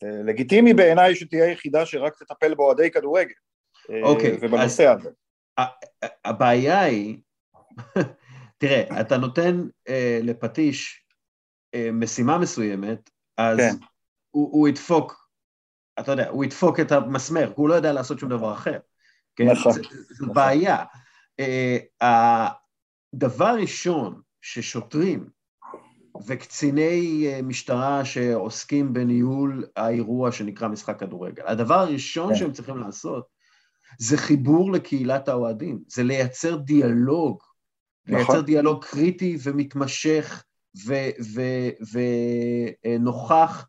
[0.02, 3.35] לגיטימי בעיניי שתהיה יחידה שרק תטפל באוהדי כדורגל.
[3.90, 5.10] אה, אוקיי, ובנושא הזה.
[6.24, 7.18] הבעיה היא,
[8.59, 11.06] תראה, אתה נותן אה, לפטיש
[11.74, 13.77] אה, משימה מסוימת, אז כן.
[14.31, 15.31] הוא, הוא ידפוק,
[16.01, 18.78] אתה יודע, הוא ידפוק את המסמר, הוא לא יודע לעשות שום דבר אחר.
[19.36, 19.44] כן?
[19.44, 20.35] נכון, זו נכון.
[20.35, 20.85] בעיה.
[21.40, 21.77] אה,
[23.12, 25.28] הדבר ראשון ששוטרים
[26.26, 32.34] וקציני אה, משטרה שעוסקים בניהול האירוע שנקרא משחק כדורגל, הדבר הראשון כן.
[32.34, 33.26] שהם צריכים לעשות
[33.98, 37.43] זה חיבור לקהילת האוהדים, זה לייצר דיאלוג,
[38.06, 38.18] נכון.
[38.18, 40.44] לייצר דיאלוג קריטי ומתמשך
[42.84, 43.66] ונוכח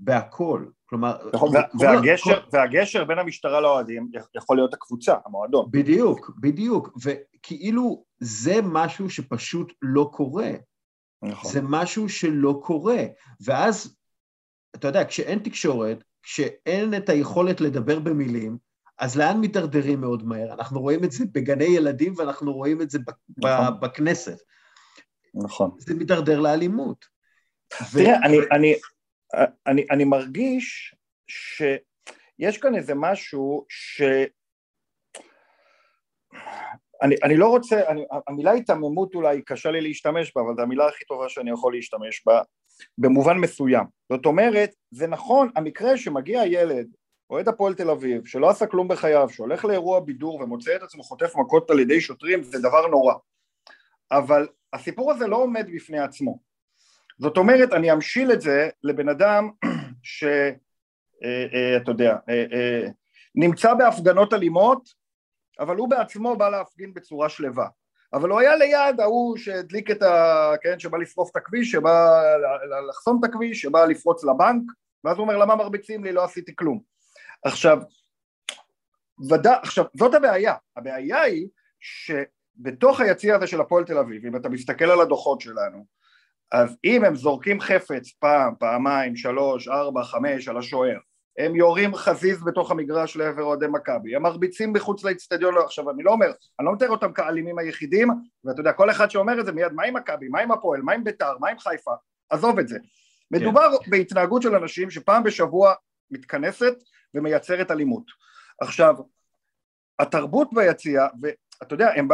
[0.00, 0.64] בהכל.
[0.86, 5.66] כלומר, נכון, כל- והגשר, כל- והגשר בין המשטרה לאוהדים יכול להיות הקבוצה, המועדון.
[5.70, 10.50] בדיוק, בדיוק, וכאילו זה משהו שפשוט לא קורה.
[11.22, 11.52] נכון.
[11.52, 13.04] זה משהו שלא קורה.
[13.40, 13.96] ואז,
[14.76, 18.58] אתה יודע, כשאין תקשורת, כשאין את היכולת לדבר במילים,
[18.98, 20.52] אז לאן מידרדרים מאוד מהר?
[20.52, 22.98] אנחנו רואים את זה בגני ילדים ואנחנו רואים את זה
[23.38, 23.80] נכון.
[23.80, 24.38] בכנסת.
[25.34, 25.70] נכון.
[25.78, 27.04] זה מידרדר לאלימות.
[27.92, 28.74] ו- תראה, אני, אני,
[29.66, 30.94] אני, אני מרגיש
[31.28, 34.02] שיש כאן איזה משהו ש...
[37.02, 40.88] אני, אני לא רוצה, אני, המילה היתממות אולי קשה לי להשתמש בה, אבל זו המילה
[40.88, 42.42] הכי טובה שאני יכול להשתמש בה,
[42.98, 43.84] במובן מסוים.
[44.12, 46.86] זאת אומרת, זה נכון, המקרה שמגיע ילד,
[47.30, 51.36] אוהד הפועל תל אביב, שלא עשה כלום בחייו, שהולך לאירוע בידור ומוצא את עצמו חוטף
[51.36, 53.14] מכות על ידי שוטרים, זה דבר נורא.
[54.12, 56.38] אבל הסיפור הזה לא עומד בפני עצמו.
[57.18, 59.50] זאת אומרת, אני אמשיל את זה לבן אדם
[60.02, 62.88] שאתה יודע, אה, אה,
[63.34, 64.88] נמצא בהפגנות אלימות,
[65.60, 67.68] אבל הוא בעצמו בא להפגין בצורה שלווה.
[68.12, 70.52] אבל הוא היה ליד ההוא שהדליק את ה...
[70.62, 72.22] כן, שבא לשרוף את הכביש, שבא
[72.88, 74.62] לחסום את הכביש, שבא לפרוץ לבנק,
[75.04, 76.12] ואז הוא אומר, למה מרביצים לי?
[76.12, 76.80] לא עשיתי כלום.
[77.44, 77.78] עכשיו,
[79.30, 80.54] ודא, עכשיו, זאת הבעיה.
[80.76, 81.48] הבעיה היא
[81.80, 85.86] שבתוך היציע הזה של הפועל תל אביב, אם אתה מסתכל על הדוחות שלנו,
[86.52, 90.98] אז אם הם זורקים חפץ פעם, פעמיים, שלוש, ארבע, חמש על השוער,
[91.38, 96.02] הם יורים חזיז בתוך המגרש לעבר אוהדי מכבי, הם מרביצים מחוץ לאצטדיון, לא, עכשיו אני
[96.02, 96.26] לא אומר,
[96.58, 98.08] אני לא מתאר אותם כאלימים היחידים,
[98.44, 100.92] ואתה יודע, כל אחד שאומר את זה מיד, מה עם מכבי, מה עם הפועל, מה
[100.92, 101.92] עם ביתר, מה עם חיפה,
[102.30, 102.78] עזוב את זה.
[103.30, 105.74] מדובר בהתנהגות של אנשים שפעם בשבוע
[106.10, 106.74] מתכנסת
[107.14, 108.04] ומייצרת אלימות.
[108.60, 108.94] עכשיו,
[109.98, 112.08] התרבות ביציע, ואתה יודע, הם,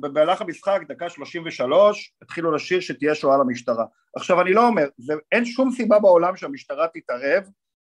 [0.00, 3.84] במהלך המשחק, דקה 33, התחילו לשיר שתהיה שואה למשטרה.
[4.16, 7.44] עכשיו, אני לא אומר, זה, אין שום סיבה בעולם שהמשטרה תתערב,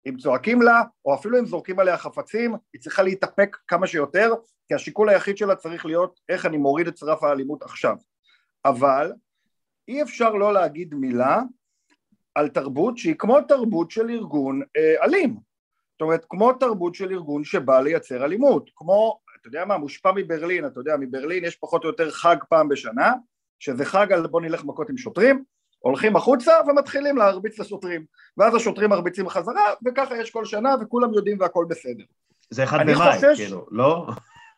[0.10, 4.34] אם צועקים לה, או אפילו אם זורקים עליה חפצים, היא צריכה להתאפק כמה שיותר,
[4.68, 7.96] כי השיקול היחיד שלה צריך להיות איך אני מוריד את שרף האלימות עכשיו.
[8.66, 9.14] אבל
[9.88, 11.42] אי אפשר לא להגיד מילה
[12.36, 15.38] על תרבות שהיא כמו תרבות של ארגון אה, אלים.
[15.92, 20.66] זאת אומרת, כמו תרבות של ארגון שבא לייצר אלימות, כמו, אתה יודע מה, מושפע מברלין,
[20.66, 23.14] אתה יודע, מברלין יש פחות או יותר חג פעם בשנה,
[23.60, 25.44] שזה חג על בוא נלך מכות עם שוטרים,
[25.84, 28.06] הולכים החוצה ומתחילים להרביץ לשוטרים,
[28.38, 32.04] ואז השוטרים מרביצים חזרה, וככה יש כל שנה וכולם יודעים והכל בסדר.
[32.50, 34.08] זה אחד במאי, חושש- כאילו, לא?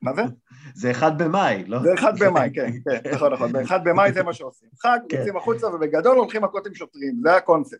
[0.01, 0.21] מה זה?
[0.81, 1.79] זה אחד במאי, לא?
[1.79, 4.69] זה אחד במאי, כן, כן, נכון, נכון, באחד במאי זה מה שעושים.
[4.81, 5.17] חג, כן.
[5.17, 7.79] יוצאים החוצה ובגדול הולכים מכות עם שוטרים, זה הקונספט.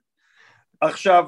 [0.82, 1.26] עכשיו,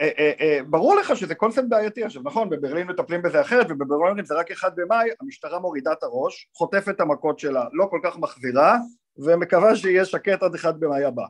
[0.00, 4.24] אה, אה, אה, ברור לך שזה קונספט בעייתי, עכשיו נכון, בברלין מטפלים בזה אחרת, ובברלין
[4.24, 8.18] זה רק אחד במאי, המשטרה מורידה את הראש, חוטפת את המכות שלה, לא כל כך
[8.18, 8.78] מחזירה,
[9.18, 11.24] ומקווה שיהיה שקט עד אחד במאי הבא.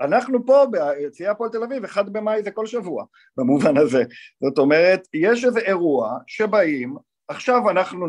[0.00, 3.04] אנחנו פה ביציאה הפועל תל אביב, אחד במאי זה כל שבוע,
[3.36, 4.04] במובן הזה.
[4.44, 6.96] זאת אומרת, יש איזה אירוע שבאים,
[7.28, 8.06] עכשיו אנחנו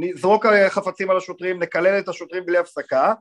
[0.00, 3.14] נזרוק חפצים על השוטרים, נקלל את השוטרים בלי הפסקה,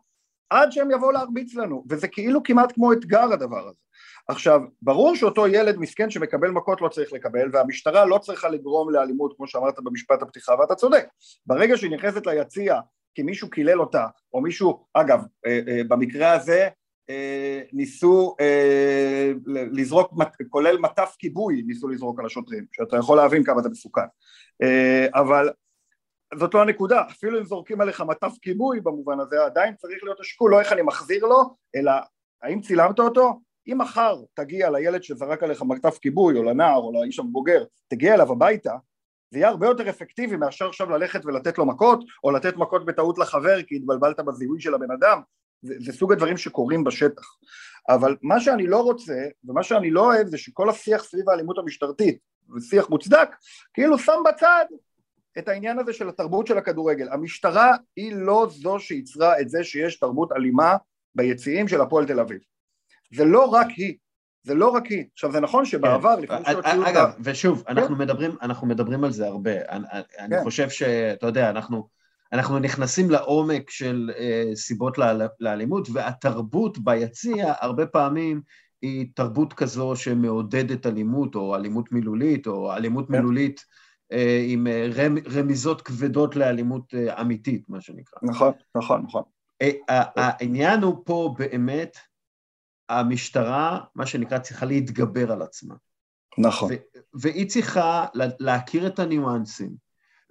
[0.50, 3.80] עד שהם יבואו להרביץ לנו, וזה כאילו כמעט כמו אתגר הדבר הזה.
[4.28, 9.34] עכשיו, ברור שאותו ילד מסכן שמקבל מכות לא צריך לקבל, והמשטרה לא צריכה לגרום לאלימות,
[9.38, 11.08] כמו שאמרת במשפט הפתיחה, ואתה צודק.
[11.46, 12.80] ברגע שהיא נכנסת ליציע,
[13.16, 16.70] כי מישהו קילל אותה, או מישהו, אגב, אה, אה, במקרה הזה,
[17.10, 18.36] אה, ניסו
[19.48, 20.14] לזרוק,
[20.50, 24.02] כולל מטף כיבוי, ניסו לזרוק על השוטרים, שאתה יכול להבין כמה זה מסוכן.
[25.14, 25.50] אבל
[26.36, 30.52] זאת לא הנקודה, אפילו אם זורקים עליך מטף כיבוי במובן הזה, עדיין צריך להיות השיקול,
[30.52, 31.92] לא איך אני מחזיר לו, אלא
[32.42, 33.40] האם צילמת אותו?
[33.68, 38.32] אם מחר תגיע לילד שזרק עליך מטף כיבוי, או לנער, או לאיש המבוגר, תגיע אליו
[38.32, 38.76] הביתה,
[39.32, 43.18] זה יהיה הרבה יותר אפקטיבי מאשר עכשיו ללכת ולתת לו מכות, או לתת מכות בטעות
[43.18, 45.22] לחבר כי התבלבלת בזיהוי של הבן אדם,
[45.62, 47.26] זה, זה סוג הדברים שקורים בשטח.
[47.90, 52.20] אבל מה שאני לא רוצה, ומה שאני לא אוהב, זה שכל השיח סביב האלימות המשטרתית,
[52.56, 53.30] ושיח מוצדק,
[53.74, 54.66] כאילו שם בצד
[55.38, 57.10] את העניין הזה של התרבות של הכדורגל.
[57.12, 60.76] המשטרה היא לא זו שייצרה את זה שיש תרבות אלימה
[61.16, 62.40] ביציעים של הפועל תל אביב.
[63.14, 63.98] זה לא רק היא,
[64.44, 65.06] זה לא רק היא.
[65.14, 66.72] עכשיו זה נכון שבעבר, לפני שהוציאו את ה...
[66.72, 66.98] כן.
[66.98, 69.52] אגב, ושוב, אנחנו מדברים, אנחנו מדברים על זה הרבה.
[69.70, 69.86] אני,
[70.20, 70.44] אני כן.
[70.44, 71.88] חושב שאתה יודע, אנחנו,
[72.34, 78.42] אנחנו נכנסים לעומק של אה, סיבות לאל- לאלימות, והתרבות ביציע הרבה פעמים
[78.82, 83.14] היא תרבות כזו שמעודדת אלימות, או אלימות מילולית, או אלימות כן.
[83.14, 83.66] מילולית
[84.12, 88.20] אה, עם אה, רמ, רמיזות כבדות לאלימות אה, אמיתית, מה שנקרא.
[88.24, 89.24] נכון, נכון, נכון.
[89.62, 89.78] אה,
[90.16, 91.98] העניין הוא פה באמת,
[93.00, 95.76] המשטרה, מה שנקרא, צריכה להתגבר על עצמה.
[96.38, 96.72] נכון.
[97.14, 99.70] והיא צריכה לה- להכיר את הניואנסים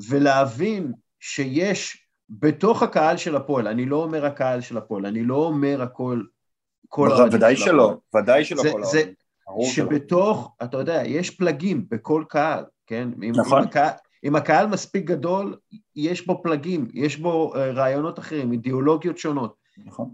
[0.08, 5.82] ולהבין שיש בתוך הקהל של הפועל, אני לא אומר הקהל של הפועל, אני לא אומר
[5.82, 6.22] הכל,
[6.88, 7.96] כל האוהדים ודאי של שלא.
[8.16, 9.12] ודאי שלא זה- כל זה-.
[9.62, 13.08] שבתוך, אתה יודע, יש פלגים בכל קהל, כן?
[13.18, 13.58] נכון.
[13.62, 13.90] אם, הקהל,
[14.24, 15.56] אם הקהל מספיק גדול,
[15.96, 19.54] יש בו פלגים, יש בו אה, רעיונות אחרים, אידיאולוגיות שונות.
[19.86, 20.10] נכון.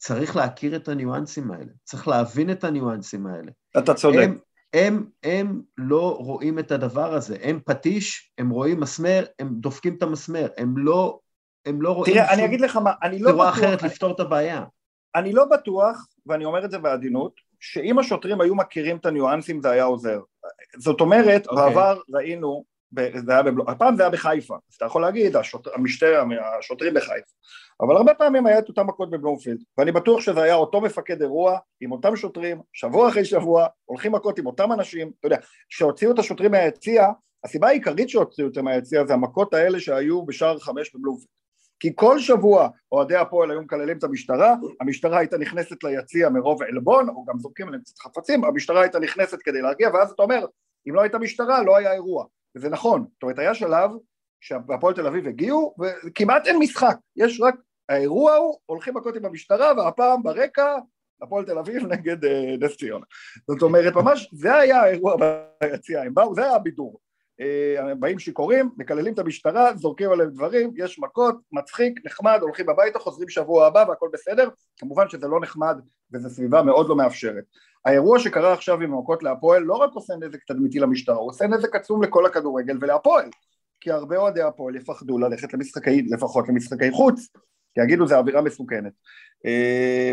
[0.00, 3.50] צריך להכיר את הניואנסים האלה, צריך להבין את הניואנסים האלה.
[3.78, 4.18] אתה צודק.
[4.22, 4.38] הם,
[4.74, 10.02] הם, הם לא רואים את הדבר הזה, הם פטיש, הם רואים מסמר, הם דופקים את
[10.02, 11.18] המסמר, הם לא,
[11.66, 14.20] הם לא רואים תראה, אני אגיד לך מה, אני לא צורה בטוח, אחרת לפתור את
[14.20, 14.64] הבעיה.
[15.14, 19.70] אני לא בטוח, ואני אומר את זה בעדינות, שאם השוטרים היו מכירים את הניואנסים זה
[19.70, 20.20] היה עוזר.
[20.78, 21.64] זאת אומרת, אוקיי.
[21.64, 22.64] בעבר ראינו,
[23.24, 23.64] זה היה בבלו...
[23.68, 25.68] הפעם זה היה בחיפה, אז אתה יכול להגיד, השוט...
[25.74, 26.22] המשטר,
[26.58, 27.32] השוטרים בחיפה,
[27.80, 31.58] אבל הרבה פעמים היה את אותם מכות בבלומפילד, ואני בטוח שזה היה אותו מפקד אירוע,
[31.80, 35.36] עם אותם שוטרים, שבוע אחרי שבוע, הולכים מכות עם אותם אנשים, אתה יודע,
[35.68, 37.06] כשהוציאו את השוטרים מהיציע,
[37.44, 41.30] הסיבה העיקרית שהוציאו אותם מהיציע זה המכות האלה שהיו בשער חמש בבלומפילד.
[41.80, 47.08] כי כל שבוע אוהדי הפועל היו מקללים את המשטרה, המשטרה הייתה נכנסת ליציע מרוב עלבון,
[47.08, 50.46] או גם זורקים עליהם קצת חפצים, המשטרה הייתה נכנסת כדי להרגיע, ואז אתה אומר,
[50.88, 52.24] אם לא הייתה משטרה לא היה אירוע,
[52.56, 53.90] וזה נכון, זאת אומרת היה שלב
[54.40, 55.74] שהפועל תל אביב הגיעו,
[56.06, 57.54] וכמעט אין משחק, יש רק,
[57.88, 60.76] האירוע הוא, הולכים מכות עם המשטרה, והפעם ברקע,
[61.22, 63.04] הפועל תל אביב נגד אה, נס ציונה.
[63.50, 65.16] זאת אומרת, ממש, זה היה האירוע
[65.62, 67.00] ביציע, הם באו, זה היה הבידור.
[67.40, 72.98] אה, באים שיכורים, מקללים את המשטרה, זורקים עליהם דברים, יש מכות, מצחיק, נחמד, הולכים הביתה,
[72.98, 75.80] חוזרים שבוע הבא והכל בסדר, כמובן שזה לא נחמד
[76.12, 77.44] וזו סביבה מאוד לא מאפשרת.
[77.84, 81.76] האירוע שקרה עכשיו עם המכות להפועל לא רק עושה נזק תדמיתי למשטרה, הוא עושה נזק
[81.76, 83.30] עצום לכל הכדורגל ולהפועל,
[83.80, 87.28] כי הרבה אוהדי הפועל יפחדו ללכת למשחקי, לפחות למשחקי חוץ,
[87.74, 88.92] כי יגידו זה אווירה מסוכנת.
[89.46, 90.12] אה,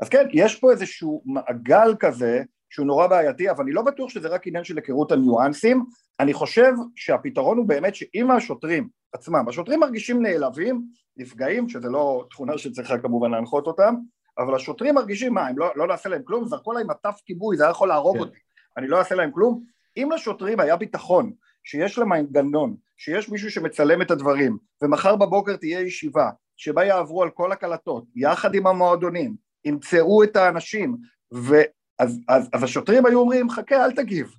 [0.00, 4.28] אז כן, יש פה איזשהו מעגל כזה שהוא נורא בעייתי, אבל אני לא בטוח שזה
[4.28, 5.84] רק עניין של היכרות הניואנסים,
[6.20, 10.82] אני חושב שהפתרון הוא באמת שאם השוטרים עצמם, השוטרים מרגישים נעלבים,
[11.16, 13.94] נפגעים, שזה לא תכונה שצריכה כמובן להנחות אותם,
[14.40, 16.46] אבל השוטרים מרגישים, מה, הם לא, לא נעשה להם כלום?
[16.46, 18.22] זרקו להם מטף כיבוי, זה היה יכול להרוג כן.
[18.22, 18.38] אותי,
[18.76, 19.64] אני לא אעשה להם כלום?
[19.96, 21.32] אם לשוטרים היה ביטחון,
[21.64, 27.30] שיש להם מנגנון, שיש מישהו שמצלם את הדברים, ומחר בבוקר תהיה ישיבה, שבה יעברו על
[27.30, 30.96] כל הקלטות, יחד עם המועדונים, ימצאו את האנשים,
[31.32, 34.30] ואז אז, אז השוטרים היו אומרים, חכה, אל תגיב,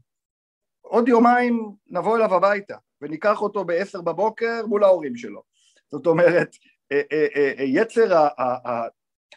[0.81, 5.43] עוד יומיים נבוא אליו הביתה, וניקח אותו בעשר בבוקר מול ההורים שלו.
[5.91, 6.55] זאת אומרת,
[6.91, 8.27] אה, אה, אה, יצר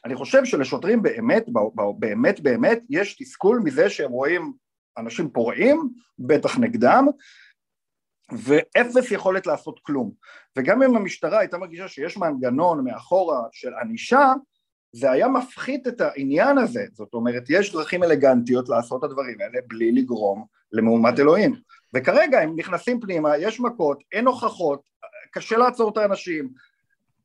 [0.05, 1.47] אני חושב שלשוטרים באמת,
[1.99, 4.53] באמת באמת, יש תסכול מזה שהם רואים
[4.99, 7.07] אנשים פורעים, בטח נגדם,
[8.33, 10.13] ואפס יכולת לעשות כלום.
[10.59, 14.33] וגם אם המשטרה הייתה מרגישה שיש מנגנון מאחורה של ענישה,
[14.93, 19.59] זה היה מפחית את העניין הזה, זאת אומרת, יש דרכים אלגנטיות לעשות את הדברים האלה
[19.67, 21.55] בלי לגרום למהומת אלוהים.
[21.95, 24.81] וכרגע הם נכנסים פנימה, יש מכות, אין הוכחות,
[25.33, 26.49] קשה לעצור את האנשים,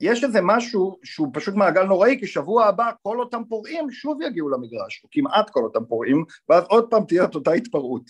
[0.01, 4.49] יש איזה משהו שהוא פשוט מעגל נוראי, כי שבוע הבא כל אותם פורעים שוב יגיעו
[4.49, 8.03] למגרש, או כמעט כל אותם פורעים, ואז עוד פעם תהיה את אותה התפרעות.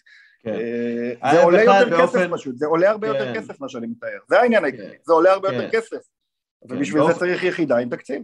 [0.43, 0.53] כן.
[1.23, 2.19] אה, זה עולה יותר באופן...
[2.19, 3.13] כסף פשוט, זה עולה הרבה כן.
[3.13, 4.97] יותר כסף מה שאני מתאר, זה העניין העקרוני, כן.
[5.03, 5.55] זה עולה הרבה כן.
[5.55, 5.97] יותר כסף,
[6.67, 6.75] כן.
[6.75, 7.13] ובשביל באופן...
[7.13, 8.21] זה צריך יחידה עם תקציב.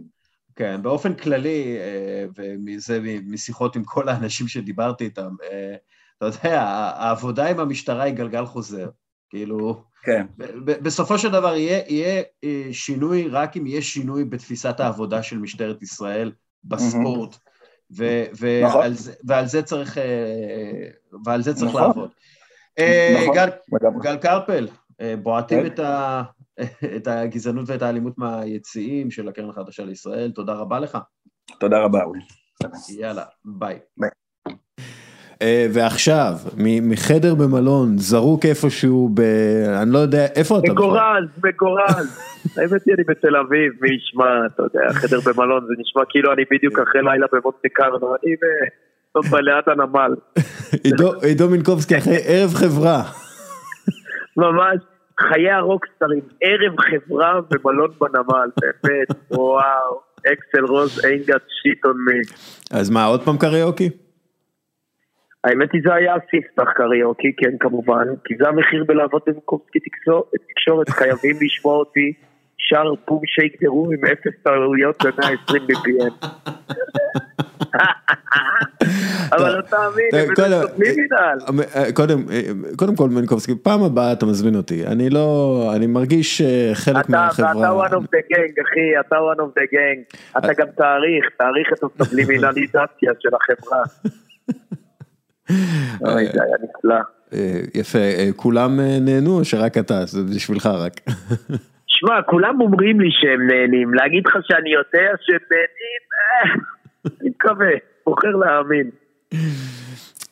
[0.56, 5.76] כן, באופן כללי, אה, ומזה, משיחות עם כל האנשים שדיברתי איתם, אה,
[6.18, 8.88] אתה יודע, העבודה עם המשטרה היא גלגל חוזר.
[9.30, 10.26] כאילו, כן.
[10.64, 15.82] בסופו של דבר יהיה, יהיה אה, שינוי רק אם יהיה שינוי בתפיסת העבודה של משטרת
[15.82, 16.32] ישראל
[16.64, 17.36] בספורט,
[17.96, 18.80] ו, ו, נכון.
[18.80, 19.98] ועל, זה, ועל זה צריך,
[21.24, 21.82] ועל זה צריך נכון.
[21.82, 22.10] לעבוד.
[23.22, 23.34] נכון.
[23.34, 23.48] גל,
[24.02, 24.68] גל קרפל,
[25.22, 25.66] בועטים כן.
[25.66, 26.22] את ה...
[26.96, 30.30] את הגזענות ואת האלימות מהיציעים של הקרן החדשה לישראל.
[30.30, 30.98] תודה רבה לך.
[31.60, 32.20] תודה רבה, אורי.
[32.88, 33.78] יאללה, ביי.
[33.96, 34.10] ביי.
[35.36, 35.42] Uh,
[35.72, 36.32] ועכשיו,
[36.82, 39.20] מחדר במלון, זרוק איפשהו ב...
[39.82, 40.72] אני לא יודע, איפה אתה?
[40.72, 42.20] מגורז, מגורז.
[42.56, 46.42] האמת היא, אני בתל אביב, מי ישמע, אתה יודע, חדר במלון, זה נשמע כאילו אני
[46.50, 48.34] בדיוק אחרי לילה במונטה קרלו, אני
[49.42, 50.14] ליד הנמל.
[51.22, 53.02] עידו מינקובסקי אחרי ערב חברה.
[54.36, 54.78] ממש.
[55.20, 60.00] חיי הרוקסטרים, ערב חברה ומלון בנמל, באמת, וואו,
[60.32, 62.36] אקסל רוז ain't got shit on me.
[62.70, 63.90] אז מה, עוד פעם קריוקי?
[65.46, 69.78] האמת היא זה היה הספתח קריוקי, כן כמובן, כי זה המחיר בלעבוד במקומסקי
[70.54, 72.12] תקשורת, חייבים לשמוע אותי
[72.58, 76.26] שר פום שייק דירום עם אפס טעויות ב-120 BPM.
[79.32, 81.38] אבל לא תאמין, הם סותמים מנהל.
[81.74, 81.92] אה,
[82.76, 87.50] קודם כל מנקובסקי, פעם הבאה אתה מזמין אותי, אני לא, אני מרגיש אה, חלק מהחברה.
[87.50, 90.18] אתה one of the gang, אחי, אתה one of the gang.
[90.38, 93.82] אתה גם תאריך, תאריך את הסובלימינליזציה של החברה.
[96.00, 96.94] אוי, זה היה נפלא.
[97.32, 97.98] אה, יפה,
[98.36, 100.06] כולם נהנו או שרק אתה?
[100.06, 100.92] זה בשבילך רק.
[101.86, 106.02] שמע, כולם אומרים לי שהם נהנים, להגיד לך שאני יודע שהם נהנים,
[107.20, 107.70] אני מקווה,
[108.06, 108.90] בוחר להאמין.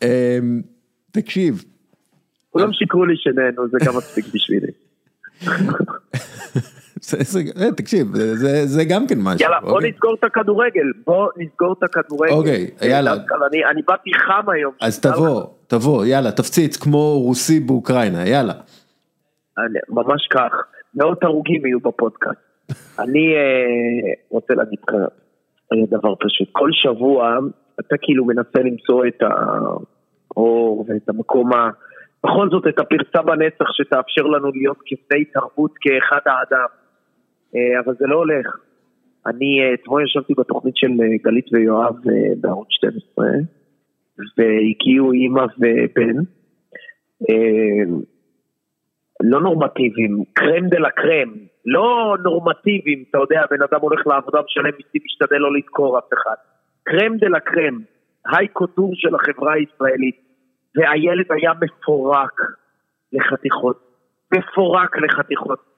[0.03, 0.63] אמ,
[1.11, 1.65] תקשיב.
[2.51, 4.73] כולם שיקרו לי שנהנו, זה גם מספיק בשבילי.
[7.13, 8.07] אה, תקשיב,
[8.65, 9.41] זה גם כן משהו.
[9.41, 9.91] יאללה, בוא אוקיי?
[9.91, 12.33] נסגור את הכדורגל, בוא נסגור את הכדורגל.
[12.33, 13.13] אוקיי, יאללה.
[13.71, 14.73] אני באתי חם היום.
[14.81, 18.53] אז תבוא, תבוא, יאללה, תפציץ כמו רוסי באוקראינה, יאללה.
[19.89, 20.53] ממש כך,
[20.95, 22.41] מאות הרוגים יהיו בפודקאסט.
[23.03, 24.95] אני אה, רוצה להגיד לך
[25.91, 27.39] דבר פשוט, כל שבוע
[27.81, 31.71] אתה כאילו מנסה למצוא את האור ואת המקום ה...
[32.25, 36.84] בכל זאת את הפרצה בנצח שתאפשר לנו להיות כבני תרבות כאחד האדם.
[37.57, 38.47] אה, אבל זה לא הולך.
[39.27, 41.97] אני אה, אתמול ישבתי בתוכנית של אה, גלית ויואב
[42.41, 43.27] בערוץ 12,
[44.39, 46.17] והגיעו אימא ובן,
[49.23, 51.35] לא נורמטיביים, קרם דה לה קרם,
[51.67, 56.35] לא נורמטיביים, אתה יודע, בן אדם הולך לעבודה, משלם מיסים, משתדל לא לדקור אף אחד.
[56.83, 57.81] קרם דה לה קרם,
[58.27, 60.17] היי קוטור של החברה הישראלית,
[60.77, 62.41] והילד היה מפורק
[63.13, 63.81] לחתיכות,
[64.35, 65.74] מפורק לחתיכות.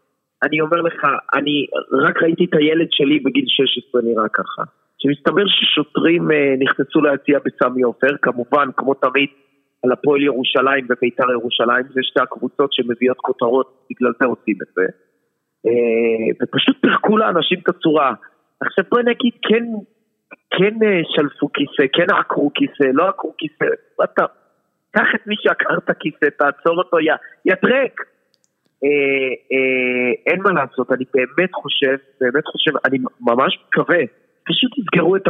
[0.47, 1.01] אני אומר לך,
[1.35, 1.67] אני
[2.07, 4.63] רק ראיתי את הילד שלי בגיל 16 נראה ככה.
[4.99, 9.29] שמסתבר ששוטרים אה, נכנסו להציע בסמי עופר, כמובן, כמו תמיד,
[9.85, 14.87] על הפועל ירושלים ובית"ר ירושלים, זה שתי הקבוצות שמביאות כותרות, בגלל זה עושים את זה.
[15.67, 18.15] אה, ופשוט פירקו לאנשים את הצורה.
[18.61, 19.65] עכשיו בואי נגיד, כן
[20.51, 23.65] כן אה, שלפו כיסא, כן עקרו כיסא, לא עקרו כיסא,
[24.05, 24.25] אתה,
[24.91, 26.97] קח את מי שעקר את הכיסא, תעצור אותו,
[27.45, 28.01] יא טרק.
[28.85, 34.03] אה, אה, אין מה לעשות, אני באמת חושב, באמת חושב, אני ממש מקווה,
[34.49, 35.27] פשוט תסגרו את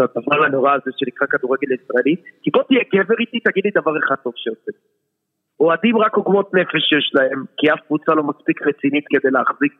[0.00, 4.14] הדבר הנורא הזה שנקרא כדורגל ישראלי, כי בוא תהיה גבר איתי, תגיד לי דבר אחד
[4.24, 4.72] טוב שעושה.
[5.60, 9.74] אוהדים רק עוגמות נפש שיש להם, כי אף קבוצה לא מספיק רצינית כדי להחזיק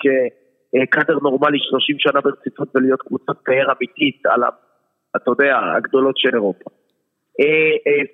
[0.91, 4.43] קאדר נורמלי 30 שנה ברציפות ולהיות קבוצת פאר אמיתית על
[5.17, 6.71] אתה יודע, הגדולות של אירופה.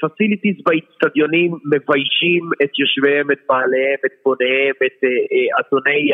[0.00, 6.10] פסיליטיז uh, uh, באיצטדיונים מביישים את יושביהם, את בעליהם, את בוניהם, את uh, אדוני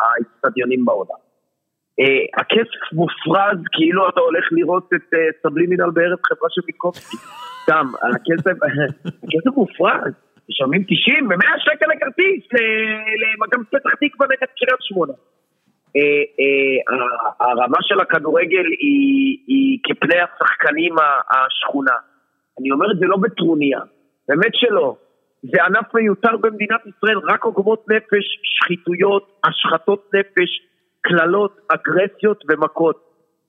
[0.00, 1.20] האיצטדיונים בעולם.
[2.36, 7.16] הכסף מופרז כאילו אתה הולך לראות את סבלימינל בערב חברה של מיקובסקי.
[7.62, 8.56] סתם, הכסף,
[9.56, 10.12] מופרז.
[10.50, 12.44] משלמים 90 ו-100 שקל לכרטיס
[13.20, 15.12] למכבי פתח תקווה נגד קריית שמונה.
[15.96, 16.96] אה, אה,
[17.40, 20.94] הרמה של הכדורגל היא, היא כפני השחקנים
[21.30, 21.96] השכונה.
[22.60, 23.80] אני אומר את זה לא בטרוניה,
[24.28, 24.96] באמת שלא.
[25.42, 30.50] זה ענף מיותר במדינת ישראל, רק עוגמות נפש, שחיתויות, השחתות נפש,
[31.00, 32.96] קללות, אגרסיות ומכות.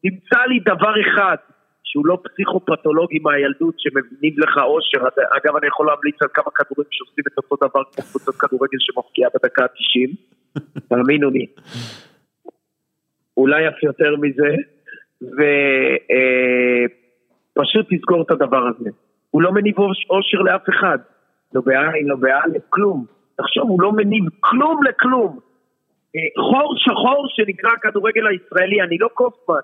[0.01, 1.35] תמצא לי דבר אחד
[1.83, 5.07] שהוא לא פסיכופתולוגי מהילדות שמבינים לך אושר.
[5.37, 9.29] אגב, אני יכול להמליץ על כמה כדורים שעושים את אותו דבר כמו קבוצת כדורגל שמפקיעה
[9.35, 10.09] בדקה ה-90.
[10.89, 11.45] תאמינו לי.
[13.39, 14.55] אולי אף יותר מזה,
[17.55, 18.89] ופשוט תזכור את הדבר הזה.
[19.31, 20.97] הוא לא מניב אוש- אושר לאף אחד.
[21.53, 23.05] לא בעין, לא באלף, כלום.
[23.37, 25.39] תחשוב, הוא לא מניב כלום לכלום.
[26.15, 29.55] אה, חור שחור שנקרא הכדורגל הישראלי, אני לא קופמן,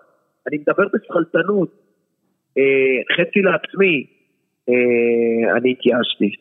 [0.47, 1.69] אני מדבר בסכלתנות.
[2.57, 2.63] אה,
[3.15, 4.05] חצי לעצמי,
[4.69, 6.31] אה, אני התייאשתי.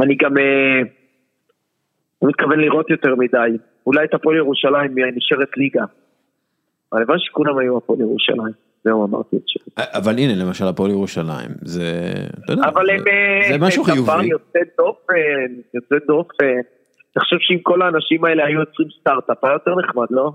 [0.00, 0.80] אני גם אה,
[2.22, 3.56] לא מתכוון לראות יותר מדי.
[3.86, 5.84] אולי את הפועל ירושלים נשארת ליגה.
[6.92, 8.52] הלוואי שכולם היו הפועל ירושלים.
[8.84, 9.72] זהו, אמרתי את שלי.
[9.76, 12.12] אבל הנה למשל הפועל ירושלים, זה,
[12.44, 12.98] אתה יודע, אבל הם...
[13.48, 14.26] זה, אה, משהו דבר חיובי.
[14.26, 16.44] יוצא דופן, יוצא דופן.
[17.16, 20.32] אני חושב שאם כל האנשים האלה היו יוצרים סטארט-אפ, היה יותר נחמד, לא?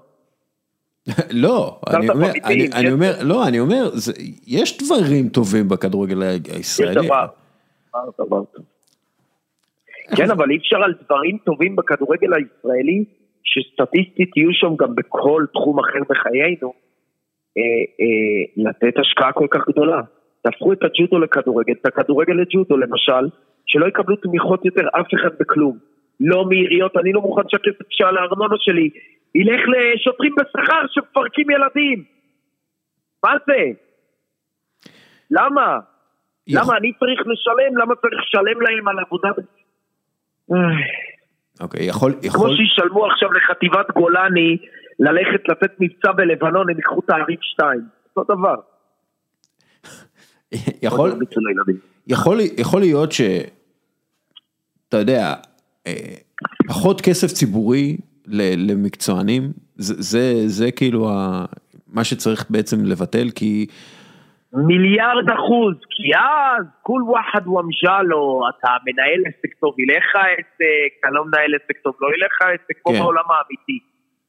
[1.45, 4.13] לא, אני אומר, אני, יש- אני אומר, לא, אני אומר, זה,
[4.47, 7.07] יש דברים טובים בכדורגל יש הישראלי.
[7.07, 7.25] דבר.
[7.89, 8.65] דבר, דבר טוב.
[10.17, 13.05] כן, אבל אי אפשר על דברים טובים בכדורגל הישראלי,
[13.43, 16.73] שסטטיסטית יהיו שם גם בכל תחום אחר בחיינו,
[17.57, 17.63] אה,
[18.01, 20.01] אה, לתת השקעה כל כך גדולה.
[20.41, 23.25] תהפכו את הג'ודו לכדורגל, את הכדורגל לג'ודו למשל,
[23.65, 25.77] שלא יקבלו תמיכות יותר אף אחד בכלום.
[26.19, 28.89] לא מעיריות, אני לא מוכן שהכסף שעל הארנונה שלי
[29.35, 32.03] ילך לשוטרים בשכר שמפרקים ילדים.
[33.23, 33.61] מה זה?
[35.31, 35.79] למה?
[36.47, 37.77] למה אני צריך לשלם?
[37.77, 39.29] למה צריך לשלם להם על עבודה?
[41.61, 44.57] אוקיי, יכול, כמו יכול, שישלמו עכשיו לחטיבת גולני
[44.99, 47.81] ללכת לתת מבצע בלבנון, הם ייקחו תעריף 2.
[48.17, 48.55] אותו דבר.
[50.83, 51.11] יכול.
[52.07, 53.21] יכול, יכול להיות ש...
[54.89, 55.33] אתה יודע,
[55.87, 55.93] אה,
[56.67, 57.97] פחות כסף ציבורי
[58.57, 61.45] למקצוענים, זה, זה, זה כאילו ה,
[61.87, 63.67] מה שצריך בעצם לבטל, כי
[64.53, 71.09] מיליארד אחוז, כי אז כול וואחד וואמשלו, אתה מנהל עסק טוב, ילך לך עסק, אתה
[71.11, 72.99] לא מנהל עסק טוב, לא ילך לך עסק, כמו כן.
[72.99, 73.79] בעולם האמיתי.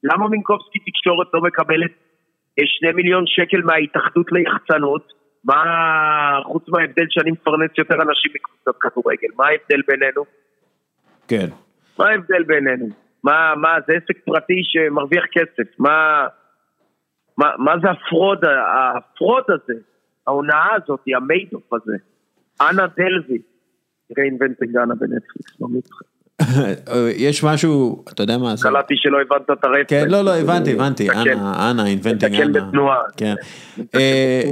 [0.05, 1.91] למה מינקובסקי תקשורת לא מקבלת
[2.59, 5.12] אה, שני מיליון שקל מההתאחדות ליחצנות?
[5.44, 5.62] מה,
[6.44, 10.23] חוץ מההבדל שאני מפרנס יותר אנשים מקבוצת כדורגל, מה ההבדל בינינו?
[11.28, 11.47] כן.
[11.99, 12.86] מה ההבדל בינינו?
[13.25, 16.27] מה, מה, זה עסק פרטי שמרוויח כסף, מה,
[17.39, 19.81] מה, מה זה ה fraud, ה fraud הזה,
[20.27, 21.93] ההונאה הזאת, המיידוף הזה?
[22.61, 23.39] אנה דלווי,
[24.12, 26.03] Inventing Anna בנטפליקס, ממליץ לך.
[27.17, 28.62] יש משהו, אתה יודע מה זה?
[28.69, 29.86] קלטתי שלא הבנת את הרפרנס.
[29.89, 31.19] כן, לא, לא, הבנתי, הבנתי, תקן.
[31.19, 32.53] אנה, אנה, אינבנטינג, אנה.
[32.67, 32.99] בתנועה.
[33.17, 33.35] כן.
[33.94, 34.43] אה,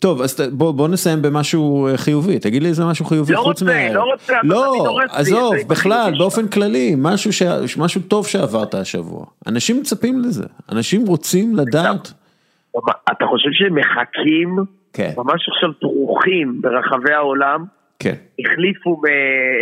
[0.00, 3.62] טוב, אז בוא בוא נסיים במשהו אה, חיובי, תגיד לי איזה משהו חיובי לא חוץ
[3.62, 3.92] רוצה, מה...
[3.94, 9.24] לא רוצה, לא, דורס לי, עזוב, בכלל, באופן כללי, משהו ש- משהו טוב שעברת השבוע.
[9.46, 12.12] אנשים מצפים לזה, אנשים רוצים לדעת.
[13.12, 14.56] אתה חושב שהם מחכים,
[14.92, 17.64] כן, ממש עכשיו דרוכים ברחבי העולם,
[17.98, 18.14] כן.
[18.40, 19.02] החליפו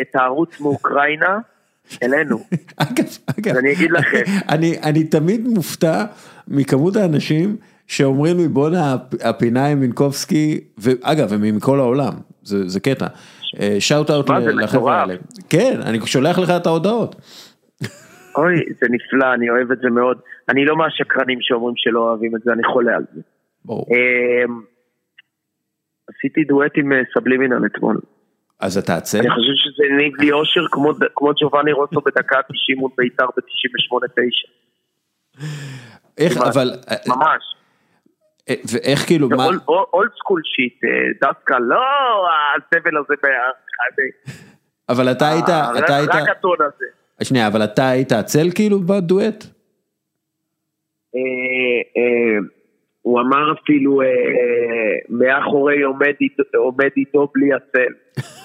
[0.01, 1.39] את הערוץ מאוקראינה
[2.03, 2.39] אלינו.
[2.77, 3.05] אגב,
[3.39, 4.23] אגב, אני אגיד לכם.
[4.55, 6.05] אני, אני תמיד מופתע
[6.49, 7.57] מכמות האנשים
[7.87, 13.07] שאומרים לי בואנה הפ- הפינה עם מינקובסקי, ואגב הם מכל העולם, זה, זה קטע,
[13.79, 15.01] שאוט אאוט מה, זה לחבר'ה.
[15.01, 15.15] האלה,
[15.49, 17.17] כן, אני שולח לך את ההודעות,
[18.37, 20.19] אוי, זה נפלא, אני אוהב את זה מאוד.
[20.51, 23.21] אני לא מהשקרנים שאומרים שלא אוהבים את זה, אני חולה על זה.
[23.65, 24.61] ברור, אמ,
[26.09, 28.01] עשיתי דואט עם אה, סבלימינל אתמול.
[28.61, 32.77] אז אתה עצל, אני חושב שזה הניב לי אושר כמו- כמו ג'ובאני רוסו בדקה ה-90
[32.79, 34.51] מול בית"ר ב-98-9.
[36.19, 36.37] איך.
[36.37, 36.71] אבל,
[37.09, 37.43] ממש.
[38.49, 40.81] אה, ואיך כאילו, מה, אולד סקול שיט,
[41.23, 41.81] דווקא לא
[42.57, 43.27] הסבל הזה ב...
[44.89, 45.45] אבל אתה היית,
[45.85, 46.85] אתה היית, רק הטון הזה.
[47.25, 49.45] שנייה, אבל אתה היית עצל כאילו בדואט?
[51.17, 51.21] אה,
[51.97, 52.39] אה,
[53.03, 54.07] הוא אמר אפילו, אה,
[55.09, 56.13] מאחורי עומד
[56.97, 57.93] איתו- בלי הצל.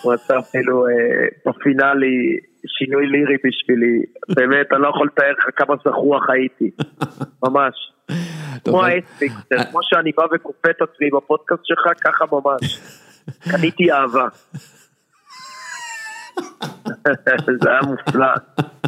[0.02, 0.86] הוא עשה אפילו
[1.48, 2.38] בפינאלי
[2.68, 4.00] שינוי לירי בשבילי.
[4.36, 6.72] באמת, אני לא יכול לתאר לך כמה זחוח הייתי.
[7.44, 7.74] ממש.
[8.66, 12.80] כמו האספיקסטר, כמו שאני בא וכופה את עצמי בפודקאסט שלך, ככה ממש.
[13.52, 14.28] קניתי אהבה.
[17.64, 18.28] זה היה מופלא.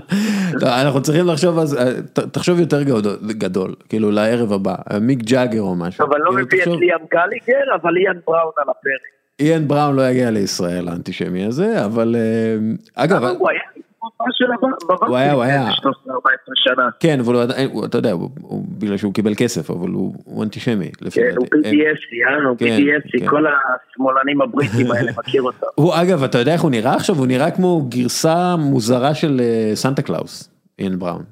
[0.62, 2.02] לא, אנחנו צריכים לחשוב אז, אה,
[2.32, 6.06] תחשוב יותר גדול, גדול, כאילו לערב הבא, מיק ג'אגר או משהו.
[6.06, 9.02] אבל לא כאילו, מביא את ליאם גלאגר, אבל איאן בראון על הפרק.
[9.40, 13.77] איאן בראון לא יגיע לישראל האנטישמי הזה, אבל אה, אגב, אבל הוא היה.
[15.08, 15.70] הוא היה, הוא היה.
[15.70, 15.72] 13-14
[16.56, 16.90] שנה.
[17.00, 17.36] כן, אבל
[17.72, 18.14] הוא אתה יודע,
[18.78, 23.28] בגלל שהוא קיבל כסף, אבל הוא אנטישמי, כן, הוא כן, BDS, כן.
[23.28, 25.68] כל השמאלנים הבריטים האלה, מכיר אותם.
[25.82, 27.16] הוא אגב, אתה יודע איך הוא נראה עכשיו?
[27.16, 31.24] הוא נראה כמו גרסה מוזרה של אה, סנטה קלאוס, איין בראון.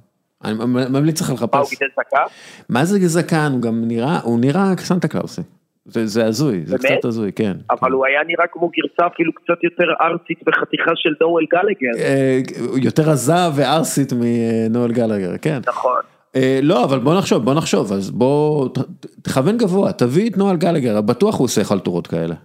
[0.44, 0.54] אני
[0.90, 1.70] ממליץ לך מה, הוא לחפש.
[1.70, 2.36] גידל זקן?
[2.70, 3.50] מה זה זקן?
[3.52, 5.42] הוא גם נראה, הוא נראה כסנטה קלאוסי.
[5.86, 6.98] זה זה הזוי, זה באמת?
[6.98, 7.54] קצת הזוי, כן.
[7.70, 12.04] אבל הוא היה נראה כמו גרסה אפילו קצת יותר ארצית בחתיכה של נואל גלגר.
[12.06, 12.40] אה,
[12.84, 15.60] יותר עזה וערסית מנואל גלגר, כן.
[15.68, 16.02] נכון.
[16.36, 18.78] אה, לא, אבל בוא נחשוב, בוא נחשוב, אז בוא, ת-
[19.22, 22.36] תכוון גבוה, תביא את נואל גלגר, בטוח הוא עושה חלטורות כאלה.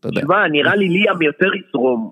[0.00, 2.10] תשמע, נראה לי ליאם יותר יזרום.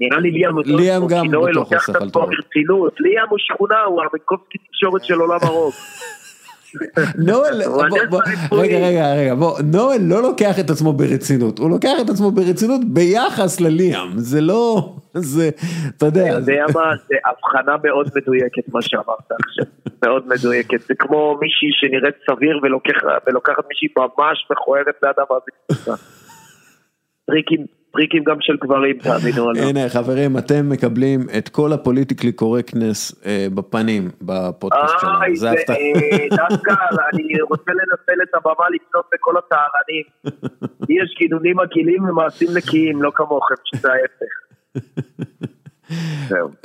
[0.00, 2.28] נראה לי ליאם יותר ליאם יזרום, גם כי נואל בטוח לוקח עושה את חלטורות.
[2.28, 2.94] ברצינות.
[3.00, 5.74] ליאם הוא שכונה, הוא הרמקובסקי תקשורת של עולם הרוק.
[7.18, 7.62] נואל.
[8.52, 12.80] רגע, רגע, רגע, בוא, נואל לא לוקח את עצמו ברצינות, הוא לוקח את עצמו ברצינות
[12.84, 15.50] ביחס לליאם, זה לא, זה,
[15.96, 19.06] אתה יודע, אתה יודע מה, זה הבחנה מאוד מדויקת מה שאמרת
[19.46, 19.64] עכשיו,
[20.04, 25.92] מאוד מדויקת, זה כמו מישהי שנראית סביר ולוקח- ולוקחת מישהי ממש מכוערת לאדם הזה.
[27.26, 29.60] טריקים, טריקים גם של גברים, תאמינו או לא.
[29.60, 35.76] הנה חברים, אתם מקבלים את כל ה politically correctness אה, בפנים בפודקאסט שלנו, זה הפתעה.
[36.30, 36.74] דווקא
[37.12, 40.04] אני רוצה לנצל את הבמה לפנות לכל הטהרנים.
[40.98, 44.32] יש גינונים מגעילים ומעשים נקיים, לא כמוכם, שזה ההפך.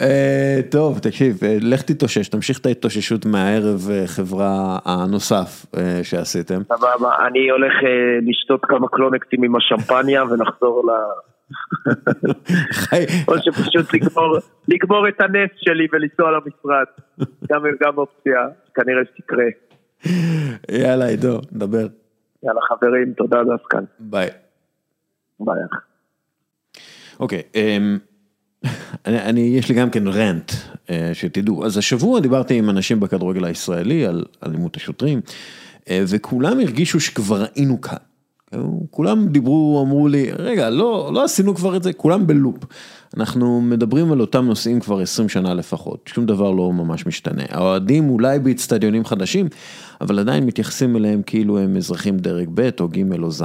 [0.02, 5.66] אה, טוב, תקשיב, אה, לך תתאושש, תמשיך את ההתאוששות מהערב אה, חברה הנוסף
[6.04, 6.64] שעשיתם.
[6.64, 7.74] סבבה, אני הולך
[8.22, 10.92] לשתות כמה קלונקסים עם השמפניה ונחזור ל...
[13.28, 13.94] או שפשוט
[14.68, 16.86] לגמור, את הנס שלי ולנסוע למשרד.
[17.50, 18.40] גם, גם אופציה,
[18.76, 19.46] כנראה שתקרה.
[20.72, 21.88] יאללה, עידו, דבר,
[22.44, 23.84] יאללה חברים, תודה דסקן.
[24.00, 24.30] ביי.
[25.40, 25.56] ביי.
[27.20, 27.98] אוקיי, אמ,
[29.06, 30.52] אני, אני, יש לי גם כן rant,
[30.90, 31.66] אה, שתדעו.
[31.66, 35.22] אז השבוע דיברתי עם אנשים בכדורגל הישראלי על אלימות השוטרים,
[35.90, 37.98] אה, וכולם הרגישו שכבר ראינו כאן.
[38.92, 42.58] כולם דיברו, אמרו לי, רגע, לא, לא עשינו כבר את זה, כולם בלופ.
[43.18, 47.44] אנחנו מדברים על אותם נושאים כבר 20 שנה לפחות, שום דבר לא ממש משתנה.
[47.50, 49.48] האוהדים אולי באצטדיונים חדשים,
[50.02, 53.44] אבל עדיין מתייחסים אליהם כאילו הם אזרחים דרג ב' או ג' או ז'.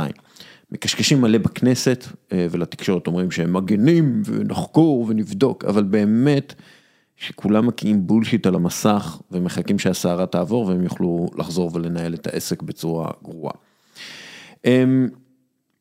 [0.72, 6.54] מקשקשים מלא בכנסת אה, ולתקשורת אומרים שהם מגנים ונחקור ונבדוק, אבל באמת
[7.16, 13.10] שכולם מקיאים בולשיט על המסך ומחכים שהסערה תעבור והם יוכלו לחזור ולנהל את העסק בצורה
[13.22, 13.54] גרועה.
[14.64, 15.08] אמ,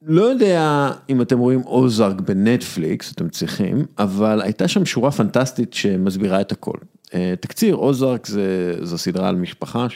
[0.02, 6.42] לא יודע אם אתם רואים אוזארק בנטפליקס, אתם צריכים, אבל הייתה שם שורה פנטסטית שמסבירה
[6.42, 6.78] את הכל.
[7.14, 9.88] אה, תקציר, אוזארק זה, זו סדרה על משפחה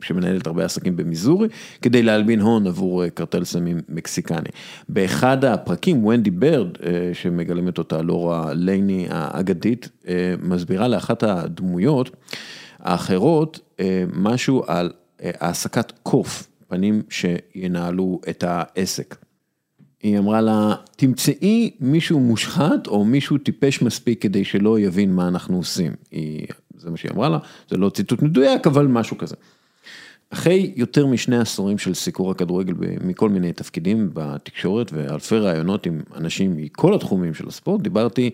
[0.00, 1.48] שמנהלת הרבה עסקים במיזורי,
[1.82, 4.48] כדי להלבין הון עבור אה, קרטל סמים מקסיקני.
[4.88, 9.88] באחד הפרקים, ונדי ברד, אה, שמגלמת אותה לורה לייני האגדית,
[10.42, 12.10] מסבירה לאחת הדמויות
[12.78, 13.78] האחרות
[14.12, 19.25] משהו על העסקת קוף, פנים שינהלו את העסק.
[20.02, 25.56] היא אמרה לה, תמצאי מישהו מושחת או מישהו טיפש מספיק כדי שלא יבין מה אנחנו
[25.56, 25.92] עושים.
[26.10, 27.38] היא, זה מה שהיא אמרה לה,
[27.70, 29.36] זה לא ציטוט מדויק, אבל משהו כזה.
[30.30, 36.56] אחרי יותר משני עשורים של סיקור הכדורגל מכל מיני תפקידים בתקשורת ואלפי ראיונות עם אנשים
[36.56, 38.30] מכל התחומים של הספורט, דיברתי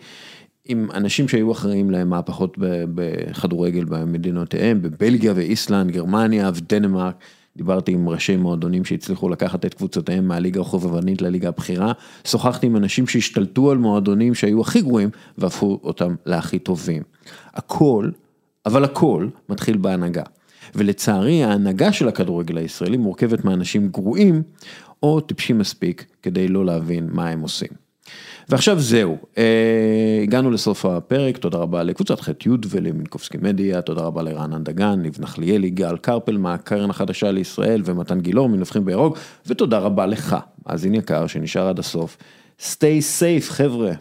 [0.64, 2.56] עם אנשים שהיו אחראים למהפכות
[2.94, 7.24] בכדורגל במדינותיהם, בבלגיה ואיסלנד, גרמניה ודנמרק.
[7.56, 11.92] דיברתי עם ראשי מועדונים שהצליחו לקחת את קבוצותיהם מהליגה החובבנית לליגה הבכירה,
[12.24, 17.02] שוחחתי עם אנשים שהשתלטו על מועדונים שהיו הכי גרועים והפכו אותם להכי טובים.
[17.54, 18.10] הכל,
[18.66, 20.22] אבל הכל מתחיל בהנהגה.
[20.74, 24.42] ולצערי ההנהגה של הכדורגל הישראלי מורכבת מאנשים גרועים
[25.02, 27.81] או טיפשים מספיק כדי לא להבין מה הם עושים.
[28.52, 34.64] ועכשיו זהו, אה, הגענו לסוף הפרק, תודה רבה לקבוצת ח'-י' ולמינקובסקי מדיה, תודה רבה לרענן
[34.64, 40.36] דגן, ניב נחליאלי, גל קרפל מהקרן החדשה לישראל ומתן גילאור מנבחרים בירוק, ותודה רבה לך,
[40.68, 42.16] מאזין יקר שנשאר עד הסוף.
[42.60, 43.92] stay safe חבר'ה.